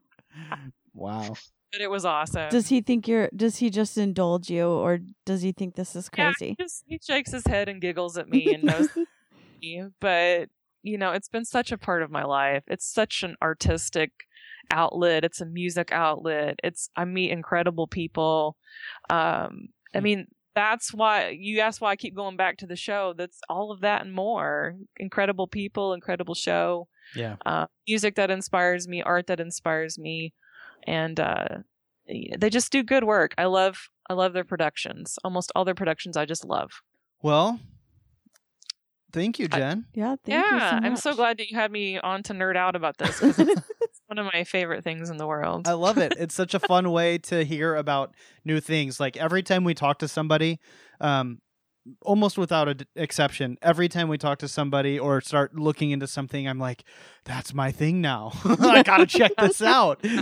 wow. 0.92 1.34
but 1.72 1.80
it 1.80 1.90
was 1.90 2.04
awesome. 2.04 2.50
does 2.50 2.68
he 2.68 2.80
think 2.80 3.08
you're? 3.08 3.28
Does 3.34 3.56
he 3.56 3.70
just 3.70 3.96
indulge 3.98 4.50
you, 4.50 4.66
or 4.68 5.00
does 5.26 5.42
he 5.42 5.52
think 5.52 5.74
this 5.74 5.96
is 5.96 6.08
Yeah, 6.16 6.32
crazy? 6.32 6.56
he, 6.58 6.64
just, 6.64 6.84
he 6.86 6.98
shakes 7.02 7.32
his 7.32 7.46
head 7.46 7.68
and 7.68 7.80
giggles 7.80 8.16
at 8.16 8.28
me 8.28 8.52
and 8.54 8.64
knows 8.66 8.88
me. 9.62 9.84
But 10.00 10.48
you 10.82 10.98
know, 10.98 11.12
it's 11.12 11.28
been 11.28 11.44
such 11.46 11.72
a 11.72 11.78
part 11.78 12.02
of 12.02 12.10
my 12.10 12.24
life. 12.24 12.62
It's 12.66 12.86
such 12.86 13.22
an 13.22 13.36
artistic 13.42 14.10
outlet. 14.70 15.24
It's 15.24 15.40
a 15.40 15.46
music 15.46 15.92
outlet. 15.92 16.56
It's 16.62 16.90
I 16.96 17.04
meet 17.04 17.30
incredible 17.30 17.86
people. 17.86 18.56
Um, 19.10 19.68
I 19.94 19.98
Hmm. 19.98 20.02
mean, 20.02 20.26
that's 20.54 20.92
why 20.94 21.30
you 21.30 21.60
asked 21.60 21.80
why 21.80 21.90
I 21.90 21.96
keep 21.96 22.14
going 22.14 22.36
back 22.36 22.58
to 22.58 22.66
the 22.66 22.76
show. 22.76 23.14
That's 23.16 23.40
all 23.48 23.72
of 23.72 23.80
that 23.80 24.02
and 24.02 24.12
more. 24.14 24.76
Incredible 24.98 25.48
people, 25.48 25.92
incredible 25.94 26.34
show. 26.34 26.86
Yeah. 27.14 27.36
uh, 27.46 27.66
music 27.88 28.16
that 28.16 28.30
inspires 28.30 28.88
me, 28.88 29.02
art 29.02 29.26
that 29.28 29.40
inspires 29.40 29.98
me, 29.98 30.32
and 30.86 31.18
uh, 31.20 31.46
they 32.06 32.50
just 32.50 32.70
do 32.72 32.82
good 32.82 33.04
work. 33.04 33.34
I 33.38 33.44
love 33.46 33.88
I 34.08 34.14
love 34.14 34.32
their 34.32 34.44
productions. 34.44 35.18
Almost 35.24 35.52
all 35.54 35.64
their 35.64 35.74
productions 35.74 36.16
I 36.16 36.26
just 36.26 36.44
love. 36.44 36.70
Well, 37.22 37.58
thank 39.12 39.38
you, 39.38 39.48
I- 39.50 39.58
Jen. 39.58 39.86
yeah. 39.94 40.16
Thank 40.24 40.50
you 40.50 40.56
yeah, 40.56 40.80
so 40.80 40.86
I'm 40.86 40.96
so 40.96 41.14
glad 41.14 41.38
that 41.38 41.50
you 41.50 41.56
had 41.56 41.70
me 41.72 41.98
on 41.98 42.22
to 42.24 42.32
nerd 42.34 42.56
out 42.56 42.76
about 42.76 42.98
this 42.98 43.22
it's 43.22 43.38
it's 43.38 43.62
one 44.06 44.18
of 44.18 44.26
my 44.32 44.44
favorite 44.44 44.84
things 44.84 45.10
in 45.10 45.16
the 45.16 45.26
world. 45.26 45.66
I 45.66 45.72
love 45.72 45.98
it. 45.98 46.12
It's 46.18 46.34
such 46.34 46.54
a 46.54 46.60
fun 46.60 46.90
way 46.90 47.18
to 47.18 47.44
hear 47.44 47.76
about 47.76 48.14
new 48.44 48.60
things. 48.60 49.00
Like 49.00 49.16
every 49.16 49.42
time 49.42 49.64
we 49.64 49.74
talk 49.74 49.98
to 50.00 50.08
somebody, 50.08 50.60
um, 51.00 51.40
almost 52.02 52.38
without 52.38 52.68
an 52.68 52.80
exception, 52.96 53.58
every 53.62 53.88
time 53.88 54.08
we 54.08 54.16
talk 54.18 54.38
to 54.38 54.48
somebody 54.48 54.98
or 54.98 55.20
start 55.20 55.54
looking 55.54 55.90
into 55.90 56.06
something, 56.06 56.48
I'm 56.48 56.58
like, 56.58 56.84
"That's 57.24 57.52
my 57.54 57.72
thing 57.72 58.00
now. 58.00 58.32
I 58.44 58.82
gotta 58.82 59.06
check 59.06 59.32
this 59.38 59.60
out." 59.76 60.04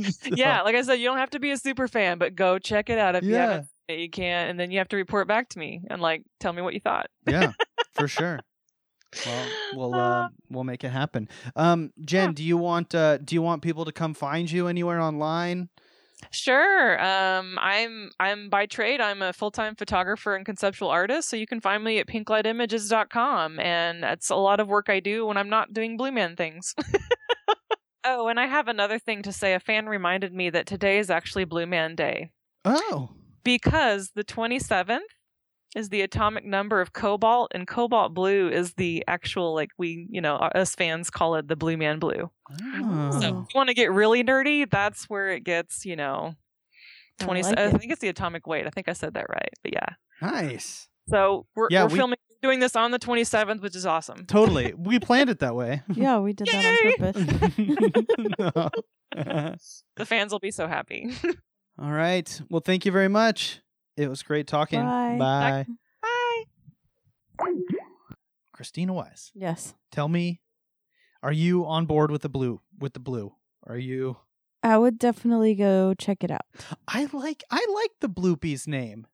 So, 0.00 0.30
yeah, 0.34 0.62
like 0.62 0.74
I 0.74 0.82
said, 0.82 0.94
you 0.94 1.06
don't 1.06 1.18
have 1.18 1.30
to 1.30 1.38
be 1.40 1.50
a 1.50 1.56
super 1.56 1.88
fan, 1.88 2.18
but 2.18 2.34
go 2.34 2.58
check 2.58 2.90
it 2.90 2.98
out 2.98 3.14
if 3.16 3.24
you 3.24 3.30
Yeah. 3.34 3.40
haven't. 3.46 3.68
You 3.88 4.08
can, 4.10 4.48
and 4.48 4.60
then 4.60 4.70
you 4.70 4.78
have 4.78 4.88
to 4.88 4.96
report 4.96 5.26
back 5.26 5.48
to 5.50 5.58
me 5.58 5.82
and 5.90 6.00
like 6.00 6.22
tell 6.38 6.52
me 6.52 6.62
what 6.62 6.74
you 6.74 6.80
thought. 6.80 7.06
yeah, 7.26 7.52
for 7.94 8.06
sure. 8.08 8.38
Well, 9.26 9.46
we'll 9.74 9.98
uh, 9.98 10.28
we'll 10.48 10.62
make 10.64 10.84
it 10.84 10.90
happen. 10.90 11.28
Um, 11.56 11.92
Jen, 12.04 12.28
Yeah. 12.28 12.32
do 12.34 12.44
you 12.44 12.56
want 12.56 12.94
uh, 12.94 13.18
do 13.18 13.34
you 13.34 13.42
want 13.42 13.62
people 13.62 13.84
to 13.84 13.92
come 13.92 14.14
find 14.14 14.48
you 14.50 14.68
anywhere 14.68 15.00
online? 15.00 15.68
Sure. 16.30 17.02
Um, 17.02 17.58
I'm 17.60 18.10
I'm 18.20 18.48
by 18.50 18.66
trade. 18.66 19.00
I'm 19.00 19.22
a 19.22 19.32
full 19.32 19.50
time 19.50 19.74
photographer 19.74 20.34
and 20.34 20.44
conceptual 20.44 20.88
artist. 20.88 21.28
So 21.28 21.36
you 21.36 21.46
can 21.46 21.60
find 21.60 21.82
me 21.82 21.98
at 21.98 22.06
pinklightimages.com, 22.06 23.58
and 23.58 24.02
that's 24.02 24.30
a 24.30 24.36
lot 24.36 24.60
of 24.60 24.68
work 24.68 24.88
I 24.88 25.00
do 25.00 25.26
when 25.26 25.36
I'm 25.36 25.48
not 25.48 25.72
doing 25.72 25.96
Blue 25.96 26.12
Man 26.12 26.36
things. 26.36 26.74
oh, 28.04 28.28
and 28.28 28.38
I 28.38 28.46
have 28.46 28.68
another 28.68 28.98
thing 28.98 29.22
to 29.22 29.32
say. 29.32 29.54
A 29.54 29.60
fan 29.60 29.86
reminded 29.86 30.32
me 30.32 30.50
that 30.50 30.66
today 30.66 30.98
is 30.98 31.10
actually 31.10 31.44
Blue 31.44 31.66
Man 31.66 31.94
Day 31.94 32.30
Oh, 32.64 33.10
because 33.42 34.10
the 34.14 34.24
27th 34.24 34.98
is 35.76 35.88
the 35.88 36.00
atomic 36.02 36.44
number 36.44 36.80
of 36.80 36.92
cobalt, 36.92 37.52
and 37.54 37.66
cobalt 37.66 38.12
blue 38.14 38.48
is 38.48 38.74
the 38.74 39.04
actual 39.06 39.54
like 39.54 39.70
we 39.78 40.06
you 40.10 40.20
know 40.20 40.36
uh, 40.36 40.50
us 40.54 40.74
fans 40.74 41.10
call 41.10 41.36
it 41.36 41.48
the 41.48 41.56
Blue 41.56 41.76
Man 41.76 41.98
Blue. 41.98 42.30
Oh. 42.50 43.10
So 43.12 43.18
if 43.18 43.24
you 43.24 43.46
want 43.54 43.68
to 43.68 43.74
get 43.74 43.92
really 43.92 44.24
nerdy, 44.24 44.68
that's 44.68 45.04
where 45.08 45.30
it 45.30 45.44
gets, 45.44 45.84
you 45.86 45.94
know, 45.96 46.34
I 47.20 47.24
20. 47.24 47.42
like 47.42 47.58
I 47.58 47.70
think 47.72 47.92
it's 47.92 48.00
the 48.00 48.08
atomic 48.08 48.46
weight. 48.46 48.66
I 48.66 48.70
think 48.70 48.88
I 48.88 48.92
said 48.92 49.14
that 49.14 49.26
right. 49.28 49.50
But 49.62 49.72
yeah. 49.72 49.86
nice. 50.20 50.88
So 51.08 51.46
we're, 51.54 51.68
Yeah, 51.70 51.84
we're 51.84 51.90
we- 51.90 51.96
filming, 51.98 52.18
doing 52.42 52.60
this 52.60 52.74
on 52.76 52.90
the 52.90 52.98
27th, 52.98 53.60
which 53.62 53.76
is 53.76 53.84
awesome. 53.86 54.26
Totally. 54.26 54.74
we 54.78 54.98
planned 54.98 55.30
it 55.30 55.40
that 55.40 55.54
way. 55.54 55.82
Yeah, 55.92 56.18
we 56.18 56.32
did 56.32 56.48
that 56.48 56.64
on 56.64 57.12
purpose. 57.12 58.70
The 59.96 60.06
fans 60.06 60.30
will 60.32 60.38
be 60.38 60.50
so 60.52 60.68
happy. 60.68 61.10
All 61.80 61.90
right. 61.90 62.40
Well, 62.48 62.60
thank 62.64 62.84
you 62.86 62.92
very 62.92 63.08
much. 63.08 63.60
It 63.96 64.08
was 64.08 64.22
great 64.22 64.46
talking. 64.46 64.80
Bye. 64.80 65.16
Bye. 65.18 65.66
Bye. 65.66 66.44
Christina 68.52 68.92
Wise, 68.92 69.32
yes, 69.34 69.74
tell 69.90 70.08
me, 70.08 70.40
are 71.22 71.32
you 71.32 71.64
on 71.64 71.86
board 71.86 72.10
with 72.10 72.20
the 72.20 72.28
blue? 72.28 72.60
With 72.78 72.92
the 72.92 73.00
blue? 73.00 73.34
Are 73.66 73.78
you? 73.78 74.18
I 74.62 74.76
would 74.76 74.98
definitely 74.98 75.54
go 75.54 75.94
check 75.94 76.22
it 76.22 76.30
out. 76.30 76.44
I 76.86 77.08
like. 77.12 77.42
I 77.50 77.64
like 77.74 77.92
the 78.00 78.08
Bloopies 78.08 78.66
name. 78.66 79.06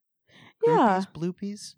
Yeah, 0.67 1.05
Groupies, 1.05 1.13
Bloopies. 1.13 1.75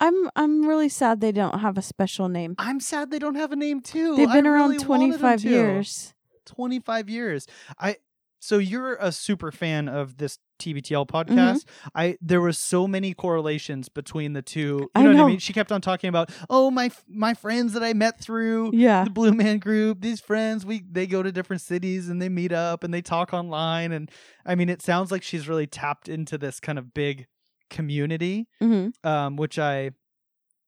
I'm. 0.00 0.30
I'm 0.36 0.66
really 0.66 0.88
sad 0.88 1.20
they 1.20 1.32
don't 1.32 1.58
have 1.58 1.76
a 1.76 1.82
special 1.82 2.28
name. 2.28 2.54
I'm 2.58 2.80
sad 2.80 3.10
they 3.10 3.18
don't 3.18 3.34
have 3.34 3.52
a 3.52 3.56
name 3.56 3.82
too. 3.82 4.16
They've 4.16 4.32
been 4.32 4.46
I 4.46 4.50
around 4.50 4.70
really 4.70 4.84
25 4.84 5.44
years. 5.44 6.14
25 6.46 7.10
years. 7.10 7.46
I 7.78 7.96
so 8.44 8.58
you're 8.58 8.96
a 9.00 9.10
super 9.10 9.50
fan 9.50 9.88
of 9.88 10.18
this 10.18 10.38
TBTL 10.60 11.06
Mm-hmm. 11.06 11.16
podcast. 11.32 11.64
I 11.94 12.16
there 12.20 12.40
was 12.40 12.58
so 12.58 12.86
many 12.86 13.12
correlations 13.14 13.88
between 13.88 14.34
the 14.34 14.42
two. 14.42 14.60
You 14.60 14.90
I 14.94 15.02
know, 15.02 15.12
what 15.12 15.20
I 15.24 15.26
mean? 15.26 15.38
She 15.38 15.52
kept 15.52 15.72
on 15.72 15.80
talking 15.80 16.08
about, 16.08 16.30
"Oh, 16.48 16.70
my 16.70 16.90
my 17.08 17.34
friends 17.34 17.72
that 17.72 17.82
I 17.82 17.92
met 17.92 18.20
through 18.20 18.70
Yeah, 18.74 19.04
the 19.04 19.10
Blue 19.10 19.32
Man 19.32 19.58
group, 19.58 20.00
these 20.00 20.20
friends, 20.20 20.64
we 20.64 20.82
they 20.88 21.06
go 21.06 21.22
to 21.22 21.32
different 21.32 21.62
cities 21.62 22.08
and 22.08 22.22
they 22.22 22.28
meet 22.28 22.52
up 22.52 22.84
and 22.84 22.94
they 22.94 23.02
talk 23.02 23.32
online 23.34 23.90
and 23.92 24.10
I 24.46 24.54
mean, 24.54 24.68
it 24.68 24.80
sounds 24.82 25.10
like 25.10 25.22
she's 25.22 25.48
really 25.48 25.66
tapped 25.66 26.08
into 26.08 26.38
this 26.38 26.60
kind 26.60 26.78
of 26.78 26.94
big 26.94 27.26
community 27.70 28.46
hmm 28.60 28.88
um, 29.02 29.36
which 29.36 29.58
I, 29.58 29.90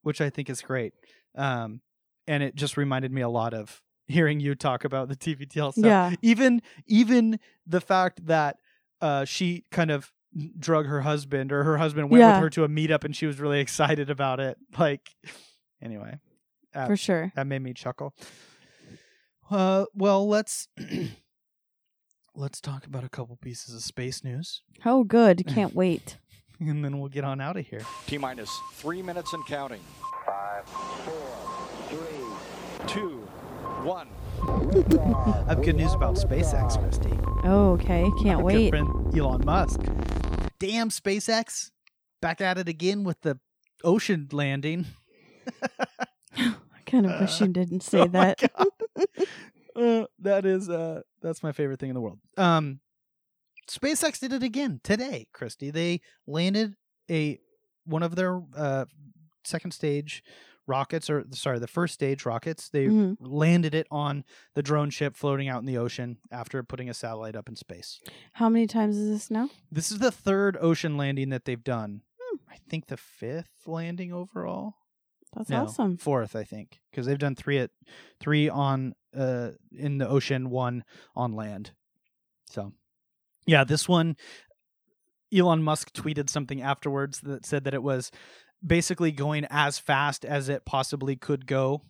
which 0.03 0.20
I 0.20 0.31
think 0.31 0.51
is 0.51 0.61
great. 0.61 0.93
Um, 1.37 1.81
and 2.27 2.43
it 2.43 2.55
just 2.57 2.77
reminded 2.77 3.12
me 3.12 3.20
a 3.22 3.29
lot 3.29 3.55
of 3.55 3.81
hearing 4.07 4.40
you 4.40 4.54
talk 4.54 4.84
about 4.84 5.09
the 5.09 5.16
TBTL 5.16 5.72
stuff. 5.72 5.84
Yeah. 5.84 6.14
Even 6.22 6.62
even 6.86 7.38
the 7.66 7.80
fact 7.80 8.26
that 8.26 8.57
uh, 9.00 9.24
she 9.24 9.64
kind 9.70 9.90
of 9.90 10.12
drug 10.59 10.86
her 10.86 11.00
husband, 11.02 11.50
or 11.52 11.64
her 11.64 11.78
husband 11.78 12.11
went 12.11 12.20
Yeah. 12.20 12.34
with 12.34 12.42
her 12.42 12.50
to 12.50 12.64
a 12.64 12.68
meetup, 12.68 13.04
and 13.04 13.16
she 13.16 13.26
was 13.26 13.40
really 13.40 13.61
excited 13.61 14.11
about 14.11 14.38
it. 14.40 14.59
Like, 14.78 15.09
anyway, 15.82 16.18
uh, 16.74 16.86
for 16.86 16.96
sure. 16.96 17.32
that 17.36 17.46
made 17.46 17.62
me 17.62 17.72
chuckle. 17.74 18.14
Uh, 19.50 19.86
well, 19.94 20.28
let's 20.28 20.68
let's 22.34 22.61
talk 22.61 22.86
about 22.86 23.04
a 23.04 23.09
couple 23.09 23.36
pieces 23.36 23.74
of 23.74 23.82
space 23.82 24.22
news, 24.24 24.62
Oh, 24.84 25.04
good. 25.04 25.46
Can't 25.54 25.74
wait. 25.74 26.18
and 26.61 26.84
then 26.84 26.98
we'll 26.98 27.09
get 27.09 27.24
on 27.24 27.40
out 27.40 27.57
of 27.57 27.66
here. 27.66 27.80
T 28.07 28.18
minus 28.18 28.50
three 28.74 29.02
minutes 29.02 29.32
and 29.32 29.44
counting. 29.46 29.80
Five, 30.26 30.64
four, 30.66 31.88
three, 31.88 32.86
Two, 32.86 33.26
one. 33.87 34.09
I 34.43 35.45
have 35.49 35.62
good 35.62 35.76
news 35.76 35.95
about 35.95 36.16
SpaceX, 36.16 36.78
Christy. 36.80 37.12
Oh, 37.45 37.72
okay. 37.72 38.11
Can't 38.22 38.43
My 38.45 38.53
good 38.53 38.57
wait. 38.59 38.68
friend 38.70 39.16
Elon 39.16 39.45
Musk. 39.45 39.80
Damn, 40.59 40.91
SpaceX. 40.91 41.70
Back 42.20 42.41
at 42.41 42.59
it 42.59 42.68
again 42.68 43.05
with 43.05 43.20
the 43.22 43.39
ocean 43.84 44.28
landing. 44.32 44.87
I 46.37 46.55
kind 46.87 47.07
of 47.07 47.20
wish 47.20 47.41
you 47.41 47.49
didn't 47.49 47.80
say 47.82 48.01
Oh 48.01 48.07
that. 48.09 48.51
Uh, 49.76 50.07
that 50.18 50.47
is 50.47 50.70
uh 50.70 51.03
that's 51.20 51.43
my 51.43 51.53
favorite 51.53 51.78
thing 51.78 51.91
in 51.91 51.95
the 51.95 52.01
world. 52.01 52.18
Um 52.39 52.80
SpaceX 53.68 54.18
did 54.18 54.32
it 54.32 54.43
again 54.43 54.80
today, 54.82 55.26
Christy. 55.34 55.70
They 55.70 56.01
landed 56.26 56.76
a 57.11 57.39
one 57.84 58.03
of 58.03 58.16
their 58.16 58.41
uh 58.57 58.87
second 59.45 59.72
stage 59.72 60.22
rockets, 60.66 61.08
or 61.08 61.24
sorry, 61.32 61.58
the 61.58 61.66
first 61.66 61.94
stage 61.94 62.24
rockets. 62.26 62.68
They 62.68 62.86
Mhm. 62.86 63.16
landed 63.20 63.74
it 63.74 63.86
on 63.90 64.24
the 64.54 64.62
drone 64.62 64.90
ship 64.90 65.16
floating 65.16 65.48
out 65.48 65.60
in 65.60 65.66
the 65.66 65.78
ocean 65.78 66.18
after 66.30 66.62
putting 66.62 66.88
a 66.88 66.94
satellite 66.94 67.36
up 67.36 67.48
in 67.48 67.56
space. 67.56 68.00
How 68.32 68.48
many 68.48 68.66
times 68.66 68.96
is 68.96 69.08
this 69.08 69.30
now? 69.30 69.50
This 69.70 69.90
is 69.92 69.98
the 69.98 70.10
third 70.10 70.56
ocean 70.60 70.96
landing 70.96 71.30
that 71.30 71.44
they've 71.44 71.62
done. 71.62 72.02
Hmm. 72.20 72.36
I 72.50 72.56
think 72.68 72.86
the 72.86 72.96
fifth 72.96 73.66
landing 73.66 74.12
overall. 74.12 74.74
That's 75.34 75.50
No, 75.50 75.64
awesome. 75.64 75.98
Fourth, 75.98 76.34
I 76.34 76.44
think, 76.44 76.80
because 76.90 77.04
they've 77.06 77.18
done 77.18 77.34
three 77.34 77.58
at 77.58 77.70
three 78.20 78.48
on 78.48 78.94
uh 79.14 79.52
in 79.70 79.98
the 79.98 80.08
ocean, 80.08 80.50
one 80.50 80.82
on 81.14 81.32
land. 81.32 81.72
So, 82.48 82.72
yeah, 83.46 83.64
this 83.64 83.88
one, 83.88 84.16
Elon 85.34 85.62
Musk 85.62 85.92
tweeted 85.92 86.30
something 86.30 86.62
afterwards 86.62 87.20
that 87.22 87.44
said 87.44 87.64
that 87.64 87.74
it 87.74 87.82
was 87.82 88.10
basically 88.64 89.12
going 89.12 89.46
as 89.50 89.78
fast 89.78 90.24
as 90.24 90.48
it 90.48 90.64
possibly 90.64 91.16
could 91.16 91.46
go, 91.46 91.82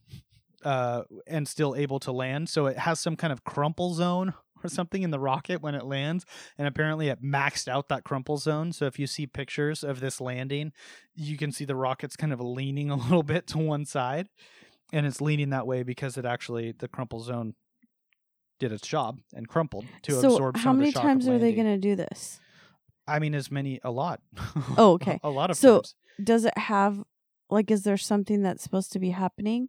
uh, 0.65 1.03
and 1.27 1.47
still 1.47 1.75
able 1.77 1.99
to 2.01 2.13
land. 2.13 2.49
So 2.49 2.67
it 2.67 2.79
has 2.79 2.99
some 3.01 3.17
kind 3.17 3.33
of 3.33 3.45
crumple 3.45 3.95
zone 3.95 4.35
or 4.65 4.69
something 4.69 5.03
in 5.03 5.11
the 5.11 5.19
rocket 5.21 5.61
when 5.63 5.75
it 5.75 5.85
lands, 5.85 6.25
and 6.59 6.67
apparently 6.67 7.09
it 7.09 7.23
maxed 7.23 7.69
out 7.69 7.89
that 7.89 8.05
crumple 8.05 8.37
zone. 8.39 8.73
So 8.73 8.87
if 8.87 8.99
you 8.99 9.07
see 9.07 9.27
pictures 9.27 9.85
of 9.85 10.01
this 10.01 10.21
landing, 10.21 10.73
you 11.15 11.37
can 11.37 11.53
see 11.53 11.65
the 11.65 11.77
rocket's 11.77 12.17
kind 12.17 12.33
of 12.33 12.41
leaning 12.41 12.91
a 12.91 12.97
little 12.97 13.23
bit 13.23 13.47
to 13.49 13.59
one 13.59 13.85
side, 13.85 14.29
and 14.93 15.07
it's 15.07 15.21
leaning 15.21 15.51
that 15.51 15.67
way 15.67 15.83
because 15.83 16.17
it 16.17 16.25
actually 16.25 16.73
the 16.73 16.89
crumple 16.89 17.21
zone 17.21 17.55
did 18.59 18.73
its 18.73 18.89
job 18.89 19.19
and 19.35 19.47
crumpled 19.49 19.85
to 20.03 20.13
so 20.13 20.31
absorb. 20.33 20.57
Some 20.57 20.65
how 20.65 20.71
of 20.71 20.77
the 20.79 20.81
many 20.81 20.93
times 20.93 21.29
are 21.29 21.39
they 21.39 21.53
going 21.53 21.67
to 21.67 21.77
do 21.79 21.95
this? 21.95 22.41
I 23.07 23.19
mean, 23.19 23.35
as 23.35 23.51
many, 23.51 23.79
a 23.85 23.91
lot. 23.91 24.21
Oh, 24.79 24.93
okay. 24.95 25.21
a 25.23 25.29
lot 25.31 25.51
of 25.51 25.57
So- 25.57 25.77
times. 25.81 25.95
Does 26.23 26.45
it 26.45 26.57
have 26.59 27.03
like 27.49 27.71
is 27.71 27.85
there 27.85 27.97
something 27.97 28.43
that's 28.43 28.63
supposed 28.63 28.93
to 28.93 28.99
be 28.99 29.11
happening? 29.11 29.69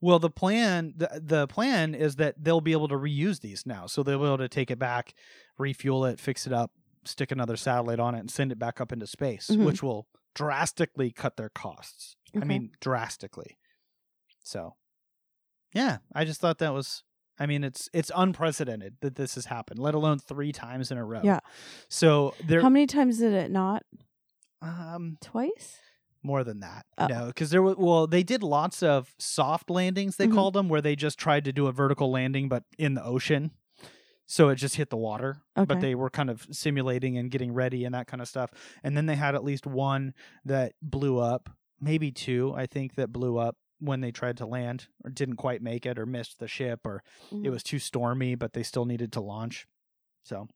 Well, 0.00 0.18
the 0.18 0.30
plan 0.30 0.94
the 0.96 1.20
the 1.22 1.46
plan 1.46 1.94
is 1.94 2.16
that 2.16 2.36
they'll 2.42 2.60
be 2.60 2.72
able 2.72 2.88
to 2.88 2.94
reuse 2.96 3.40
these 3.40 3.66
now, 3.66 3.86
so 3.86 4.02
they'll 4.02 4.18
be 4.18 4.24
able 4.24 4.38
to 4.38 4.48
take 4.48 4.70
it 4.70 4.78
back, 4.78 5.14
refuel 5.58 6.04
it, 6.06 6.18
fix 6.20 6.46
it 6.46 6.52
up, 6.52 6.70
stick 7.04 7.30
another 7.30 7.56
satellite 7.56 8.00
on 8.00 8.14
it, 8.14 8.20
and 8.20 8.30
send 8.30 8.50
it 8.52 8.58
back 8.58 8.80
up 8.80 8.92
into 8.92 9.06
space, 9.06 9.48
Mhm. 9.48 9.64
which 9.66 9.82
will 9.82 10.06
drastically 10.34 11.10
cut 11.10 11.36
their 11.36 11.48
costs. 11.50 12.16
I 12.40 12.44
mean, 12.44 12.70
drastically. 12.80 13.58
So, 14.44 14.76
yeah, 15.74 15.98
I 16.14 16.24
just 16.24 16.40
thought 16.40 16.58
that 16.58 16.72
was. 16.72 17.02
I 17.40 17.46
mean, 17.46 17.62
it's 17.62 17.88
it's 17.92 18.10
unprecedented 18.16 18.96
that 19.00 19.14
this 19.16 19.34
has 19.36 19.44
happened, 19.46 19.78
let 19.78 19.94
alone 19.94 20.18
three 20.18 20.50
times 20.52 20.90
in 20.90 20.98
a 20.98 21.04
row. 21.04 21.20
Yeah. 21.22 21.40
So 21.88 22.34
there, 22.46 22.60
How 22.62 22.68
many 22.68 22.86
times 22.86 23.18
did 23.18 23.32
it 23.32 23.50
not? 23.50 23.82
um, 24.62 25.18
Twice? 25.20 25.78
More 26.22 26.44
than 26.44 26.60
that. 26.60 26.86
Oh. 26.98 27.06
No, 27.06 27.26
because 27.28 27.50
there 27.50 27.62
were 27.62 27.74
well, 27.76 28.06
they 28.06 28.22
did 28.22 28.42
lots 28.42 28.82
of 28.82 29.14
soft 29.18 29.70
landings. 29.70 30.16
They 30.16 30.26
Mhm. 30.26 30.34
called 30.34 30.54
them 30.54 30.68
where 30.68 30.80
they 30.82 30.96
just 30.96 31.18
tried 31.18 31.44
to 31.44 31.52
do 31.52 31.66
a 31.66 31.72
vertical 31.72 32.10
landing, 32.10 32.48
but 32.48 32.64
in 32.78 32.94
the 32.94 33.04
ocean. 33.04 33.52
So 34.26 34.50
it 34.50 34.56
just 34.56 34.76
hit 34.76 34.90
the 34.90 34.96
water, 34.98 35.42
but 35.54 35.80
they 35.80 35.94
were 35.94 36.10
kind 36.10 36.28
of 36.28 36.46
simulating 36.50 37.16
and 37.16 37.30
getting 37.30 37.52
ready 37.52 37.84
and 37.86 37.94
that 37.94 38.06
kind 38.08 38.20
of 38.20 38.28
stuff. 38.28 38.50
And 38.82 38.94
then 38.96 39.06
they 39.06 39.16
had 39.16 39.34
at 39.34 39.42
least 39.42 39.66
one 39.66 40.12
that 40.44 40.74
blew 40.82 41.18
up, 41.18 41.48
maybe 41.80 42.12
two, 42.12 42.52
I 42.54 42.66
think, 42.66 42.96
that 42.96 43.10
blew 43.10 43.38
up 43.38 43.56
when 43.80 44.00
they 44.02 44.10
tried 44.12 44.36
to 44.38 44.46
land 44.46 44.88
or 45.04 45.10
didn't 45.10 45.36
quite 45.36 45.62
make 45.62 45.86
it 45.86 45.98
or 45.98 46.04
missed 46.04 46.40
the 46.40 46.48
ship 46.48 46.80
or 46.84 47.02
it 47.32 47.36
Mhm. 47.36 47.50
was 47.50 47.62
too 47.62 47.78
stormy, 47.78 48.34
but 48.34 48.52
they 48.52 48.62
still 48.62 48.84
needed 48.84 49.12
to 49.12 49.20
launch. 49.22 49.66
So, 50.24 50.48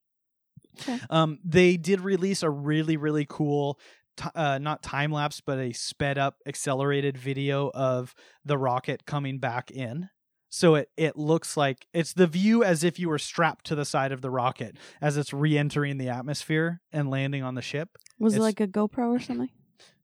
Okay. 0.80 1.00
um, 1.10 1.38
they 1.44 1.76
did 1.76 2.00
release 2.00 2.42
a 2.42 2.50
really, 2.50 2.96
really 2.96 3.26
cool, 3.28 3.78
ti 4.16 4.28
uh, 4.34 4.58
not 4.58 4.82
time 4.82 5.12
lapse, 5.12 5.40
but 5.40 5.58
a 5.58 5.72
sped 5.72 6.18
up, 6.18 6.36
accelerated 6.46 7.16
video 7.18 7.70
of 7.74 8.14
the 8.44 8.58
rocket 8.58 9.06
coming 9.06 9.38
back 9.38 9.70
in. 9.70 10.08
So 10.48 10.74
it 10.74 10.90
it 10.96 11.16
looks 11.16 11.56
like 11.56 11.86
it's 11.94 12.12
the 12.12 12.26
view 12.26 12.62
as 12.62 12.84
if 12.84 12.98
you 12.98 13.08
were 13.08 13.18
strapped 13.18 13.64
to 13.66 13.74
the 13.74 13.84
side 13.86 14.12
of 14.12 14.20
the 14.20 14.30
rocket 14.30 14.76
as 15.00 15.16
it's 15.16 15.32
re-entering 15.32 15.96
the 15.98 16.10
atmosphere 16.10 16.80
and 16.92 17.08
landing 17.10 17.42
on 17.42 17.54
the 17.54 17.62
ship. 17.62 17.88
Was 18.18 18.34
it 18.36 18.40
like 18.40 18.60
a 18.60 18.66
GoPro 18.68 19.10
or 19.16 19.18
something? 19.18 19.48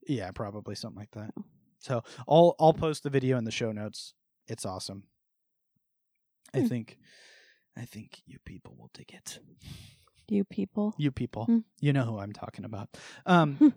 Yeah, 0.06 0.30
probably 0.30 0.74
something 0.74 0.98
like 0.98 1.10
that. 1.10 1.32
Oh. 1.38 1.44
So 1.80 2.02
I'll 2.26 2.54
I'll 2.58 2.72
post 2.72 3.02
the 3.02 3.10
video 3.10 3.36
in 3.36 3.44
the 3.44 3.50
show 3.50 3.72
notes. 3.72 4.14
It's 4.46 4.64
awesome. 4.64 5.02
I 6.54 6.60
Hmm. 6.60 6.66
think 6.66 6.98
I 7.76 7.84
think 7.84 8.22
you 8.26 8.38
people 8.44 8.74
will 8.78 8.90
dig 8.94 9.12
it. 9.12 9.38
You 10.28 10.44
people. 10.44 10.94
You 10.98 11.10
people, 11.12 11.44
Hmm. 11.44 11.58
you 11.80 11.92
know 11.92 12.04
who 12.04 12.18
I'm 12.18 12.32
talking 12.32 12.64
about. 12.64 12.88
Um, 13.26 13.56
Hmm. 13.56 13.68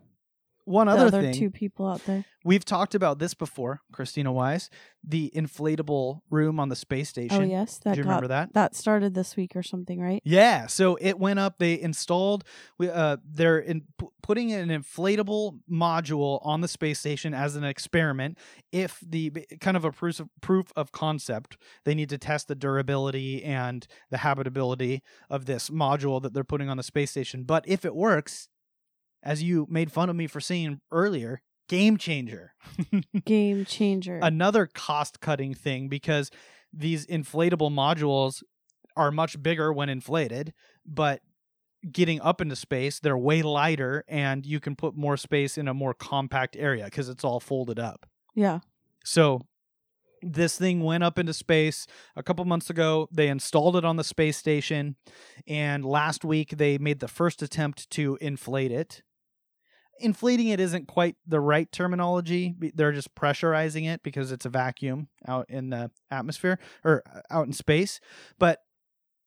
One 0.71 0.87
the 0.87 0.93
other, 0.93 1.07
other 1.07 1.21
thing 1.21 1.33
two 1.33 1.49
people 1.51 1.87
out 1.87 2.03
there. 2.05 2.25
we've 2.43 2.65
talked 2.65 2.95
about 2.95 3.19
this 3.19 3.33
before, 3.33 3.81
Christina 3.91 4.31
Wise, 4.31 4.69
the 5.03 5.31
inflatable 5.35 6.21
room 6.29 6.59
on 6.59 6.69
the 6.69 6.75
space 6.75 7.09
station. 7.09 7.41
Oh 7.41 7.45
yes, 7.45 7.79
that 7.79 7.93
Do 7.93 7.99
you 7.99 8.03
got 8.03 8.09
remember 8.09 8.27
that? 8.29 8.53
that 8.53 8.75
started 8.75 9.13
this 9.13 9.35
week 9.35 9.55
or 9.55 9.63
something, 9.63 9.99
right? 9.99 10.21
Yeah, 10.23 10.67
so 10.67 10.97
it 11.01 11.19
went 11.19 11.39
up. 11.39 11.57
They 11.59 11.79
installed. 11.79 12.43
We 12.77 12.89
uh, 12.89 13.17
they're 13.23 13.59
in 13.59 13.83
p- 13.99 14.07
putting 14.23 14.51
an 14.53 14.69
inflatable 14.69 15.59
module 15.69 16.39
on 16.45 16.61
the 16.61 16.67
space 16.67 16.99
station 16.99 17.33
as 17.33 17.55
an 17.55 17.63
experiment. 17.63 18.37
If 18.71 18.99
the 19.05 19.31
kind 19.59 19.75
of 19.75 19.83
a 19.85 19.91
proof 19.91 20.19
of, 20.19 20.29
proof 20.41 20.67
of 20.75 20.91
concept, 20.91 21.57
they 21.83 21.93
need 21.93 22.09
to 22.09 22.17
test 22.17 22.47
the 22.47 22.55
durability 22.55 23.43
and 23.43 23.85
the 24.09 24.17
habitability 24.17 25.01
of 25.29 25.45
this 25.45 25.69
module 25.69 26.21
that 26.21 26.33
they're 26.33 26.43
putting 26.43 26.69
on 26.69 26.77
the 26.77 26.83
space 26.83 27.11
station. 27.11 27.43
But 27.43 27.65
if 27.67 27.83
it 27.85 27.95
works, 27.95 28.47
as 29.23 29.43
you 29.43 29.67
made 29.69 29.91
fun 29.91 30.09
of 30.09 30.15
me 30.15 30.27
for 30.27 30.39
saying 30.39 30.81
earlier, 30.91 31.41
game 31.69 31.97
changer. 31.97 32.53
Game 33.25 33.65
changer. 33.65 34.19
another 34.21 34.65
cost 34.67 35.19
cutting 35.21 35.53
thing 35.53 35.87
because 35.87 36.29
these 36.73 37.05
inflatable 37.07 37.71
modules 37.71 38.43
are 38.97 39.11
much 39.11 39.41
bigger 39.41 39.71
when 39.71 39.89
inflated, 39.89 40.53
but 40.85 41.21
getting 41.89 42.19
up 42.21 42.41
into 42.41 42.55
space, 42.55 42.99
they're 42.99 43.17
way 43.17 43.41
lighter 43.41 44.03
and 44.07 44.45
you 44.45 44.59
can 44.59 44.75
put 44.75 44.95
more 44.95 45.17
space 45.17 45.57
in 45.57 45.67
a 45.67 45.73
more 45.73 45.93
compact 45.93 46.55
area 46.57 46.85
because 46.85 47.09
it's 47.09 47.23
all 47.23 47.39
folded 47.39 47.79
up. 47.79 48.05
yeah. 48.35 48.59
So 49.03 49.41
this 50.21 50.55
thing 50.57 50.81
went 50.81 51.03
up 51.03 51.17
into 51.17 51.33
space 51.33 51.87
a 52.15 52.21
couple 52.21 52.45
months 52.45 52.69
ago. 52.69 53.07
They 53.11 53.29
installed 53.29 53.75
it 53.75 53.83
on 53.83 53.95
the 53.95 54.03
space 54.03 54.37
station, 54.37 54.95
and 55.47 55.83
last 55.83 56.23
week 56.23 56.49
they 56.57 56.77
made 56.77 56.99
the 56.99 57.07
first 57.07 57.41
attempt 57.41 57.89
to 57.91 58.19
inflate 58.21 58.71
it. 58.71 59.01
Inflating 60.01 60.47
it 60.47 60.59
isn't 60.59 60.87
quite 60.87 61.15
the 61.27 61.39
right 61.39 61.71
terminology. 61.71 62.55
They're 62.75 62.91
just 62.91 63.13
pressurizing 63.15 63.87
it 63.87 64.03
because 64.03 64.31
it's 64.31 64.45
a 64.45 64.49
vacuum 64.49 65.07
out 65.27 65.49
in 65.49 65.69
the 65.69 65.91
atmosphere 66.09 66.59
or 66.83 67.03
uh, 67.13 67.21
out 67.29 67.47
in 67.47 67.53
space. 67.53 67.99
But 68.39 68.59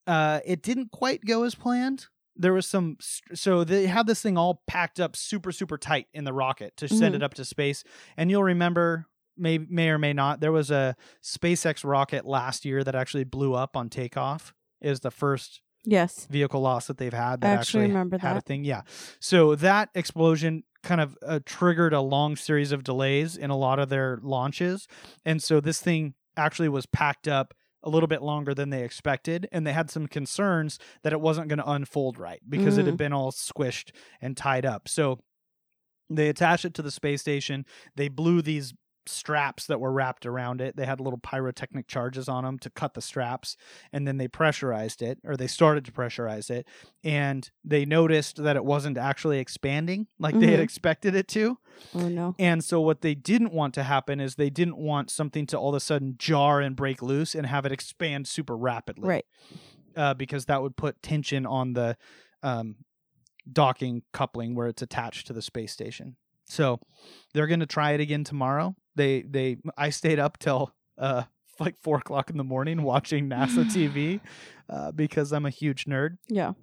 uh, 0.07 0.39
it 0.45 0.61
didn't 0.61 0.91
quite 0.91 1.21
go 1.25 1.43
as 1.43 1.55
planned. 1.55 2.07
There 2.35 2.53
was 2.53 2.67
some, 2.67 2.97
so 3.33 3.63
they 3.63 3.87
had 3.87 4.07
this 4.07 4.21
thing 4.21 4.37
all 4.37 4.61
packed 4.67 4.99
up 4.99 5.15
super, 5.15 5.51
super 5.51 5.77
tight 5.77 6.07
in 6.13 6.25
the 6.25 6.33
rocket 6.33 6.75
to 6.77 6.87
send 6.89 7.13
Mhm. 7.13 7.17
it 7.17 7.23
up 7.23 7.33
to 7.35 7.45
space. 7.45 7.83
And 8.17 8.29
you'll 8.29 8.43
remember, 8.43 9.07
may 9.37 9.57
may 9.57 9.89
or 9.89 9.97
may 9.97 10.11
not, 10.13 10.41
there 10.41 10.51
was 10.51 10.69
a 10.69 10.95
SpaceX 11.23 11.83
rocket 11.83 12.25
last 12.25 12.65
year 12.65 12.83
that 12.83 12.93
actually 12.95 13.23
blew 13.23 13.53
up 13.53 13.75
on 13.77 13.89
takeoff. 13.89 14.53
Is 14.81 14.99
the 14.99 15.11
first 15.11 15.61
Yes. 15.85 16.27
vehicle 16.29 16.61
loss 16.61 16.87
that 16.87 16.97
they've 16.97 17.13
had 17.13 17.43
I 17.43 17.49
that 17.49 17.59
actually 17.59 17.83
remember 17.83 18.17
had 18.17 18.31
a 18.31 18.35
that. 18.35 18.45
thing. 18.45 18.63
Yeah. 18.63 18.81
So 19.19 19.55
that 19.55 19.89
explosion 19.95 20.63
kind 20.83 21.01
of 21.01 21.17
uh, 21.25 21.39
triggered 21.45 21.93
a 21.93 22.01
long 22.01 22.35
series 22.35 22.71
of 22.71 22.83
delays 22.83 23.37
in 23.37 23.49
a 23.49 23.57
lot 23.57 23.79
of 23.79 23.89
their 23.89 24.19
launches, 24.21 24.87
and 25.25 25.41
so 25.41 25.59
this 25.59 25.81
thing 25.81 26.13
actually 26.37 26.69
was 26.69 26.85
packed 26.85 27.27
up 27.27 27.53
a 27.81 27.89
little 27.89 28.07
bit 28.07 28.21
longer 28.21 28.53
than 28.55 28.71
they 28.71 28.83
expected 28.83 29.47
and 29.51 29.65
they 29.65 29.71
had 29.71 29.91
some 29.91 30.07
concerns 30.07 30.79
that 31.03 31.13
it 31.13 31.21
wasn't 31.21 31.47
going 31.47 31.59
to 31.59 31.69
unfold 31.69 32.17
right 32.17 32.41
because 32.49 32.79
it 32.79 32.85
had 32.87 32.97
been 32.97 33.13
all 33.13 33.31
squished 33.31 33.91
and 34.19 34.35
tied 34.35 34.65
up 34.65 34.87
so 34.87 35.19
they 36.09 36.27
attached 36.27 36.65
it 36.65 36.73
to 36.73 36.81
the 36.81 36.89
space 36.89 37.21
station 37.21 37.63
they 37.95 38.07
blew 38.07 38.41
these 38.41 38.73
straps 39.07 39.65
that 39.67 39.79
were 39.79 39.91
wrapped 39.91 40.25
around 40.25 40.61
it 40.61 40.75
they 40.75 40.85
had 40.85 40.99
little 40.99 41.19
pyrotechnic 41.19 41.87
charges 41.87 42.27
on 42.29 42.43
them 42.43 42.57
to 42.59 42.69
cut 42.69 42.93
the 42.93 43.01
straps 43.01 43.55
and 43.93 44.07
then 44.07 44.17
they 44.17 44.27
pressurized 44.27 45.01
it 45.01 45.19
or 45.23 45.35
they 45.37 45.47
started 45.47 45.85
to 45.85 45.91
pressurize 45.91 46.49
it 46.49 46.67
and 47.03 47.51
they 47.63 47.85
noticed 47.85 48.43
that 48.43 48.55
it 48.55 48.65
wasn't 48.65 48.97
actually 48.97 49.39
expanding 49.39 50.07
like 50.19 50.39
they 50.39 50.47
had 50.51 50.59
Mhm. 50.59 50.63
expected 50.63 51.15
it 51.15 51.27
to 51.29 51.57
Oh 51.93 52.07
no. 52.07 52.35
and 52.39 52.63
so 52.63 52.81
what 52.81 53.01
they 53.01 53.15
didn't 53.15 53.51
want 53.53 53.73
to 53.75 53.83
happen 53.83 54.19
is 54.19 54.35
they 54.35 54.49
didn't 54.49 54.77
want 54.77 55.09
something 55.09 55.45
to 55.47 55.57
all 55.57 55.69
of 55.69 55.75
a 55.75 55.79
sudden 55.79 56.15
jar 56.17 56.61
and 56.61 56.75
break 56.75 57.01
loose 57.01 57.35
and 57.35 57.45
have 57.47 57.65
it 57.65 57.71
expand 57.71 58.27
super 58.27 58.55
rapidly 58.57 59.07
Right. 59.07 59.25
uh, 59.95 60.13
because 60.13 60.45
that 60.45 60.61
would 60.61 60.75
put 60.77 61.01
tension 61.01 61.45
on 61.45 61.73
the 61.73 61.97
um, 62.43 62.77
docking 63.51 64.03
coupling 64.11 64.55
where 64.55 64.67
it's 64.67 64.81
attached 64.81 65.27
to 65.27 65.33
the 65.33 65.41
space 65.41 65.71
station. 65.71 66.15
So 66.45 66.79
they're 67.33 67.47
going 67.47 67.59
to 67.59 67.65
try 67.65 67.91
it 67.91 67.99
again 67.99 68.23
tomorrow. 68.23 68.75
They 68.95 69.21
they 69.21 69.57
I 69.77 69.89
stayed 69.89 70.19
up 70.19 70.37
till 70.39 70.73
uh, 70.97 71.23
like 71.59 71.75
four 71.81 71.97
o'clock 71.97 72.29
in 72.29 72.37
the 72.37 72.43
morning 72.43 72.81
watching 72.83 73.29
NASA 73.29 73.65
TV 73.65 74.21
uh, 74.69 74.91
because 74.91 75.31
I'm 75.31 75.45
a 75.45 75.49
huge 75.49 75.85
nerd 75.85 76.17
Yeah. 76.29 76.53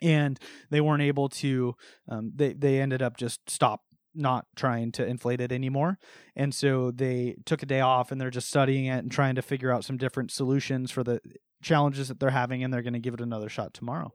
and 0.00 0.38
they 0.70 0.80
weren't 0.80 1.02
able 1.02 1.28
to 1.30 1.74
um, 2.08 2.32
they 2.34 2.52
they 2.52 2.80
ended 2.80 3.02
up 3.02 3.16
just 3.16 3.48
stop 3.50 3.82
not 4.14 4.44
trying 4.56 4.92
to 4.92 5.06
inflate 5.06 5.40
it 5.40 5.50
anymore. 5.52 5.98
And 6.36 6.54
so 6.54 6.90
they 6.90 7.36
took 7.46 7.62
a 7.62 7.66
day 7.66 7.80
off 7.80 8.12
and 8.12 8.20
they're 8.20 8.28
just 8.30 8.48
studying 8.48 8.84
it 8.84 8.98
and 8.98 9.10
trying 9.10 9.36
to 9.36 9.42
figure 9.42 9.72
out 9.72 9.86
some 9.86 9.96
different 9.96 10.30
solutions 10.30 10.90
for 10.90 11.02
the 11.02 11.18
challenges 11.62 12.08
that 12.08 12.20
they're 12.20 12.30
having 12.30 12.62
and 12.64 12.72
they're 12.72 12.82
going 12.82 12.92
to 12.92 12.98
give 12.98 13.14
it 13.14 13.20
another 13.20 13.48
shot 13.48 13.72
tomorrow. 13.72 14.12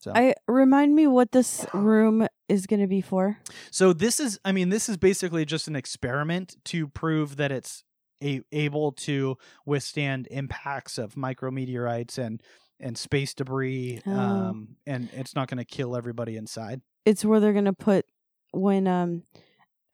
So 0.00 0.12
I 0.14 0.34
remind 0.46 0.94
me 0.94 1.06
what 1.06 1.32
this 1.32 1.66
room 1.74 2.26
is 2.48 2.66
going 2.66 2.80
to 2.80 2.86
be 2.86 3.00
for. 3.00 3.38
So 3.70 3.92
this 3.92 4.20
is, 4.20 4.38
I 4.44 4.52
mean, 4.52 4.68
this 4.68 4.88
is 4.88 4.96
basically 4.96 5.44
just 5.44 5.66
an 5.68 5.76
experiment 5.76 6.56
to 6.66 6.86
prove 6.88 7.36
that 7.36 7.50
it's 7.50 7.82
a, 8.22 8.42
able 8.52 8.92
to 8.92 9.36
withstand 9.64 10.28
impacts 10.30 10.98
of 10.98 11.14
micrometeorites 11.14 12.18
and 12.18 12.42
and 12.82 12.96
space 12.96 13.34
debris, 13.34 14.00
Oh. 14.06 14.10
um, 14.18 14.76
and 14.86 15.10
it's 15.12 15.34
not 15.34 15.48
going 15.48 15.58
to 15.58 15.66
kill 15.66 15.94
everybody 15.94 16.36
inside. 16.38 16.80
It's 17.04 17.24
where 17.26 17.38
they're 17.38 17.52
going 17.52 17.66
to 17.66 17.74
put 17.74 18.06
when 18.52 18.86
um 18.86 19.24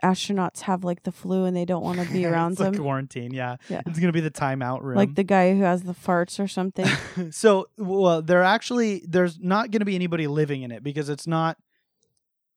astronauts 0.02 0.60
have 0.62 0.84
like 0.84 1.02
the 1.04 1.12
flu 1.12 1.44
and 1.44 1.56
they 1.56 1.64
don't 1.64 1.82
want 1.82 2.00
to 2.00 2.12
be 2.12 2.24
around 2.26 2.52
it's 2.52 2.60
like 2.60 2.72
them. 2.72 2.82
quarantine, 2.82 3.32
yeah. 3.32 3.56
Yeah. 3.68 3.82
It's 3.86 3.98
going 3.98 4.08
to 4.08 4.12
be 4.12 4.20
the 4.20 4.30
timeout 4.30 4.82
room. 4.82 4.96
Like 4.96 5.14
the 5.14 5.24
guy 5.24 5.54
who 5.54 5.62
has 5.62 5.82
the 5.82 5.94
farts 5.94 6.38
or 6.42 6.48
something. 6.48 6.86
so, 7.30 7.66
well, 7.78 8.22
they're 8.22 8.42
actually 8.42 9.02
there's 9.08 9.38
not 9.38 9.70
going 9.70 9.80
to 9.80 9.86
be 9.86 9.94
anybody 9.94 10.26
living 10.26 10.62
in 10.62 10.70
it 10.70 10.82
because 10.82 11.08
it's 11.08 11.26
not 11.26 11.56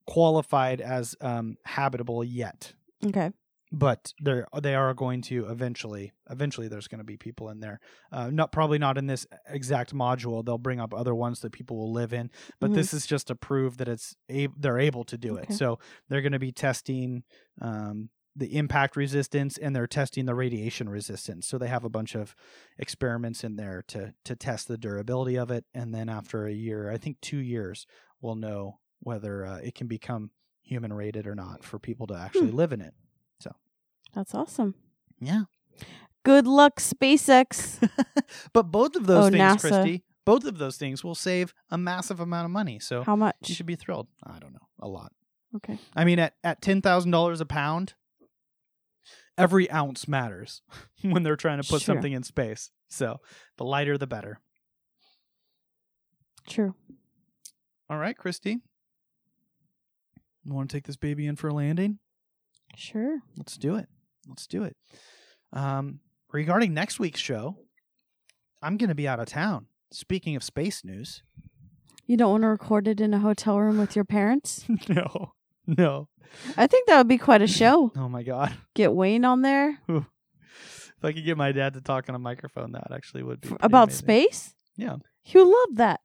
qualified 0.05 0.81
as 0.81 1.15
um, 1.21 1.57
habitable 1.65 2.23
yet. 2.23 2.73
okay. 3.05 3.31
But 3.71 4.13
they're 4.19 4.47
they 4.61 4.73
are 4.75 4.93
going 4.93 5.21
to 5.21 5.45
eventually 5.47 6.11
eventually 6.29 6.67
there's 6.67 6.87
going 6.87 6.99
to 6.99 7.03
be 7.05 7.17
people 7.17 7.49
in 7.49 7.59
there. 7.59 7.79
Uh 8.11 8.29
not 8.31 8.51
probably 8.51 8.79
not 8.79 8.97
in 8.97 9.05
this 9.07 9.27
exact 9.47 9.93
module. 9.93 10.43
They'll 10.43 10.57
bring 10.57 10.79
up 10.79 10.93
other 10.93 11.13
ones 11.13 11.41
that 11.41 11.51
people 11.51 11.77
will 11.77 11.91
live 11.93 12.13
in 12.13 12.29
but 12.59 12.71
Mhm. 12.71 12.75
this 12.75 12.93
is 12.93 13.05
just 13.05 13.27
to 13.27 13.35
prove 13.35 13.77
that 13.77 13.87
it's 13.87 14.15
a- 14.29 14.47
they're 14.57 14.79
able 14.79 15.03
to 15.05 15.17
do 15.17 15.35
it. 15.35 15.51
So 15.53 15.77
they're 16.07 16.21
going 16.21 16.31
to 16.31 16.39
be 16.39 16.51
testing 16.51 17.23
um 17.61 18.09
the 18.35 18.55
impact 18.55 18.95
resistance 18.95 19.57
and 19.57 19.75
they're 19.75 19.87
testing 19.87 20.25
the 20.25 20.35
radiation 20.35 20.87
resistance. 20.87 21.45
So 21.47 21.57
they 21.57 21.67
have 21.67 21.83
a 21.83 21.89
bunch 21.89 22.15
of 22.15 22.35
experiments 22.77 23.43
in 23.43 23.55
there 23.55 23.83
to 23.89 24.13
to 24.25 24.35
test 24.35 24.67
the 24.67 24.77
durability 24.77 25.37
of 25.37 25.51
it 25.51 25.65
and 25.73 25.93
then 25.93 26.09
after 26.09 26.45
a 26.45 26.53
year 26.53 26.89
i 26.89 26.97
think 26.97 27.19
2 27.21 27.37
years 27.37 27.85
we'll 28.21 28.35
know 28.35 28.79
whether 29.01 29.45
uh, 29.45 29.57
it 29.57 29.75
can 29.75 29.87
become 29.87 30.31
human 30.61 30.93
rated 30.93 31.25
or 31.27 31.35
not 31.35 31.63
for 31.63 31.79
people 31.79 32.07
to 32.07 32.13
actually 32.15 32.51
live 32.51 32.71
in 32.71 32.81
it 32.81 32.93
That's 34.13 34.33
awesome. 34.35 34.75
yeah 35.19 35.43
Good 36.25 36.45
luck, 36.47 36.81
SpaceX. 36.81 37.79
but 38.53 38.63
both 38.63 38.95
of 38.97 39.07
those 39.07 39.27
Oh, 39.27 39.29
things, 39.29 39.41
NASA. 39.41 39.59
Christy, 39.61 40.03
both 40.25 40.43
of 40.43 40.57
those 40.57 40.75
things 40.75 41.01
will 41.03 41.15
save 41.15 41.53
a 41.71 41.77
massive 41.77 42.19
amount 42.19 42.43
of 42.45 42.51
money. 42.51 42.77
So 42.79 43.03
How 43.03 43.15
much? 43.15 43.35
you 43.45 43.55
should 43.55 43.65
be 43.65 43.77
thrilled. 43.77 44.07
I 44.21 44.37
don't 44.37 44.51
know, 44.51 44.67
a 44.81 44.87
lot. 44.89 45.13
Okay. 45.55 45.79
I 45.95 46.03
mean, 46.03 46.19
at 46.19 46.33
at 46.43 46.61
ten 46.61 46.81
thousand 46.81 47.11
dollars 47.11 47.39
a 47.39 47.45
pound, 47.45 47.93
every 49.37 49.71
ounce 49.71 50.07
matters 50.09 50.61
when 51.01 51.23
they're 51.23 51.37
trying 51.37 51.61
to 51.61 51.67
put 51.67 51.81
Sure. 51.81 51.95
something 51.95 52.11
in 52.11 52.23
space. 52.23 52.69
So 52.89 53.21
the 53.57 53.63
lighter, 53.63 53.97
the 53.97 54.05
better. 54.05 54.39
True. 56.47 56.75
All 57.89 57.97
right, 57.97 58.17
Christy. 58.17 58.59
You 60.43 60.53
want 60.53 60.69
to 60.69 60.75
take 60.75 60.85
this 60.85 60.97
baby 60.97 61.25
in 61.27 61.37
for 61.37 61.47
a 61.47 61.53
landing? 61.53 61.99
Sure. 62.75 63.19
Let's 63.37 63.55
do 63.57 63.75
it. 63.75 63.87
Let's 64.27 64.47
do 64.47 64.63
it. 64.63 64.75
Um, 65.53 65.99
regarding 66.31 66.73
next 66.73 66.99
week's 66.99 67.19
show, 67.19 67.57
I'm 68.61 68.77
going 68.77 68.89
to 68.89 68.95
be 68.95 69.07
out 69.07 69.19
of 69.19 69.27
town. 69.27 69.67
Speaking 69.91 70.35
of 70.35 70.43
space 70.43 70.83
news, 70.85 71.23
You 72.05 72.17
don't 72.17 72.31
want 72.31 72.43
to 72.43 72.47
record 72.47 72.87
it 72.87 73.01
in 73.01 73.13
a 73.13 73.19
hotel 73.19 73.59
room 73.59 73.77
with 73.79 73.95
your 73.95 74.05
parents? 74.05 74.65
no, 74.89 75.33
no. 75.65 76.09
I 76.55 76.67
think 76.67 76.87
that 76.87 76.97
would 76.97 77.07
be 77.07 77.17
quite 77.17 77.41
a 77.41 77.47
show. 77.47 77.91
Oh 77.97 78.07
my 78.09 78.21
god! 78.23 78.53
Get 78.75 78.93
Wayne 78.93 79.25
on 79.25 79.41
there 79.41 79.79
If 79.87 81.05
I 81.05 81.13
could 81.13 81.23
get 81.25 81.37
my 81.37 81.51
dad 81.53 81.73
to 81.75 81.81
talk 81.81 82.09
on 82.09 82.15
a 82.15 82.19
microphone, 82.19 82.73
that 82.73 82.91
actually 82.91 83.23
would 83.23 83.39
be 83.41 83.49
about 83.61 83.87
amazing. 83.87 83.97
space. 83.97 84.55
Yeah. 84.75 84.97
He'll 85.23 85.47
love 85.49 85.75
that. 85.75 86.01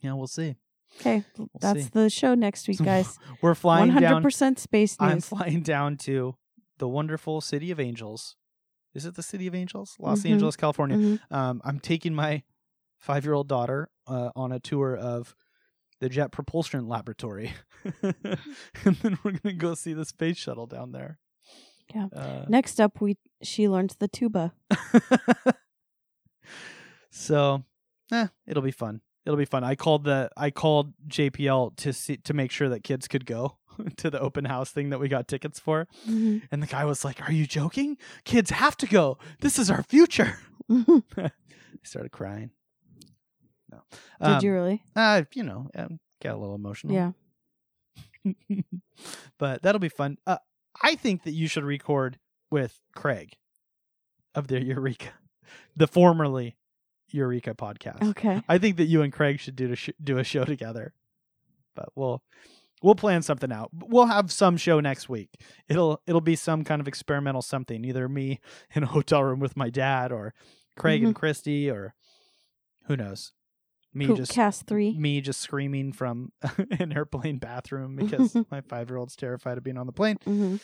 Yeah, 0.00 0.14
we'll 0.14 0.26
see. 0.28 0.56
Okay, 0.98 1.24
that's 1.60 1.84
see. 1.84 1.90
the 1.92 2.08
show 2.10 2.34
next 2.34 2.66
week, 2.66 2.82
guys. 2.82 3.18
We're 3.42 3.54
flying 3.54 3.90
hundred 3.90 4.08
down. 4.08 4.22
percent 4.22 4.58
space 4.58 4.96
I'm 4.98 5.20
flying 5.20 5.60
down 5.60 5.98
to 5.98 6.34
the 6.80 6.88
wonderful 6.88 7.40
city 7.40 7.70
of 7.70 7.78
Angels. 7.78 8.34
Is 8.92 9.06
it 9.06 9.14
the 9.14 9.22
city 9.22 9.46
of 9.46 9.54
Angels? 9.54 9.94
Los 10.00 10.22
Mhm. 10.24 10.30
Angeles, 10.32 10.56
California. 10.56 10.96
Mhm. 10.96 11.20
Um, 11.30 11.60
I'm 11.64 11.78
taking 11.78 12.12
my 12.14 12.42
five 12.98 13.24
year 13.24 13.34
old 13.34 13.46
daughter 13.46 13.88
uh, 14.08 14.30
on 14.34 14.50
a 14.50 14.58
tour 14.58 14.96
of 14.96 15.36
the 16.00 16.08
Jet 16.08 16.32
Propulsion 16.32 16.88
Laboratory. 16.88 17.52
and 18.02 18.96
then 19.02 19.18
we're 19.22 19.30
going 19.32 19.40
to 19.44 19.52
go 19.52 19.74
see 19.74 19.92
the 19.92 20.04
space 20.04 20.36
shuttle 20.38 20.66
down 20.66 20.90
there. 20.92 21.18
Yeah. 21.94 22.06
Uh, 22.12 22.46
Next 22.48 22.80
up, 22.80 23.00
we 23.00 23.16
she 23.42 23.68
learns 23.68 23.94
the 23.96 24.08
tuba. 24.08 24.52
so, 27.10 27.64
eh, 28.12 28.28
it'll 28.46 28.62
be 28.62 28.70
fun. 28.70 29.00
It'll 29.26 29.36
be 29.36 29.44
fun. 29.44 29.64
I 29.64 29.74
called 29.74 30.04
the 30.04 30.30
I 30.36 30.50
called 30.50 30.94
JPL 31.08 31.76
to 31.76 31.92
see 31.92 32.16
to 32.18 32.32
make 32.34 32.50
sure 32.50 32.68
that 32.70 32.82
kids 32.82 33.06
could 33.06 33.26
go 33.26 33.58
to 33.98 34.10
the 34.10 34.18
open 34.20 34.46
house 34.46 34.70
thing 34.70 34.90
that 34.90 34.98
we 34.98 35.08
got 35.08 35.28
tickets 35.28 35.58
for. 35.60 35.86
Mhm. 36.08 36.42
And 36.50 36.62
the 36.62 36.66
guy 36.66 36.84
was 36.84 37.04
like, 37.04 37.28
"Are 37.28 37.32
you 37.32 37.46
joking? 37.46 37.98
Kids 38.24 38.50
have 38.50 38.76
to 38.78 38.86
go. 38.86 39.18
This 39.40 39.58
is 39.58 39.70
our 39.70 39.82
future." 39.82 40.38
I 40.70 41.30
started 41.82 42.12
crying. 42.12 42.50
No. 43.70 43.82
Did 44.34 44.42
you 44.42 44.52
really? 44.52 44.82
Uh, 44.96 45.22
you 45.34 45.42
know, 45.42 45.68
um, 45.76 46.00
got 46.22 46.34
a 46.34 46.38
little 46.38 46.54
emotional. 46.56 46.94
Yeah. 46.94 47.12
but 49.38 49.62
that'll 49.62 49.78
be 49.80 49.88
fun. 49.88 50.18
Uh, 50.26 50.38
I 50.82 50.94
think 50.94 51.24
that 51.24 51.32
you 51.32 51.46
should 51.46 51.64
record 51.64 52.18
with 52.50 52.80
Craig 52.94 53.34
of 54.34 54.48
the 54.48 54.62
Eureka, 54.62 55.12
the 55.76 55.86
formerly 55.86 56.56
Eureka 57.14 57.54
podcast. 57.54 58.02
Okay. 58.10 58.42
I 58.48 58.58
think 58.58 58.76
that 58.76 58.84
you 58.86 59.02
and 59.02 59.12
Craig 59.12 59.40
should 59.40 59.56
do 59.56 59.68
to 59.68 59.76
sh- 59.76 59.90
do 60.02 60.18
a 60.18 60.24
show 60.24 60.44
together. 60.44 60.92
But 61.74 61.90
we'll 61.94 62.22
we'll 62.82 62.94
plan 62.94 63.22
something 63.22 63.52
out. 63.52 63.70
We'll 63.72 64.06
have 64.06 64.32
some 64.32 64.56
show 64.56 64.80
next 64.80 65.08
week. 65.08 65.30
It'll 65.68 66.00
it'll 66.06 66.20
be 66.20 66.36
some 66.36 66.64
kind 66.64 66.80
of 66.80 66.88
experimental 66.88 67.42
something. 67.42 67.84
Either 67.84 68.08
me 68.08 68.40
in 68.74 68.82
a 68.82 68.86
hotel 68.86 69.22
room 69.22 69.40
with 69.40 69.56
my 69.56 69.70
dad, 69.70 70.12
or 70.12 70.34
Craig 70.76 71.04
and 71.04 71.14
Christy, 71.14 71.70
or 71.70 71.94
who 72.86 72.96
knows. 72.96 73.32
Me 73.92 74.06
Poop 74.06 74.18
just 74.18 74.32
cast 74.32 74.66
three. 74.68 74.96
me 74.96 75.20
just 75.20 75.40
screaming 75.40 75.92
from 75.92 76.30
an 76.78 76.92
airplane 76.92 77.38
bathroom 77.38 77.96
because 77.96 78.36
my 78.50 78.60
five 78.60 78.88
year 78.88 78.96
old's 78.96 79.16
terrified 79.16 79.58
of 79.58 79.64
being 79.64 79.76
on 79.78 79.86
the 79.86 79.92
plane. 79.92 80.16
hmm 80.24 80.56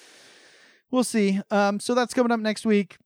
We'll 0.93 1.03
see. 1.03 1.41
Um, 1.51 1.81
so 1.81 1.95
that's 1.97 2.15
coming 2.15 2.31
up 2.31 2.39
next 2.39 2.65
week. 2.65 2.99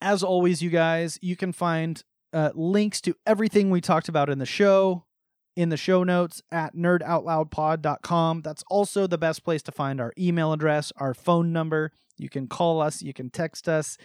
As 0.00 0.22
always, 0.22 0.62
you 0.62 0.70
guys, 0.70 1.18
you 1.20 1.36
can 1.36 1.52
find 1.52 2.02
uh, 2.32 2.50
links 2.54 3.00
to 3.02 3.14
everything 3.26 3.70
we 3.70 3.80
talked 3.80 4.08
about 4.08 4.28
in 4.30 4.38
the 4.38 4.46
show 4.46 5.04
in 5.56 5.68
the 5.68 5.76
show 5.76 6.04
notes 6.04 6.40
at 6.52 6.74
nerdoutloudpod.com. 6.76 8.42
That's 8.42 8.64
also 8.70 9.06
the 9.06 9.18
best 9.18 9.44
place 9.44 9.62
to 9.64 9.72
find 9.72 10.00
our 10.00 10.12
email 10.18 10.52
address, 10.52 10.92
our 10.96 11.12
phone 11.12 11.52
number. 11.52 11.92
You 12.16 12.28
can 12.28 12.46
call 12.46 12.80
us, 12.80 13.02
you 13.02 13.12
can 13.12 13.30
text 13.30 13.68
us. 13.68 13.98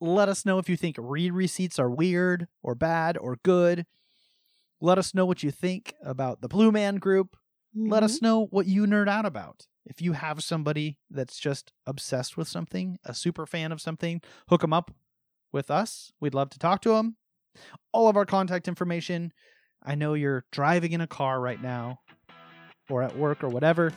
Let 0.00 0.28
us 0.28 0.44
know 0.46 0.58
if 0.58 0.68
you 0.68 0.76
think 0.76 0.96
read 0.98 1.32
receipts 1.32 1.78
are 1.78 1.90
weird 1.90 2.46
or 2.62 2.74
bad 2.74 3.16
or 3.18 3.38
good. 3.42 3.86
Let 4.80 4.98
us 4.98 5.14
know 5.14 5.26
what 5.26 5.42
you 5.42 5.50
think 5.50 5.94
about 6.02 6.40
the 6.40 6.48
Blue 6.48 6.70
Man 6.72 6.96
Group 6.96 7.36
let 7.76 7.98
Mm-hmm. 7.98 8.04
us 8.04 8.22
know 8.22 8.46
what 8.50 8.66
you 8.66 8.86
nerd 8.86 9.08
out 9.08 9.26
about. 9.26 9.66
If 9.84 10.00
you 10.00 10.12
have 10.12 10.44
somebody 10.44 10.96
that's 11.10 11.40
just 11.40 11.72
obsessed 11.86 12.36
with 12.36 12.46
something, 12.46 12.98
a 13.04 13.12
super 13.12 13.46
fan 13.46 13.72
of 13.72 13.80
something, 13.80 14.22
hook 14.48 14.60
them 14.60 14.72
up 14.72 14.92
with 15.52 15.72
us. 15.72 16.12
We'd 16.20 16.34
love 16.34 16.50
to 16.50 16.58
talk 16.60 16.80
to 16.82 16.90
them. 16.90 17.16
All 17.92 18.08
of 18.08 18.16
our 18.16 18.24
contact 18.24 18.68
information. 18.68 19.32
I 19.82 19.94
know 19.94 20.14
you're 20.14 20.44
driving 20.50 20.92
in 20.92 21.00
a 21.00 21.06
car 21.06 21.40
right 21.40 21.62
now 21.62 22.00
or 22.88 23.02
at 23.02 23.16
work 23.16 23.44
or 23.44 23.48
whatever. 23.48 23.92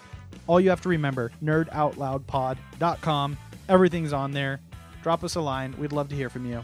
All 0.47 0.59
you 0.59 0.69
have 0.69 0.81
to 0.81 0.89
remember 0.89 1.31
nerdoutloudpod.com. 1.43 3.37
Everything's 3.69 4.13
on 4.13 4.31
there. 4.31 4.59
Drop 5.01 5.23
us 5.23 5.35
a 5.35 5.41
line. 5.41 5.73
We'd 5.77 5.93
love 5.93 6.09
to 6.09 6.15
hear 6.15 6.29
from 6.29 6.45
you. 6.45 6.63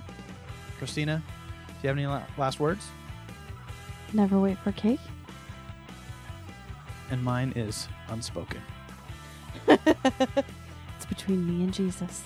Christina, 0.77 1.23
do 1.67 1.73
you 1.83 1.87
have 1.87 1.97
any 1.97 2.07
la- 2.07 2.23
last 2.37 2.59
words? 2.59 2.87
Never 4.11 4.39
wait 4.39 4.57
for 4.59 4.71
cake. 4.73 4.99
And 7.09 7.23
mine 7.23 7.53
is 7.55 7.87
unspoken. 8.09 8.61
It's 11.03 11.09
between 11.19 11.45
me 11.45 11.65
and 11.65 11.73
Jesus. 11.73 12.23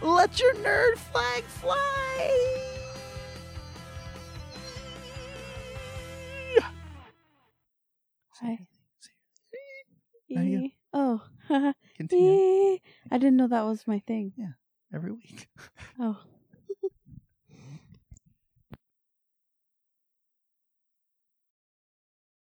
Let 0.00 0.38
your 0.38 0.54
nerd 0.54 0.96
flag 0.98 1.42
fly. 1.42 2.79
Hi. 8.40 8.58
There 10.30 10.44
you. 10.44 10.70
Oh, 10.92 11.20
e- 11.50 11.52
Oh. 11.52 11.72
Continue 11.96 12.78
I 13.10 13.18
didn't 13.18 13.36
know 13.36 13.48
that 13.48 13.62
was 13.64 13.86
my 13.86 14.00
thing. 14.06 14.32
Yeah, 14.36 14.52
every 14.94 15.12
week. 15.12 15.48
Oh. 15.98 16.16